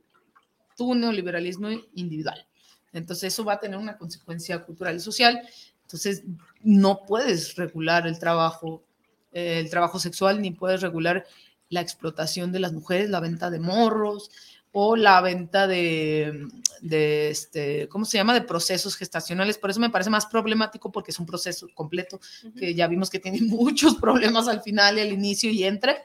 tu 0.77 0.95
neoliberalismo 0.95 1.69
individual. 1.95 2.47
Entonces, 2.93 3.33
eso 3.33 3.45
va 3.45 3.55
a 3.55 3.61
tener 3.61 3.79
una 3.79 3.99
consecuencia 3.99 4.63
cultural 4.63 4.97
y 4.97 5.01
social. 5.01 5.41
Entonces, 5.83 6.23
no 6.63 7.05
puedes 7.05 7.57
regular 7.57 8.07
el 8.07 8.19
trabajo, 8.19 8.85
eh, 9.33 9.59
el 9.59 9.71
trabajo 9.71 9.99
sexual, 9.99 10.41
ni 10.41 10.53
puedes 10.53 10.81
regular 10.81 11.27
la 11.69 11.81
explotación 11.81 12.53
de 12.53 12.61
las 12.61 12.73
mujeres, 12.73 13.11
la 13.11 13.21
venta 13.21 13.51
de 13.51 13.59
morros 13.59 14.31
o 14.77 14.97
la 14.97 15.21
venta 15.21 15.69
de, 15.69 16.49
de 16.81 17.31
este, 17.31 17.89
¿cómo 17.89 18.05
se 18.05 18.19
llama? 18.19 18.35
De 18.35 18.43
procesos 18.43 18.97
gestacionales. 18.97 19.57
Por 19.57 19.71
eso 19.71 19.79
me 19.79 19.89
parece 19.89 20.11
más 20.11 20.27
problemático 20.27 20.91
porque 20.91 21.13
es 21.13 21.21
un 21.21 21.27
proceso 21.27 21.69
completo 21.75 22.21
que 22.59 22.75
ya 22.75 22.89
vimos 22.89 23.09
que 23.09 23.21
tiene 23.21 23.41
muchos 23.43 23.95
problemas 23.95 24.49
al 24.49 24.63
final 24.63 24.99
y 24.99 25.03
al 25.03 25.13
inicio 25.13 25.49
y 25.51 25.63
entre, 25.63 25.99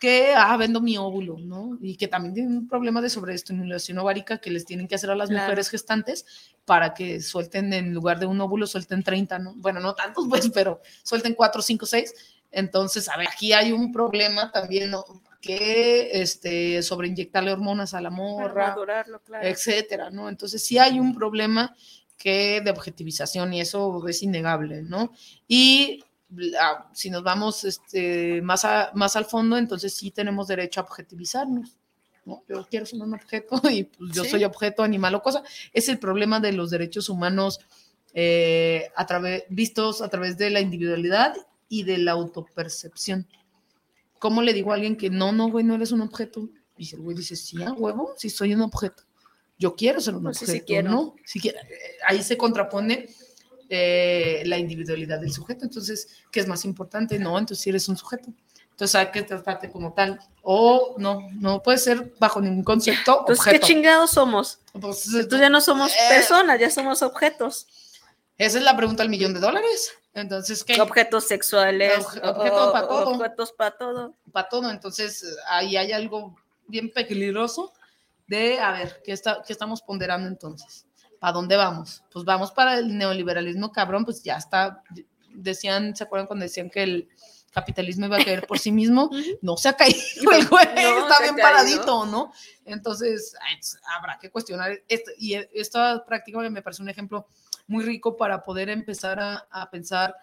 que, 0.00 0.32
ah, 0.34 0.56
vendo 0.56 0.80
mi 0.80 0.96
óvulo, 0.96 1.36
¿no? 1.38 1.76
Y 1.82 1.96
que 1.98 2.08
también 2.08 2.32
tienen 2.32 2.56
un 2.56 2.66
problema 2.68 3.02
de 3.02 3.10
sobreestimulación 3.10 3.98
ovárica 3.98 4.38
que 4.38 4.50
les 4.50 4.64
tienen 4.64 4.88
que 4.88 4.94
hacer 4.94 5.10
a 5.10 5.14
las 5.14 5.28
Claro. 5.28 5.44
mujeres 5.44 5.68
gestantes 5.68 6.24
para 6.64 6.94
que 6.94 7.20
suelten 7.20 7.70
en 7.74 7.92
lugar 7.92 8.18
de 8.18 8.24
un 8.24 8.40
óvulo, 8.40 8.66
suelten 8.66 9.02
30, 9.02 9.38
¿no? 9.40 9.54
Bueno, 9.56 9.78
no 9.78 9.94
tantos, 9.94 10.24
pues, 10.26 10.48
pero 10.48 10.80
suelten 11.02 11.34
4, 11.34 11.60
5, 11.60 11.84
6. 11.84 12.14
Entonces, 12.50 13.10
a 13.10 13.18
ver, 13.18 13.28
aquí 13.28 13.52
hay 13.52 13.72
un 13.72 13.92
problema 13.92 14.50
también, 14.50 14.90
¿no? 14.90 15.04
Que 15.40 16.20
este, 16.20 16.82
sobreinyectarle 16.82 17.52
hormonas 17.52 17.94
a 17.94 18.00
la 18.00 18.10
morra, 18.10 18.74
claro. 18.74 19.46
etcétera, 19.46 20.10
¿no? 20.10 20.28
Entonces 20.28 20.62
sí 20.64 20.78
hay 20.78 21.00
un 21.00 21.14
problema 21.14 21.74
que 22.18 22.60
de 22.60 22.70
objetivización 22.70 23.54
y 23.54 23.60
eso 23.62 24.06
es 24.06 24.22
innegable, 24.22 24.82
¿no? 24.82 25.12
Y 25.48 26.04
si 26.92 27.08
nos 27.10 27.22
vamos 27.22 27.64
este, 27.64 28.40
más, 28.42 28.64
a- 28.64 28.90
más 28.94 29.16
al 29.16 29.24
fondo, 29.24 29.56
entonces 29.56 29.94
sí 29.94 30.10
tenemos 30.10 30.46
derecho 30.48 30.80
a 30.80 30.84
objetivizarnos. 30.84 31.76
¿no? 32.26 32.44
Yo 32.46 32.66
quiero 32.70 32.84
ser 32.84 33.00
un 33.00 33.14
objeto 33.14 33.60
y 33.70 33.84
pues, 33.84 34.12
yo 34.12 34.24
Sí. 34.24 34.30
soy 34.30 34.44
objeto, 34.44 34.82
animal 34.82 35.14
o 35.14 35.22
cosa. 35.22 35.42
Es 35.72 35.88
el 35.88 35.98
problema 35.98 36.38
de 36.38 36.52
los 36.52 36.70
derechos 36.70 37.08
humanos 37.08 37.58
eh, 38.12 38.90
a 38.94 39.06
través, 39.06 39.44
vistos 39.48 40.02
a 40.02 40.08
través 40.08 40.36
de 40.36 40.50
la 40.50 40.60
individualidad 40.60 41.34
y 41.68 41.84
de 41.84 41.98
la 41.98 42.12
autopercepción. 42.12 43.26
¿Cómo 44.20 44.40
le 44.42 44.52
digo 44.52 44.70
a 44.70 44.76
alguien 44.76 44.96
que 44.96 45.10
no, 45.10 45.32
no, 45.32 45.50
güey, 45.50 45.64
no 45.64 45.74
eres 45.74 45.90
un 45.90 46.02
objeto? 46.02 46.48
Y 46.76 46.94
el 46.94 47.00
güey 47.00 47.16
dice, 47.16 47.34
sí, 47.34 47.60
a 47.62 47.72
huevo, 47.72 48.14
sí 48.16 48.30
soy 48.30 48.54
un 48.54 48.60
objeto. 48.62 49.02
Yo 49.58 49.74
quiero 49.74 50.00
ser 50.00 50.14
un 50.14 50.22
Pues 50.22 50.38
sí, 50.38 50.44
objeto, 50.44 50.58
sí 50.60 50.64
quiero. 50.66 50.90
¿no? 50.90 51.14
Sí 51.24 51.40
quiero. 51.40 51.58
Ahí 52.06 52.22
se 52.22 52.36
contrapone 52.38 53.08
eh, 53.68 54.42
la 54.46 54.58
individualidad 54.58 55.20
del 55.20 55.32
sujeto. 55.32 55.64
Entonces, 55.64 56.08
¿qué 56.30 56.40
es 56.40 56.46
más 56.46 56.64
importante? 56.64 57.18
No, 57.18 57.38
entonces 57.38 57.62
si 57.62 57.70
eres 57.70 57.88
un 57.88 57.96
sujeto. 57.96 58.32
Entonces 58.70 58.94
hay 58.94 59.10
que 59.10 59.22
tratarte 59.22 59.70
como 59.70 59.92
tal. 59.92 60.18
O 60.42 60.94
no, 60.98 61.20
no 61.34 61.62
puede 61.62 61.76
ser 61.78 62.14
bajo 62.18 62.40
ningún 62.40 62.64
concepto 62.64 63.18
Entonces, 63.20 63.44
¿qué 63.44 63.50
objeto. 63.50 63.66
chingados 63.66 64.10
somos? 64.12 64.60
Pues, 64.72 65.06
Entonces 65.06 65.40
ya 65.40 65.50
no 65.50 65.60
somos 65.60 65.92
Eh. 65.92 65.96
personas, 66.08 66.58
ya 66.58 66.70
somos 66.70 67.02
objetos. 67.02 67.66
esa 68.38 68.56
es 68.58 68.64
la 68.64 68.74
pregunta 68.76 69.02
al 69.02 69.10
millón 69.10 69.34
de 69.34 69.40
dólares. 69.40 69.92
Entonces, 70.12 70.64
¿qué? 70.64 70.80
Objetos 70.80 71.24
sexuales. 71.28 71.98
Obje- 72.04 72.20
objetos 72.28 72.72
para 72.72 72.88
todo. 72.88 73.10
Objetos 73.10 73.52
para 73.52 73.70
todo. 73.78 74.14
para 74.32 74.48
todo. 74.48 74.70
Entonces, 74.70 75.24
ahí 75.48 75.76
hay 75.76 75.92
algo 75.92 76.34
bien 76.66 76.90
peligroso 76.92 77.72
de, 78.26 78.58
a 78.60 78.72
ver, 78.72 79.00
¿qué, 79.04 79.12
está, 79.12 79.42
qué 79.46 79.52
estamos 79.52 79.82
ponderando 79.82 80.28
entonces? 80.28 80.86
¿Para 81.18 81.32
dónde 81.34 81.56
vamos? 81.56 82.02
Pues 82.12 82.24
vamos 82.24 82.50
para 82.50 82.78
el 82.78 82.96
neoliberalismo 82.96 83.70
cabrón, 83.72 84.04
pues 84.04 84.22
ya 84.22 84.36
está. 84.36 84.82
Decían, 85.32 85.94
¿se 85.94 86.02
acuerdan 86.04 86.26
cuando 86.26 86.44
decían 86.44 86.70
que 86.70 86.82
el 86.82 87.08
capitalismo 87.52 88.06
iba 88.06 88.16
a 88.16 88.24
caer 88.24 88.46
por 88.46 88.58
sí 88.58 88.72
mismo? 88.72 89.10
No 89.42 89.56
se 89.56 89.68
ha 89.68 89.74
caído 89.74 89.98
el 90.32 90.48
güey, 90.48 90.66
No, 90.74 91.02
está 91.08 91.22
bien 91.22 91.36
paradito, 91.36 92.06
¿no? 92.06 92.32
Entonces, 92.64 93.34
pues, 93.54 93.78
habrá 93.96 94.18
que 94.18 94.30
cuestionar. 94.30 94.72
esto. 94.88 95.10
y 95.18 95.34
e- 95.34 95.48
esta 95.54 96.04
práctica 96.04 96.38
me 96.50 96.62
parece 96.62 96.82
un 96.82 96.88
ejemplo 96.88 97.26
muy 97.70 97.84
rico 97.84 98.16
para 98.16 98.42
poder 98.42 98.68
empezar 98.68 99.20
a, 99.20 99.46
a 99.50 99.70
pensar 99.70 100.14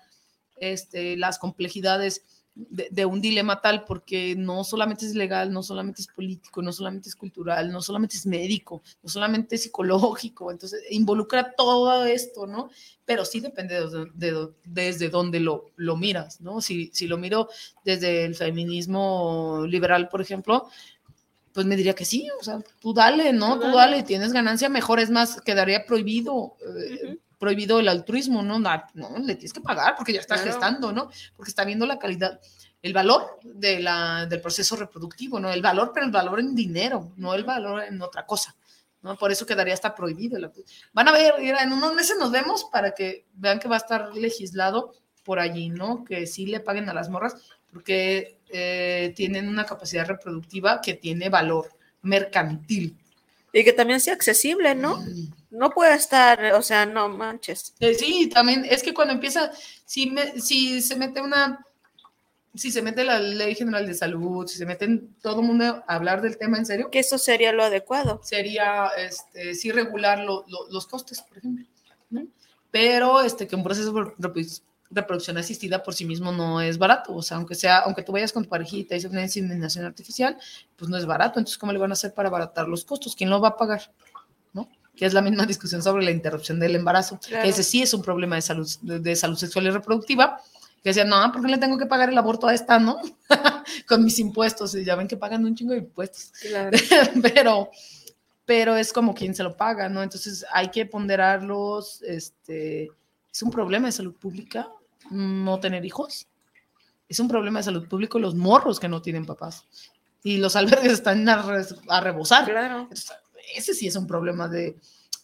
este, 0.57 1.17
las 1.17 1.39
complejidades 1.39 2.23
de, 2.55 2.87
de 2.89 3.05
un 3.05 3.21
dilema 3.21 3.61
tal, 3.61 3.85
porque 3.85 4.35
no 4.35 4.63
solamente 4.63 5.05
es 5.05 5.13
legal, 5.13 5.53
no 5.53 5.61
solamente 5.61 6.01
es 6.01 6.07
político, 6.07 6.63
no 6.63 6.73
solamente 6.73 7.07
es 7.07 7.15
cultural, 7.15 7.71
no 7.71 7.83
solamente 7.83 8.17
es 8.17 8.25
médico, 8.25 8.81
no 9.03 9.09
solamente 9.09 9.55
es 9.55 9.63
psicológico, 9.63 10.51
entonces 10.51 10.81
involucra 10.89 11.53
todo 11.55 12.03
esto, 12.05 12.47
¿no? 12.47 12.71
Pero 13.05 13.25
sí 13.25 13.41
depende 13.41 13.75
de, 13.75 14.07
de- 14.15 14.47
desde 14.65 15.09
dónde 15.09 15.39
lo, 15.39 15.65
lo 15.75 15.95
miras, 15.97 16.41
¿no? 16.41 16.59
Si, 16.59 16.89
si 16.93 17.05
lo 17.07 17.17
miro 17.19 17.47
desde 17.85 18.25
el 18.25 18.33
feminismo 18.33 19.63
liberal, 19.67 20.09
por 20.09 20.21
ejemplo, 20.21 20.67
pues 21.53 21.65
me 21.65 21.75
diría 21.75 21.95
que 21.95 22.05
sí, 22.05 22.27
o 22.39 22.43
sea, 22.43 22.59
tú 22.79 22.93
dale, 22.93 23.33
¿no? 23.33 23.55
Tú 23.55 23.61
Tú 23.61 23.65
dale. 23.67 23.77
dale, 23.77 24.03
tienes 24.03 24.33
ganancia, 24.33 24.69
mejor 24.69 24.99
es 24.99 25.09
más, 25.09 25.41
quedaría 25.41 25.85
prohibido. 25.85 26.55
eh, 26.61 26.99
Ujú. 27.07 27.19
Prohibido 27.37 27.79
el 27.79 27.87
altruismo, 27.87 28.41
¿no? 28.41 28.59
No, 28.59 28.83
no, 28.93 29.17
le 29.19 29.35
tienes 29.35 29.53
que 29.53 29.61
pagar 29.61 29.95
porque 29.95 30.13
ya 30.13 30.19
está 30.21 30.35
Claro. 30.35 30.51
gestando, 30.51 30.91
¿no? 30.91 31.09
Porque 31.35 31.49
está 31.49 31.63
viendo 31.65 31.85
la 31.85 31.99
calidad, 31.99 32.39
el 32.81 32.93
valor 32.93 33.39
de 33.43 33.79
la, 33.79 34.25
del 34.25 34.41
proceso 34.41 34.75
reproductivo, 34.75 35.39
¿no? 35.39 35.51
El 35.51 35.61
valor, 35.61 35.91
pero 35.93 36.05
el 36.05 36.11
valor 36.11 36.39
en 36.39 36.55
dinero, 36.55 37.11
no 37.17 37.33
el 37.33 37.43
valor 37.43 37.83
en 37.83 38.01
otra 38.01 38.25
cosa, 38.25 38.55
¿no? 39.01 39.15
Por 39.15 39.31
eso 39.31 39.45
quedaría 39.45 39.73
hasta 39.73 39.93
prohibido. 39.93 40.39
la- 40.39 40.51
Van 40.93 41.07
a 41.07 41.11
ver, 41.11 41.35
en 41.39 41.71
unos 41.73 41.93
meses 41.93 42.17
nos 42.19 42.31
vemos 42.31 42.65
para 42.71 42.91
que 42.91 43.25
vean 43.33 43.59
que 43.59 43.67
va 43.67 43.75
a 43.75 43.79
estar 43.79 44.15
legislado 44.15 44.93
por 45.23 45.39
allí, 45.39 45.69
¿no? 45.69 46.03
Que 46.05 46.25
sí 46.25 46.45
le 46.45 46.59
paguen 46.59 46.89
a 46.89 46.93
las 46.93 47.09
morras 47.09 47.35
porque 47.71 48.39
eh, 48.49 49.13
tienen 49.15 49.47
una 49.49 49.65
capacidad 49.65 50.07
reproductiva 50.07 50.79
que 50.81 50.93
tiene 50.93 51.29
valor 51.29 51.69
mercantil. 52.01 52.97
Y 53.53 53.63
que 53.63 53.73
también 53.73 53.99
sea 53.99 54.13
accesible, 54.13 54.73
¿no? 54.75 55.03
No 55.49 55.69
puede 55.69 55.95
estar, 55.95 56.53
o 56.53 56.61
sea, 56.61 56.85
no 56.85 57.07
manches. 57.09 57.73
Eh, 57.79 57.93
sí, 57.93 58.27
también 58.27 58.65
es 58.69 58.83
que 58.83 58.93
cuando 58.93 59.13
empieza, 59.13 59.51
si, 59.85 60.09
me- 60.09 60.39
si 60.41 60.81
se 60.81 60.95
mete 60.95 61.21
una 61.21 61.63
si 62.55 62.71
se 62.71 62.81
mete 62.81 63.03
la 63.03 63.19
Ley 63.19 63.53
General 63.53 63.85
de 63.85 63.93
Salud, 63.93 64.47
si 64.47 64.57
se 64.57 64.65
meten 64.65 65.13
todo 65.21 65.41
el 65.41 65.45
mundo 65.47 65.83
a 65.87 65.93
hablar 65.95 66.21
del 66.23 66.39
tema 66.39 66.57
en 66.57 66.65
serio, 66.65 66.89
Que 66.89 66.99
eso 66.99 67.19
sería 67.19 67.51
lo 67.53 67.63
adecuado. 67.63 68.19
sería 68.23 68.87
este, 68.97 69.53
sí 69.53 69.71
regular 69.71 70.19
lo- 70.19 70.43
lo- 70.47 70.67
los 70.71 70.87
costes, 70.87 71.21
por 71.21 71.37
ejemplo. 71.37 71.65
¿no? 72.09 72.25
Pero 72.71 73.21
este, 73.21 73.47
que 73.47 73.55
un 73.55 73.63
proceso 73.63 73.91
de 73.93 74.01
reproduc- 74.01 74.61
reproducción 74.89 75.37
asistida 75.37 75.83
por 75.83 75.93
sí 75.93 76.05
mismo 76.05 76.31
no 76.31 76.59
es 76.59 76.79
barato. 76.79 77.13
O 77.15 77.21
sea, 77.21 77.37
aunque, 77.37 77.53
sea, 77.53 77.77
aunque 77.79 78.01
tú 78.01 78.11
vayas 78.11 78.31
con 78.33 78.43
tu 78.43 78.49
parejita 78.49 78.95
y 78.95 79.01
se 79.01 79.07
una 79.07 79.21
inseminación 79.21 79.85
artificial, 79.85 80.35
pues 80.77 80.89
no 80.89 80.97
es 80.97 81.05
barato. 81.05 81.37
Entonces, 81.37 81.59
¿cómo 81.59 81.73
le 81.73 81.77
van 81.79 81.91
a 81.91 81.93
hacer 81.93 82.11
para 82.15 82.29
abaratar 82.29 82.67
los 82.67 82.85
costos? 82.85 83.15
¿Quién 83.15 83.29
lo 83.29 83.39
va 83.39 83.49
a 83.49 83.57
pagar? 83.57 83.91
Que 84.97 85.05
es 85.05 85.13
la 85.13 85.21
misma 85.21 85.45
discusión 85.45 85.81
sobre 85.83 86.03
la 86.03 86.11
interrupción 86.11 86.59
del 86.59 86.75
embarazo. 86.75 87.19
Claro. 87.25 87.43
que 87.43 87.49
Ese 87.49 87.63
sí 87.63 87.83
es 87.83 87.93
un 87.93 88.01
problema 88.01 88.35
de 88.35 88.41
salud, 88.41 88.67
de, 88.81 88.99
de 88.99 89.15
salud 89.15 89.37
sexual 89.37 89.67
y 89.67 89.69
reproductiva. 89.69 90.41
Que 90.83 90.89
decían, 90.89 91.09
no, 91.09 91.31
¿por 91.31 91.41
qué 91.41 91.49
le 91.49 91.57
tengo 91.57 91.77
que 91.77 91.85
pagar 91.85 92.09
el 92.09 92.17
aborto 92.17 92.47
a 92.47 92.53
esta, 92.53 92.79
no? 92.79 92.99
con 93.87 94.03
mis 94.03 94.19
impuestos. 94.19 94.75
Y 94.75 94.83
ya 94.83 94.95
ven 94.95 95.07
que 95.07 95.17
pagan 95.17 95.45
un 95.45 95.55
chingo 95.55 95.73
de 95.73 95.79
impuestos 95.79 96.31
Claro. 96.41 96.77
pero, 97.21 97.71
pero 98.45 98.75
es 98.75 98.93
como 98.93 99.13
quien 99.13 99.35
se 99.35 99.43
lo 99.43 99.55
paga, 99.55 99.89
¿no? 99.89 100.01
Entonces 100.01 100.45
hay 100.51 100.69
que 100.69 100.85
ponderarlos, 100.85 102.01
este, 102.03 102.91
es 103.31 103.41
un 103.43 103.51
problema 103.51 103.87
de 103.87 103.91
salud 103.91 104.15
pública 104.15 104.69
no 105.09 105.59
tener 105.59 105.85
hijos, 105.85 106.27
es 107.07 107.19
un 107.19 107.27
problema 107.27 107.59
de 107.59 107.63
salud 107.63 107.87
pública 107.87 108.19
los 108.19 108.35
morros 108.35 108.79
que 108.79 108.89
no 108.89 109.01
tienen 109.01 109.25
papás 109.25 109.65
y 110.23 110.37
los 110.37 110.55
albergues 110.55 110.91
están 110.91 111.27
a, 111.29 111.45
a 111.89 112.01
rebosar. 112.01 112.45
Claro. 112.45 112.81
Entonces, 112.81 113.11
ese 113.55 113.73
sí 113.73 113.87
es 113.87 113.95
un 113.95 114.07
problema 114.07 114.47
de, 114.47 114.75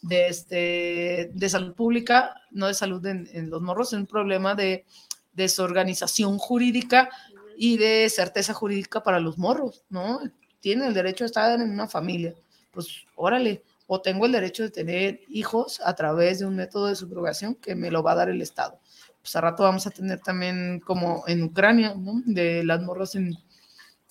de, 0.02 0.28
este, 0.28 1.32
de 1.34 1.50
salud 1.50 1.74
pública, 1.74 2.36
no 2.52 2.68
de 2.68 2.74
salud 2.74 3.06
en, 3.06 3.30
en 3.34 3.50
los 3.50 3.62
morros, 3.62 3.94
es 3.94 4.00
un 4.00 4.08
problema 4.08 4.56
de 4.56 4.86
desorganización 5.34 6.38
jurídica 6.38 7.10
y 7.58 7.78
de 7.78 8.10
certeza 8.10 8.54
jurídica 8.54 9.04
para 9.04 9.20
los 9.20 9.38
morros, 9.38 9.84
¿no? 9.90 10.20
Tienen 10.60 10.88
el 10.88 10.94
derecho 10.94 11.24
a 11.24 11.28
estar 11.28 11.60
en 11.60 11.70
una 11.70 11.88
familia. 11.88 12.34
Pues 12.72 12.88
órale, 13.16 13.64
o 13.88 14.02
tengo 14.02 14.26
el 14.26 14.32
derecho 14.32 14.64
de 14.64 14.72
tener 14.72 15.22
hijos 15.30 15.82
a 15.84 15.94
través 15.94 16.40
de 16.40 16.46
un 16.46 16.56
método 16.56 16.88
de 16.88 16.96
subrogación 16.96 17.56
que 17.56 17.76
me 17.76 17.92
lo 17.92 18.02
va 18.02 18.14
a 18.14 18.16
dar 18.16 18.30
el 18.30 18.42
Estado. 18.42 18.80
Pues 19.22 19.36
a 19.36 19.42
rato 19.42 19.64
vamos 19.64 19.86
a 19.88 19.92
tener 19.92 20.20
también 20.20 20.80
como 20.80 21.24
en 21.28 21.44
Ucrania, 21.44 21.94
¿no? 21.96 22.22
De 22.26 22.64
las 22.64 22.82
morras 22.82 23.16
en, 23.16 23.38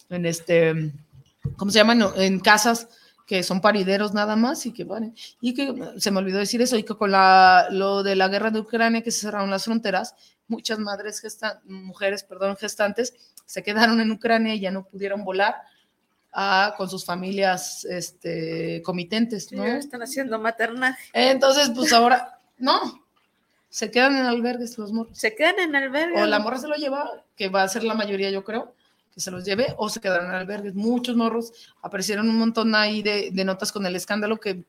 en 0.08 0.26
este, 0.26 0.92
¿cómo 1.56 1.70
se 1.70 1.78
llaman? 1.78 2.02
En 2.16 2.40
casas 2.40 2.88
que 3.26 3.42
son 3.42 3.60
parideros 3.60 4.12
nada 4.14 4.36
más 4.36 4.66
y 4.66 4.72
que 4.72 4.84
bueno, 4.84 5.12
y 5.40 5.54
que 5.54 5.74
se 5.98 6.10
me 6.10 6.18
olvidó 6.18 6.38
decir 6.38 6.60
eso, 6.62 6.76
y 6.76 6.82
que 6.82 6.94
con 6.94 7.10
la, 7.10 7.68
lo 7.70 8.02
de 8.02 8.16
la 8.16 8.28
guerra 8.28 8.50
de 8.50 8.60
Ucrania 8.60 9.02
que 9.02 9.10
se 9.10 9.20
cerraron 9.20 9.50
las 9.50 9.64
fronteras, 9.64 10.14
muchas 10.48 10.78
madres 10.78 11.20
gestan, 11.20 11.60
mujeres, 11.64 12.24
perdón, 12.24 12.56
gestantes 12.56 13.14
se 13.46 13.62
quedaron 13.62 14.00
en 14.00 14.10
Ucrania 14.10 14.54
y 14.54 14.60
ya 14.60 14.70
no 14.70 14.84
pudieron 14.84 15.24
volar 15.24 15.56
a- 16.32 16.74
con 16.76 16.88
sus 16.88 17.04
familias 17.04 17.84
este, 17.84 18.82
comitentes, 18.82 19.52
¿no? 19.52 19.64
Ya 19.66 19.76
están 19.76 20.02
haciendo 20.02 20.38
maternaje. 20.38 21.02
Entonces, 21.12 21.70
pues 21.74 21.92
ahora, 21.92 22.38
no, 22.58 23.04
se 23.68 23.90
quedan 23.90 24.16
en 24.16 24.26
albergues 24.26 24.76
los 24.78 24.92
morros. 24.92 25.16
Se 25.18 25.34
quedan 25.34 25.58
en 25.60 25.76
albergue. 25.76 26.22
O 26.22 26.26
la 26.26 26.38
morra 26.38 26.58
se 26.58 26.68
lo 26.68 26.74
lleva, 26.76 27.10
que 27.36 27.48
va 27.48 27.62
a 27.62 27.68
ser 27.68 27.84
la 27.84 27.94
mayoría, 27.94 28.30
yo 28.30 28.44
creo, 28.44 28.74
que 29.12 29.20
se 29.20 29.30
los 29.30 29.44
lleve, 29.44 29.74
o 29.76 29.88
se 29.88 30.00
quedaron 30.00 30.26
en 30.26 30.34
albergues. 30.34 30.74
Muchos 30.74 31.16
morros, 31.16 31.52
aparecieron 31.82 32.28
un 32.28 32.38
montón 32.38 32.74
ahí 32.74 33.02
de, 33.02 33.30
notas 33.44 33.72
con 33.72 33.84
el 33.86 33.94
escándalo 33.96 34.40
que 34.40 34.64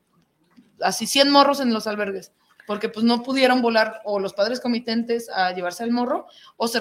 así 0.80 1.06
100 1.06 1.30
morros 1.30 1.60
en 1.60 1.72
los 1.72 1.86
albergues, 1.86 2.32
porque 2.66 2.88
pues 2.88 3.04
no 3.04 3.22
pudieron 3.22 3.62
volar 3.62 4.00
o 4.04 4.18
los 4.18 4.34
padres 4.34 4.60
comitentes 4.60 5.28
a 5.30 5.52
llevarse 5.52 5.82
al 5.82 5.90
morro, 5.90 6.26
o 6.56 6.68
se, 6.68 6.80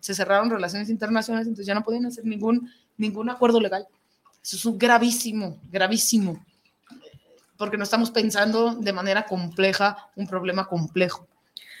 se 0.00 0.14
cerraron 0.14 0.50
relaciones 0.50 0.90
internacionales, 0.90 1.46
entonces 1.46 1.66
ya 1.66 1.74
no 1.74 1.82
podían 1.82 2.06
hacer 2.06 2.24
ningún, 2.24 2.70
ningún 2.96 3.30
acuerdo 3.30 3.60
legal. 3.60 3.86
Eso 4.42 4.56
es 4.56 4.64
un 4.64 4.78
gravísimo, 4.78 5.58
gravísimo, 5.70 6.44
porque 7.56 7.76
no 7.76 7.84
estamos 7.84 8.10
pensando 8.10 8.74
de 8.74 8.92
manera 8.92 9.26
compleja 9.26 10.10
un 10.14 10.26
problema 10.26 10.66
complejo, 10.66 11.26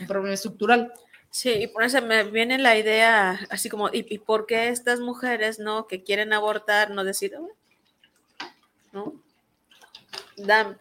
un 0.00 0.06
problema 0.06 0.34
estructural. 0.34 0.92
Sí, 1.30 1.50
y 1.50 1.66
por 1.66 1.84
eso 1.84 2.00
me 2.02 2.24
viene 2.24 2.58
la 2.58 2.76
idea, 2.76 3.38
así 3.50 3.68
como, 3.68 3.88
¿y, 3.88 4.06
y 4.08 4.18
por 4.18 4.46
qué 4.46 4.68
estas 4.68 4.98
mujeres, 5.00 5.58
no, 5.58 5.86
que 5.86 6.02
quieren 6.02 6.32
abortar, 6.32 6.90
no 6.90 7.04
deciden, 7.04 7.46
¿no? 8.92 9.12
Dan, 10.36 10.78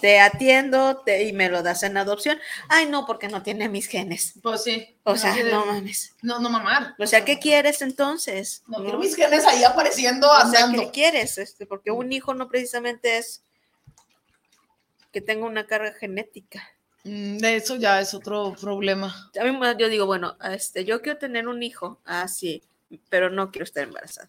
te 0.00 0.20
atiendo 0.20 0.98
te- 1.04 1.24
y 1.24 1.32
me 1.32 1.48
lo 1.48 1.62
das 1.62 1.82
en 1.82 1.96
adopción. 1.96 2.38
Ay, 2.68 2.86
no, 2.86 3.06
porque 3.06 3.28
no 3.28 3.42
tiene 3.42 3.68
mis 3.68 3.86
genes. 3.86 4.34
Pues 4.42 4.62
sí. 4.64 4.96
O 5.04 5.16
sea, 5.16 5.32
Así 5.32 5.42
de- 5.42 5.50
no 5.50 5.66
mames. 5.66 6.14
no, 6.22 6.38
no 6.38 6.48
mamar. 6.48 6.94
O 6.98 7.06
sea, 7.06 7.24
¿qué 7.24 7.38
quieres 7.38 7.82
entonces? 7.82 8.62
No 8.68 8.78
¿No? 8.78 8.84
quiero 8.84 8.98
mis 8.98 9.16
genes 9.16 9.44
ahí 9.46 9.64
apareciendo, 9.64 10.28
O 10.30 10.50
sea. 10.50 10.68
¿qué 10.72 10.90
quieres? 10.92 11.38
Este, 11.38 11.66
porque 11.66 11.90
un 11.90 12.12
hijo 12.12 12.34
no 12.34 12.48
precisamente 12.48 13.18
es 13.18 13.42
que 15.12 15.20
tenga 15.20 15.46
una 15.46 15.66
carga 15.66 15.92
genética. 15.92 16.62
Mm, 17.04 17.38
De 17.38 17.56
eso 17.56 17.76
ya 17.76 18.00
es 18.00 18.14
otro 18.14 18.54
problema. 18.60 19.30
A 19.40 19.44
mí 19.44 19.52
me- 19.56 19.76
yo 19.76 19.88
digo, 19.88 20.06
bueno, 20.06 20.36
este, 20.50 20.84
yo 20.84 21.00
quiero 21.02 21.18
tener 21.18 21.48
un 21.48 21.62
hijo, 21.62 22.00
ah, 22.04 22.28
sí, 22.28 22.62
pero 23.08 23.30
no 23.30 23.50
quiero 23.50 23.64
estar 23.64 23.82
embarazada. 23.82 24.28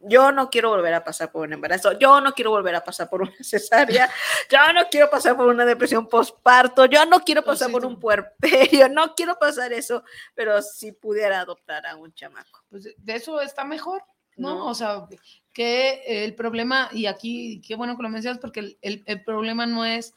Yo 0.00 0.30
no 0.30 0.50
quiero 0.50 0.68
volver 0.68 0.92
a 0.94 1.02
pasar 1.02 1.32
por 1.32 1.46
un 1.46 1.54
embarazo, 1.54 1.98
yo 1.98 2.20
no 2.20 2.32
quiero 2.34 2.50
volver 2.50 2.74
a 2.74 2.84
pasar 2.84 3.08
por 3.08 3.22
una 3.22 3.32
cesárea, 3.40 4.10
yo 4.50 4.72
no 4.74 4.82
quiero 4.90 5.08
pasar 5.10 5.36
por 5.36 5.46
una 5.48 5.64
depresión 5.64 6.06
postparto, 6.06 6.84
yo 6.84 7.04
no 7.06 7.20
quiero 7.20 7.42
Pues 7.42 7.54
pasar 7.58 7.68
sí, 7.68 7.72
por 7.72 7.86
un 7.86 7.98
puerperio, 7.98 8.88
no 8.90 9.14
quiero 9.14 9.38
pasar 9.38 9.72
eso, 9.72 10.04
pero 10.34 10.60
si 10.62 10.92
pudiera 10.92 11.40
adoptar 11.40 11.86
a 11.86 11.96
un 11.96 12.12
chamaco. 12.12 12.60
Pues 12.70 12.84
de- 12.84 12.94
de 12.98 13.14
eso 13.14 13.40
está 13.40 13.64
mejor, 13.64 14.02
¿no? 14.36 14.54
No. 14.56 14.66
O 14.66 14.74
sea, 14.74 15.06
que 15.52 16.02
el 16.24 16.34
problema, 16.34 16.90
y 16.92 17.06
aquí, 17.06 17.62
qué 17.66 17.74
bueno 17.74 17.96
que 17.96 18.02
lo 18.02 18.08
mencionas, 18.10 18.38
porque 18.38 18.60
el, 18.60 18.78
el- 18.82 19.02
el 19.06 19.24
problema 19.24 19.64
no 19.66 19.84
es 19.84 20.12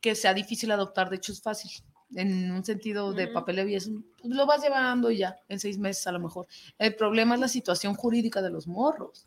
que 0.00 0.14
sea 0.14 0.34
difícil 0.34 0.70
adoptar, 0.70 1.10
de 1.10 1.16
hecho 1.16 1.32
es 1.32 1.40
fácil. 1.42 1.70
En 2.14 2.50
un 2.52 2.64
sentido 2.64 3.12
de 3.12 3.24
Ujú. 3.26 3.34
papel 3.34 3.58
eso, 3.58 3.90
pues 4.22 4.34
lo 4.34 4.46
vas 4.46 4.62
llevando 4.62 5.10
ya, 5.10 5.36
en 5.48 5.60
seis 5.60 5.76
meses 5.78 6.06
a 6.06 6.12
lo 6.12 6.20
mejor. 6.20 6.46
El 6.78 6.94
problema 6.94 7.34
es 7.34 7.40
la 7.40 7.48
situación 7.48 7.94
jurídica 7.94 8.40
de 8.40 8.50
los 8.50 8.66
morros. 8.66 9.26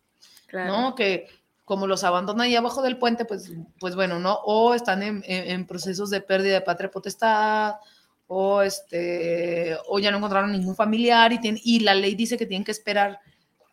¿no? 0.67 0.95
Que 0.95 1.27
como 1.63 1.87
los 1.87 2.03
abandonan 2.03 2.41
ahí 2.41 2.55
abajo 2.57 2.81
del 2.81 2.97
puente, 2.97 3.23
pues, 3.23 3.51
pues 3.79 3.95
bueno, 3.95 4.19
¿no? 4.19 4.33
O 4.43 4.73
están 4.73 5.01
en, 5.03 5.23
en- 5.25 5.49
en 5.51 5.67
procesos 5.67 6.09
de 6.09 6.19
pérdida 6.19 6.55
de 6.55 6.61
patria 6.61 6.91
potestad, 6.91 7.75
o 8.27 8.61
este, 8.61 9.77
o 9.87 9.99
ya 9.99 10.11
no 10.11 10.17
encontraron 10.17 10.51
ningún 10.51 10.75
familiar 10.75 11.31
y, 11.31 11.39
tienen- 11.39 11.61
y 11.63 11.79
la 11.81 11.93
ley 11.93 12.15
dice 12.15 12.37
que 12.37 12.45
tienen 12.45 12.65
que 12.65 12.71
esperar, 12.71 13.19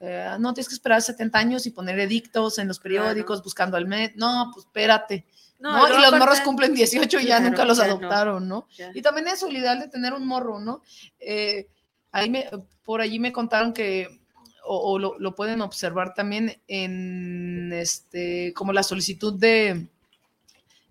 eh, 0.01 0.37
no, 0.39 0.55
tienes 0.55 0.69
que 0.69 0.75
esperar 0.75 1.03
70 1.03 1.39
años 1.39 1.67
y 1.67 1.71
poner 1.71 1.99
edictos 1.99 2.59
en 2.59 2.69
los 2.69 2.79
periódicos 2.79 3.43
buscando 3.43 3.77
al 3.77 3.87
MED, 3.87 4.13
no, 4.17 4.51
pues 4.55 4.67
espérate, 4.67 5.27
¿no? 5.59 5.89
y 5.89 6.01
los 6.01 6.19
morros 6.19 6.41
cumplen 6.41 6.75
18 6.75 7.21
y 7.21 7.27
ya 7.27 7.37
Claro, 7.37 7.51
nunca 7.51 7.65
los 7.65 7.79
ya 7.79 7.85
adoptaron, 7.85 8.49
¿no? 8.49 8.69
Y 8.95 9.03
también 9.03 9.29
eso, 9.29 9.49
el 9.49 9.57
ideal 9.57 9.81
de 9.81 9.89
tener 9.89 10.13
un 10.13 10.27
morro, 10.27 10.61
¿no? 10.61 10.83
Eh, 11.19 11.67
ahí 12.13 12.31
me, 12.31 12.49
por 12.85 13.01
allí 13.01 13.19
me 13.19 13.33
contaron 13.33 13.73
que, 13.73 14.21
o, 14.65 14.93
o 14.93 14.99
lo, 14.99 15.19
lo 15.19 15.35
pueden 15.35 15.61
observar 15.61 16.15
también 16.15 16.61
en, 16.69 17.73
este, 17.73 18.53
como 18.55 18.73
la 18.73 18.83
solicitud 18.83 19.35
de, 19.35 19.87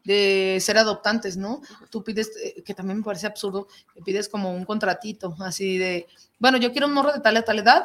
de 0.04 0.58
ser 0.62 0.78
adoptantes, 0.78 1.38
¿no? 1.38 1.62
Tú 1.90 2.04
pides, 2.04 2.32
eh, 2.44 2.62
que 2.64 2.74
también 2.74 3.00
me 3.00 3.04
parece 3.04 3.28
absurdo, 3.28 3.68
pides 4.06 4.30
como 4.30 4.54
un 4.54 4.66
contratito, 4.66 5.36
así 5.40 5.78
de, 5.78 6.08
bueno, 6.40 6.58
yo 6.58 6.72
quiero 6.72 6.88
un 6.88 6.94
morro 6.94 7.14
de 7.14 7.20
tal 7.20 7.38
a 7.38 7.42
tal 7.42 7.60
edad, 7.60 7.84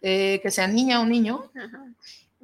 eh, 0.00 0.40
que 0.42 0.50
sea 0.50 0.66
niña 0.68 1.00
o 1.00 1.06
niño, 1.06 1.50
Ajá. 1.54 1.84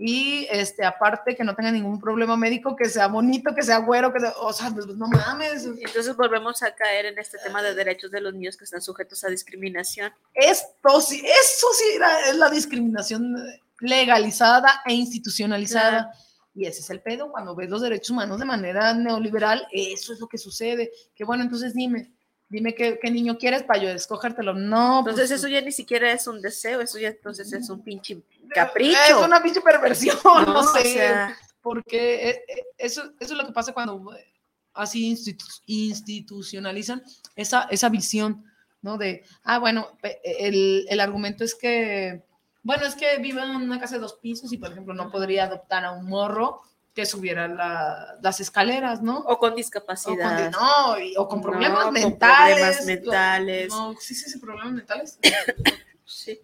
Y 0.02 0.46
este, 0.50 0.82
aparte 0.82 1.36
que 1.36 1.44
no 1.44 1.54
tenga 1.54 1.70
ningún 1.70 2.00
problema 2.00 2.34
médico, 2.34 2.74
que 2.74 2.88
sea 2.88 3.06
bonito, 3.06 3.54
que 3.54 3.62
sea 3.62 3.80
güero, 3.80 4.10
que 4.10 4.20
sea, 4.20 4.32
o 4.40 4.50
sea, 4.50 4.70
pues, 4.70 4.86
no 4.86 5.06
mames, 5.06 5.66
Entonces 5.66 6.16
volvemos 6.16 6.62
a 6.62 6.74
caer 6.74 7.04
en 7.04 7.18
este 7.18 7.36
tema 7.36 7.62
de 7.62 7.74
derechos 7.74 8.10
de 8.10 8.22
los 8.22 8.32
niños 8.32 8.56
que 8.56 8.64
están 8.64 8.80
sujetos 8.80 9.22
a 9.24 9.28
discriminación. 9.28 10.10
Esto 10.32 11.02
sí, 11.02 11.22
eso 11.22 11.66
sí 11.74 11.98
es 12.30 12.36
la 12.36 12.48
discriminación 12.48 13.36
legalizada 13.80 14.80
e 14.86 14.94
institucionalizada. 14.94 16.10
Y 16.54 16.64
ese 16.64 16.80
es 16.80 16.88
el 16.88 17.02
pedo, 17.02 17.30
cuando 17.30 17.54
ves 17.54 17.68
los 17.68 17.82
derechos 17.82 18.08
humanos 18.08 18.38
de 18.38 18.46
manera 18.46 18.94
neoliberal, 18.94 19.68
eso 19.70 20.14
es 20.14 20.18
lo 20.18 20.28
que 20.28 20.38
sucede. 20.38 20.90
Que 21.14 21.24
bueno, 21.24 21.42
entonces 21.42 21.74
dime, 21.74 22.10
dime 22.50 22.74
qué, 22.74 22.98
qué 23.00 23.10
niño 23.10 23.38
quieres 23.38 23.62
para 23.62 23.80
yo 23.80 23.88
escogértelo. 23.88 24.52
No, 24.52 24.98
Entonces 24.98 25.28
pues, 25.30 25.40
eso 25.40 25.48
ya 25.48 25.62
ni 25.62 25.72
siquiera 25.72 26.12
es 26.12 26.26
un 26.26 26.42
deseo, 26.42 26.80
eso 26.82 26.98
ya 26.98 27.08
entonces 27.08 27.50
es 27.52 27.70
un 27.70 27.82
pinche 27.82 28.14
Es 28.14 28.48
capricho. 28.54 29.24
una 29.24 29.42
pinche 29.42 29.60
perversión, 29.62 30.18
no, 30.24 30.44
¿no? 30.44 30.62
sé. 30.64 30.78
O 30.80 30.82
sea, 30.82 31.38
porque 31.62 32.28
eh, 32.30 32.44
eh, 32.48 32.62
eso, 32.76 33.02
eso 33.18 33.32
es 33.34 33.38
lo 33.38 33.46
que 33.46 33.52
pasa 33.52 33.72
cuando 33.72 34.14
eh, 34.14 34.26
así 34.74 35.10
institu- 35.14 35.62
institucionalizan 35.66 37.02
esa, 37.36 37.62
esa 37.70 37.88
visión, 37.88 38.44
¿no? 38.82 38.98
De, 38.98 39.24
ah, 39.44 39.58
bueno, 39.58 39.96
el, 40.24 40.86
el 40.88 41.00
argumento 41.00 41.44
es 41.44 41.54
que, 41.54 42.22
bueno, 42.62 42.84
es 42.86 42.94
que 42.94 43.18
vive 43.18 43.42
en 43.42 43.50
una 43.56 43.78
casa 43.80 43.94
de 43.94 44.00
dos 44.00 44.14
pisos 44.14 44.52
y, 44.52 44.58
por 44.58 44.72
ejemplo, 44.72 44.94
no 44.94 45.10
podría 45.10 45.44
adoptar 45.44 45.84
a 45.84 45.92
un 45.92 46.06
morro 46.06 46.62
que 47.00 47.06
subiera 47.06 47.48
la- 47.48 48.18
las 48.20 48.40
escaleras, 48.40 49.00
¿no? 49.00 49.18
o 49.20 49.22
con 49.24 49.34
O 49.34 49.38
con, 49.38 49.54
discapacidad. 49.56 50.50
no, 50.50 50.98
y- 50.98 51.16
o 51.16 51.26
con 51.26 51.38
No, 51.38 51.44
problemas 51.44 51.84
con 51.84 51.94
mentales. 51.94 52.54
problemas 52.56 52.84
mentales. 52.86 53.68
No, 53.70 53.94
sí, 53.98 54.14
sí, 54.14 54.28
sí, 54.30 54.38
problemas 54.38 54.72
mentales. 54.72 55.18
Sí. 56.04 56.38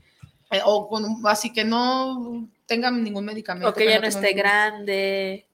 eh, 0.50 0.60
o 0.64 0.88
con 0.88 1.04
así 1.26 1.52
que 1.52 1.64
no 1.64 2.48
tengan 2.66 3.02
ningún 3.04 3.24
medicamento. 3.26 3.68
O 3.68 3.74
que 3.74 3.84
ya 3.86 3.98
no 4.00 4.06
esté 4.06 4.28
ningún- 4.28 4.38
grande. 4.38 5.46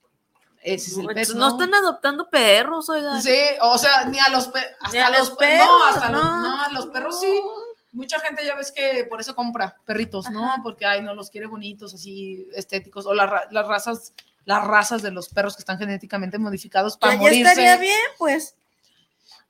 Ese 0.63 0.91
es 0.93 0.99
el 0.99 1.07
pet, 1.09 1.29
no 1.35 1.49
están 1.49 1.75
adoptando 1.75 2.31
perros, 2.31 2.89
oigan. 2.91 3.21
Sí, 3.21 3.37
o 3.63 3.77
sea, 3.79 4.05
ni 4.05 4.21
a 4.21 4.29
los 4.29 4.47
perros. 4.49 4.71
Ni 4.93 4.99
a 5.01 5.11
los 5.11 5.31
pe- 5.31 5.37
perros, 5.47 5.67
No, 5.67 5.85
hasta 5.87 6.11
los, 6.11 6.23
no. 6.23 6.63
a 6.63 6.69
los 6.73 6.87
perros 6.87 7.19
sí. 7.21 7.43
Mucha 7.91 8.21
gente 8.21 8.45
ya 8.47 8.55
ves 8.55 8.71
que 8.71 9.05
por 9.11 9.21
eso 9.21 9.35
compra 9.35 9.77
perritos, 9.85 10.31
¿no? 10.31 10.45
Ajá. 10.45 10.61
Porque 10.63 10.87
ay, 10.87 11.03
no 11.03 11.15
los 11.15 11.31
quiere 11.31 11.47
bonitos, 11.47 11.93
así 11.95 12.47
estéticos, 12.55 13.05
o 13.07 13.13
la 13.15 13.49
las 13.51 13.67
razas, 13.67 14.13
las 14.45 14.67
razas 14.67 15.03
de 15.03 15.11
los 15.11 15.29
perros 15.29 15.57
que 15.57 15.61
están 15.63 15.79
genéticamente 15.79 16.39
modificados 16.39 16.97
para 16.97 17.17
morirse. 17.17 17.43
estaría 17.51 17.77
bien, 17.77 18.01
pues. 18.19 18.57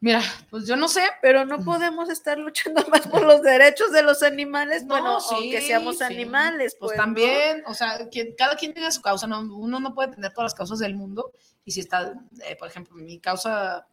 Mira, 0.01 0.20
pues 0.51 0.66
yo 0.66 0.74
no 0.74 0.89
sé. 0.89 1.02
Pero 1.23 1.44
no 1.44 1.60
podemos 1.64 2.10
estar 2.10 2.36
luchando 2.36 2.85
más 2.90 3.06
por 3.06 3.23
los 3.23 3.40
derechos 3.40 3.93
de 3.93 4.02
los 4.02 4.23
animales. 4.24 4.85
No, 4.85 4.94
bueno, 4.94 5.20
sí, 5.20 5.35
aunque 5.35 5.60
seamos 5.60 5.98
sí. 5.98 6.05
animales, 6.05 6.77
Pues, 6.78 6.90
pues. 6.90 6.98
¿no? 6.98 7.05
también, 7.05 7.62
o 7.66 7.74
sea, 7.74 8.09
que 8.10 8.35
cada 8.35 8.56
quien 8.56 8.74
tiene 8.74 8.90
su 8.90 9.01
causa, 9.01 9.27
¿no? 9.28 9.40
Uno 9.40 9.78
no 9.78 9.94
puede 9.94 10.12
tener 10.12 10.32
todas 10.32 10.47
las 10.52 10.55
causas 10.55 10.81
del 10.81 10.94
mundo. 10.97 11.31
Y 11.64 11.70
si 11.70 11.81
está, 11.81 12.14
eh, 12.44 12.56
por 12.56 12.66
ejemplo, 12.66 12.97
mi 12.97 13.20
causa 13.20 13.86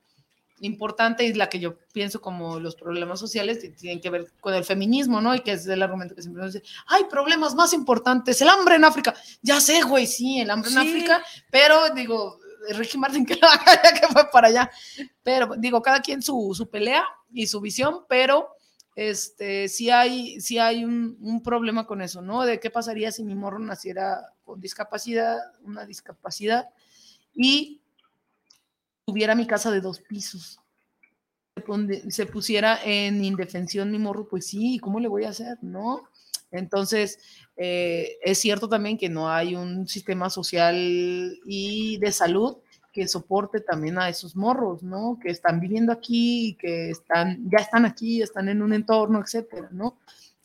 importante 0.61 1.23
y 1.23 1.33
la 1.33 1.49
que 1.49 1.59
yo 1.59 1.77
pienso 1.93 2.21
como 2.21 2.59
los 2.59 2.75
problemas 2.75 3.19
sociales 3.19 3.59
tienen 3.77 4.01
que 4.01 4.09
ver 4.09 4.31
con 4.39 4.53
el 4.53 4.63
feminismo, 4.63 5.21
¿no? 5.21 5.35
Y 5.35 5.39
que 5.41 5.53
es 5.53 5.67
el 5.67 5.81
argumento 5.81 6.15
que 6.15 6.21
siempre 6.21 6.43
nos 6.43 6.53
dice, 6.53 6.65
hay 6.87 7.05
problemas 7.05 7.55
más 7.55 7.73
importantes, 7.73 8.41
el 8.41 8.49
hambre 8.49 8.75
en 8.75 8.85
África. 8.85 9.13
Ya 9.41 9.59
sé, 9.59 9.81
güey, 9.81 10.07
sí, 10.07 10.39
el 10.39 10.49
hambre 10.51 10.69
en 10.71 10.81
Sí. 10.81 10.87
África, 10.89 11.23
pero 11.51 11.89
digo, 11.95 12.39
Ricky 12.75 12.97
Martin 12.97 13.25
que 13.25 13.35
lo 13.35 13.47
haga 13.47 13.81
ya 13.83 13.93
que 13.99 14.07
fue 14.07 14.29
para 14.31 14.47
allá. 14.47 14.71
Pero 15.23 15.55
digo, 15.57 15.81
cada 15.81 16.01
quien 16.01 16.21
su, 16.21 16.53
su 16.55 16.69
pelea 16.69 17.05
y 17.31 17.47
su 17.47 17.61
visión, 17.61 18.05
pero 18.07 18.49
este, 18.95 19.69
sí 19.69 19.89
hay, 19.89 20.41
sí 20.41 20.57
hay 20.59 20.83
un, 20.83 21.17
un 21.21 21.41
problema 21.41 21.87
con 21.87 22.01
eso, 22.01 22.21
¿no? 22.21 22.45
De 22.45 22.59
qué 22.59 22.69
pasaría 22.69 23.11
si 23.11 23.23
mi 23.23 23.35
morro 23.35 23.59
naciera 23.59 24.33
con 24.43 24.59
discapacidad, 24.59 25.37
una 25.63 25.85
discapacidad, 25.85 26.67
y 27.33 27.78
tuviera 29.09 29.33
mi 29.33 29.47
casa 29.47 29.71
de 29.71 29.81
dos 29.81 29.99
pisos. 30.01 30.59
Se, 32.09 32.25
pusiera 32.27 32.79
en 32.83 33.23
indefensión 33.25 33.91
mi 33.91 33.97
morro, 33.97 34.27
pues 34.29 34.45
sí, 34.45 34.79
¿cómo 34.79 34.99
le 34.99 35.07
voy 35.07 35.23
a 35.23 35.29
hacer? 35.29 35.57
¿No? 35.61 36.03
Entonces, 36.51 37.19
eh, 37.57 38.17
es 38.21 38.37
cierto 38.37 38.69
también 38.69 38.97
que 38.97 39.09
no 39.09 39.29
hay 39.29 39.55
un 39.55 39.87
sistema 39.87 40.29
social 40.29 40.75
y 41.45 41.97
de 41.97 42.11
salud 42.11 42.57
que 42.93 43.07
soporte 43.07 43.61
también 43.61 43.97
a 43.97 44.09
esos 44.09 44.35
morros, 44.35 44.83
¿no? 44.83 45.19
Que 45.21 45.29
están 45.29 45.59
viviendo 45.59 45.91
aquí, 45.91 46.55
que 46.59 46.91
están, 46.91 47.49
ya 47.49 47.57
están 47.59 47.85
aquí, 47.85 48.21
están 48.21 48.47
en 48.47 48.61
un 48.61 48.73
entorno, 48.73 49.21
etcétera, 49.21 49.69
¿no? 49.71 49.97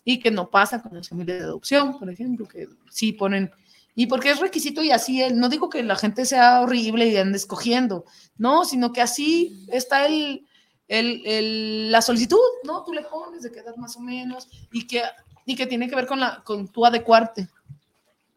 Y 0.05 0.21
que 0.21 0.31
no 0.31 0.51
pasa 0.51 0.83
con 0.83 0.95
las 0.95 1.09
familias 1.09 1.39
de 1.39 1.45
adopción, 1.45 1.99
por 1.99 2.11
ejemplo, 2.11 2.47
que 2.47 2.69
sí 2.91 3.13
ponen, 3.13 3.51
y 3.95 4.07
porque 4.07 4.31
es 4.31 4.41
requisito 4.41 4.83
y 4.83 4.91
así, 4.91 5.23
no 5.33 5.49
digo 5.49 5.69
que 5.71 5.83
la 5.83 5.97
gente 5.97 6.25
sea 6.27 6.61
horrible 6.61 7.07
y 7.09 7.17
ande 7.17 7.39
escogiendo, 7.39 8.05
no, 8.37 8.65
sino 8.65 8.93
que 8.93 9.01
así 9.03 9.65
está 9.69 10.07
el, 10.07 10.47
el, 10.89 11.23
el- 11.27 11.93
la 11.93 12.03
solicitud, 12.03 12.39
¿no? 12.65 12.83
Tú 12.85 12.93
le 12.93 13.03
pones 13.03 13.43
de 13.43 13.53
qué 13.53 13.61
edad 13.61 13.77
más 13.77 13.97
o 13.97 14.01
menos, 14.01 14.49
y 14.73 14.87
que, 14.87 15.03
y 15.47 15.55
que 15.57 15.67
tiene 15.67 15.89
que 15.89 15.95
ver 15.97 16.07
con, 16.07 16.21
la, 16.21 16.43
con 16.45 16.69
tu 16.69 16.85
adecuarte. 16.85 17.49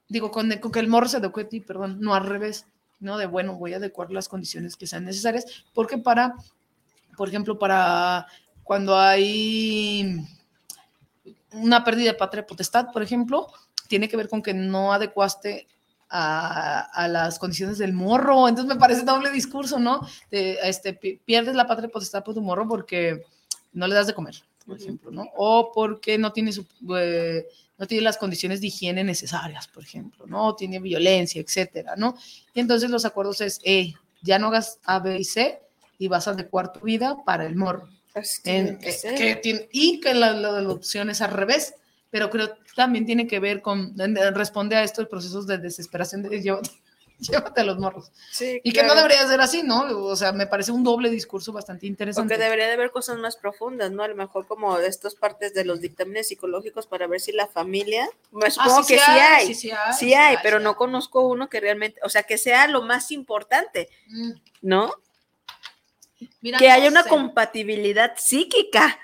Digo, 0.10 0.32
con, 0.32 0.50
con 0.60 0.72
que 0.72 0.80
el 0.80 0.88
morro 0.88 1.08
se 1.08 1.18
adecue 1.18 1.44
a 1.44 1.50
ti, 1.50 1.60
perdón, 1.60 1.98
no 2.00 2.14
al 2.14 2.26
revés, 2.26 2.66
¿no? 3.00 3.18
De 3.18 3.26
bueno, 3.26 3.56
voy 3.56 3.74
a 3.74 3.78
adecuar 3.78 4.12
las 4.12 4.30
condiciones 4.30 4.76
que 4.78 4.88
sean 4.88 5.06
necesarias, 5.06 5.66
porque 5.74 5.98
para, 5.98 6.36
por 7.18 7.28
ejemplo, 7.28 7.58
para 7.60 8.26
cuando 8.64 8.98
hay 8.98 10.22
una 11.52 11.84
pérdida 11.84 12.12
de 12.12 12.18
patria 12.18 12.46
potestad, 12.46 12.88
por 12.92 13.02
ejemplo, 13.02 13.48
tiene 13.88 14.08
que 14.10 14.18
ver 14.18 14.30
con 14.30 14.42
que 14.42 14.54
no 14.54 14.94
adecuaste 14.94 15.68
a, 16.10 16.80
a 16.94 17.08
las 17.08 17.38
condiciones 17.40 17.78
del 17.78 17.94
morro. 17.94 18.48
Entonces 18.48 18.74
me 18.74 18.80
parece 18.80 19.04
doble 19.04 19.30
discurso, 19.32 19.80
¿no? 19.80 20.08
De, 20.32 20.58
este, 20.64 20.94
pi- 20.94 21.20
pierdes 21.26 21.56
la 21.56 21.68
patria 21.68 21.90
potestad 21.90 22.24
por 22.24 22.34
tu 22.34 22.42
morro 22.42 22.68
porque 22.68 23.24
no 23.74 23.88
le 23.88 23.96
das 23.96 24.08
de 24.08 24.14
comer, 24.14 24.36
por 24.66 24.80
ejemplo, 24.80 25.12
¿no? 25.12 25.26
O 25.36 25.72
porque 25.74 26.18
no 26.18 26.32
tiene, 26.32 26.52
su, 26.54 26.66
eh, 26.98 27.46
no 27.78 27.86
tiene 27.88 28.04
las 28.04 28.18
condiciones 28.18 28.62
de 28.62 28.68
higiene 28.68 29.04
necesarias, 29.04 29.68
por 29.68 29.84
ejemplo, 29.84 30.26
¿no? 30.26 30.56
Tiene 30.56 30.80
violencia, 30.80 31.42
etcétera, 31.42 31.96
¿no? 31.98 32.16
Y 32.54 32.60
entonces 32.62 32.90
los 32.90 33.04
acuerdos 33.06 33.42
es, 33.42 33.60
eh, 33.66 33.94
ya 34.22 34.40
no 34.40 34.48
hagas 34.48 34.80
A, 34.86 35.00
B 35.00 35.20
y 35.20 35.24
C 35.26 35.60
y 36.00 36.08
vas 36.08 36.28
a 36.28 36.32
adecuar 36.32 36.72
tu 36.72 36.80
vida 36.82 37.18
para 37.26 37.46
el 37.46 37.56
morro. 37.56 37.90
Pues 38.14 38.42
En- 38.46 38.80
que 39.18 39.36
tiene- 39.36 39.68
y 39.72 40.00
que 40.00 40.14
la, 40.14 40.32
la, 40.34 40.62
la 40.62 40.70
opción 40.70 41.10
es 41.10 41.22
al 41.22 41.32
revés, 41.32 41.76
pero 42.10 42.30
creo 42.30 42.54
que 42.56 42.60
también 42.76 43.06
tiene 43.06 43.28
que 43.28 43.40
ver 43.40 43.62
con, 43.62 43.94
responde 44.34 44.76
a 44.76 44.84
estos 44.84 45.08
procesos 45.08 45.48
de 45.48 45.58
desesperación 45.58 46.24
de 46.24 46.42
llévate, 46.42 46.70
llévate 47.20 47.62
a 47.62 47.64
los 47.64 47.78
morros. 47.80 48.12
Sí, 48.32 48.62
Y 48.64 48.72
que 48.72 48.84
no 48.84 48.96
debería 48.96 49.28
ser 49.28 49.42
así, 49.42 49.64
¿no? 49.64 49.82
O 50.06 50.16
sea, 50.16 50.32
me 50.32 50.48
parece 50.48 50.72
un 50.72 50.84
doble 50.84 51.10
discurso 51.10 51.52
bastante 51.52 51.88
interesante. 51.88 52.34
Porque 52.34 52.44
debería 52.44 52.68
de 52.68 52.74
haber 52.74 52.92
cosas 52.92 53.18
más 53.18 53.36
profundas, 53.36 53.92
¿no? 53.92 54.04
A 54.04 54.08
lo 54.08 54.16
mejor 54.16 54.46
como 54.48 54.78
de 54.78 54.88
estas 54.88 55.16
partes 55.16 55.54
de 55.54 55.66
los 55.66 55.82
dictámenes 55.82 56.28
psicológicos 56.28 56.86
para 56.88 57.08
ver 57.08 57.20
si 57.20 57.32
la 57.32 57.48
familia, 57.48 58.08
me 58.32 58.46
Ah, 58.48 58.52
supongo 58.52 58.86
que 58.86 58.98
sí 58.98 59.02
hay, 59.10 59.48
sí, 59.48 59.56
sí 59.56 59.72
hay, 59.72 59.94
sí 59.94 60.14
hay, 60.14 60.38
pero 60.44 60.60
no 60.60 60.76
conozco 60.76 61.22
uno 61.28 61.50
que 61.50 61.60
realmente, 61.60 62.00
o 62.04 62.10
sea, 62.10 62.24
que 62.24 62.38
sea 62.38 62.68
lo 62.68 62.84
más 62.84 63.12
importante, 63.12 63.90
Mm, 64.08 64.32
¿no? 64.62 64.94
mira, 66.42 66.58
Que 66.60 66.68
no 66.68 66.74
haya 66.74 66.90
una 66.90 67.04
compatibilidad 67.04 68.14
písica. 68.16 69.00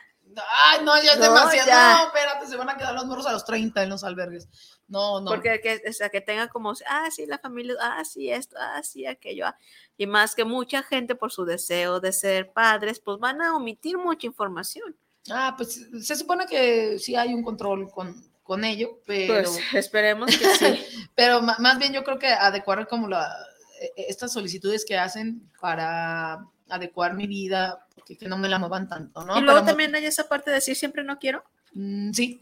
Ay, 0.66 0.80
no, 0.84 0.96
ya 1.02 1.14
es 1.14 1.20
No, 1.20 1.26
demasiado. 1.26 1.68
ya. 1.68 1.94
No, 1.98 2.08
espérate, 2.08 2.48
se 2.48 2.56
van 2.56 2.70
a 2.70 2.78
quedar 2.78 2.94
los 2.94 3.06
morros 3.06 3.26
a 3.28 3.32
los 3.32 3.46
30 3.46 3.84
en 3.84 3.90
los 3.90 4.04
albergues. 4.04 4.48
No, 4.88 5.20
no. 5.22 5.32
Porque 5.32 5.60
que, 5.62 5.82
o 5.90 5.94
sea, 5.94 6.10
que 6.10 6.22
tenga 6.22 6.48
como, 6.50 6.74
ah, 6.90 7.10
sí, 7.12 7.26
la 7.26 7.38
familia, 7.40 7.76
ah, 7.82 8.04
sí, 8.06 8.30
esto, 8.32 8.56
ah, 8.60 8.82
sí, 8.84 9.06
aquello. 9.06 9.48
ah. 9.48 9.58
Y 9.98 10.08
más 10.08 10.36
que 10.36 10.44
mucha 10.46 10.84
gente 10.84 11.16
por 11.16 11.32
su 11.32 11.46
deseo 11.46 12.00
de 12.00 12.12
ser 12.14 12.52
padres, 12.52 13.00
pues 13.00 13.18
van 13.20 13.42
a 13.42 13.56
omitir 13.56 13.98
mucha 13.98 14.28
información. 14.28 14.96
Ah, 15.32 15.54
pues 15.56 15.88
se 16.02 16.16
supone 16.16 16.46
que 16.48 17.00
sí 17.00 17.16
hay 17.16 17.34
un 17.34 17.44
control 17.44 17.90
con, 17.92 18.14
con 18.44 18.64
ello, 18.66 19.00
pero... 19.06 19.36
Pues 19.44 19.60
esperemos 19.74 20.36
que 20.38 20.46
sí. 20.56 20.86
Pero 21.16 21.42
más 21.42 21.78
bien 21.78 21.94
yo 21.94 22.04
creo 22.04 22.18
que 22.18 22.28
adecuar 22.28 22.88
como 22.88 23.08
la, 23.08 23.32
e- 23.80 23.94
e- 23.96 24.06
estas 24.10 24.34
solicitudes 24.34 24.84
que 24.84 24.98
hacen 24.98 25.50
para 25.62 26.44
adecuar 26.70 27.14
mi 27.14 27.28
vida, 27.28 27.86
porque 27.96 28.18
que 28.18 28.28
no 28.28 28.38
me 28.38 28.50
la 28.50 28.60
muevan 28.60 28.88
tanto, 28.88 29.24
¿no? 29.26 29.38
y 29.38 29.42
luego 29.42 29.60
Pero, 29.60 29.66
también 29.68 29.94
hay 29.96 30.06
esa 30.06 30.28
parte 30.28 30.50
de 30.50 30.56
decir 30.56 30.76
siempre 30.76 31.04
no 31.04 31.20
quiero. 31.20 31.44
mm, 31.74 32.12
sí. 32.12 32.42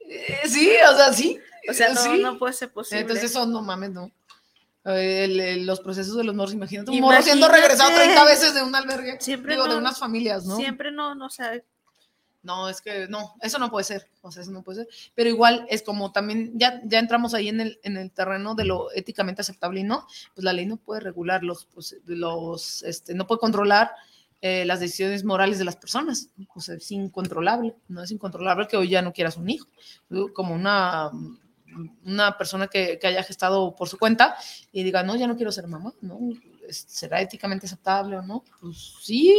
Eh, 0.00 0.40
sí, 0.46 0.70
o 0.92 0.96
sea, 0.96 1.12
sí. 1.12 1.38
O 1.68 1.72
sea, 1.72 1.88
no, 1.94 2.00
Sí. 2.02 2.20
no 2.20 2.38
puede 2.38 2.52
ser 2.52 2.70
posible. 2.72 3.00
Entonces 3.00 3.30
eso 3.30 3.46
no 3.46 3.62
mames, 3.62 3.90
no. 3.90 4.10
El- 4.84 5.40
el- 5.40 5.64
los 5.66 5.80
procesos 5.80 6.14
de 6.16 6.24
los 6.24 6.34
morros, 6.34 6.52
imagínate 6.52 6.90
un 6.90 7.00
morro 7.00 7.22
siendo 7.22 7.46
Imagínate. 7.46 7.68
regresado 7.68 7.96
30 7.98 8.24
veces 8.24 8.54
de 8.54 8.62
un 8.62 8.74
albergue, 8.74 9.16
Siempre 9.18 9.54
digo, 9.54 9.66
de 9.66 9.76
unas 9.76 9.98
familias, 9.98 10.44
¿no? 10.44 10.56
Siempre 10.56 10.92
no, 10.92 11.14
no 11.14 11.30
sabe. 11.30 11.64
No, 12.44 12.68
es 12.68 12.82
que 12.82 13.08
no, 13.08 13.34
eso 13.40 13.58
no 13.58 13.70
puede 13.70 13.84
ser, 13.84 14.06
o 14.20 14.30
sea, 14.30 14.42
eso 14.42 14.52
no 14.52 14.62
puede 14.62 14.84
ser. 14.84 14.88
Pero 15.14 15.30
igual 15.30 15.66
es 15.70 15.82
como 15.82 16.12
también, 16.12 16.52
ya, 16.54 16.80
ya 16.84 16.98
entramos 16.98 17.32
ahí 17.32 17.48
en 17.48 17.60
el, 17.60 17.80
en 17.82 17.96
el 17.96 18.12
terreno 18.12 18.54
de 18.54 18.66
lo 18.66 18.92
éticamente 18.92 19.40
aceptable 19.40 19.80
y 19.80 19.84
no, 19.84 20.06
pues 20.34 20.44
la 20.44 20.52
ley 20.52 20.66
no 20.66 20.76
puede 20.76 21.00
regular 21.00 21.42
los, 21.42 21.64
pues, 21.64 21.96
los 22.04 22.82
este, 22.82 23.14
no 23.14 23.26
puede 23.26 23.40
controlar 23.40 23.92
eh, 24.42 24.66
las 24.66 24.78
decisiones 24.78 25.24
morales 25.24 25.58
de 25.58 25.64
las 25.64 25.76
personas, 25.76 26.28
o 26.54 26.60
sea, 26.60 26.74
es 26.74 26.90
incontrolable, 26.92 27.74
no 27.88 28.02
es 28.02 28.10
incontrolable 28.10 28.68
que 28.68 28.76
hoy 28.76 28.90
ya 28.90 29.00
no 29.00 29.14
quieras 29.14 29.38
un 29.38 29.48
hijo, 29.48 29.66
como 30.34 30.54
una, 30.54 31.10
una 32.04 32.36
persona 32.36 32.66
que, 32.66 32.98
que 32.98 33.06
haya 33.06 33.22
gestado 33.22 33.74
por 33.74 33.88
su 33.88 33.96
cuenta 33.98 34.36
y 34.70 34.82
diga, 34.82 35.02
no, 35.02 35.16
ya 35.16 35.26
no 35.26 35.36
quiero 35.36 35.50
ser 35.50 35.66
mamá, 35.66 35.94
¿no? 36.02 36.18
¿Será 36.68 37.22
éticamente 37.22 37.64
aceptable 37.64 38.18
o 38.18 38.22
no? 38.22 38.44
Pues 38.60 38.96
sí, 39.00 39.34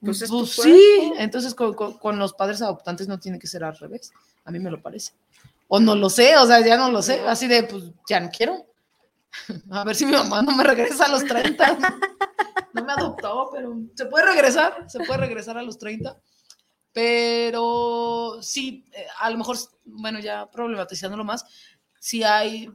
Pues 0.00 0.22
es 0.22 0.30
sí, 0.50 1.12
entonces 1.18 1.54
con, 1.54 1.74
con- 1.74 1.98
con 1.98 2.18
los 2.18 2.34
padres 2.34 2.62
adoptantes 2.62 3.08
no 3.08 3.18
tiene 3.18 3.38
que 3.38 3.46
ser 3.46 3.64
al 3.64 3.76
revés, 3.76 4.12
a 4.44 4.50
mí 4.50 4.58
me 4.58 4.70
lo 4.70 4.80
parece. 4.80 5.12
O 5.68 5.80
no 5.80 5.94
lo 5.96 6.08
sé, 6.10 6.36
o 6.36 6.46
sea, 6.46 6.64
ya 6.64 6.76
no 6.76 6.90
lo 6.90 7.02
sé, 7.02 7.20
así 7.26 7.48
de, 7.48 7.64
pues 7.64 7.84
ya 8.08 8.20
no 8.20 8.30
quiero. 8.30 8.66
A 9.70 9.84
ver 9.84 9.96
si 9.96 10.06
mi 10.06 10.12
mamá 10.12 10.42
no 10.42 10.52
me 10.56 10.62
regresa 10.64 11.06
a 11.06 11.08
los 11.08 11.24
30. 11.24 11.78
No 12.72 12.84
me 12.84 12.92
adoptó, 12.92 13.48
pero 13.54 13.74
se 13.94 14.04
puede 14.04 14.26
regresar, 14.26 14.84
se 14.90 14.98
puede 15.00 15.18
regresar 15.20 15.56
a 15.56 15.62
los 15.62 15.78
30. 15.78 16.14
Pero 16.92 18.38
sí, 18.42 18.84
eh, 18.92 19.06
a 19.20 19.30
lo 19.30 19.38
mejor, 19.38 19.56
bueno, 19.84 20.18
ya 20.18 20.50
problematizándolo 20.50 21.24
más, 21.24 21.44
sí 21.98 22.22
hay 22.22 22.70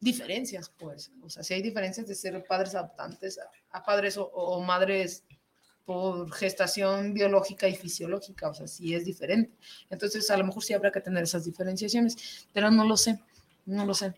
diferencias, 0.00 0.72
pues. 0.76 1.12
O 1.22 1.28
sea, 1.30 1.44
sí 1.44 1.54
hay 1.54 1.62
diferencias 1.62 2.08
de 2.08 2.14
ser 2.16 2.44
padres 2.44 2.74
adoptantes 2.74 3.38
a, 3.38 3.78
a 3.78 3.84
padres 3.84 4.16
o, 4.16 4.24
o 4.24 4.60
madres 4.62 5.22
por 5.90 6.30
gestación 6.30 7.14
biológica 7.14 7.66
y 7.66 7.74
fisiológica, 7.74 8.48
o 8.48 8.54
sea, 8.54 8.68
sí 8.68 8.94
es 8.94 9.04
diferente. 9.04 9.50
Entonces, 9.90 10.30
a 10.30 10.36
lo 10.36 10.44
mejor 10.44 10.62
sí 10.62 10.72
habrá 10.72 10.92
que 10.92 11.00
tener 11.00 11.24
esas 11.24 11.44
diferenciaciones, 11.44 12.46
pero 12.52 12.70
no 12.70 12.84
lo 12.84 12.96
sé, 12.96 13.18
no 13.66 13.84
lo 13.84 13.92
sé. 13.92 14.14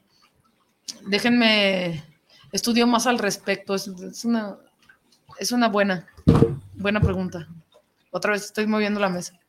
Déjenme, 1.06 2.04
estudio 2.52 2.86
más 2.86 3.06
al 3.06 3.18
respecto, 3.18 3.74
es, 3.74 3.86
es 3.88 4.26
una, 4.26 4.58
es 5.38 5.50
una 5.50 5.70
buena, 5.70 6.06
buena 6.74 7.00
pregunta. 7.00 7.48
Otra 8.10 8.32
vez 8.32 8.44
estoy 8.44 8.66
moviendo 8.66 9.00
la 9.00 9.08
mesa. 9.08 9.40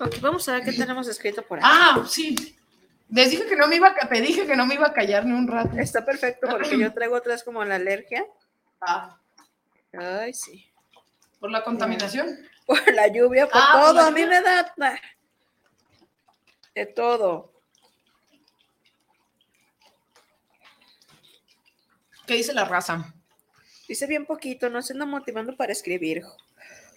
Ok, 0.00 0.16
vamos 0.20 0.48
a 0.48 0.54
ver 0.54 0.64
qué 0.64 0.72
tenemos 0.72 1.06
escrito 1.06 1.42
por 1.42 1.58
ahí. 1.58 1.64
Ah, 1.64 2.04
sí. 2.08 2.56
Les 3.08 3.30
dije 3.30 3.46
que 3.46 3.54
no 3.54 3.68
me 3.68 3.76
iba 3.76 3.94
a, 4.00 4.08
te 4.08 4.20
dije 4.20 4.48
que 4.48 4.56
no 4.56 4.66
me 4.66 4.74
iba 4.74 4.88
a 4.88 4.92
callar 4.92 5.26
ni 5.26 5.32
un 5.32 5.46
rato. 5.46 5.78
Está 5.78 6.04
perfecto 6.04 6.48
porque 6.50 6.76
yo 6.76 6.92
traigo 6.92 7.14
otras 7.14 7.44
como 7.44 7.64
la 7.64 7.76
alergia. 7.76 8.26
Ah, 8.80 9.16
Ay, 9.92 10.34
sí. 10.34 10.73
Por 11.44 11.50
la 11.50 11.62
contaminación. 11.62 12.38
Por 12.66 12.94
la 12.94 13.06
lluvia, 13.08 13.46
por 13.46 13.60
Ah, 13.62 13.72
todo. 13.74 14.00
A 14.00 14.10
mí 14.10 14.24
me 14.24 14.40
da 14.40 14.72
de 16.74 16.86
todo. 16.86 17.52
¿Qué 22.26 22.36
dice 22.36 22.54
la 22.54 22.64
raza? 22.64 23.12
Dice 23.86 24.06
bien 24.06 24.24
poquito, 24.24 24.70
no 24.70 24.80
se 24.80 24.94
anda 24.94 25.04
motivando 25.04 25.54
para 25.54 25.72
escribir. 25.72 26.22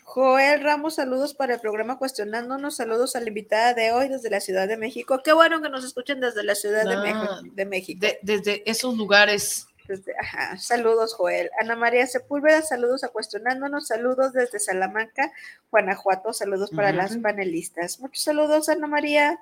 Joel 0.04 0.64
Ramos, 0.64 0.96
saludos 0.96 1.34
para 1.34 1.56
el 1.56 1.60
programa 1.60 1.98
Cuestionándonos, 1.98 2.78
saludos 2.78 3.18
a 3.18 3.20
la 3.20 3.28
invitada 3.28 3.74
de 3.74 3.92
hoy 3.92 4.08
desde 4.08 4.30
la 4.30 4.40
Ciudad 4.40 4.70
de 4.70 4.78
México. 4.78 5.20
Qué 5.22 5.34
bueno 5.34 5.62
que 5.62 5.68
nos 5.68 5.84
escuchen 5.84 6.22
desde 6.22 6.46
la 6.46 6.56
Ciudad 6.56 6.86
de, 6.86 7.10
Ah, 7.12 7.42
de 7.44 7.66
México. 7.66 8.00
De- 8.00 8.20
desde 8.22 8.64
esos 8.72 8.96
lugares. 8.96 9.68
Desde- 9.88 10.16
ajá, 10.20 10.58
saludos, 10.58 11.14
Joel. 11.14 11.50
Ana 11.60 11.76
María 11.76 12.06
Sepúlveda, 12.08 12.62
saludos 12.62 13.04
a 13.04 13.10
Cuestionándonos, 13.10 13.88
saludos 13.88 14.34
desde 14.34 14.60
Salamanca, 14.60 15.32
Guanajuato, 15.72 16.34
saludos 16.34 16.72
para 16.72 16.92
las 16.92 17.18
panelistas. 17.18 18.00
Muchos 18.00 18.24
saludos, 18.24 18.68
Ana 18.70 18.88
María. 18.88 19.40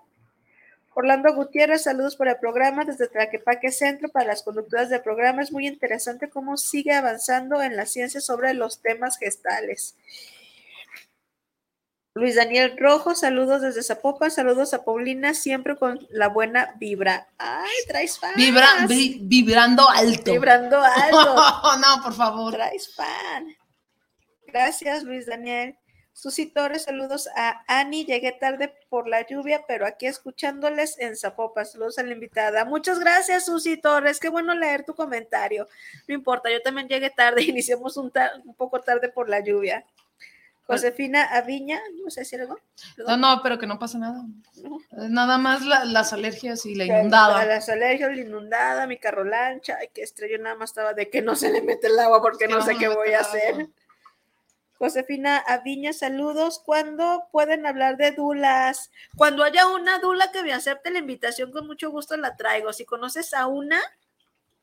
Orlando 0.93 1.33
Gutiérrez, 1.35 1.83
saludos 1.83 2.15
para 2.15 2.31
el 2.31 2.37
programa 2.37 2.85
desde 2.85 3.07
Tlaquepaque 3.09 3.71
Centro 3.71 4.07
para 4.07 4.27
las 4.27 4.43
conductoras 4.43 4.89
del 4.89 5.01
programa. 5.01 5.41
Es 5.41 5.51
muy 5.51 5.67
interesante 5.67 6.29
cómo 6.29 6.55
sigue 6.55 6.93
avanzando 6.93 7.61
en 7.61 7.75
la 7.75 7.85
ciencia 7.85 8.21
sobre 8.21 8.53
los 8.53 8.79
temas 8.81 9.17
gestales. 9.17 9.95
Luis 12.17 12.35
Daniel 12.35 12.77
Rojo, 12.77 13.13
saludos 13.13 13.61
desde 13.61 13.83
Zapopan, 13.83 14.31
saludos 14.31 14.73
a 14.73 14.85
Paulina, 14.85 15.33
siempre 15.33 15.75
con 15.75 15.99
la 16.09 16.29
buena 16.29 16.73
vibra. 16.79 17.27
Ay, 17.37 17.69
traes. 17.89 18.17
Vibra, 18.37 18.65
vi- 18.87 19.19
vibrando 19.23 19.89
alto. 19.89 20.31
Vibrando 20.31 20.81
alto. 20.81 21.35
no, 21.77 22.01
por 22.01 22.13
favor. 22.13 22.53
Traes 22.53 22.95
fan. 22.95 23.53
Gracias, 24.47 25.03
Luis 25.03 25.25
Daniel. 25.25 25.75
Susi 26.13 26.45
Torres, 26.45 26.83
saludos 26.83 27.27
a 27.35 27.65
Ani. 27.67 28.05
Llegué 28.05 28.31
tarde 28.31 28.73
por 28.87 29.09
la 29.09 29.27
lluvia, 29.27 29.65
pero 29.67 29.85
aquí 29.85 30.05
escuchándoles 30.05 30.97
en 30.99 31.17
Zapopan. 31.17 31.65
Saludos 31.65 31.99
a 31.99 32.03
la 32.03 32.13
invitada. 32.13 32.63
Muchas 32.63 32.97
gracias, 33.01 33.43
Susi 33.47 33.75
Torres. 33.75 34.21
Qué 34.21 34.29
bueno 34.29 34.55
leer 34.55 34.85
tu 34.85 34.95
comentario. 34.95 35.67
No 36.07 36.15
importa, 36.15 36.49
yo 36.49 36.61
también 36.61 36.87
llegué 36.87 37.09
tarde. 37.09 37.43
Iniciamos 37.43 37.97
un 37.97 38.09
poco 38.55 38.79
tarde 38.79 39.09
por 39.09 39.27
la 39.27 39.41
lluvia. 39.41 39.83
Josefina 40.67 41.23
Aviña, 41.25 41.79
no 42.03 42.09
sé 42.09 42.25
si 42.25 42.35
algo. 42.35 42.59
No, 43.07 43.17
no, 43.17 43.41
pero 43.43 43.59
que 43.59 43.67
no 43.67 43.77
pasa 43.77 43.99
nada. 43.99 44.23
No. 44.63 44.77
Eh, 44.77 45.09
Nada 45.09 45.37
más 45.37 45.63
la- 45.63 45.85
las 45.85 46.11
alergias 46.11 46.65
y 46.65 46.73
la 46.73 46.83
A 46.85 46.87
inundada. 46.87 47.45
las 47.45 47.69
alergias, 47.69 48.09
la 48.15 48.21
inundada, 48.21 48.87
mi 48.87 48.97
carro 48.97 49.23
lancha, 49.23 49.77
ay, 49.79 49.89
que 49.93 50.01
estrello 50.01 50.39
nada 50.39 50.55
más 50.55 50.71
estaba 50.71 50.93
de 50.93 51.09
que 51.09 51.21
no 51.21 51.35
se 51.35 51.51
le 51.51 51.61
mete 51.61 51.87
el 51.87 51.99
agua 51.99 52.19
porque 52.21 52.45
Que 52.45 52.51
no 52.51 52.59
no 52.59 52.65
sé 52.65 52.75
qué 52.77 52.87
voy 52.87 53.13
a 53.13 53.19
hacer. 53.19 53.67
Josefina 54.77 55.37
Aviña, 55.47 55.93
saludos. 55.93 56.59
¿Cuándo 56.59 57.27
pueden 57.31 57.65
hablar 57.65 57.95
de 57.97 58.11
dulas? 58.11 58.91
Cuando 59.15 59.43
haya 59.43 59.67
una 59.67 59.99
dula 59.99 60.31
que 60.31 60.43
me 60.43 60.51
acepte 60.51 60.91
la 60.91 60.99
invitación, 60.99 61.51
con 61.51 61.65
mucho 61.65 61.91
gusto 61.91 62.17
la 62.17 62.35
traigo. 62.35 62.73
Si 62.73 62.83
conoces 62.85 63.33
a 63.33 63.47
una, 63.47 63.79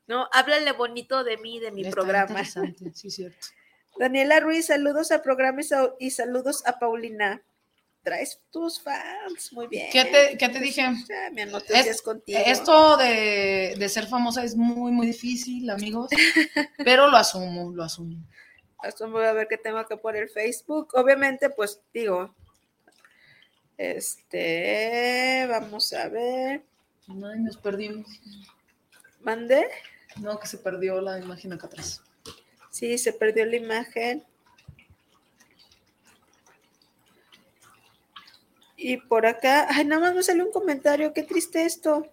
no, 0.06 0.28
háblale 0.32 0.72
bonito 0.72 1.24
de 1.24 1.38
mí, 1.38 1.60
de 1.60 1.70
mi 1.70 1.82
Está 1.82 1.92
programa. 1.94 2.26
interesante, 2.28 2.92
Sí, 2.94 3.10
cierto. 3.10 3.38
Daniela 3.98 4.40
Ruiz, 4.40 4.66
saludos 4.66 5.10
al 5.12 5.22
programa 5.22 5.60
y, 5.60 5.64
sa- 5.64 5.94
y 5.98 6.10
saludos 6.10 6.62
a 6.66 6.78
Paulina. 6.78 7.42
Traes 8.02 8.40
tus 8.50 8.80
fans, 8.82 9.52
muy 9.52 9.68
bien. 9.68 9.88
¿Qué 9.92 10.04
te, 10.06 10.36
qué 10.36 10.48
te 10.48 10.58
dije? 10.58 10.82
Ya, 11.08 11.30
me 11.32 11.42
anoté 11.42 11.74
Es- 11.74 11.82
si 11.84 11.88
es 11.90 12.02
contigo. 12.02 12.40
Esto 12.44 12.96
de, 12.96 13.76
de 13.78 13.88
ser 13.88 14.06
famosa 14.08 14.42
es 14.42 14.56
muy, 14.56 14.90
muy 14.90 15.06
difícil, 15.06 15.70
amigos. 15.70 16.10
Pero 16.84 17.08
lo 17.08 17.16
asumo, 17.16 17.70
lo 17.70 17.84
asumo. 17.84 18.16
Esto 18.82 19.08
voy 19.08 19.24
a 19.24 19.32
ver 19.32 19.46
qué 19.46 19.56
tengo 19.56 19.86
que 19.86 19.96
por 19.96 20.16
el 20.16 20.28
Facebook. 20.28 20.88
Obviamente, 20.94 21.48
pues 21.50 21.80
digo, 21.94 22.34
este, 23.78 25.46
vamos 25.48 25.92
a 25.92 26.08
ver, 26.08 26.62
Ay, 27.08 27.40
nos 27.40 27.56
perdimos. 27.56 28.06
mandé. 29.20 29.68
No, 30.16 30.40
que 30.40 30.46
se 30.48 30.58
perdió 30.58 31.00
la 31.00 31.18
imagen 31.20 31.52
acá 31.52 31.68
atrás. 31.68 32.02
Sí, 32.72 32.96
se 32.96 33.12
perdió 33.12 33.44
la 33.46 33.56
imagen. 33.56 34.24
Y 38.76 38.96
por 38.96 39.26
acá, 39.26 39.66
ay, 39.70 39.84
nada 39.84 40.00
más 40.00 40.14
me 40.14 40.22
salió 40.22 40.44
un 40.46 40.52
comentario, 40.52 41.12
qué 41.12 41.22
triste 41.22 41.64
esto. 41.64 42.06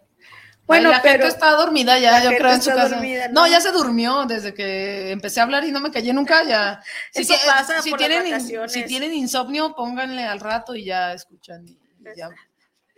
Bueno, 0.68 0.90
Ay, 0.90 0.96
la 0.98 1.02
pero 1.02 1.14
gente 1.24 1.28
está 1.30 1.52
dormida 1.54 1.98
ya, 1.98 2.22
yo 2.24 2.30
creo, 2.38 2.52
en 2.54 2.62
su 2.62 2.70
está 2.70 2.84
casa. 2.84 2.96
dormida, 2.96 3.28
¿no? 3.30 3.42
¿no? 3.42 3.48
ya 3.48 3.60
se 3.60 3.72
durmió 3.72 4.26
desde 4.26 4.54
que 4.54 5.10
empecé 5.10 5.40
a 5.40 5.44
hablar 5.44 5.64
y 5.64 5.72
no 5.72 5.80
me 5.80 5.90
callé 5.92 6.14
nunca. 6.14 6.44
Ya. 6.44 6.84
Eso 7.14 7.34
tie- 7.34 7.46
pasa 7.48 7.82
si 7.82 7.90
por 7.90 8.00
las 8.02 8.10
tienen, 8.10 8.32
vacaciones. 8.32 8.72
si 8.74 8.84
tienen 8.86 9.14
insomnio, 9.14 9.74
pónganle 9.76 10.24
al 10.26 10.40
rato 10.40 10.76
y 10.76 10.84
ya 10.86 11.14
escuchan. 11.14 11.66
Y 11.66 11.78
ya, 12.16 12.30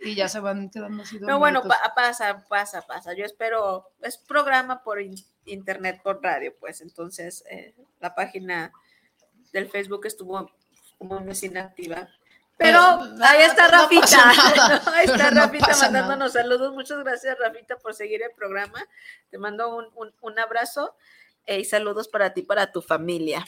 y 0.04 0.14
ya 0.14 0.28
se 0.28 0.40
van 0.40 0.68
quedando 0.70 1.02
así 1.02 1.18
no, 1.20 1.38
bueno, 1.38 1.62
pa- 1.62 1.92
pasa, 1.94 2.44
pasa, 2.48 2.82
pasa. 2.82 3.12
Yo 3.14 3.24
espero, 3.24 3.90
es 4.00 4.16
programa 4.18 4.82
por 4.82 5.00
in- 5.00 5.14
internet, 5.44 6.00
por 6.02 6.22
radio, 6.22 6.54
pues 6.58 6.80
entonces 6.80 7.44
eh, 7.50 7.74
la 8.00 8.14
página 8.14 8.72
del 9.52 9.68
Facebook 9.70 10.06
estuvo 10.06 10.50
como 10.98 11.20
mes 11.20 11.42
inactiva. 11.42 12.08
Pero 12.58 12.78
ahí 13.22 13.42
está 13.42 13.66
Rafita, 13.68 14.30
ahí 14.94 15.06
está 15.06 15.30
no 15.30 15.40
Rafita 15.42 15.66
nada. 15.70 15.80
mandándonos 15.82 16.32
saludos. 16.34 16.72
Muchas 16.74 16.98
gracias, 17.02 17.36
Rafita, 17.38 17.76
por 17.78 17.94
seguir 17.94 18.22
el 18.22 18.30
programa. 18.32 18.84
Te 19.30 19.38
mando 19.38 19.74
un, 19.76 19.86
un- 19.94 20.14
un 20.20 20.38
abrazo 20.38 20.94
eh, 21.46 21.60
y 21.60 21.64
saludos 21.64 22.08
para 22.08 22.34
ti, 22.34 22.42
para 22.42 22.70
tu 22.70 22.80
familia. 22.82 23.44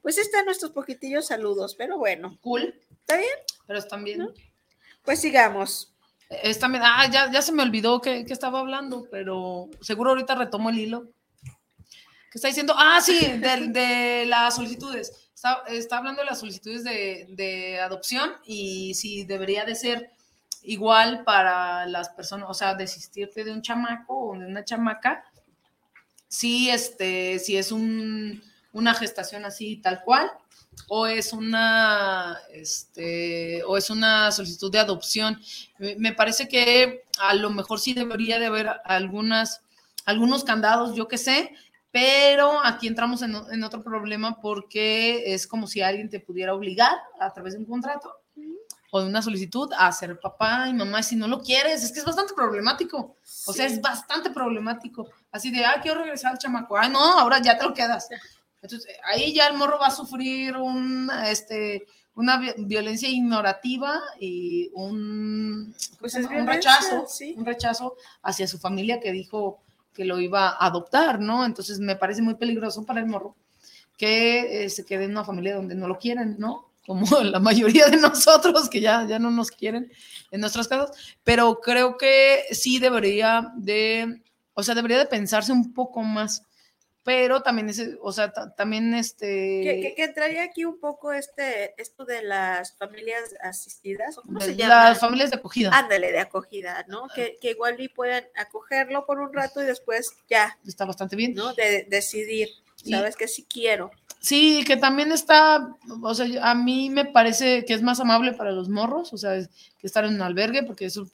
Pues 0.00 0.16
están 0.16 0.44
nuestros 0.46 0.70
poquitillos 0.70 1.26
saludos, 1.26 1.74
pero 1.76 1.98
bueno, 1.98 2.38
Cool. 2.40 2.74
¿está 3.00 3.16
bien? 3.18 3.30
Pero 3.66 3.78
están 3.80 4.04
bien. 4.04 4.28
Pues 5.08 5.22
sigamos. 5.22 5.90
Es 6.28 6.58
también, 6.58 6.84
ah, 6.84 7.08
ya, 7.10 7.40
se 7.40 7.50
me 7.52 7.62
olvidó 7.62 7.98
que, 8.02 8.26
estaba 8.28 8.60
hablando, 8.60 9.08
pero 9.10 9.70
seguro 9.80 10.10
ahorita 10.10 10.34
retomo 10.34 10.68
el 10.68 10.80
hilo. 10.80 11.08
¿Qué 11.42 12.34
está 12.34 12.48
diciendo? 12.48 12.74
Ah, 12.76 13.00
sí, 13.00 13.18
de, 13.18 14.26
las 14.26 14.56
solicitudes. 14.56 15.30
Está, 15.68 15.96
hablando 15.96 16.20
de 16.20 16.26
las 16.26 16.40
solicitudes 16.40 16.84
de, 16.84 17.24
de 17.30 17.80
adopción 17.80 18.34
y 18.44 18.92
si 18.96 19.24
debería 19.24 19.64
de 19.64 19.76
ser 19.76 20.10
igual 20.62 21.24
para 21.24 21.86
las 21.86 22.10
personas, 22.10 22.50
o 22.50 22.52
sea, 22.52 22.74
desistirte 22.74 23.44
de 23.44 23.52
un 23.52 23.62
chamaco 23.62 24.12
o 24.14 24.38
de 24.38 24.44
una 24.44 24.62
chamaca, 24.62 25.24
si, 26.28 26.68
este, 26.68 27.38
si 27.38 27.56
es 27.56 27.72
un, 27.72 28.42
una 28.74 28.92
gestación 28.92 29.46
así 29.46 29.78
tal 29.78 30.02
cual, 30.04 30.30
o 30.88 31.06
es 31.06 31.32
una, 31.32 32.38
este, 32.52 33.62
o 33.64 33.76
es 33.76 33.90
una 33.90 34.30
solicitud 34.30 34.70
de 34.70 34.78
adopción. 34.78 35.40
Me 35.98 36.12
parece 36.12 36.48
que 36.48 37.04
a 37.20 37.34
lo 37.34 37.50
mejor 37.50 37.80
sí 37.80 37.94
debería 37.94 38.38
de 38.38 38.46
haber 38.46 38.70
algunas, 38.84 39.62
algunos 40.04 40.44
candados, 40.44 40.94
yo 40.94 41.08
qué 41.08 41.18
sé, 41.18 41.52
pero 41.90 42.64
aquí 42.64 42.86
entramos 42.86 43.22
en, 43.22 43.34
en 43.50 43.64
otro 43.64 43.82
problema 43.82 44.40
porque 44.40 45.32
es 45.34 45.46
como 45.46 45.66
si 45.66 45.80
alguien 45.80 46.08
te 46.10 46.20
pudiera 46.20 46.54
obligar 46.54 46.96
a 47.18 47.32
través 47.32 47.54
de 47.54 47.60
un 47.60 47.64
contrato 47.66 48.12
o 48.90 49.00
de 49.02 49.06
una 49.06 49.20
solicitud 49.20 49.70
a 49.76 49.92
ser 49.92 50.18
papá 50.18 50.66
y 50.68 50.72
mamá 50.72 51.02
si 51.02 51.14
no 51.14 51.28
lo 51.28 51.40
quieres. 51.42 51.84
Es 51.84 51.92
que 51.92 51.98
es 51.98 52.06
bastante 52.06 52.32
problemático. 52.34 53.16
O 53.46 53.52
sea, 53.52 53.68
Sí. 53.68 53.74
es 53.74 53.82
bastante 53.82 54.30
problemático. 54.30 55.08
Así 55.30 55.50
de, 55.50 55.62
ah, 55.64 55.78
quiero 55.82 56.00
regresar 56.00 56.32
al 56.32 56.38
chamaco. 56.38 56.78
Ay, 56.78 56.88
no, 56.88 56.98
ahora 56.98 57.38
ya 57.42 57.58
te 57.58 57.64
lo 57.64 57.74
quedas. 57.74 58.08
Entonces, 58.62 58.88
ahí 59.04 59.32
ya 59.34 59.46
el 59.48 59.56
morro 59.56 59.78
va 59.78 59.86
a 59.88 59.90
sufrir 59.90 60.56
un, 60.56 61.10
este, 61.26 61.86
una 62.14 62.38
vi- 62.38 62.52
violencia 62.58 63.08
ignorativa 63.08 64.00
y 64.20 64.70
un, 64.74 65.74
¿cómo 65.90 65.98
Pues 66.00 66.14
un 66.14 66.46
rechazo, 66.46 67.06
sí. 67.08 67.34
un 67.36 67.46
rechazo 67.46 67.94
hacia 68.22 68.48
su 68.48 68.58
familia 68.58 68.98
que 69.00 69.12
dijo 69.12 69.60
que 69.94 70.04
lo 70.04 70.20
iba 70.20 70.48
a 70.50 70.66
adoptar, 70.66 71.20
¿no? 71.20 71.44
Entonces 71.44 71.78
me 71.80 71.96
parece 71.96 72.22
muy 72.22 72.34
peligroso 72.34 72.84
para 72.84 73.00
el 73.00 73.06
morro 73.06 73.36
que 73.96 74.64
eh, 74.64 74.70
se 74.70 74.84
quede 74.84 75.04
en 75.04 75.10
una 75.12 75.24
familia 75.24 75.56
donde 75.56 75.74
no 75.74 75.88
lo 75.88 75.98
quieren, 75.98 76.36
¿no? 76.38 76.70
Como 76.86 77.04
la 77.22 77.40
mayoría 77.40 77.86
de 77.88 77.96
nosotros 77.96 78.68
que 78.68 78.80
ya, 78.80 79.06
ya 79.06 79.18
no 79.18 79.30
nos 79.30 79.50
quieren 79.50 79.90
en 80.30 80.40
nuestras 80.40 80.68
casas, 80.68 80.90
pero 81.24 81.60
creo 81.60 81.96
que 81.96 82.42
sí 82.52 82.78
debería 82.78 83.52
de, 83.56 84.22
o 84.54 84.62
sea, 84.62 84.74
debería 84.74 84.98
de 84.98 85.06
pensarse 85.06 85.52
un 85.52 85.72
poco 85.74 86.02
más, 86.02 86.42
pero 87.08 87.40
también, 87.42 87.70
es, 87.70 87.82
o 88.02 88.12
sea, 88.12 88.30
ta- 88.34 88.54
también 88.54 88.92
este... 88.92 89.62
Que, 89.62 89.80
que- 89.80 89.94
que 89.96 90.04
entraría 90.04 90.42
aquí 90.42 90.66
un 90.66 90.78
poco 90.78 91.14
este, 91.14 91.72
esto 91.80 92.04
de 92.04 92.22
las 92.22 92.76
familias 92.76 93.34
asistidas, 93.40 94.18
¿o 94.18 94.22
¿cómo 94.22 94.38
se 94.42 94.54
llama? 94.54 94.90
las 94.90 95.00
familias 95.00 95.30
de 95.30 95.36
acogida. 95.36 95.70
Ándale, 95.72 96.12
de 96.12 96.18
acogida, 96.18 96.84
¿no? 96.86 97.08
Que, 97.14 97.38
que 97.40 97.52
igual 97.52 97.80
y 97.80 97.88
puedan 97.88 98.24
acogerlo 98.36 99.06
por 99.06 99.20
un 99.20 99.32
rato 99.32 99.62
y 99.62 99.64
después 99.64 100.10
ya, 100.28 100.58
Está 100.66 100.84
bastante 100.84 101.16
bien. 101.16 101.32
¿no? 101.32 101.54
De 101.54 101.86
decidir, 101.88 102.50
¿sabes? 102.76 103.16
Que 103.16 103.26
sí 103.26 103.46
quiero. 103.48 103.90
Sí, 104.20 104.64
que 104.66 104.76
también 104.76 105.10
está, 105.10 105.66
o 106.02 106.14
sea, 106.14 106.26
a 106.42 106.54
mí 106.54 106.90
me 106.90 107.06
parece 107.06 107.64
que 107.64 107.72
es 107.72 107.80
más 107.80 108.00
amable 108.00 108.34
para 108.34 108.52
los 108.52 108.68
morros, 108.68 109.14
o 109.14 109.16
sea, 109.16 109.32
que 109.78 109.86
estar 109.86 110.04
en 110.04 110.14
un 110.16 110.20
albergue, 110.20 110.62
porque 110.62 110.84
eso... 110.84 111.08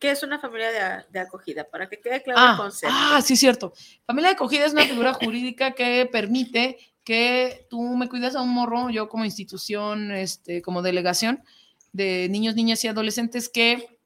¿Qué 0.00 0.10
es 0.10 0.22
una 0.22 0.40
familia 0.40 1.04
de, 1.08 1.20
acogida? 1.20 1.64
Para 1.64 1.88
que 1.88 2.00
quede 2.00 2.22
claro 2.22 2.40
ah, 2.40 2.50
el 2.52 2.56
concepto. 2.56 2.96
Ah, 2.98 3.20
sí, 3.22 3.36
cierto. 3.36 3.72
Familia 4.04 4.30
de 4.30 4.34
acogida 4.34 4.66
es 4.66 4.72
una 4.72 4.84
figura 4.84 5.14
jurídica 5.14 5.72
que 5.72 6.08
permite 6.10 6.78
que 7.04 7.66
tú 7.70 7.80
me 7.96 8.08
cuides 8.08 8.34
a 8.34 8.42
un 8.42 8.48
morro, 8.48 8.90
yo 8.90 9.08
como 9.08 9.24
institución, 9.24 10.10
este, 10.10 10.60
como 10.62 10.82
delegación 10.82 11.44
de 11.92 12.28
niños, 12.28 12.56
niñas 12.56 12.84
y 12.84 12.88
adolescentes 12.88 13.48
que, 13.48 13.98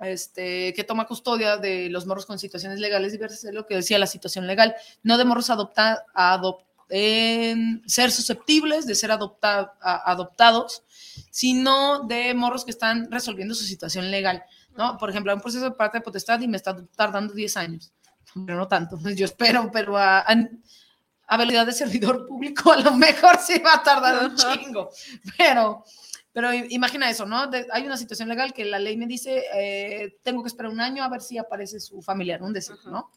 este, 0.00 0.74
que 0.74 0.84
toma 0.84 1.06
custodia 1.06 1.56
de 1.56 1.88
los 1.88 2.04
morros 2.04 2.26
con 2.26 2.40
situaciones 2.40 2.80
legales 2.80 3.12
diversas, 3.12 3.44
es 3.44 3.54
lo 3.54 3.66
que 3.66 3.76
decía 3.76 4.00
la 4.00 4.08
situación 4.08 4.48
legal, 4.48 4.74
no 5.04 5.16
de 5.16 5.24
morros 5.24 5.48
adopta, 5.48 6.04
ser 6.88 8.10
susceptibles 8.10 8.86
de 8.86 8.94
ser 8.96 9.12
adoptados, 9.12 10.82
sino 11.30 12.00
de 12.00 12.34
morros 12.34 12.64
que 12.64 12.72
están 12.72 13.10
resolviendo 13.10 13.54
su 13.54 13.64
situación 13.64 14.10
legal. 14.10 14.44
¿No? 14.76 14.96
Por 14.98 15.10
ejemplo, 15.10 15.34
un 15.34 15.40
proceso 15.40 15.64
de 15.64 15.70
parte 15.72 15.98
de 15.98 16.02
potestad 16.02 16.40
y 16.40 16.48
me 16.48 16.56
está 16.56 16.76
tardando 16.96 17.34
10 17.34 17.56
años. 17.56 17.92
Pero 18.34 18.58
no 18.58 18.68
tanto, 18.68 18.98
yo 19.16 19.24
espero, 19.24 19.70
pero 19.72 19.96
a, 19.96 20.24
habilidad 21.26 21.66
de 21.66 21.72
servidor 21.72 22.26
público, 22.26 22.72
a 22.72 22.80
lo 22.80 22.92
mejor 22.94 23.38
sí 23.38 23.58
va 23.58 23.74
a 23.74 23.82
tardar 23.82 24.26
un 24.26 24.36
chingo, 24.36 24.90
pero, 25.36 25.84
pero 26.32 26.52
imagina 26.52 27.10
eso, 27.10 27.26
¿no? 27.26 27.50
hay 27.72 27.84
una 27.84 27.96
situación 27.96 28.28
legal 28.28 28.52
que 28.52 28.64
la 28.64 28.78
ley 28.78 28.96
me 28.96 29.06
dice, 29.06 29.44
eh, 29.54 30.18
tengo 30.22 30.42
que 30.42 30.48
esperar 30.48 30.70
un 30.70 30.80
año 30.80 31.02
a 31.02 31.08
ver 31.08 31.20
si 31.20 31.38
aparece 31.38 31.80
su 31.80 32.00
familiar, 32.00 32.42
un 32.42 32.52
decir, 32.52 32.76
¿no? 32.86 33.10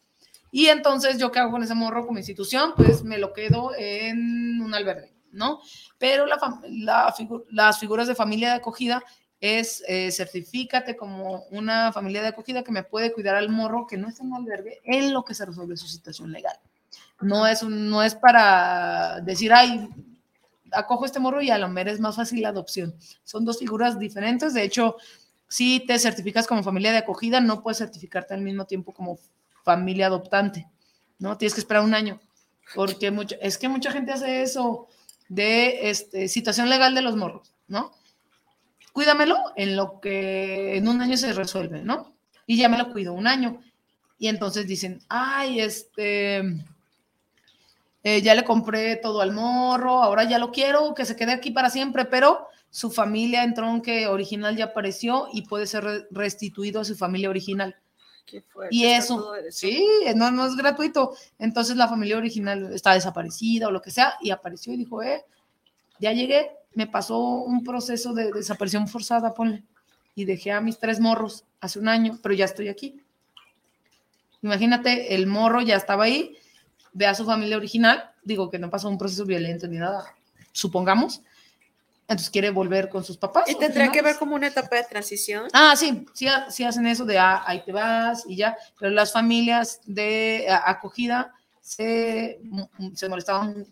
Y 0.52 0.68
entonces, 0.68 1.20
¿yo 1.20 1.32
qué 1.32 1.40
hago 1.40 1.52
con 1.52 1.62
ese 1.62 1.76
morro 1.76 2.08
como 2.08 2.18
institución? 2.18 2.74
Pues 2.76 3.04
me 3.04 3.20
lo 3.20 3.34
quedo 3.34 3.72
en 3.78 4.60
un 4.60 4.74
albergue, 4.74 5.14
¿no? 5.32 5.62
Pero 6.00 6.26
la, 6.26 6.40
la 6.70 7.14
las 7.52 7.80
figuras 7.80 8.08
de 8.08 8.16
familia 8.16 8.50
de 8.50 8.56
acogida 8.56 9.04
es 9.42 9.84
eh, 9.88 10.12
certifícate 10.12 10.98
como 10.98 11.44
una 11.52 11.94
familia 11.94 12.22
de 12.22 12.30
acogida 12.30 12.64
que 12.64 12.72
me 12.72 12.84
puede 12.84 13.14
cuidar 13.14 13.36
al 13.36 13.50
morro 13.50 13.88
que 13.88 13.98
no 13.98 14.10
es 14.10 14.20
en 14.20 14.34
albergue 14.34 14.80
en 14.84 15.14
lo 15.14 15.24
que 15.24 15.34
se 15.34 15.46
resuelve 15.46 15.78
su 15.78 15.88
situación 15.88 16.32
legal. 16.32 16.58
No 17.22 17.48
es, 17.48 17.64
no 17.64 18.04
es 18.04 18.16
para 18.16 19.20
decir, 19.22 19.54
ay, 19.54 19.90
acojo 20.72 21.06
este 21.06 21.20
morro 21.20 21.42
y 21.42 21.50
a 21.50 21.58
lo 21.58 21.68
mejor 21.70 21.90
es 21.90 22.00
más 22.00 22.16
fácil 22.16 22.42
la 22.42 22.50
adopción. 22.50 22.96
Son 23.24 23.46
dos 23.46 23.60
figuras 23.60 24.00
diferentes. 24.00 24.54
De 24.54 24.64
hecho, 24.64 24.96
si 25.48 25.82
te 25.82 25.98
certificas 26.00 26.48
como 26.48 26.64
familia 26.64 26.92
de 26.92 27.00
acogida, 27.00 27.42
no 27.42 27.62
puedes 27.62 27.80
certificarte 27.80 28.34
al 28.34 28.42
mismo 28.42 28.66
tiempo 28.66 28.94
como 28.94 29.20
familia 29.64 30.08
adoptante, 30.08 30.68
¿no? 31.18 31.38
Tienes 31.38 31.54
que 31.54 31.62
esperar 31.62 31.84
un 31.84 31.94
año, 31.94 32.20
porque 32.76 33.12
mucho, 33.12 33.36
es 33.42 33.58
que 33.58 33.68
mucha 33.68 33.92
gente 33.92 34.12
hace 34.12 34.42
eso 34.42 34.88
de 35.28 35.90
este, 35.90 36.28
situación 36.28 36.70
legal 36.70 36.96
de 36.96 37.02
los 37.02 37.16
morros, 37.16 37.54
¿no? 37.68 37.92
Cuídamelo 39.00 39.38
en 39.56 39.78
lo 39.78 40.02
que 40.02 40.76
en 40.76 40.86
un 40.90 41.02
año 41.02 41.16
se 41.16 41.32
resuelve, 41.32 41.82
¿no? 41.84 42.18
Y 42.46 42.58
ya 42.58 42.68
me 42.68 42.78
lo 42.78 42.92
cuido 42.92 43.14
un 43.14 43.28
año. 43.28 43.62
Y 44.18 44.28
entonces 44.28 44.68
dicen, 44.68 45.00
ay, 45.08 45.62
este, 45.62 46.40
eh, 48.04 48.22
ya 48.22 48.36
le 48.36 48.44
compré 48.44 48.98
todo 48.98 49.22
al 49.22 49.32
morro, 49.32 50.04
ahora 50.04 50.26
ya 50.26 50.38
lo 50.38 50.52
quiero, 50.52 50.94
que 50.94 51.06
se 51.06 51.16
quede 51.16 51.32
aquí 51.32 51.52
para 51.52 51.70
siempre, 51.70 52.04
pero 52.04 52.48
su 52.70 52.92
familia 52.92 53.46
en 53.46 53.54
tronque 53.54 54.06
original 54.08 54.58
ya 54.58 54.66
apareció 54.66 55.30
y 55.32 55.44
puede 55.44 55.66
ser 55.66 56.10
restituido 56.12 56.82
a 56.82 56.86
su 56.86 56.98
familia 56.98 57.30
original. 57.30 57.78
y 58.70 58.84
eso, 58.84 59.32
sí, 59.50 59.88
no, 60.14 60.30
no 60.30 60.46
es 60.46 60.58
gratuito. 60.58 61.16
Entonces 61.38 61.78
la 61.78 61.88
familia 61.88 62.18
original 62.18 62.74
está 62.74 62.96
desaparecida 62.96 63.70
o 63.70 63.72
lo 63.72 63.82
que 63.82 63.92
sea, 63.92 64.16
y 64.20 64.32
apareció 64.32 64.74
y 64.74 64.78
dijo, 64.78 65.02
eh, 65.02 65.24
ya 66.02 66.12
llegué, 66.12 66.59
me 66.74 66.88
pasó 66.88 67.20
un 67.20 67.64
proceso 67.64 68.14
de 68.14 68.32
desaparición 68.32 68.88
forzada, 68.88 69.34
ponle, 69.34 69.64
y 70.16 70.26
dejé 70.26 70.52
a 70.52 70.62
mis 70.62 70.80
tres 70.80 71.00
morros 71.00 71.46
hace 71.60 71.80
un 71.80 71.88
año, 71.88 72.20
pero 72.22 72.36
ya 72.36 72.46
estoy 72.46 72.68
aquí. 72.68 73.02
Imagínate, 74.42 75.16
el 75.16 75.28
morro 75.28 75.62
ya 75.62 75.76
estaba 75.76 76.06
ahí, 76.06 76.38
ve 76.94 77.06
a 77.06 77.16
su 77.16 77.26
familia 77.26 77.58
original, 77.58 78.12
digo 78.24 78.50
que 78.50 78.60
no 78.60 78.70
pasó 78.70 78.90
un 78.90 78.98
proceso 78.98 79.26
violento 79.26 79.68
ni 79.68 79.78
nada, 79.78 80.16
supongamos, 80.52 81.22
entonces 82.04 82.30
quiere 82.32 82.50
volver 82.50 82.90
con 82.90 83.04
sus 83.04 83.18
papás. 83.18 83.50
¿Y 83.50 83.56
tendría 83.56 83.92
que 83.92 84.02
ver 84.02 84.18
como 84.18 84.36
una 84.36 84.48
etapa 84.48 84.78
de 84.78 84.84
transición? 84.84 85.48
Ah, 85.54 85.76
sí, 85.76 86.06
sí, 86.14 86.64
hacen 86.64 86.88
eso 86.88 87.06
de 87.06 87.20
ah, 87.20 87.44
ahí 87.46 87.64
te 87.64 87.72
vas 87.72 88.26
y 88.28 88.36
ya, 88.36 88.58
pero 88.80 88.92
las 88.92 89.14
familias 89.14 89.82
de 89.86 90.48
acogida 90.50 91.34
se, 91.62 92.42
se 92.96 93.10
molestaban 93.10 93.68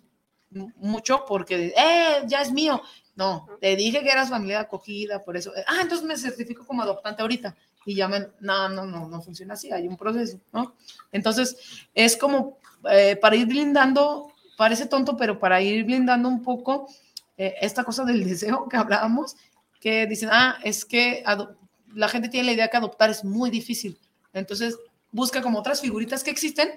mucho 0.50 1.26
porque, 1.28 1.74
eh, 1.78 2.24
ya 2.28 2.42
es 2.42 2.52
mío. 2.52 2.82
No, 3.16 3.48
te 3.60 3.76
dije 3.76 4.04
que 4.04 4.12
eras 4.12 4.30
familia 4.30 4.60
acogida, 4.60 5.24
por 5.24 5.36
eso. 5.36 5.52
Ah, 5.66 5.80
entonces 5.82 6.06
me 6.06 6.16
certifico 6.18 6.66
como 6.66 6.84
adoptante 6.84 7.24
ahorita 7.24 7.56
y 7.88 7.96
llamen, 7.96 8.28
no, 8.42 8.70
no, 8.70 8.86
no, 8.86 9.08
no 9.08 9.22
funciona 9.22 9.56
así, 9.56 9.72
hay 9.72 9.88
un 9.88 9.98
proceso, 9.98 10.40
¿no? 10.52 10.76
Entonces, 11.12 11.88
es 11.96 12.16
como 12.16 12.60
eh, 12.92 13.16
para 13.16 13.36
ir 13.36 13.48
blindando, 13.48 14.34
parece 14.58 14.86
tonto, 14.86 15.18
pero 15.18 15.40
para 15.40 15.62
ir 15.62 15.84
blindando 15.86 16.30
un 16.30 16.44
poco 16.44 16.90
eh, 17.38 17.56
esta 17.62 17.84
cosa 17.84 18.04
del 18.04 18.24
deseo 18.30 18.68
que 18.70 18.78
hablábamos, 18.78 19.36
que 19.80 20.06
dicen, 20.06 20.30
ah, 20.32 20.58
es 20.64 20.86
que 20.86 21.24
la 21.96 22.10
gente 22.10 22.30
tiene 22.30 22.48
la 22.48 22.54
idea 22.54 22.68
que 22.68 22.78
adoptar 22.78 23.10
es 23.10 23.24
muy 23.24 23.50
difícil, 23.50 23.98
entonces 24.34 24.78
busca 25.12 25.42
como 25.42 25.60
otras 25.60 25.82
figuritas 25.82 26.24
que 26.24 26.32
existen 26.32 26.70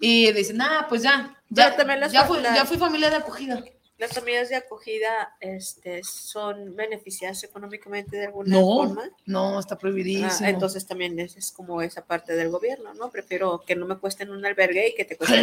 y 0.00 0.32
dicen, 0.32 0.60
ah, 0.60 0.86
pues 0.88 1.02
ya, 1.02 1.36
ya, 1.48 1.76
ya, 2.08 2.24
fui, 2.24 2.42
ya 2.42 2.64
fui 2.64 2.76
familia 2.76 3.10
de 3.10 3.16
acogida 3.16 3.62
las 3.98 4.12
familias 4.12 4.50
de 4.50 4.56
acogida 4.56 5.36
este, 5.40 6.04
son 6.04 6.76
beneficiadas 6.76 7.42
económicamente 7.44 8.16
de 8.16 8.26
alguna 8.26 8.58
forma. 8.60 9.10
No, 9.24 9.58
está 9.58 9.78
prohibidísimo. 9.78 10.46
Ah, 10.46 10.50
entonces 10.50 10.86
también 10.86 11.18
es, 11.18 11.50
como 11.52 11.80
esa 11.80 12.04
parte 12.04 12.34
del 12.34 12.50
gobierno, 12.50 12.92
¿no? 12.94 13.10
Prefiero 13.10 13.62
que 13.66 13.74
no 13.74 13.86
me 13.86 13.96
cuesten 13.96 14.30
un 14.30 14.44
albergue 14.44 14.88
y 14.88 14.94
que 14.94 15.06
te 15.06 15.16
cueste. 15.16 15.42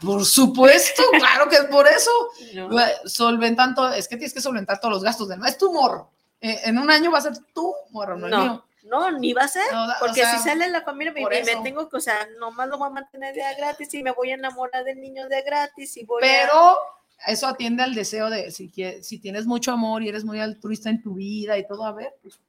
Por 0.00 0.24
supuesto, 0.24 1.02
claro 1.18 1.50
que 1.50 1.56
es 1.56 1.64
por 1.64 1.86
eso. 1.86 2.10
Solventan 3.04 3.74
todo, 3.74 3.92
es 3.92 4.08
que 4.08 4.16
tienes 4.16 4.32
que 4.32 4.40
solventar 4.40 4.80
todos 4.80 4.94
los 4.94 5.02
gastos 5.02 5.28
de 5.28 5.36
no 5.36 5.44
es 5.44 5.58
tu 5.58 5.70
morro. 5.72 6.10
Eh, 6.40 6.60
en 6.64 6.78
un 6.78 6.90
año 6.90 7.12
va 7.12 7.18
a 7.18 7.22
ser 7.22 7.34
tu 7.52 7.74
morro, 7.90 8.16
no, 8.16 8.26
el 8.26 8.36
mío. 8.36 8.64
No, 8.82 9.10
ni 9.12 9.32
va 9.32 9.42
a 9.42 9.48
ser, 9.48 9.62
porque 10.00 10.24
si 10.24 10.38
sale 10.38 10.68
la 10.68 10.82
familia, 10.82 11.12
me, 11.12 11.22
me, 11.22 11.56
tengo 11.62 11.88
que, 11.88 11.96
o 11.96 12.00
sea, 12.00 12.26
nomás 12.38 12.68
lo 12.68 12.78
voy 12.78 12.88
a 12.88 12.90
mantener 12.90 13.34
de 13.34 13.42
gratis 13.56 13.94
y 13.94 14.02
me 14.02 14.10
voy 14.10 14.32
a 14.32 14.34
enamorar 14.34 14.84
del 14.84 15.00
niño 15.00 15.28
de 15.28 15.40
gratis 15.42 15.96
y 15.96 16.04
voy 16.04 16.20
Pero 16.20 16.78
eso 17.26 17.46
atiende 17.46 17.84
al 17.84 17.94
deseo 17.94 18.28
de 18.28 18.50
si, 18.50 18.72
si 19.02 19.18
tienes 19.18 19.46
mucho 19.46 19.70
amor 19.72 20.02
y 20.02 20.08
eres 20.08 20.24
muy 20.24 20.40
altruista 20.40 20.90
en 20.90 21.00
tu 21.00 21.14
vida 21.14 21.56
y 21.56 21.66
todo, 21.66 21.84
a 21.84 21.92
ver, 21.92 22.14
pues, 22.22 22.40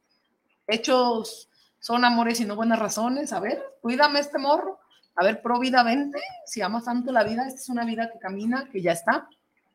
hechos 0.68 1.50
son 1.80 2.06
amores 2.06 2.40
y 2.40 2.46
no 2.46 2.56
buenas 2.56 2.80
razones, 2.80 3.34
a 3.34 3.40
ver, 3.40 3.62
cuídame 3.82 4.20
este 4.20 4.40
morro, 4.40 4.80
a 5.16 5.24
ver, 5.24 5.42
pro 5.42 5.60
vida, 5.60 5.84
vente, 5.84 6.20
si 6.46 6.62
amas 6.62 6.86
tanto 6.86 7.12
la 7.12 7.24
vida, 7.24 7.46
esta 7.48 7.60
es 7.60 7.70
una 7.70 7.86
vida 7.86 8.10
que 8.12 8.20
camina, 8.20 8.68
que 8.72 8.82
ya 8.82 8.94
está, 8.94 9.28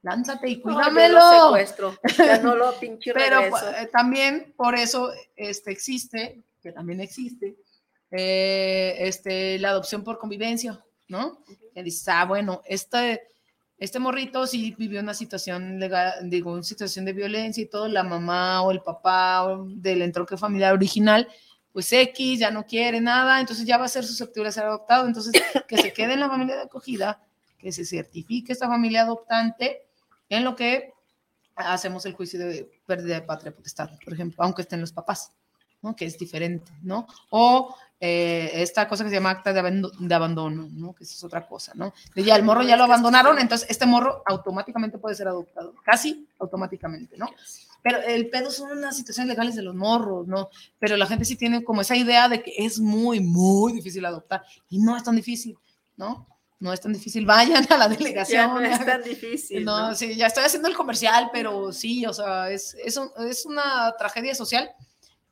lánzate 0.03 0.49
y 0.49 0.61
cuídamelo. 0.61 1.19
No, 1.19 1.45
secuestro, 1.45 1.99
ya 2.17 2.39
no 2.39 2.57
lo 2.57 2.73
pinche 2.81 3.13
Pero 3.13 3.41
eh, 3.43 3.89
también 3.93 4.55
por 4.57 4.75
eso 4.75 5.13
este, 5.37 5.71
existe, 5.71 6.43
que 6.61 6.73
también 6.73 7.01
existe, 7.01 7.57
eh, 8.11 8.97
este, 9.01 9.59
la 9.59 9.71
adopción 9.71 10.05
por 10.05 10.19
convivencia, 10.19 10.85
¿no? 11.09 11.43
Que 11.75 11.83
dices, 11.83 12.09
ah, 12.09 12.25
bueno, 12.25 12.63
este 12.65 13.23
este 13.79 14.01
morrito 14.01 14.45
sí 14.47 14.75
vivió 14.77 15.01
una 15.01 15.15
situación 15.15 15.79
legal, 15.79 16.29
digo, 16.29 16.53
una 16.53 16.65
situación 16.65 17.05
de 17.05 17.13
violencia 17.13 17.63
y 17.63 17.67
todo, 17.67 17.87
la 17.87 18.03
mamá 18.03 18.63
o 18.63 18.73
el 18.73 18.83
papá 18.83 19.57
del 19.69 20.03
entronque 20.03 20.37
familiar 20.37 20.75
original, 20.75 21.29
pues 21.73 21.93
X 21.93 22.41
ya 22.41 22.51
no 22.51 22.67
quiere 22.67 23.01
nada, 23.01 23.39
entonces 23.39 23.65
ya 23.65 23.79
va 23.79 23.85
a 23.85 23.89
ser 23.89 24.05
susceptible 24.05 24.49
a 24.49 24.53
ser 24.53 24.65
adoptado, 24.65 25.07
entonces 25.07 25.41
que 25.69 25.79
se 25.79 25.93
quede 25.93 26.15
en 26.15 26.21
la 26.21 26.29
familia 26.29 26.57
de 26.57 26.63
acogida, 26.63 27.23
que 27.57 27.71
se 27.71 27.85
certifique 27.85 28.53
esta 28.53 28.67
familia 28.67 29.03
adoptante, 29.03 29.87
en 30.29 30.43
lo 30.43 30.57
que 30.57 30.93
hacemos 31.55 32.05
el 32.05 32.15
juicio 32.15 32.41
de 32.41 32.69
pérdida 32.85 33.15
de 33.15 33.23
patria 33.23 33.55
potestad, 33.55 33.91
por 34.05 34.13
ejemplo, 34.13 34.43
aunque 34.43 34.63
estén 34.63 34.81
los 34.81 34.93
papás, 34.93 35.33
¿no? 35.83 35.95
Que 35.95 36.07
es 36.07 36.19
diferente, 36.19 36.73
¿no? 36.83 37.07
O 37.31 37.75
eh, 38.01 38.51
esta 38.55 38.87
cosa 38.87 39.03
que 39.03 39.11
se 39.11 39.17
llama 39.17 39.31
acta 39.31 39.53
de, 39.53 39.59
abandono, 40.15 40.69
¿no? 40.71 40.95
Que 40.95 41.03
es 41.03 41.25
otra 41.25 41.47
cosa, 41.49 41.73
¿no? 41.75 41.93
ya 42.15 42.37
el 42.37 42.45
morro 42.45 42.63
ya 42.63 42.77
lo 42.77 42.85
abandonaron, 42.85 43.41
entonces 43.41 43.69
este 43.69 43.87
morro 43.87 44.23
automáticamente 44.25 44.99
puede 44.99 45.17
ser 45.17 45.27
adoptado, 45.27 45.75
casi 45.85 46.29
automáticamente, 46.39 47.17
¿no? 47.17 47.29
Pero 47.83 47.99
el 48.03 48.29
pedo 48.29 48.53
son 48.53 48.71
unas 48.71 48.97
situaciones 48.97 49.29
legales 49.29 49.57
de 49.57 49.63
los 49.63 49.75
morros, 49.75 50.29
¿no? 50.29 50.49
Pero 50.79 50.97
la 50.97 51.07
gente 51.07 51.25
sí 51.25 51.35
tiene 51.35 51.65
como 51.65 51.81
esa 51.81 51.97
idea 51.97 52.29
de 52.29 52.41
que 52.41 52.53
es 52.57 52.79
muy, 52.79 53.19
muy 53.19 53.73
difícil 53.73 54.05
adoptar 54.05 54.45
y 54.69 54.79
no 54.79 54.97
es 54.97 55.03
tan 55.03 55.17
difícil, 55.17 55.57
¿no? 55.97 56.27
No 56.61 56.73
es 56.73 56.81
tan 56.81 56.93
difícil, 56.93 57.27
vayan 57.27 57.67
a 57.73 57.79
la 57.79 57.89
delegación. 57.89 58.55
no 58.55 58.61
es 58.61 58.85
tan 58.85 59.03
difícil. 59.03 59.65
No, 59.65 59.95
sí, 59.97 60.15
ya 60.15 60.27
estoy 60.27 60.45
haciendo 60.45 60.69
el 60.69 60.77
comercial, 60.77 61.31
pero 61.33 61.73
sí, 61.73 62.07
o 62.07 62.13
sea, 62.13 62.49
es, 62.51 62.75
es, 62.75 63.01
es 63.29 63.47
una 63.47 63.95
tragedia 63.97 64.37
social 64.37 64.71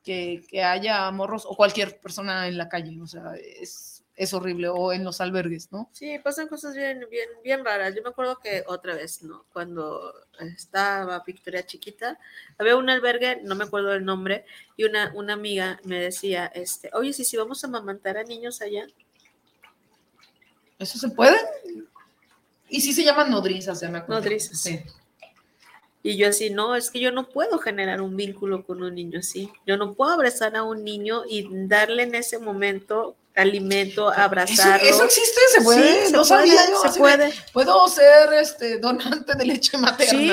que, 0.07 0.63
haya 0.63 1.11
morros 1.11 1.45
o 1.45 1.57
cualquier 1.57 1.99
persona 2.01 2.47
en 2.47 2.57
la 2.57 2.69
calle. 2.69 2.99
O 3.03 3.07
sea, 3.07 3.35
es, 3.35 4.05
es 4.15 4.33
horrible, 4.33 4.69
o 4.69 4.93
en 4.93 5.03
los 5.05 5.21
albergues, 5.21 5.73
¿no? 5.73 5.91
Sí, 5.93 6.19
pasan 6.23 6.47
cosas 6.47 6.75
bien, 6.77 7.05
bien, 7.11 7.29
bien 7.43 7.65
raras. 7.65 7.95
Yo 7.95 8.03
me 8.03 8.11
acuerdo 8.11 8.39
que 8.39 8.63
otra 8.69 8.95
vez, 8.95 9.23
¿no? 9.25 9.45
Cuando 9.53 10.15
estaba 10.39 11.23
Victoria 11.27 11.67
chiquita, 11.67 12.19
había 12.57 12.77
un 12.77 12.89
albergue, 12.89 13.41
no 13.43 13.57
me 13.57 13.65
acuerdo 13.65 13.93
el 13.95 14.05
nombre, 14.05 14.45
y 14.77 14.85
una, 14.85 15.13
una 15.15 15.33
amiga 15.33 15.81
me 15.83 16.01
decía, 16.01 16.47
este, 16.47 16.91
oye, 16.95 17.13
si, 17.13 17.25
si 17.25 17.37
vamos 17.37 17.63
a 17.65 17.67
amamantar 17.67 18.17
a 18.17 18.23
niños 18.23 18.63
allá. 18.63 18.87
¿Eso 20.79 20.99
se 20.99 21.09
puede? 21.09 21.37
Y 22.69 22.81
sí 22.81 22.93
se 22.93 23.03
llaman 23.03 23.31
nodrizas, 23.31 23.81
ya 23.81 23.89
me 23.89 23.99
acuerdo. 23.99 24.21
Nodrizas. 24.21 24.61
Sí. 24.61 24.81
Y 26.07 26.17
yo 26.17 26.29
así, 26.29 26.51
no, 26.51 26.77
es 26.77 26.91
que 26.91 27.01
yo 27.01 27.11
no 27.11 27.29
puedo 27.29 27.59
generar 27.59 28.01
un 28.01 28.17
vínculo 28.17 28.65
con 28.65 28.81
un 28.81 28.95
niño 28.95 29.19
así. 29.19 29.51
Yo 29.67 29.77
no 29.77 29.95
puedo 29.95 30.13
abrazar 30.13 30.55
a 30.55 30.63
un 30.63 30.85
niño 30.85 31.23
y 31.29 31.49
darle 31.67 32.05
en 32.05 32.15
ese 32.15 32.39
momento 32.39 33.17
alimento, 33.35 34.09
abrazarlo. 34.11 34.87
Eso, 34.87 34.95
eso 34.95 35.05
existe, 35.05 35.41
se 35.53 35.63
puede. 35.63 36.07
Sí, 36.07 36.13
no 36.13 36.25
se 36.25 36.35
puede, 36.35 36.47
sabía 36.49 36.71
yo, 36.71 36.93
se 36.93 36.99
puede. 36.99 37.27
de, 37.27 37.35
Puedo 37.53 37.89
ser 37.89 38.33
este 38.35 38.79
donante 38.79 39.35
de 39.35 39.45
leche 39.47 39.77
materna. 39.79 40.11
Sí, 40.11 40.33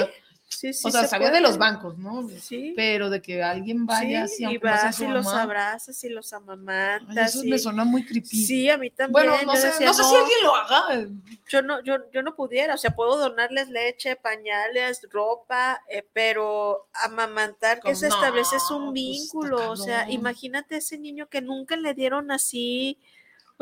sí, 0.71 0.73
sí. 0.73 0.87
o 0.87 0.91
sea, 0.91 1.01
se 1.01 1.07
sabía 1.09 1.27
puede. 1.29 1.41
de 1.41 1.47
los 1.47 1.57
bancos, 1.57 1.97
¿no? 1.97 2.27
Sí. 2.39 2.73
Pero 2.75 3.09
de 3.09 3.21
que 3.21 3.43
alguien 3.43 3.85
vaya 3.85 4.27
Sí, 4.27 4.43
así, 4.45 4.55
y 4.55 4.57
vas 4.57 4.99
y 4.99 5.07
los 5.07 5.27
abrazas 5.27 6.03
y 6.03 6.09
los 6.09 6.31
Ay, 6.31 6.37
amamantas. 6.41 7.35
eso 7.35 7.43
y- 7.43 7.49
me 7.49 7.59
suena 7.59 7.83
muy 7.83 8.05
creepy. 8.05 8.27
Sí, 8.45 8.69
a 8.69 8.77
mí 8.77 8.89
también. 8.89 9.11
bueno, 9.11 9.43
no 9.45 9.55
sé, 9.55 9.67
decía, 9.67 9.87
no 9.87 9.93
sé 9.93 10.03
si 10.03 10.15
alguien 10.15 10.37
lo 10.43 10.55
haga. 10.55 11.07
yo 11.49 11.61
no, 11.61 11.83
yo, 11.83 11.97
yo 12.11 12.21
no 12.23 12.35
pudiera, 12.35 12.75
o 12.75 12.77
sea, 12.77 12.95
puedo 12.95 13.17
donarles 13.17 13.69
leche, 13.69 14.15
pañales, 14.15 15.01
ropa, 15.11 15.81
eh, 15.89 16.07
pero 16.13 16.87
amamantar 16.93 17.81
que 17.81 17.95
se 17.95 18.07
establece 18.07 18.55
es 18.55 18.71
un 18.71 18.85
pues, 18.85 18.93
vínculo, 18.93 19.71
o 19.71 19.75
sea, 19.75 20.09
imagínate 20.09 20.77
ese 20.77 20.97
niño 20.97 21.27
que 21.27 21.41
nunca 21.41 21.75
le 21.75 21.93
dieron 21.93 22.31
así, 22.31 22.97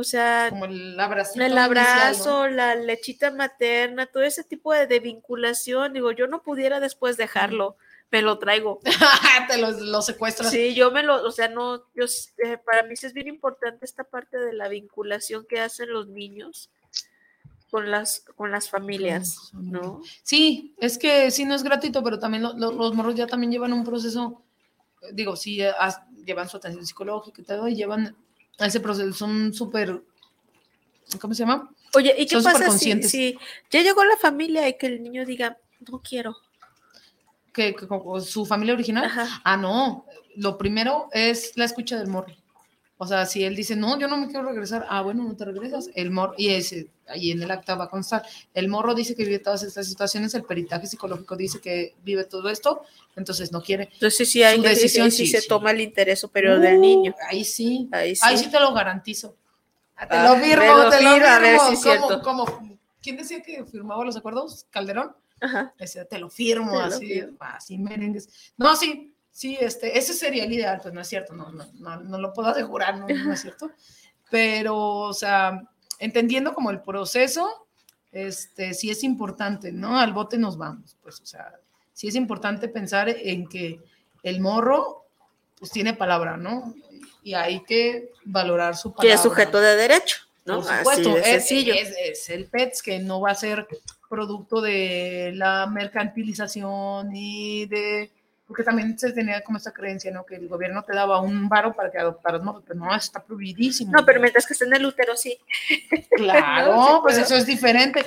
o 0.01 0.03
sea, 0.03 0.47
Como 0.49 0.65
el 0.65 0.71
inicial, 0.73 0.99
abrazo, 0.99 2.47
¿no? 2.47 2.47
la 2.49 2.75
lechita 2.75 3.31
materna, 3.31 4.05
todo 4.07 4.23
ese 4.23 4.43
tipo 4.43 4.73
de, 4.73 4.85
de 4.87 4.99
vinculación, 4.99 5.93
digo, 5.93 6.11
yo 6.11 6.27
no 6.27 6.43
pudiera 6.43 6.79
después 6.79 7.17
dejarlo, 7.17 7.77
me 8.11 8.21
lo 8.21 8.37
traigo. 8.39 8.79
Te 9.47 9.57
los, 9.57 9.79
los 9.79 10.05
secuestras. 10.05 10.51
Sí, 10.51 10.73
yo 10.75 10.91
me 10.91 11.01
lo, 11.03 11.23
o 11.25 11.31
sea, 11.31 11.47
no, 11.47 11.77
yo, 11.95 12.05
eh, 12.43 12.57
para 12.65 12.83
mí 12.83 12.95
sí 12.95 13.05
es 13.07 13.13
bien 13.13 13.27
importante 13.29 13.85
esta 13.85 14.03
parte 14.03 14.37
de 14.37 14.53
la 14.53 14.67
vinculación 14.67 15.45
que 15.47 15.59
hacen 15.61 15.91
los 15.91 16.07
niños 16.07 16.69
con 17.69 17.89
las, 17.89 18.19
con 18.35 18.51
las 18.51 18.69
familias. 18.69 19.51
¿no? 19.53 20.01
Sí, 20.23 20.75
es 20.79 20.97
que 20.97 21.31
sí 21.31 21.45
no 21.45 21.55
es 21.55 21.63
gratuito, 21.63 22.03
pero 22.03 22.19
también 22.19 22.43
lo- 22.43 22.53
lo- 22.53 22.71
los 22.73 22.93
morros 22.93 23.15
ya 23.15 23.27
también 23.27 23.51
llevan 23.51 23.71
un 23.71 23.85
proceso, 23.85 24.41
digo, 25.13 25.35
sí, 25.37 25.61
eh, 25.61 25.71
as- 25.79 26.01
llevan 26.25 26.49
su 26.49 26.57
atención 26.57 26.85
psicológica 26.85 27.41
y 27.41 27.45
todo, 27.45 27.67
y 27.69 27.75
llevan 27.75 28.15
ese 28.59 28.79
proceso, 28.79 29.13
son 29.13 29.53
súper, 29.53 30.01
¿cómo 31.19 31.33
se 31.33 31.43
llama? 31.43 31.69
Oye, 31.93 32.15
¿y 32.17 32.25
qué 32.25 32.41
Son 32.41 32.43
pasa 32.43 32.69
si, 32.77 33.37
ya 33.69 33.81
llegó 33.81 34.03
la 34.05 34.17
familia 34.17 34.67
y 34.67 34.77
que 34.77 34.87
el 34.87 35.03
niño 35.03 35.25
diga, 35.25 35.57
no 35.89 36.01
quiero? 36.01 36.37
Que, 37.53 37.75
su 38.23 38.45
familia 38.45 38.73
original. 38.73 39.05
Ajá. 39.05 39.41
Ah, 39.43 39.57
no, 39.57 40.05
lo 40.35 40.57
primero 40.57 41.09
es 41.11 41.51
la 41.57 41.65
escucha 41.65 41.97
del 41.97 42.07
morro. 42.07 42.33
O 43.03 43.07
sea, 43.07 43.25
si 43.25 43.43
él 43.43 43.55
dice, 43.55 43.75
no, 43.75 43.97
yo 43.99 44.07
no 44.07 44.15
me 44.15 44.27
quiero 44.27 44.43
regresar, 44.43 44.85
ah, 44.87 45.01
bueno, 45.01 45.23
no 45.23 45.35
te 45.35 45.43
regresas. 45.43 45.89
El 45.95 46.11
morro, 46.11 46.35
y 46.37 46.49
ese, 46.49 46.87
ahí 47.07 47.31
en 47.31 47.41
el 47.41 47.49
acta 47.49 47.73
va 47.73 47.85
a 47.85 47.89
constar, 47.89 48.21
el 48.53 48.67
morro 48.67 48.93
dice 48.93 49.15
que 49.15 49.23
vive 49.25 49.39
todas 49.39 49.63
estas 49.63 49.87
situaciones, 49.87 50.35
el 50.35 50.43
peritaje 50.43 50.85
psicológico 50.85 51.35
dice 51.35 51.59
que 51.59 51.95
vive 52.03 52.25
todo 52.25 52.47
esto, 52.47 52.83
entonces 53.15 53.51
no 53.51 53.63
quiere. 53.63 53.89
Entonces 53.93 54.29
sí 54.29 54.43
hay 54.43 54.57
Su 54.57 54.61
decisión, 54.61 55.09
si 55.09 55.25
sí, 55.25 55.31
se 55.31 55.41
sí. 55.41 55.47
toma 55.47 55.71
el 55.71 55.81
interés 55.81 56.19
superior 56.19 56.59
del 56.59 56.77
Uh, 56.77 56.81
niño. 56.81 57.15
Ahí 57.27 57.43
sí, 57.43 57.89
Ahí 57.91 58.15
sí. 58.15 58.21
ahí 58.23 58.37
sí 58.37 58.51
te 58.51 58.59
lo 58.59 58.71
garantizo. 58.71 59.35
Ah, 59.95 60.07
Te 60.07 60.21
lo 60.21 60.35
firmo, 60.35 60.77
lo 60.77 60.89
te 60.91 61.01
lo 61.01 61.11
firmo, 61.13 61.27
a 61.27 61.39
ver 61.39 61.53
firmo. 61.59 61.67
si 61.69 61.73
es 61.73 61.81
cierto. 61.81 62.21
como, 62.21 62.45
como- 62.45 62.77
¿Quién 63.01 63.17
decía 63.17 63.41
que 63.41 63.65
firmaba 63.65 64.05
los 64.05 64.15
acuerdos? 64.15 64.67
¿Calderón? 64.69 65.15
Ajá. 65.39 65.73
Decía, 65.79 66.05
te 66.05 66.19
lo 66.19 66.29
firmo, 66.29 66.73
Te 66.73 66.77
lo 66.77 66.83
así, 66.83 67.07
firmo. 67.07 67.37
así 67.39 67.77
merengues. 67.79 68.29
No, 68.57 68.75
sí, 68.75 69.10
sí, 69.31 69.57
este, 69.59 69.97
ese 69.97 70.13
sería 70.13 70.43
el 70.43 70.53
ideal, 70.53 70.79
pues 70.81 70.93
no 70.93 71.01
es 71.01 71.07
cierto, 71.07 71.33
no, 71.33 71.51
no, 71.51 71.65
no, 71.75 71.99
no 72.01 72.17
lo 72.17 72.33
puedo 72.33 72.49
asegurar, 72.49 72.97
no, 72.97 73.07
no 73.07 73.33
es 73.33 73.41
cierto. 73.41 73.71
Pero, 74.29 74.77
o 74.77 75.13
sea, 75.13 75.61
entendiendo 75.99 76.53
como 76.53 76.69
el 76.71 76.81
proceso, 76.81 77.67
este, 78.11 78.73
sí 78.73 78.89
es 78.89 79.03
importante, 79.03 79.71
¿no? 79.71 79.99
Al 79.99 80.13
bote 80.13 80.37
nos 80.37 80.57
vamos, 80.57 80.95
pues, 81.01 81.19
o 81.21 81.25
sea, 81.25 81.53
sí 81.93 82.07
es 82.07 82.15
importante 82.15 82.67
pensar 82.67 83.09
en 83.09 83.47
que 83.47 83.79
el 84.23 84.39
morro, 84.41 85.05
pues 85.59 85.71
tiene 85.71 85.93
palabra, 85.93 86.37
¿no? 86.37 86.73
Y 87.23 87.33
hay 87.33 87.63
que 87.63 88.11
valorar 88.25 88.75
su 88.75 88.93
palabra. 88.93 89.09
Que 89.09 89.13
es 89.15 89.21
sujeto 89.21 89.59
de 89.61 89.75
derecho, 89.75 90.17
¿no? 90.45 90.61
Por 90.61 90.71
Así 90.71 90.77
supuesto, 91.03 91.17
es, 91.17 91.25
sencillo. 91.25 91.73
es- 91.73 91.95
es 91.99 92.29
el 92.29 92.45
PETS 92.47 92.81
que 92.81 92.99
no 92.99 93.21
va 93.21 93.31
a 93.31 93.35
ser 93.35 93.67
producto 94.09 94.59
de 94.61 95.31
la 95.35 95.67
mercantilización 95.67 97.15
y 97.15 97.65
de... 97.67 98.11
Porque 98.51 98.63
también 98.65 98.99
se 98.99 99.13
tenía 99.13 99.41
como 99.45 99.57
esta 99.59 99.71
creencia, 99.71 100.11
¿no? 100.11 100.25
Que 100.25 100.35
el 100.35 100.49
gobierno 100.49 100.83
te 100.83 100.93
daba 100.93 101.21
un 101.21 101.47
varo 101.47 101.73
para 101.73 101.89
que 101.89 101.97
adoptaras, 101.97 102.43
no, 102.43 102.61
pero 102.61 102.77
no, 102.77 102.93
está 102.93 103.23
prohibidísimo. 103.23 103.93
No, 103.93 104.05
pero 104.05 104.19
mientras 104.19 104.45
que 104.45 104.51
esté 104.51 104.65
en 104.65 104.73
el 104.73 104.85
útero, 104.85 105.15
sí. 105.15 105.37
Claro, 106.17 106.75
No, 106.75 106.85
sí, 106.87 106.93
pues 107.01 107.15
pero- 107.15 107.25
eso 107.27 107.35
es 107.37 107.45
diferente. 107.45 108.03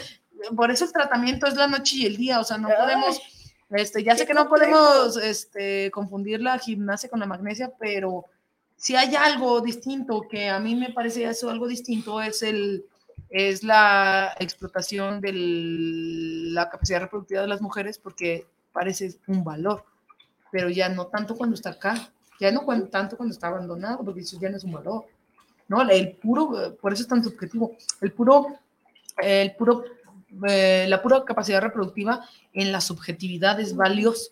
Por 0.55 0.71
eso 0.71 0.85
el 0.85 0.93
tratamiento 0.93 1.47
es 1.47 1.55
la 1.55 1.67
noche 1.67 1.97
y 1.97 2.05
el 2.05 2.19
día, 2.19 2.41
o 2.41 2.45
sea, 2.45 2.59
no 2.59 2.69
Ay, 2.69 2.75
podemos, 2.79 3.23
este, 3.71 4.05
ya 4.05 4.15
sé 4.19 4.27
que 4.27 4.35
no 4.35 4.51
podemos 4.51 5.17
este, 5.17 5.91
confundir 5.91 6.43
la 6.43 6.59
gimnasia 6.59 7.09
con 7.09 7.21
la 7.21 7.25
magnesia, 7.27 7.73
pero 7.81 8.27
si 8.77 8.97
hay 8.97 9.17
algo 9.17 9.63
distinto 9.63 10.27
que 10.31 10.51
a 10.51 10.61
mí 10.61 10.75
me 10.75 10.93
parece 10.93 11.25
eso 11.25 11.49
algo 11.49 11.67
distinto 11.67 12.21
es 12.21 12.43
el 12.43 12.85
es 13.31 13.63
la 13.63 14.35
explotación 14.39 15.23
de 15.23 15.33
la 16.53 16.69
capacidad 16.69 17.01
reproductiva 17.01 17.41
de 17.41 17.49
las 17.49 17.63
mujeres 17.63 17.97
porque 17.99 18.47
parece 18.73 19.15
un 19.29 19.43
valor, 19.45 19.85
pero 20.55 20.71
ya 20.71 20.89
no 20.89 21.09
tanto 21.09 21.35
cuando 21.35 21.57
está 21.57 21.71
acá, 21.71 22.13
ya 22.39 22.53
no 22.53 22.61
cuan- 22.65 22.89
tanto 22.89 23.17
cuando 23.17 23.33
está 23.35 23.49
abandonado, 23.49 24.05
porque 24.05 24.21
eso 24.21 24.39
ya 24.41 24.49
no 24.49 24.57
es 24.57 24.63
un 24.63 24.71
valor. 24.71 25.05
¿no? 25.67 25.83
El 25.83 26.13
puro, 26.13 26.63
eh, 26.65 26.71
por 26.81 26.93
eso 26.93 27.03
es 27.03 27.09
tan 27.09 27.25
subjetivo, 27.25 27.73
el 28.01 28.13
puro, 28.13 28.47
el 29.21 29.57
puro, 29.57 29.83
eh, 30.47 30.87
la 30.89 31.03
pura 31.03 31.25
capacidad 31.25 31.61
reproductiva 31.61 32.25
en 32.53 32.71
la 32.71 32.81
subjetividad 32.81 33.59
es 33.59 33.75
valioso, 33.75 34.31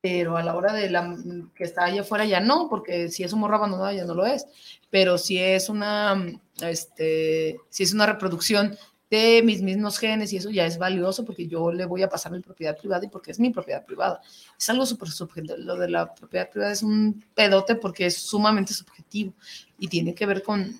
pero 0.00 0.38
a 0.38 0.42
la 0.42 0.56
hora 0.56 0.72
de 0.72 0.88
la 0.88 1.14
que 1.54 1.64
está 1.64 1.84
allá 1.84 2.00
afuera 2.00 2.24
ya 2.24 2.40
no, 2.40 2.70
porque 2.70 3.10
si 3.10 3.24
es 3.24 3.32
un 3.34 3.40
morro 3.40 3.56
abandonado 3.56 3.92
ya 3.92 4.06
no 4.06 4.14
lo 4.14 4.24
es, 4.24 4.46
pero 4.88 5.18
si 5.18 5.38
es 5.38 5.68
una, 5.68 6.16
este, 6.62 7.60
si 7.68 7.82
es 7.82 7.92
una 7.92 8.06
reproducción 8.06 8.74
de 9.10 9.42
mis 9.42 9.62
mismos 9.62 9.98
genes 9.98 10.32
y 10.32 10.36
eso 10.36 10.50
ya 10.50 10.66
es 10.66 10.76
valioso 10.76 11.24
porque 11.24 11.46
yo 11.46 11.72
le 11.72 11.86
voy 11.86 12.02
a 12.02 12.08
pasar 12.08 12.32
mi 12.32 12.40
propiedad 12.40 12.76
privada 12.76 13.06
y 13.06 13.08
porque 13.08 13.30
es 13.30 13.40
mi 13.40 13.50
propiedad 13.50 13.84
privada. 13.84 14.20
Es 14.58 14.68
algo 14.68 14.84
súper 14.84 15.08
subjetivo. 15.08 15.56
Lo 15.56 15.76
de 15.76 15.88
la 15.88 16.14
propiedad 16.14 16.50
privada 16.50 16.72
es 16.72 16.82
un 16.82 17.24
pedote 17.34 17.74
porque 17.74 18.06
es 18.06 18.18
sumamente 18.18 18.74
subjetivo 18.74 19.32
y 19.78 19.88
tiene 19.88 20.14
que 20.14 20.26
ver 20.26 20.42
con, 20.42 20.78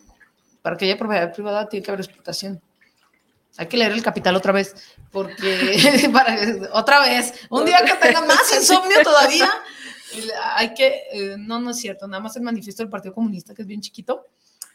para 0.61 0.77
que 0.77 0.85
haya 0.85 0.99
propiedad 0.99 1.33
privada 1.33 1.69
tiene 1.69 1.85
que 1.85 1.91
haber 1.91 2.05
explotación. 2.05 2.61
Hay 3.57 3.67
que 3.67 3.77
leer 3.77 3.93
el 3.93 4.03
capital 4.03 4.37
otra 4.37 4.53
vez, 4.53 4.75
porque 5.11 5.79
para, 6.13 6.37
otra 6.73 7.01
vez, 7.01 7.33
un 7.51 7.65
día 7.65 7.83
que 7.85 7.95
tenga 7.95 8.21
más 8.21 8.55
insomnio 8.55 9.03
todavía, 9.03 9.51
hay 10.55 10.75
que, 10.75 11.03
eh, 11.13 11.37
no, 11.39 11.59
no 11.59 11.71
es 11.71 11.79
cierto, 11.79 12.07
nada 12.07 12.23
más 12.23 12.37
el 12.37 12.43
manifiesto 12.43 12.83
del 12.83 12.91
Partido 12.91 13.15
Comunista, 13.15 13.55
que 13.55 13.63
es 13.63 13.69
bien 13.69 13.81
chiquito, 13.81 14.27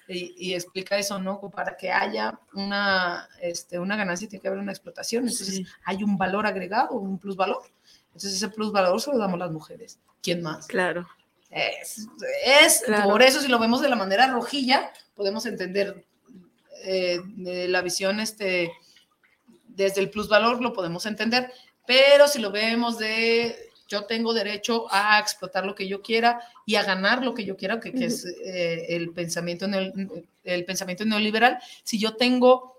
y, 0.08 0.34
y 0.38 0.54
explica 0.54 0.98
eso, 0.98 1.20
¿no? 1.20 1.40
Para 1.50 1.78
que 1.78 1.92
haya 1.92 2.40
una, 2.54 3.28
este, 3.42 3.80
una 3.80 3.96
ganancia 3.96 4.28
tiene 4.28 4.42
que 4.42 4.48
haber 4.48 4.60
una 4.60 4.72
explotación, 4.72 5.24
entonces 5.28 5.56
Sí. 5.56 5.66
hay 5.86 6.04
un 6.04 6.18
valor 6.18 6.46
agregado, 6.46 6.92
un 6.96 7.18
plusvalor. 7.20 7.62
Entonces 8.08 8.34
ese 8.34 8.50
plusvalor 8.50 9.00
se 9.02 9.12
lo 9.12 9.18
damos 9.18 9.40
las 9.40 9.52
mujeres. 9.52 10.00
¿Quién 10.22 10.42
más? 10.42 10.68
Claro. 10.68 11.08
Es, 11.50 12.08
es 12.46 12.82
Claro. 12.86 13.10
por 13.10 13.22
eso 13.22 13.40
si 13.42 13.48
lo 13.48 13.60
vemos 13.60 13.82
de 13.82 13.90
la 13.90 13.96
manera 13.96 14.28
rojilla, 14.28 14.92
podemos 15.16 15.46
entender 15.46 16.04
eh, 16.84 17.20
de 17.26 17.68
la 17.68 17.82
visión 17.82 18.20
este, 18.20 18.72
desde 19.68 20.02
el 20.02 20.10
plusvalor, 20.10 20.62
lo 20.62 20.74
podemos 20.74 21.06
entender, 21.06 21.52
pero 21.86 22.28
si 22.28 22.40
lo 22.40 22.52
vemos 22.52 22.98
de 22.98 23.72
yo 23.94 24.06
tengo 24.06 24.34
derecho 24.34 24.88
a 24.92 25.20
explotar 25.20 25.66
lo 25.66 25.74
que 25.76 25.88
yo 25.88 26.02
quiera 26.02 26.40
y 26.66 26.76
a 26.76 26.84
ganar 26.84 27.24
lo 27.24 27.34
que 27.34 27.46
yo 27.46 27.56
quiera, 27.56 27.80
que, 27.80 27.92
que 27.94 28.06
es 28.06 28.26
eh, 28.26 28.88
el, 28.96 29.12
pensamiento 29.12 29.68
neo- 29.68 29.94
el 30.44 30.66
pensamiento 30.66 31.06
neoliberal, 31.06 31.60
si 31.84 31.98
yo 32.00 32.16
tengo 32.16 32.78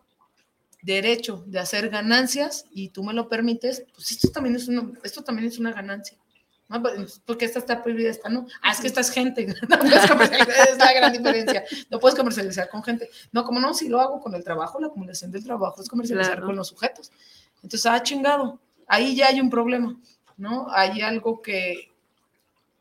derecho 0.83 1.43
de 1.47 1.59
hacer 1.59 1.89
ganancias 1.89 2.67
y 2.71 2.91
tú 2.91 3.03
me 3.03 3.15
lo 3.15 3.29
permites, 3.29 3.85
pues 3.95 4.11
esto 4.13 4.31
también 4.31 4.57
es 4.57 4.69
una, 4.69 4.91
esto 5.03 5.23
también 5.23 5.49
es 5.49 5.59
una 5.59 5.73
ganancia. 5.73 6.17
¿no? 6.69 6.81
Pues, 6.83 7.21
Porque 7.25 7.45
esta 7.47 7.59
está 7.59 7.83
prohibida, 7.83 8.11
esta 8.11 8.29
no. 8.29 8.47
Ah, 8.63 8.73
es 8.73 8.81
que 8.81 8.87
esta 8.89 9.01
es 9.01 9.11
gente. 9.11 9.47
No 9.69 9.79
puedes 9.79 10.07
comercializar, 10.11 10.69
es 10.71 10.79
la 10.79 10.93
gran 10.93 11.13
diferencia. 11.13 11.65
No 11.91 11.99
puedes 12.01 12.17
comercializar 12.19 12.69
con 12.69 12.83
gente. 12.83 13.09
No, 13.33 13.45
como 13.45 13.61
no, 13.61 13.73
si 13.75 13.89
lo 13.89 14.01
hago 14.01 14.21
con 14.21 14.35
el 14.35 14.43
trabajo, 14.45 14.79
la 14.81 14.89
acumulación 14.89 15.31
del 15.31 15.45
trabajo 15.45 15.81
es 15.83 15.89
comercializar 15.89 16.33
Claro. 16.35 16.47
con 16.47 16.57
los 16.57 16.69
sujetos. 16.69 17.11
Entonces, 17.63 17.87
ah, 17.87 18.03
chingado. 18.03 18.59
Ahí 18.87 19.17
ya 19.17 19.29
hay 19.29 19.41
un 19.41 19.49
problema, 19.49 19.97
¿no? 20.37 20.67
Hay 20.71 21.01
algo 21.03 21.41
que, 21.43 21.91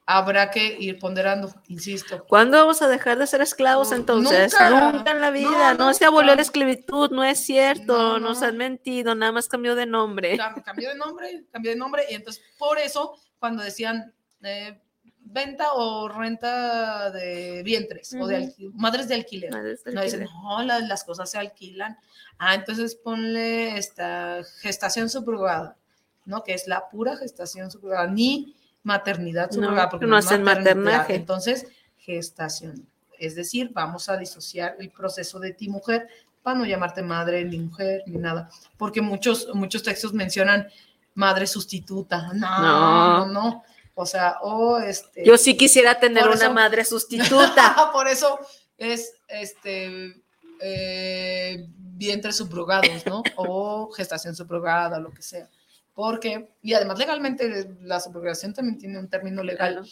habrá 0.05 0.51
que 0.51 0.75
ir 0.79 0.99
ponderando, 0.99 1.53
insisto. 1.67 2.25
¿Cuándo 2.27 2.57
vamos 2.57 2.81
a 2.81 2.87
dejar 2.89 3.17
de 3.17 3.25
ser 3.27 3.41
esclavos 3.41 3.91
No, 3.91 3.95
entonces? 3.97 4.51
nunca. 4.53 4.69
Nunca, 4.91 5.11
en 5.11 5.21
la 5.21 5.27
No, 5.31 5.33
vida, 5.33 5.73
no, 5.75 5.93
se 5.93 6.05
abolió 6.05 6.35
la 6.35 6.41
esclavitud, 6.41 7.09
no 7.11 7.23
es 7.23 7.39
cierto, 7.45 7.95
No, 7.95 8.19
nos 8.19 8.41
no. 8.41 8.47
han 8.47 8.57
mentido, 8.57 9.15
nada 9.15 9.31
más 9.31 9.47
cambió 9.47 9.75
de 9.75 9.85
nombre. 9.85 10.37
Cam- 10.37 10.61
Cambió 10.63 10.89
de 10.89 10.95
nombre, 10.95 11.45
cambió 11.51 11.71
de 11.71 11.77
nombre, 11.77 12.03
y 12.09 12.15
entonces 12.15 12.43
por 12.57 12.77
eso 12.79 13.13
cuando 13.39 13.63
decían 13.63 14.13
eh, 14.41 14.77
venta 15.25 15.71
o 15.73 16.09
renta 16.09 17.09
de 17.11 17.63
vientres 17.63 18.13
o 18.19 18.27
de 18.27 18.53
madres 18.73 19.07
de 19.07 19.15
alquiler. 19.15 19.51
Madres 19.51 19.81
No 19.85 20.01
dicen, 20.01 20.25
no, 20.43 20.61
la- 20.63 20.79
las 20.81 21.05
cosas 21.05 21.31
se 21.31 21.37
alquilan. 21.37 21.97
Ah, 22.37 22.55
entonces 22.55 22.95
ponle 22.95 23.77
esta 23.77 24.41
gestación 24.59 25.07
subrogada, 25.09 25.77
¿no? 26.25 26.43
Que 26.43 26.53
es 26.53 26.67
la 26.67 26.89
pura 26.89 27.15
gestación 27.17 27.69
subrogada, 27.71 28.07
ni 28.07 28.55
maternidad 28.83 29.47
No, 29.51 29.53
subrogada, 29.55 29.89
porque 29.89 30.05
no 30.05 30.17
hacen 30.17 30.43
maternaje. 30.43 31.15
Entonces, 31.15 31.67
gestación. 31.97 32.87
Es 33.19 33.35
decir, 33.35 33.71
vamos 33.73 34.09
a 34.09 34.17
disociar 34.17 34.75
el 34.79 34.89
proceso 34.91 35.39
de 35.39 35.53
ti 35.53 35.69
mujer 35.69 36.07
para 36.41 36.57
no 36.57 36.65
llamarte 36.65 37.01
madre 37.01 37.45
ni 37.45 37.57
mujer 37.59 38.03
ni 38.05 38.17
nada, 38.17 38.49
porque 38.77 39.01
muchos, 39.01 39.47
muchos 39.53 39.81
textos 39.83 40.11
mencionan 40.13 40.67
madre 41.15 41.47
sustituta. 41.47 42.33
No, 42.33 42.59
No. 42.61 43.17
no, 43.19 43.25
no. 43.27 43.63
O 43.95 44.05
sea, 44.05 44.37
o 44.41 44.79
este. 44.79 45.23
Yo 45.23 45.37
sí 45.37 45.55
quisiera 45.55 45.99
tener 45.99 46.25
una 46.25 46.33
eso- 46.35 46.53
madre 46.53 46.83
sustituta. 46.85 47.91
Por 47.93 48.07
eso 48.07 48.39
es 48.77 49.13
este 49.27 50.21
eh, 50.59 51.67
vientres 51.77 52.35
subrogados, 52.37 53.05
¿no? 53.05 53.23
O 53.35 53.91
gestación 53.91 54.35
subrogada, 54.35 54.99
lo 54.99 55.11
que 55.11 55.21
sea. 55.21 55.47
Porque, 55.93 56.49
y 56.61 56.73
además 56.73 56.97
legalmente 56.97 57.69
la 57.81 57.99
subrogación 57.99 58.53
también 58.53 58.77
tiene 58.77 58.97
un 58.99 59.09
término 59.09 59.43
legal 59.43 59.73
Claro. 59.73 59.87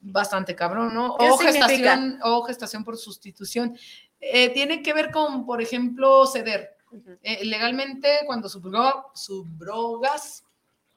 bastante 0.00 0.54
cabrón, 0.56 0.92
¿no? 0.94 1.16
¿Qué 1.16 1.30
O 1.30 1.38
significa? 1.38 1.68
gestación, 1.68 2.18
o 2.22 2.42
gestación 2.42 2.84
por 2.84 2.96
sustitución. 2.96 3.76
Eh, 4.20 4.50
tiene 4.50 4.82
que 4.82 4.92
ver 4.92 5.10
con, 5.12 5.46
por 5.46 5.62
ejemplo, 5.62 6.26
ceder. 6.26 6.70
Ujú. 6.90 7.18
Eh, 7.22 7.44
legalmente, 7.44 8.08
cuando 8.26 8.48
subroga- 8.48 9.04
subrogas, 9.14 10.44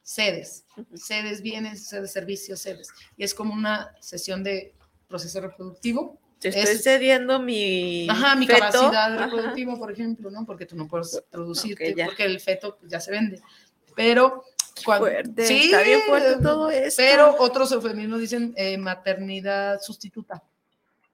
cedes. 0.02 0.66
Ujú. 0.76 0.98
Cedes 0.98 1.42
bienes, 1.42 1.88
cedes 1.88 2.12
servicios, 2.12 2.62
cedes. 2.62 2.90
Y 3.18 3.24
es 3.24 3.34
como 3.34 3.54
una 3.54 3.96
sesión 4.00 4.44
de 4.44 4.74
proceso 5.08 5.40
reproductivo. 5.42 6.20
Te 6.40 6.50
Es- 6.50 6.56
estoy 6.56 6.78
cediendo 6.78 7.40
mi. 7.40 8.08
Ajá, 8.10 8.36
mi 8.36 8.46
feto. 8.46 8.60
capacidad 8.60 9.14
Ajá. 9.16 9.26
reproductiva, 9.26 9.76
por 9.76 9.92
ejemplo, 9.92 10.30
¿no? 10.30 10.46
Porque 10.46 10.66
tú 10.68 10.76
no 10.76 10.88
puedes 10.88 11.22
producirte, 11.32 11.92
Ok, 11.92 11.98
ya. 11.98 12.06
porque 12.06 12.26
el 12.26 12.40
feto 12.40 12.78
pues, 12.80 12.92
ya 12.92 13.00
se 13.00 13.10
vende. 13.12 13.42
Pero 13.98 14.44
cuando, 14.86 15.08
Fuerte, 15.08 15.46
sí, 15.48 15.66
está 15.66 15.82
bien 15.82 16.02
fuerte 16.08 16.42
todo 16.42 16.70
esto. 16.70 16.96
pero 17.04 17.36
otros 17.40 17.72
eufemismos 17.72 18.20
dicen 18.22 18.54
eh, 18.56 18.78
maternidad 18.78 19.82
sustituta. 19.82 20.42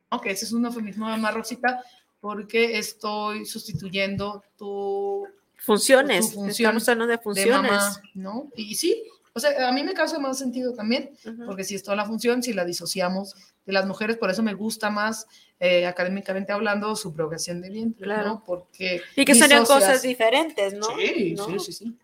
Ok, 0.10 0.26
ese 0.28 0.46
es 0.46 0.52
un 0.52 0.66
eufemismo 0.66 1.10
de 1.10 1.18
Marroxita 1.18 1.82
porque 2.20 2.78
estoy 2.78 3.46
sustituyendo 3.46 4.44
tu 4.58 5.26
Funciones. 5.58 6.28
tu 6.30 6.36
función 6.36 6.76
Estamos 6.78 6.90
hablando 6.90 7.08
de 7.08 7.18
de 7.18 7.24
funciones. 7.24 7.72
mamá, 7.72 8.02
¿no? 8.16 8.50
Y 8.56 8.76
sí, 8.76 9.02
o 9.32 9.40
sea, 9.40 9.68
a 9.70 9.72
mí 9.72 9.82
me 9.82 9.94
causa 9.94 10.20
más 10.20 10.38
sentido 10.38 10.74
también, 10.74 11.12
Ujú. 11.26 11.46
porque 11.46 11.64
si 11.64 11.74
es 11.76 11.84
toda 11.84 11.96
la 11.96 12.06
función, 12.06 12.44
si 12.44 12.52
la 12.54 12.66
disociamos 12.66 13.34
de 13.66 13.72
las 13.74 13.86
mujeres, 13.88 14.18
por 14.18 14.30
eso 14.30 14.44
me 14.44 14.54
gusta 14.54 14.90
más, 14.90 15.26
eh, 15.62 15.86
académicamente 15.88 16.52
hablando, 16.52 16.98
su 16.98 17.14
progresión 17.14 17.62
de 17.62 17.70
vientre, 17.70 18.04
Claro. 18.04 18.28
¿no? 18.28 18.44
Porque 18.46 19.02
Y 19.16 19.24
que 19.24 19.34
serían 19.36 19.66
cosas 19.66 20.02
diferentes, 20.02 20.74
¿no? 20.74 20.88
Sí, 20.98 21.34
¿No? 21.38 21.46
sí, 21.46 21.60
sí, 21.60 21.72
sí. 21.72 21.98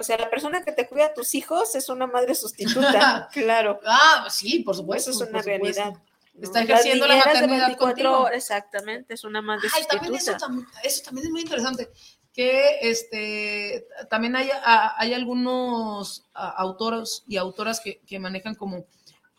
O 0.00 0.02
sea, 0.02 0.16
la 0.16 0.30
persona 0.30 0.62
que 0.64 0.72
te 0.72 0.88
cuida 0.88 1.06
a 1.06 1.14
tus 1.14 1.34
hijos 1.34 1.74
es 1.74 1.90
una 1.90 2.06
madre 2.06 2.34
sustituta. 2.34 3.28
claro. 3.32 3.78
Ah, 3.86 4.26
sí, 4.30 4.60
por 4.60 4.74
supuesto. 4.74 5.10
Eso 5.10 5.24
es 5.24 5.30
una 5.30 5.42
realidad. 5.42 5.92
¿no? 5.92 6.42
Está 6.42 6.62
ejerciendo 6.62 7.06
la 7.06 7.14
de 7.16 7.20
maternidad 7.20 7.66
24 7.66 7.86
contigo. 7.86 8.28
exactamente, 8.30 9.12
es 9.12 9.24
una 9.24 9.42
madre 9.42 9.68
Ay, 9.76 9.82
también 9.90 10.14
eso, 10.14 10.32
sustituta. 10.32 10.46
tam- 10.54 10.66
eso 10.82 11.02
también 11.04 11.26
es 11.26 11.30
muy 11.32 11.40
interesante. 11.42 11.90
Que 12.32 12.78
este 12.80 13.86
también 14.08 14.36
hay, 14.36 14.48
a- 14.50 14.94
hay 14.96 15.12
algunos 15.12 16.24
a, 16.32 16.48
autores 16.48 17.24
y 17.28 17.36
autoras 17.36 17.80
que, 17.80 18.00
que 18.06 18.18
manejan 18.18 18.54
como 18.54 18.86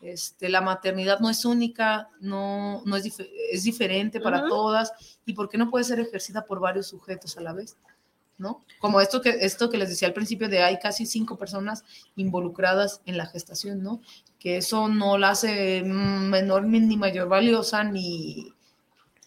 este, 0.00 0.48
la 0.48 0.60
maternidad 0.60 1.18
no 1.20 1.28
es 1.30 1.44
única, 1.44 2.08
no, 2.20 2.82
no 2.84 2.96
es, 2.96 3.04
dif- 3.04 3.28
es 3.50 3.64
diferente 3.64 4.20
para 4.20 4.46
todas, 4.48 4.92
y 5.24 5.32
por 5.32 5.48
qué 5.48 5.58
no 5.58 5.70
puede 5.70 5.84
ser 5.84 5.98
ejercida 6.00 6.44
por 6.44 6.60
varios 6.60 6.86
sujetos 6.88 7.36
a 7.36 7.40
la 7.40 7.52
vez. 7.52 7.76
¿No? 8.42 8.62
Como 8.80 9.00
esto 9.00 9.22
que, 9.22 9.30
esto 9.40 9.70
que 9.70 9.78
les 9.78 9.88
decía 9.88 10.08
al 10.08 10.14
principio 10.14 10.48
de 10.50 10.62
hay 10.62 10.78
casi 10.78 11.06
cinco 11.06 11.38
personas 11.38 11.84
involucradas 12.16 13.00
en 13.06 13.16
la 13.16 13.26
gestación, 13.26 13.82
¿no? 13.82 14.02
Que 14.38 14.58
eso 14.58 14.88
no 14.88 15.16
la 15.16 15.30
hace 15.30 15.82
mm, 15.82 16.28
menor 16.28 16.64
ni 16.64 16.96
mayor 16.96 17.28
valiosa 17.28 17.84
ni, 17.84 18.52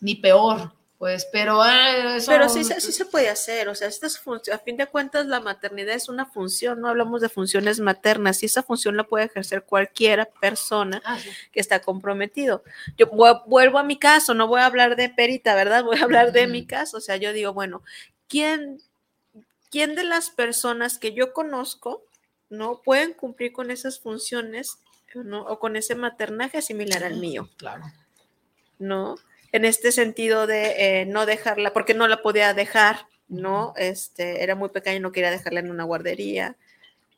ni 0.02 0.16
peor, 0.16 0.74
pues, 0.98 1.28
pero 1.32 1.64
eh, 1.66 2.18
eso- 2.18 2.32
Pero 2.32 2.48
sí, 2.50 2.64
se- 2.64 2.80
sí 2.82 2.92
se 2.92 3.06
puede 3.06 3.30
hacer, 3.30 3.68
o 3.70 3.76
sea, 3.76 3.88
estas 3.88 4.22
a 4.54 4.58
fin 4.60 4.78
de 4.78 4.88
cuentas 4.88 5.26
la 5.26 5.40
maternidad 5.42 5.94
es 5.96 6.08
una 6.10 6.26
función, 6.26 6.80
no 6.82 6.88
hablamos 6.90 7.22
de 7.22 7.30
funciones 7.30 7.80
maternas, 7.80 8.42
y 8.44 8.46
esa 8.48 8.64
función 8.64 8.96
la 8.98 9.04
puede 9.04 9.26
ejercer 9.26 9.64
cualquier 9.64 10.30
persona 10.42 11.02
Ah, 11.06 11.20
sí. 11.20 11.30
que 11.52 11.60
está 11.60 11.82
comprometido. 11.82 12.64
Yo 12.98 13.08
vu- 13.10 13.42
vuelvo 13.46 13.78
a 13.80 13.84
mi 13.84 13.98
caso, 14.00 14.34
no 14.34 14.48
voy 14.48 14.62
a 14.62 14.66
hablar 14.66 14.96
de 14.96 15.10
Perita, 15.10 15.54
¿verdad? 15.56 15.84
Voy 15.84 15.98
a 16.00 16.04
hablar 16.04 16.32
de 16.32 16.48
mi 16.48 16.66
caso, 16.66 16.98
o 16.98 17.02
sea, 17.02 17.18
yo 17.18 17.34
digo, 17.34 17.54
bueno, 17.54 17.82
¿quién, 18.28 18.82
quién 19.72 19.96
de 19.96 20.04
las 20.04 20.30
personas 20.30 20.98
que 20.98 21.14
yo 21.14 21.34
conozco, 21.34 22.04
no 22.50 22.82
pueden 22.84 23.14
cumplir 23.14 23.52
con 23.52 23.72
esas 23.72 24.00
funciones, 24.00 24.78
¿no? 25.14 25.42
O 25.44 25.60
con 25.60 25.76
ese 25.76 25.96
maternaje 25.96 26.62
similar 26.62 27.04
al 27.04 27.18
mío, 27.18 27.50
Claro. 27.58 27.84
¿no? 28.80 29.16
En 29.52 29.64
este 29.64 29.92
sentido 29.92 30.48
de 30.48 31.02
eh, 31.02 31.06
no 31.06 31.26
dejarla, 31.26 31.72
porque 31.72 31.94
no 31.94 32.08
la 32.08 32.22
podía 32.22 32.54
dejar, 32.54 33.08
¿no? 33.30 33.74
Este, 33.78 34.44
era 34.44 34.56
muy 34.56 34.70
pequeña 34.70 34.98
y 34.98 35.00
no 35.00 35.12
quería 35.14 35.32
dejarla 35.32 35.62
en 35.62 35.72
una 35.72 35.86
guardería, 35.86 36.58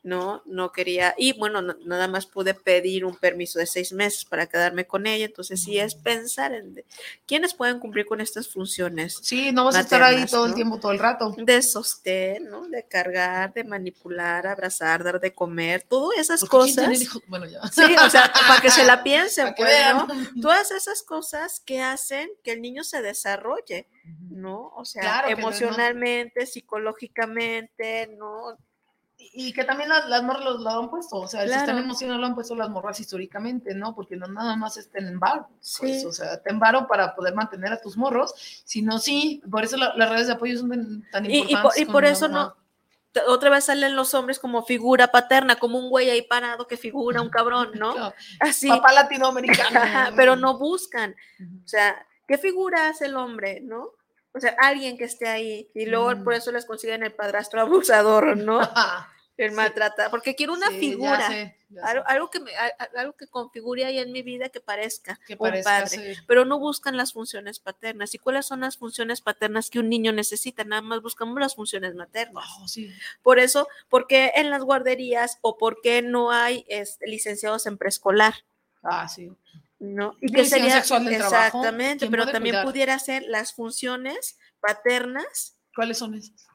¿no? 0.04 0.42
No 0.46 0.70
quería, 0.72 1.14
y 1.18 1.32
bueno, 1.36 1.60
no- 1.60 1.76
nada 1.84 2.06
más 2.08 2.24
pude 2.26 2.54
pedir 2.54 3.04
un 3.04 3.16
permiso 3.16 3.58
de 3.58 3.66
seis 3.66 3.92
meses 3.92 4.24
para 4.24 4.46
quedarme 4.46 4.86
con 4.86 5.06
ella, 5.06 5.24
entonces 5.26 5.62
sí 5.62 5.78
es 5.78 5.94
pensar 5.96 6.54
en 6.54 6.82
quiénes 7.26 7.52
pueden 7.52 7.78
cumplir 7.80 8.06
con 8.06 8.20
estas 8.20 8.48
funciones 8.48 9.18
Sí, 9.22 9.50
no 9.52 9.64
vas 9.64 9.74
a 9.74 9.80
estar 9.80 10.02
ahí 10.02 10.24
todo 10.26 10.46
el 10.46 10.54
tiempo, 10.54 10.78
todo 10.78 10.92
el 10.92 10.98
rato. 11.00 11.34
de 11.36 11.62
sostén, 11.62 12.48
¿no? 12.48 12.68
De 12.68 12.84
cargar, 12.86 13.52
de 13.52 13.64
manipular, 13.64 14.46
abrazar, 14.46 15.02
dar 15.02 15.18
de 15.20 15.34
comer, 15.34 15.82
todas 15.82 16.18
esas 16.18 16.40
Porque 16.40 16.72
¿quién 16.72 16.86
cosas. 16.88 17.20
Bueno, 17.26 17.46
ya. 17.46 17.60
Sí, 17.68 17.82
o 18.04 18.08
sea, 18.08 18.32
para 18.46 18.60
que 18.60 18.70
se 18.70 18.84
la 18.84 19.02
piensen, 19.02 19.52
pues. 19.56 19.68
¿no? 19.94 20.06
Todas 20.40 20.70
esas 20.70 21.02
cosas 21.02 21.60
que 21.66 21.82
hacen 21.82 22.30
que 22.44 22.52
el 22.52 22.62
niño 22.62 22.84
se 22.84 23.02
desarrolle, 23.02 23.88
¿no? 24.30 24.72
O 24.76 24.84
sea, 24.84 25.02
Claro 25.02 25.28
no- 25.30 25.36
emocionalmente, 25.36 26.46
psicológicamente, 26.46 28.08
¿no? 28.18 28.56
Y 29.20 29.52
que 29.52 29.64
también 29.64 29.88
las, 29.88 30.08
las 30.08 30.22
morras 30.22 30.44
lo, 30.44 30.58
lo 30.58 30.70
han 30.70 30.90
puesto, 30.90 31.16
o 31.16 31.26
sea, 31.26 31.42
el 31.42 31.48
Claro. 31.48 31.60
sistema 31.60 31.80
emocional 31.84 32.20
lo 32.20 32.26
han 32.28 32.34
puesto 32.36 32.54
las 32.54 32.70
morras 32.70 33.00
históricamente, 33.00 33.74
¿no? 33.74 33.94
Porque 33.94 34.16
no 34.16 34.28
nada 34.28 34.54
más 34.56 34.76
está 34.76 34.98
en 35.00 35.18
varo, 35.18 35.48
pues, 35.48 36.00
Sí. 36.00 36.06
o 36.06 36.12
sea, 36.12 36.40
te 36.40 36.52
varo 36.54 36.86
para 36.86 37.14
poder 37.16 37.34
mantener 37.34 37.72
a 37.72 37.80
tus 37.80 37.96
morros, 37.96 38.32
sino 38.64 38.98
sí, 39.00 39.42
por 39.50 39.64
eso 39.64 39.76
la- 39.76 39.92
las 39.96 40.08
redes 40.08 40.28
de 40.28 40.34
apoyo 40.34 40.56
son 40.58 40.70
tan, 40.70 41.10
tan 41.10 41.24
Y, 41.26 41.28
y 41.28 41.38
importantes. 41.40 41.62
por, 41.62 41.78
y 41.82 41.84
por 41.92 42.04
eso 42.04 42.28
no, 42.28 42.54
otra 43.26 43.50
vez 43.50 43.64
salen 43.64 43.96
los 43.96 44.14
hombres 44.14 44.38
como 44.38 44.62
figura 44.64 45.08
paterna, 45.08 45.56
como 45.56 45.78
un 45.78 45.90
güey 45.90 46.10
ahí 46.10 46.22
parado 46.22 46.68
que 46.68 46.76
figura 46.76 47.20
un 47.20 47.28
cabrón, 47.30 47.72
¿no? 47.74 47.94
Claro, 47.94 48.14
Así, 48.38 48.68
Papá 48.68 48.92
latinoamericano. 48.92 49.80
Pero 50.16 50.36
no 50.36 50.58
buscan. 50.58 51.16
O 51.64 51.66
sea, 51.68 52.06
¿qué 52.28 52.38
figura 52.38 52.88
hace 52.88 53.06
el 53.06 53.16
hombre, 53.16 53.60
no? 53.62 53.90
O 54.38 54.40
sea, 54.40 54.56
alguien 54.60 54.96
que 54.96 55.04
esté 55.04 55.28
ahí. 55.28 55.68
Y 55.74 55.86
luego 55.86 56.10
Mm. 56.12 56.24
por 56.24 56.32
eso 56.34 56.50
les 56.52 56.64
consiguen 56.64 57.02
el 57.02 57.12
padrastro 57.12 57.60
abusador, 58.22 58.36
¿no? 58.36 58.60
El 59.36 59.50
Sí. 59.50 59.54
maltrata. 59.56 60.10
Porque 60.10 60.34
quiero 60.34 60.52
una 60.52 60.66
sí, 60.66 60.72
ya 60.74 60.78
figura. 60.80 61.28
sé, 61.28 61.56
ya 61.68 61.82
Algo, 61.84 62.02
sé, 62.04 62.12
algo 62.12 62.30
que 62.30 62.40
me, 62.40 62.50
algo 62.96 63.12
que 63.16 63.28
configure 63.28 63.84
ahí 63.84 64.00
en 64.00 64.10
mi 64.10 64.22
vida 64.22 64.48
que 64.48 64.58
parezca 64.60 65.16
que 65.28 65.34
un 65.34 65.38
parezca 65.38 65.70
padre. 65.70 65.86
ser- 65.88 66.16
Pero 66.26 66.44
no 66.44 66.58
buscan 66.58 66.96
las 66.96 67.12
funciones 67.12 67.60
paternas. 67.60 68.12
¿Y 68.16 68.18
cuáles 68.18 68.46
son 68.46 68.62
las 68.62 68.76
funciones 68.78 69.20
paternas 69.20 69.70
que 69.70 69.78
un 69.78 69.88
niño 69.88 70.10
necesita? 70.12 70.64
Nada 70.64 70.82
más 70.82 71.02
buscamos 71.02 71.38
las 71.38 71.54
funciones 71.54 71.94
maternas. 71.94 72.44
Oh, 72.60 72.66
sí. 72.66 72.92
Por 73.22 73.38
eso, 73.38 73.68
¿por 73.88 74.08
qué 74.08 74.32
en 74.34 74.50
las 74.50 74.62
guarderías 74.64 75.38
o 75.40 75.56
por 75.56 75.80
qué 75.82 76.02
no 76.02 76.32
hay 76.32 76.64
este, 76.68 77.06
licenciados 77.06 77.66
en 77.66 77.78
preescolar? 77.78 78.34
Ah, 78.82 79.06
sí. 79.06 79.30
¿No? 79.78 80.16
Y 80.20 80.32
que 80.32 80.44
sería 80.44 80.76
sexual 80.76 81.04
del 81.04 81.14
exactamente, 81.14 82.00
¿quién 82.00 82.10
pero 82.10 82.26
también 82.26 82.54
cuidar? 82.54 82.64
pudiera 82.64 82.98
ser 82.98 83.22
las 83.24 83.54
funciones 83.54 84.38
paternas 84.60 85.58
¿Cuáles 85.78 85.98
son 85.98 86.14
esas? 86.14 86.48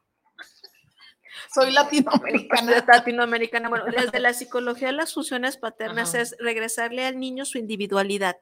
Soy 1.55 1.71
latinoamericana. 1.71 2.83
latinoamericana. 2.87 3.69
Bueno, 3.69 3.85
desde 3.85 4.19
la 4.19 4.33
psicología 4.33 4.91
las 4.91 5.13
funciones 5.13 5.55
paternas 5.55 6.09
Ajá. 6.09 6.23
es 6.23 6.35
regresarle 6.39 7.05
al 7.05 7.17
niño 7.17 7.45
su 7.45 7.57
individualidad, 7.57 8.35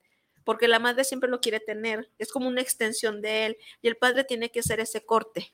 porque 0.43 0.67
la 0.67 0.79
madre 0.79 1.03
siempre 1.03 1.29
lo 1.29 1.39
quiere 1.39 1.59
tener, 1.59 2.09
es 2.17 2.31
como 2.31 2.47
una 2.47 2.61
extensión 2.61 3.21
de 3.21 3.45
él 3.45 3.57
y 3.83 3.89
el 3.89 3.97
padre 3.97 4.23
tiene 4.23 4.49
que 4.49 4.61
hacer 4.61 4.79
ese 4.79 5.05
corte. 5.05 5.53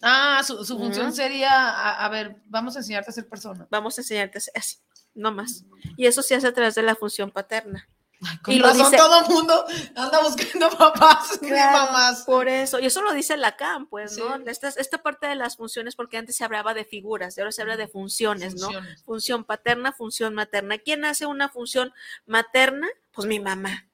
Ah, 0.00 0.42
su, 0.42 0.64
su 0.64 0.78
función 0.78 1.12
sería, 1.12 1.50
a, 1.50 2.06
a 2.06 2.08
ver, 2.08 2.36
vamos 2.46 2.76
a 2.76 2.78
enseñarte 2.78 3.10
a 3.10 3.12
ser 3.12 3.28
persona. 3.28 3.66
Vamos 3.70 3.98
a 3.98 4.00
enseñarte 4.00 4.38
a 4.38 4.40
ser 4.40 4.54
así. 4.56 4.78
no 5.12 5.32
más. 5.32 5.66
Y 5.98 6.06
eso 6.06 6.22
se 6.22 6.34
hace 6.34 6.46
a 6.46 6.54
través 6.54 6.74
de 6.74 6.82
la 6.82 6.94
función 6.94 7.30
paterna. 7.30 7.90
Con 8.42 8.54
Y 8.54 8.58
lo 8.58 8.66
razón 8.68 8.90
dice- 8.90 8.96
todo 8.96 9.20
el 9.20 9.28
mundo 9.28 9.64
anda 9.94 10.20
buscando 10.22 10.70
papás 10.78 11.38
y 11.42 11.46
Claro, 11.46 11.86
mamás. 11.86 12.22
Por 12.24 12.48
eso, 12.48 12.78
y 12.80 12.86
eso 12.86 13.02
lo 13.02 13.12
dice 13.12 13.36
Lacan, 13.36 13.86
pues, 13.86 14.16
¿no? 14.16 14.34
Esta, 14.46 14.68
esta 14.68 15.02
parte 15.02 15.26
de 15.26 15.34
las 15.34 15.56
funciones, 15.56 15.94
porque 15.96 16.16
antes 16.16 16.36
se 16.36 16.44
hablaba 16.44 16.72
de 16.74 16.84
figuras, 16.84 17.36
y 17.36 17.40
ahora 17.40 17.52
se 17.52 17.62
habla 17.62 17.76
de 17.76 17.88
funciones, 17.88 18.54
¿no? 18.54 18.68
Función 19.04 19.44
paterna, 19.44 19.92
función 19.92 20.34
materna. 20.34 20.78
¿Quién 20.78 21.04
hace 21.04 21.26
una 21.26 21.48
función 21.48 21.92
materna? 22.26 22.88
Pues 23.12 23.28
mi 23.28 23.38
mamá, 23.40 23.86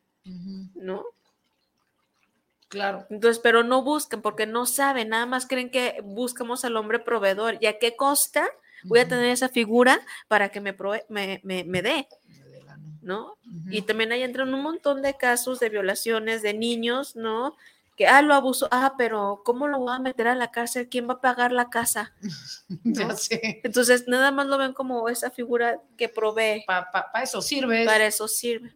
¿no? 0.74 1.05
Claro. 2.69 3.07
Entonces, 3.11 3.39
pero 3.39 3.62
no 3.65 3.82
buscan 3.82 4.23
porque 4.23 4.47
no 4.47 4.65
saben, 4.65 5.11
nada 5.11 5.27
más 5.27 5.47
creen 5.47 5.70
que 5.70 6.01
buscamos 6.03 6.65
al 6.65 6.77
hombre 6.77 6.99
proveedor. 7.01 7.59
¿Y 7.61 7.66
a 7.66 7.78
qué 7.78 7.97
costa 7.97 8.49
voy 8.85 9.01
a 9.01 9.07
tener 9.09 9.27
esa 9.27 9.49
figura 9.51 10.01
para 10.27 10.49
que 10.49 10.61
me, 10.61 10.74
prove- 10.77 11.05
me, 11.09 11.40
me, 11.44 11.65
me 11.65 11.82
dé, 11.82 12.09
¿no? 13.03 13.37
Y 13.70 13.83
también 13.83 14.12
ahí 14.12 14.23
entran 14.23 14.55
un 14.55 14.62
montón 14.62 15.03
de 15.03 15.16
casos 15.16 15.61
de 15.61 15.69
violaciones 15.69 16.41
de 16.43 16.55
niños, 16.55 17.15
¿no? 17.16 17.57
Que, 17.97 18.07
ah, 18.07 18.23
lo 18.23 18.33
abusó, 18.35 18.69
ah, 18.70 18.95
pero 18.97 19.43
¿cómo 19.45 19.69
lo 19.69 19.79
voy 19.81 19.93
a 19.95 19.99
meter 19.99 20.27
a 20.29 20.35
la 20.35 20.51
cárcel? 20.51 20.89
¿Quién 20.89 21.07
va 21.09 21.15
a 21.15 21.20
pagar 21.20 21.53
la 21.53 21.69
casa? 21.69 22.15
Ya 22.85 23.09
¿no? 23.09 23.16
sé. 23.16 23.61
Entonces, 23.62 24.09
nada 24.09 24.31
más 24.31 24.47
lo 24.47 24.57
ven 24.57 24.73
como 24.73 25.09
esa 25.11 25.31
figura 25.31 25.79
que 25.99 26.09
provee. 26.09 26.65
Para 26.66 26.97
eso 27.23 27.43
sirve. 27.43 27.85
Para 27.85 28.07
eso 28.07 28.27
sirve. 28.29 28.74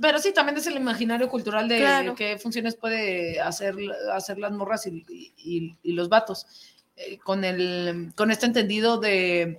Pero 0.00 0.18
sí, 0.18 0.32
también 0.32 0.58
es 0.58 0.66
el 0.66 0.76
imaginario 0.76 1.28
cultural 1.28 1.66
de 1.68 1.78
Claro. 1.78 2.14
qué 2.14 2.38
funciones 2.38 2.76
puede 2.76 3.40
hacer, 3.40 3.74
hacer 4.12 4.38
las 4.38 4.52
morras 4.52 4.86
y, 4.86 5.04
y- 5.08 5.76
y 5.82 5.92
los 5.92 6.08
vatos. 6.08 6.46
Eh, 6.96 7.18
con, 7.18 7.44
el, 7.44 8.12
con 8.14 8.30
este 8.30 8.44
entendido 8.46 8.98
de 8.98 9.58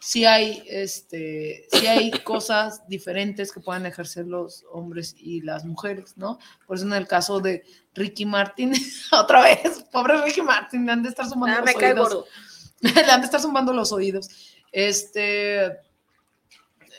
si 0.00 0.24
hay, 0.24 0.62
este, 0.68 1.66
hay 1.88 2.10
cosas 2.24 2.86
diferentes 2.88 3.50
que 3.52 3.60
puedan 3.60 3.84
ejercer 3.86 4.26
los 4.26 4.64
hombres 4.70 5.14
y 5.18 5.40
las 5.40 5.64
mujeres, 5.64 6.16
¿no? 6.16 6.38
Por 6.66 6.76
eso 6.76 6.86
en 6.86 6.92
el 6.92 7.06
caso 7.08 7.40
de 7.40 7.64
Ricky 7.94 8.24
Martin, 8.24 8.72
otra 9.12 9.42
vez, 9.42 9.84
pobre 9.90 10.20
Ricky 10.22 10.42
Martin, 10.42 10.86
le 10.86 10.92
han 10.92 11.02
de 11.02 11.08
estar 11.08 11.28
sumando 11.28 11.56
Ah, 11.56 11.60
los 11.60 11.66
me 11.66 11.74
cae 11.74 11.92
oídos. 11.92 12.08
gordo. 12.08 12.26
le 12.80 13.10
han 13.10 13.20
de 13.20 13.24
estar 13.26 13.40
zumbando 13.40 13.72
los 13.72 13.90
oídos. 13.92 14.28
Este, 14.70 15.64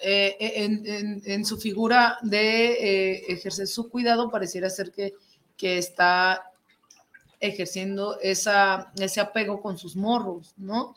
eh, 0.01 0.35
en, 0.39 0.85
en- 0.85 1.21
en 1.25 1.45
su 1.45 1.57
figura 1.57 2.17
de 2.21 2.71
eh, 3.13 3.23
ejercer 3.29 3.67
su 3.67 3.89
cuidado, 3.89 4.29
pareciera 4.29 4.69
ser 4.69 4.91
que, 4.91 5.13
que 5.57 5.77
está 5.77 6.51
ejerciendo 7.39 8.19
esa, 8.21 8.91
ese 8.99 9.21
apego 9.21 9.61
con 9.61 9.77
sus 9.77 9.95
morros, 9.95 10.53
¿no? 10.57 10.95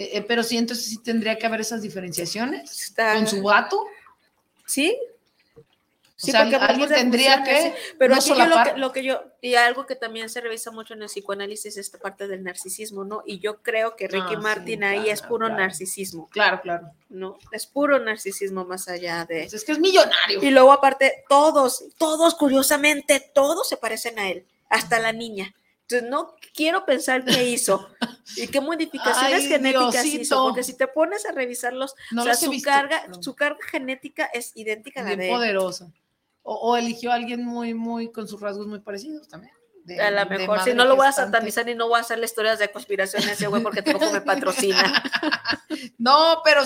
Eh, 0.00 0.16
eh, 0.16 0.22
pero 0.22 0.42
sí, 0.42 0.56
entonces 0.56 0.86
sí 0.86 0.96
tendría 1.02 1.36
que 1.36 1.44
haber 1.44 1.60
esas 1.60 1.82
diferenciaciones 1.82 2.84
Está- 2.88 3.12
con 3.16 3.26
su 3.26 3.42
vato. 3.42 3.84
¿Sí? 4.64 4.98
O 5.46 6.26
sea, 6.26 6.42
porque 6.42 6.56
alguien 6.56 6.88
tendría 6.88 7.42
que 7.44 7.60
sí. 7.62 7.72
Pero 7.98 8.14
no 8.14 8.20
aquí 8.20 8.30
yo 8.30 8.46
lo, 8.46 8.62
que, 8.62 8.76
lo 8.78 8.92
que 8.92 9.02
yo, 9.04 9.22
y 9.42 9.56
algo 9.56 9.84
que 9.84 9.96
también 9.96 10.30
se 10.30 10.40
revisa 10.40 10.70
mucho 10.70 10.94
en 10.94 11.02
el 11.02 11.08
psicoanálisis 11.08 11.66
es 11.66 11.76
esta 11.76 11.98
parte 11.98 12.28
del 12.28 12.42
narcisismo, 12.42 13.04
¿no? 13.04 13.22
Y 13.26 13.40
yo 13.40 13.60
creo 13.60 13.94
que 13.94 14.08
Ricky 14.08 14.24
Ah, 14.26 14.30
sí, 14.30 14.36
Martin 14.38 14.84
ahí 14.84 15.10
es 15.10 15.20
puro 15.20 15.46
claro. 15.48 15.60
narcisismo, 15.62 16.30
Claro, 16.30 16.62
claro. 16.62 16.90
¿no? 17.10 17.38
Es 17.52 17.66
puro 17.66 17.98
narcisismo 17.98 18.64
más 18.64 18.88
allá 18.88 19.26
de... 19.26 19.40
Pues 19.42 19.52
es 19.54 19.64
que 19.64 19.72
es 19.72 19.78
millonario. 19.78 20.42
Y 20.42 20.50
luego 20.50 20.72
aparte, 20.72 21.24
todos, 21.28 21.84
todos 21.98 22.34
curiosamente, 22.36 23.30
todos 23.34 23.68
se 23.68 23.76
parecen 23.76 24.18
a 24.18 24.30
él, 24.30 24.46
hasta 24.70 24.98
la 24.98 25.12
niña. 25.12 25.54
Entonces 25.90 26.08
no 26.10 26.36
quiero 26.54 26.84
pensar 26.86 27.24
qué 27.24 27.48
hizo 27.48 27.88
y 28.36 28.46
qué 28.48 28.60
modificaciones 28.60 29.42
Ay, 29.42 29.48
genéticas 29.48 29.92
Diosito. 30.04 30.22
hizo, 30.22 30.42
porque 30.44 30.62
si 30.62 30.76
te 30.76 30.86
pones 30.86 31.26
a 31.26 31.32
revisarlos, 31.32 31.94
No 32.12 32.22
o 32.22 32.24
sea, 32.24 32.34
su 32.34 32.50
visto, 32.50 32.68
carga, 32.70 33.02
su 33.20 33.34
carga 33.34 33.58
genética 33.70 34.26
es 34.26 34.52
idéntica 34.54 35.00
a 35.00 35.04
la 35.04 35.16
de 35.16 35.28
él. 35.28 35.34
poderosa. 35.34 35.90
O, 36.42 36.54
o 36.54 36.76
eligió 36.76 37.10
a 37.10 37.14
alguien 37.16 37.44
muy, 37.44 37.74
muy, 37.74 38.12
con 38.12 38.28
sus 38.28 38.40
rasgos 38.40 38.66
muy 38.66 38.80
parecidos 38.80 39.28
también. 39.28 39.52
de- 39.84 40.00
A 40.00 40.10
lo 40.10 40.26
mejor, 40.30 40.60
si 40.62 40.74
no 40.74 40.84
lo 40.84 40.94
voy 40.96 41.06
a 41.06 41.12
satanizar 41.12 41.68
y 41.68 41.74
no 41.74 41.88
voy 41.88 41.98
a 41.98 42.02
hacerle 42.02 42.26
historias 42.26 42.58
de 42.58 42.70
conspiración 42.70 43.22
a 43.24 43.32
ese 43.32 43.46
güey 43.48 43.62
porque 43.62 43.82
tampoco 43.82 44.10
me 44.12 44.20
patrocina. 44.20 45.02
No, 45.98 46.40
pero 46.44 46.62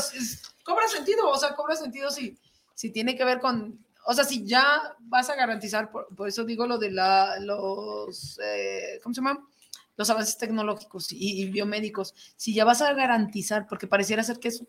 cobra 0.65 0.89
sentido, 0.89 1.29
o 1.29 1.37
sea, 1.39 1.55
cobra 1.55 1.77
sentido 1.77 2.11
si, 2.11 2.39
si 2.75 2.91
tiene 2.91 3.17
que 3.17 3.25
ver 3.25 3.41
con, 3.41 3.84
o 4.05 4.15
sea, 4.15 4.25
si 4.25 4.45
ya 4.45 4.95
vas 5.01 5.31
a 5.31 5.35
garantizar, 5.35 5.91
por, 5.91 6.15
por 6.15 6.29
eso 6.29 6.45
digo 6.45 6.67
lo 6.67 6.79
de 6.79 6.91
la, 6.91 7.39
los, 7.41 8.39
eh, 8.43 9.01
¿cómo 9.03 9.15
se 9.15 9.21
llama? 9.21 9.47
Los 9.97 10.11
avances 10.11 10.37
tecnológicos 10.37 11.13
y, 11.13 11.43
y 11.43 11.51
biomédicos, 11.51 12.15
si 12.37 12.53
ya 12.55 12.65
vas 12.65 12.83
a 12.83 12.93
garantizar, 12.93 13.67
porque 13.67 13.87
pareciera 13.87 14.23
ser 14.23 14.39
que 14.39 14.49
es 14.49 14.65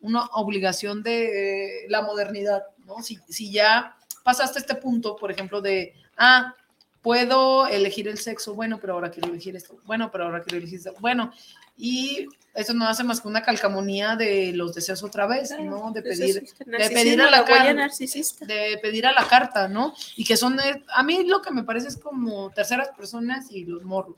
una 0.00 0.26
obligación 0.32 1.02
de 1.02 1.84
eh, 1.84 1.86
la 1.88 2.02
modernidad, 2.02 2.62
¿no? 2.84 3.02
Si, 3.02 3.18
si 3.28 3.50
ya 3.50 3.96
pasaste 4.22 4.58
este 4.58 4.74
punto, 4.76 5.16
por 5.16 5.30
ejemplo, 5.30 5.60
de, 5.60 5.94
ah, 6.16 6.54
puedo 7.02 7.66
elegir 7.66 8.08
el 8.08 8.18
sexo, 8.18 8.54
bueno, 8.54 8.78
pero 8.80 8.94
ahora 8.94 9.10
quiero 9.10 9.28
elegir 9.28 9.56
esto, 9.56 9.78
bueno, 9.84 10.10
pero 10.10 10.24
ahora 10.24 10.42
quiero 10.42 10.58
elegir 10.58 10.78
esto, 10.78 10.94
bueno, 11.00 11.32
y 11.76 12.26
eso 12.56 12.72
no 12.72 12.88
hace 12.88 13.04
más 13.04 13.20
que 13.20 13.28
una 13.28 13.42
calcamonía 13.42 14.16
de 14.16 14.52
los 14.54 14.74
deseos 14.74 15.02
otra 15.02 15.26
vez, 15.26 15.50
¿no? 15.60 15.92
De 15.92 16.02
Pues 16.02 16.18
pedir, 16.18 16.48
de 16.64 16.90
pedir 16.90 17.20
a 17.20 17.30
la 17.30 17.72
narcisista. 17.74 18.46
de 18.46 18.78
pedir 18.80 19.06
a 19.06 19.12
la 19.12 19.28
carta, 19.28 19.68
¿no? 19.68 19.94
Y 20.16 20.24
que 20.24 20.36
son, 20.36 20.58
eh, 20.58 20.82
a 20.88 21.02
mí 21.02 21.24
lo 21.24 21.42
que 21.42 21.50
me 21.50 21.64
parece 21.64 21.88
es 21.88 21.96
como 21.98 22.50
terceras 22.50 22.88
personas 22.96 23.50
y 23.50 23.64
los 23.64 23.84
morros. 23.84 24.16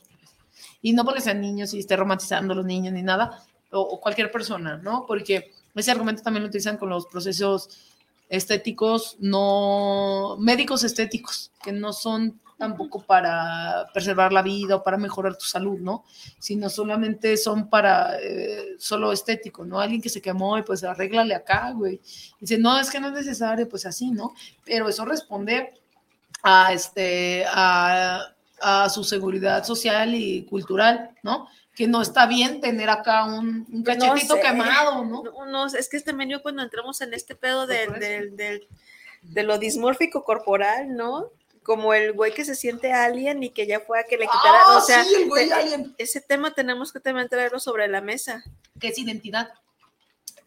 Y 0.80 0.92
no 0.92 1.04
porque 1.04 1.20
sean 1.20 1.40
niños 1.40 1.74
y 1.74 1.80
esté 1.80 1.96
romantizando 1.96 2.52
a 2.52 2.56
los 2.56 2.64
niños 2.64 2.94
ni 2.94 3.02
nada, 3.02 3.44
o, 3.72 3.80
o 3.80 4.00
cualquier 4.00 4.30
persona, 4.30 4.76
¿no? 4.76 5.04
Porque 5.06 5.52
ese 5.74 5.90
argumento 5.90 6.22
también 6.22 6.44
lo 6.44 6.48
utilizan 6.48 6.76
con 6.76 6.88
los 6.88 7.06
procesos 7.06 7.68
estéticos, 8.28 9.16
no 9.18 10.36
médicos 10.38 10.84
estéticos, 10.84 11.50
que 11.62 11.72
no 11.72 11.92
son 11.92 12.40
tampoco 12.58 13.00
para 13.00 13.86
preservar 13.94 14.32
la 14.32 14.42
vida 14.42 14.76
o 14.76 14.82
para 14.82 14.96
mejorar 14.96 15.36
tu 15.36 15.44
salud, 15.44 15.78
¿no? 15.78 16.04
Sino 16.38 16.68
solamente 16.68 17.36
son 17.36 17.70
para 17.70 18.18
eh, 18.20 18.74
solo 18.78 19.12
estético, 19.12 19.64
¿no? 19.64 19.78
Alguien 19.80 20.02
que 20.02 20.08
se 20.08 20.20
quemó 20.20 20.58
y 20.58 20.62
pues 20.62 20.82
arréglale 20.82 21.34
acá, 21.34 21.70
güey. 21.70 22.00
Dice, 22.40 22.58
no, 22.58 22.78
es 22.80 22.90
que 22.90 22.98
no 23.00 23.06
es 23.08 23.12
necesario, 23.14 23.68
pues 23.68 23.86
así, 23.86 24.10
¿no? 24.10 24.34
Pero 24.64 24.88
eso 24.88 25.04
responde 25.04 25.72
a, 26.42 26.72
este, 26.72 27.44
a, 27.48 28.22
a 28.60 28.88
su 28.90 29.04
seguridad 29.04 29.64
social 29.64 30.14
y 30.14 30.44
cultural, 30.44 31.10
¿no? 31.22 31.46
Que 31.76 31.86
no 31.86 32.02
está 32.02 32.26
bien 32.26 32.60
tener 32.60 32.90
acá 32.90 33.24
un, 33.24 33.66
un 33.72 33.84
Pues 33.84 33.96
cachetito 33.98 34.34
sé. 34.34 34.40
quemado, 34.42 35.04
¿no? 35.04 35.22
No, 35.46 35.66
es 35.66 35.88
que 35.88 36.00
también 36.00 36.30
yo 36.30 36.42
cuando 36.42 36.62
entramos 36.62 37.00
en 37.02 37.14
este 37.14 37.36
pedo 37.36 37.66
Pues 37.66 38.00
del, 38.00 38.36
del- 38.36 38.68
de 39.22 39.42
lo 39.42 39.58
dismórfico 39.58 40.22
corporal, 40.24 40.94
¿no? 40.96 41.26
Como 41.68 41.92
el 41.92 42.14
güey 42.14 42.32
que 42.32 42.46
se 42.46 42.54
siente 42.54 42.92
alien 42.94 43.42
y 43.42 43.50
que 43.50 43.66
ya 43.66 43.80
fue 43.80 44.00
a 44.00 44.04
que 44.04 44.16
le 44.16 44.24
quitaran, 44.24 44.62
Ah, 44.68 44.78
o 44.78 44.80
sea, 44.80 45.04
sí, 45.04 45.14
el 45.14 45.28
güey 45.28 45.48
te- 45.48 45.52
alien. 45.54 45.94
ese 45.98 46.22
tema 46.22 46.54
tenemos 46.54 46.94
que 46.94 46.98
también 46.98 47.28
traerlo 47.28 47.60
sobre 47.60 47.86
la 47.88 48.00
mesa. 48.00 48.42
que 48.80 48.88
es 48.88 48.98
identidad. 48.98 49.50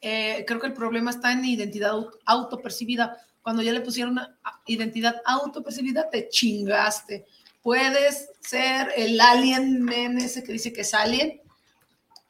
Eh, 0.01 0.45
creo 0.47 0.59
que 0.59 0.67
el 0.67 0.73
problema 0.73 1.11
está 1.11 1.31
en 1.31 1.45
identidad 1.45 1.91
au- 1.91 2.11
autopercibida. 2.25 3.17
Cuando 3.43 3.61
ya 3.61 3.71
le 3.71 3.81
pusieron 3.81 4.13
una 4.13 4.39
identidad 4.65 5.21
autopercibida, 5.25 6.09
te 6.09 6.27
chingaste. 6.29 7.27
Puedes 7.61 8.29
ser 8.39 8.91
el 8.95 9.19
alien 9.21 9.83
men 9.83 10.17
ese 10.17 10.43
que 10.43 10.53
dice 10.53 10.73
que 10.73 10.81
es 10.81 10.93
alien. 10.93 11.40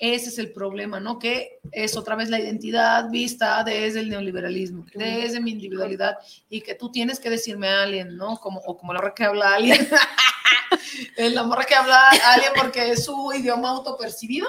Ese 0.03 0.29
es 0.29 0.39
el 0.39 0.51
problema, 0.51 0.99
¿no? 0.99 1.19
Que 1.19 1.59
es 1.71 1.95
otra 1.95 2.15
vez 2.15 2.27
la 2.27 2.39
identidad 2.39 3.07
vista 3.11 3.63
desde 3.63 3.99
el 3.99 4.09
neoliberalismo, 4.09 4.83
desde 4.95 5.39
mi 5.39 5.51
individualidad, 5.51 6.17
y 6.49 6.61
que 6.61 6.73
tú 6.73 6.91
tienes 6.91 7.19
que 7.19 7.29
decirme 7.29 7.69
alien, 7.69 8.17
¿no? 8.17 8.37
Como, 8.37 8.59
o 8.61 8.75
como 8.75 8.93
la 8.93 8.99
morra 8.99 9.13
que 9.13 9.25
habla 9.25 9.53
alien. 9.53 9.87
la 11.17 11.43
morra 11.43 11.65
que 11.65 11.75
habla 11.75 12.09
alien 12.25 12.51
porque 12.57 12.91
es 12.91 13.05
su 13.05 13.31
idioma 13.33 13.69
autopercibido. 13.69 14.47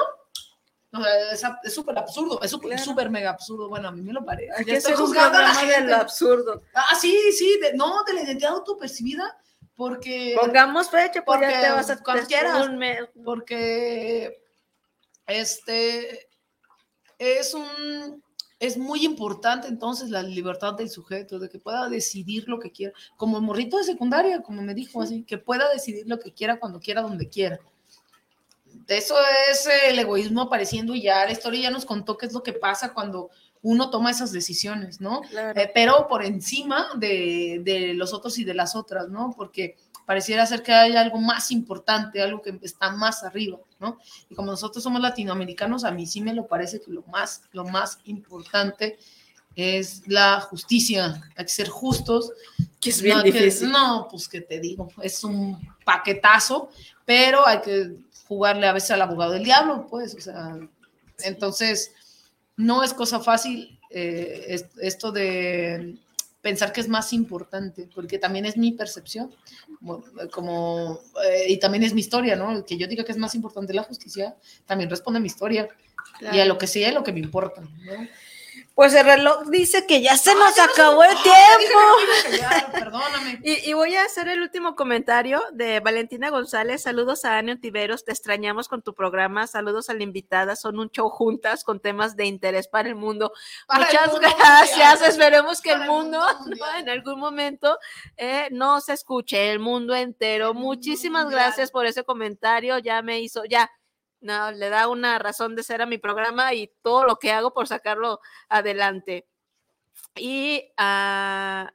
O 0.95 1.03
sea, 1.03 1.33
es 1.33 1.45
a- 1.45 1.61
súper 1.71 1.99
absurdo, 1.99 2.41
es 2.43 2.51
súper 2.51 2.71
Claro. 2.79 3.11
mega 3.11 3.31
absurdo. 3.31 3.69
Bueno, 3.69 3.89
a 3.89 3.93
mí 3.93 4.01
me 4.01 4.13
lo 4.15 4.25
parece. 4.25 4.53
Hay 4.57 4.65
que 4.65 4.77
estoy 4.77 4.95
hacer 4.95 5.05
un 5.05 5.11
a 5.19 5.31
programa 5.31 6.01
absurdo. 6.01 6.63
Ah, 6.75 6.95
sí, 6.99 7.15
sí, 7.37 7.59
de- 7.61 7.75
no, 7.75 8.03
de 8.05 8.15
la 8.15 8.23
identidad 8.23 8.53
autopercibida, 8.53 9.37
porque, 9.75 10.35
Pongamos 10.41 10.89
fecha, 10.91 11.15
ya 11.15 11.25
porque 11.25 11.47
te 11.47 11.71
vas 11.71 11.91
a 11.91 11.95
un 12.67 12.79
mes- 12.79 13.09
porque 13.25 14.42
este 15.27 16.29
es 17.19 17.55
un 17.55 18.23
es 18.63 18.79
muy 18.79 19.05
importante 19.05 19.67
entonces 19.67 20.09
la 20.09 20.23
libertad 20.23 20.75
del 20.75 20.89
sujeto, 20.89 21.41
de 21.41 21.49
que 21.49 21.59
pueda 21.59 21.89
decidir 21.89 22.49
lo 22.49 22.61
que 22.61 22.71
quiera, 22.71 22.93
como 23.17 23.39
el 23.39 23.43
morrito 23.43 23.77
de 23.77 23.83
secundaria, 23.83 24.41
como 24.41 24.63
me 24.63 24.73
dijo 24.73 25.03
así, 25.03 25.25
que 25.25 25.37
pueda 25.37 25.69
decidir 25.73 26.07
lo 26.07 26.21
que 26.21 26.33
quiera, 26.33 26.61
cuando 26.61 26.79
quiera, 26.79 27.03
donde 27.03 27.29
quiera. 27.29 27.59
Eso 28.87 29.17
es 29.51 29.69
el 29.89 29.99
egoísmo 29.99 30.43
apareciendo 30.43 30.95
y 30.95 31.03
ya 31.03 31.25
la 31.25 31.33
historia 31.33 31.63
ya 31.63 31.71
nos 31.73 31.85
contó 31.85 32.17
qué 32.17 32.27
es 32.27 32.33
lo 32.33 32.45
que 32.45 32.53
pasa 32.53 32.95
cuando 32.95 33.31
uno 33.63 33.91
toma 33.91 34.13
esas 34.13 34.31
decisiones, 34.31 35.01
¿no? 35.01 35.23
Claro. 35.23 35.61
Eh, 35.61 35.69
pero 35.75 36.07
por 36.07 36.25
encima 36.25 36.87
de, 36.97 37.63
de 37.65 37.95
los 37.95 38.15
otros 38.15 38.39
y 38.39 38.45
de 38.45 38.55
las 38.55 38.77
otras, 38.77 39.09
¿no? 39.09 39.35
Porque 39.37 39.77
pareciera 40.07 40.45
ser 40.47 40.63
que 40.63 40.73
hay 40.73 40.97
algo 40.97 41.19
más 41.19 41.51
importante, 41.51 42.21
algo 42.23 42.43
que 42.43 42.59
está 42.63 42.91
más 42.91 43.23
arriba, 43.25 43.59
¿no? 43.81 43.99
Y 44.29 44.35
como 44.35 44.51
nosotros 44.51 44.83
somos 44.83 45.01
latinoamericanos, 45.01 45.85
a 45.85 45.91
mí 45.91 46.07
sí 46.07 46.21
me 46.21 46.35
lo 46.35 46.47
parece 46.47 46.81
que 46.81 46.91
lo 46.91 47.03
más, 47.05 47.43
lo 47.53 47.65
más 47.65 47.99
importante 48.05 48.99
es 49.55 50.03
la 50.07 50.41
justicia. 50.41 51.23
Hay 51.37 51.45
que 51.45 51.53
ser 51.53 51.69
justos. 51.69 52.33
Que 52.81 52.91
es 52.91 53.01
bien 53.03 53.19
no, 53.19 53.23
que- 53.23 53.33
difícil. 53.33 53.71
no, 53.71 54.09
pues 54.11 54.29
que 54.29 54.41
te 54.41 54.59
digo, 54.59 54.89
es 55.03 55.23
un 55.25 55.57
paquetazo, 55.85 56.71
pero 57.05 57.47
hay 57.47 57.61
que 57.61 57.97
jugarle 58.27 58.67
a 58.67 58.73
veces 58.73 58.91
al 58.93 59.03
abogado 59.03 59.33
del 59.33 59.45
diablo, 59.45 59.87
pues, 59.89 60.15
o 60.15 60.21
sea, 60.21 60.59
entonces 61.21 61.93
no 62.57 62.83
es 62.83 62.93
cosa 62.95 63.21
fácil 63.21 63.79
eh, 63.91 64.47
es- 64.49 64.67
esto 64.81 65.13
de 65.13 65.99
pensar 66.43 66.73
que 66.73 66.81
es 66.81 66.89
más 66.89 67.13
importante, 67.13 67.89
porque 67.95 68.19
también 68.19 68.45
es 68.45 68.57
mi 68.57 68.73
percepción, 68.73 69.35
como, 69.79 70.05
como, 70.33 71.01
eh, 71.25 71.47
y 71.49 71.59
también 71.59 71.85
es 71.85 71.95
mi 71.95 72.01
historia, 72.01 72.37
¿no? 72.37 72.65
Que 72.65 72.77
yo 72.77 72.89
diga 72.89 73.05
que 73.05 73.13
es 73.13 73.19
más 73.19 73.35
importante 73.35 73.73
la 73.73 73.85
justicia, 73.85 74.37
también 74.67 74.91
responde 74.91 75.19
a 75.19 75.21
mi 75.21 75.29
historia 75.29 75.69
y 76.33 76.41
a 76.41 76.45
lo 76.45 76.59
que 76.59 76.67
sea 76.67 76.91
y 76.91 76.95
lo 76.95 77.05
que 77.05 77.13
me 77.13 77.21
importa, 77.21 77.63
¿no? 77.63 77.69
Pues 78.75 78.95
el 78.95 79.05
reloj 79.05 79.45
dice 79.49 79.87
que 79.87 80.01
ya 80.01 80.17
se 80.17 80.35
nos 80.35 80.57
no 80.57 80.65
acabó 80.65 81.05
el 81.05 81.15
tiempo. 81.23 81.79
callar, 82.25 82.73
perdóname. 82.73 83.41
Y, 83.45 83.71
y 83.71 83.73
voy 83.75 83.97
a 83.97 84.05
hacer 84.05 84.29
el 84.29 84.41
último 84.41 84.75
comentario 84.77 85.43
de 85.53 85.81
Valentina 85.81 86.31
González. 86.31 86.83
Saludos 86.83 87.25
a 87.25 87.37
Anio 87.39 87.59
Tiveros, 87.61 88.05
te 88.05 88.13
extrañamos 88.13 88.69
con 88.69 88.83
tu 88.83 88.95
programa. 88.95 89.47
Saludos 89.47 89.91
a 89.91 89.95
la 89.95 90.03
invitada, 90.03 90.57
son 90.57 90.79
un 90.79 90.91
show 90.91 91.09
juntas 91.11 91.65
con 91.65 91.81
temas 91.81 92.17
de 92.17 92.27
interés 92.27 92.69
para 92.69 92.89
el 92.89 92.95
mundo. 92.95 93.33
Para 93.67 93.85
el 93.85 93.93
Muchas 93.93 94.13
mundo 94.13 94.29
gracias. 94.39 94.71
mundial. 95.01 95.11
Esperemos 95.11 95.61
que 95.61 95.71
el 95.71 95.79
Para 95.79 95.85
el 95.85 95.91
mundo, 95.91 96.19
mundo 96.21 96.33
¿no? 96.35 96.41
mundial. 96.47 96.81
en 96.81 96.89
algún 96.89 97.19
momento 97.21 97.79
eh, 98.17 98.49
no 98.53 98.81
se 98.81 98.93
escuche, 98.95 99.51
el 99.51 99.59
mundo 99.59 99.95
entero. 99.95 100.51
El 100.51 100.55
Muchísimas 100.55 101.29
gracias 101.29 101.71
por 101.71 101.87
ese 101.87 102.05
comentario. 102.05 102.79
Ya 102.79 103.03
me 103.03 103.21
hizo, 103.21 103.45
ya. 103.45 103.71
No, 104.23 104.53
le 104.53 104.69
da 104.71 104.89
una 104.89 105.19
razón 105.19 105.57
de 105.57 105.63
ser 105.65 105.83
a 105.83 105.87
mi 105.87 105.99
programa 105.99 106.55
y 106.55 106.69
todo 106.83 107.05
lo 107.05 107.17
que 107.17 107.33
hago 107.33 107.53
por 107.53 107.67
sacarlo 107.69 108.21
adelante. 108.49 109.29
Y 110.17 110.73
ah, 110.79 111.73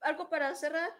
algo 0.00 0.28
para 0.28 0.54
cerrar. 0.54 0.90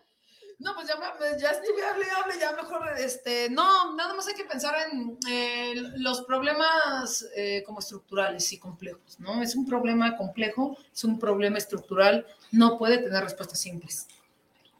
No, 0.59 0.75
pues 0.75 0.89
ya, 0.89 0.97
me- 0.97 1.39
ya 1.39 1.51
estuve, 1.51 1.85
hable, 1.85 2.07
hable, 2.11 2.39
ya 2.41 2.53
mejor, 2.53 2.89
este, 2.99 3.51
no, 3.51 3.95
nada 3.95 4.15
más 4.15 4.27
hay 4.27 4.35
que 4.35 4.45
pensar 4.47 4.75
en 4.91 5.19
eh, 5.29 5.75
los 5.99 6.23
problemas 6.23 7.27
eh, 7.37 7.63
como 7.67 7.81
estructurales 7.81 8.51
y 8.55 8.59
complejos, 8.59 9.21
¿no? 9.21 9.43
Es 9.43 9.55
un 9.55 9.67
problema 9.67 10.17
complejo, 10.17 10.79
es 10.91 11.05
un 11.05 11.19
problema 11.19 11.59
estructural, 11.59 12.27
no 12.53 12.79
puede 12.79 12.97
tener 12.99 13.23
respuestas 13.23 13.61
simples, 13.61 14.07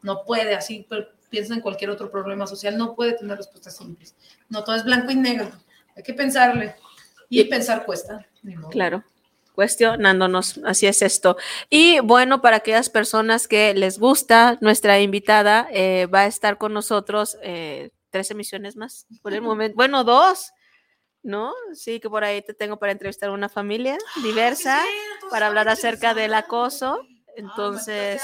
no 0.01 0.23
puede, 0.25 0.55
así 0.55 0.83
pero 0.89 1.07
piensa 1.29 1.53
en 1.53 1.61
cualquier 1.61 1.89
otro 1.89 2.09
problema 2.09 2.47
social, 2.47 2.77
no 2.77 2.95
puede 2.95 3.13
tener 3.13 3.37
respuestas 3.37 3.77
simples, 3.77 4.15
no 4.49 4.63
todo 4.63 4.75
es 4.75 4.83
blanco 4.83 5.11
y 5.11 5.15
negro, 5.15 5.51
hay 5.95 6.03
que 6.03 6.13
pensarle, 6.13 6.75
y 7.29 7.43
pensar 7.45 7.85
cuesta. 7.85 8.25
Claro, 8.71 9.03
cuestionándonos, 9.53 10.59
así 10.65 10.87
es 10.87 11.01
esto. 11.01 11.37
Y 11.69 11.99
bueno, 11.99 12.41
para 12.41 12.57
aquellas 12.57 12.89
personas 12.89 13.47
que 13.47 13.73
les 13.73 13.99
gusta, 13.99 14.57
nuestra 14.61 14.99
invitada 14.99 15.67
eh, 15.71 16.07
va 16.07 16.21
a 16.21 16.27
estar 16.27 16.57
con 16.57 16.73
nosotros 16.73 17.37
eh, 17.41 17.91
tres 18.09 18.31
emisiones 18.31 18.75
más 18.75 19.07
por 19.21 19.33
el 19.33 19.41
momento. 19.41 19.75
Bueno, 19.75 20.03
dos, 20.03 20.51
¿no? 21.23 21.53
Sí, 21.73 21.99
que 21.99 22.09
por 22.09 22.23
ahí 22.23 22.41
te 22.41 22.53
tengo 22.53 22.77
para 22.77 22.91
entrevistar 22.91 23.29
a 23.29 23.33
una 23.33 23.49
familia 23.49 23.97
diversa, 24.23 24.81
Sí, 24.81 24.87
entonces 25.13 25.29
para 25.31 25.47
hablar 25.47 25.67
acerca 25.69 26.13
del 26.13 26.33
acoso. 26.33 26.99
Ah, 27.01 27.33
Entonces, 27.35 28.21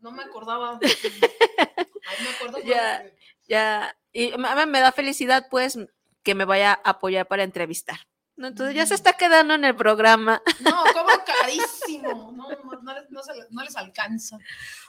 no 0.00 0.12
me 0.12 0.22
acordaba. 0.22 0.78
Ahí 2.10 2.16
me 2.24 2.30
acuerdo 2.30 2.58
Ya. 2.64 3.04
ya, 3.48 3.96
y 4.12 4.32
me 4.36 4.80
da 4.80 4.92
felicidad, 4.92 5.46
pues, 5.50 5.78
que 6.22 6.34
me 6.34 6.44
vaya 6.44 6.72
a 6.84 6.90
apoyar 6.90 7.26
para 7.26 7.42
entrevistar. 7.44 7.98
¿no? 8.36 8.46
Entonces 8.48 8.74
ya 8.74 8.86
se 8.86 8.94
Ujú. 8.94 9.00
está 9.02 9.12
quedando 9.14 9.52
en 9.54 9.64
el 9.66 9.76
programa. 9.76 10.40
No, 10.60 10.82
cobro 10.94 11.14
carísimo. 11.26 12.32
No, 12.32 12.48
no, 12.48 12.80
no 12.82 12.94
les, 12.94 13.50
no 13.50 13.62
les 13.62 13.76
alcanza. 13.76 14.38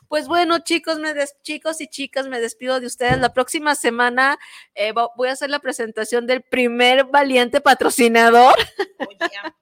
Pues 0.08 0.28
bueno, 0.28 0.60
chicos, 0.60 1.00
me 1.00 1.14
des- 1.14 1.36
chicos 1.42 1.82
y 1.82 1.88
chicas, 1.88 2.28
me 2.28 2.40
despido 2.40 2.80
de 2.80 2.88
ustedes. 2.88 3.18
La 3.20 3.34
próxima 3.34 3.76
semana 3.76 4.38
eh, 4.74 4.94
voy 5.18 5.28
a 5.28 5.34
hacer 5.34 5.50
la 5.50 5.60
presentación 5.60 6.28
del 6.28 6.44
primer 6.44 7.06
valiente 7.06 7.60
patrocinador, 7.62 8.56
bien. 9.00 9.54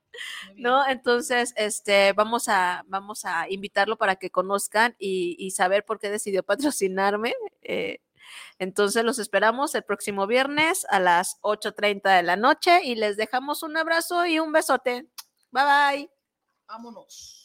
¿No? 0.60 0.88
Entonces, 0.88 1.53
este, 1.57 2.14
vamos 2.14 2.48
a, 2.49 2.84
vamos 2.88 3.26
a 3.26 3.49
invitarlo 3.49 3.98
para 3.98 4.15
que 4.18 4.30
conozcan 4.30 4.95
y, 4.99 5.36
y 5.40 5.52
saber 5.52 5.86
por 5.86 5.99
qué 5.99 6.10
decidió 6.10 6.44
patrocinarme. 6.45 7.34
eh, 7.61 7.99
entonces, 8.60 9.03
los 9.03 9.19
esperamos 9.19 9.73
el 9.76 9.84
próximo 9.84 10.27
viernes 10.27 10.86
a 10.90 10.99
las 10.99 11.40
8.30 11.41 12.15
de 12.18 12.23
la 12.23 12.36
noche 12.36 12.81
y 12.84 12.95
les 12.95 13.18
dejamos 13.18 13.64
un 13.64 13.77
abrazo 13.77 14.26
y 14.26 14.40
un 14.40 14.52
besote. 14.52 15.07
Bye 15.52 15.64
bye. 15.64 16.11
Vámonos. 16.68 17.39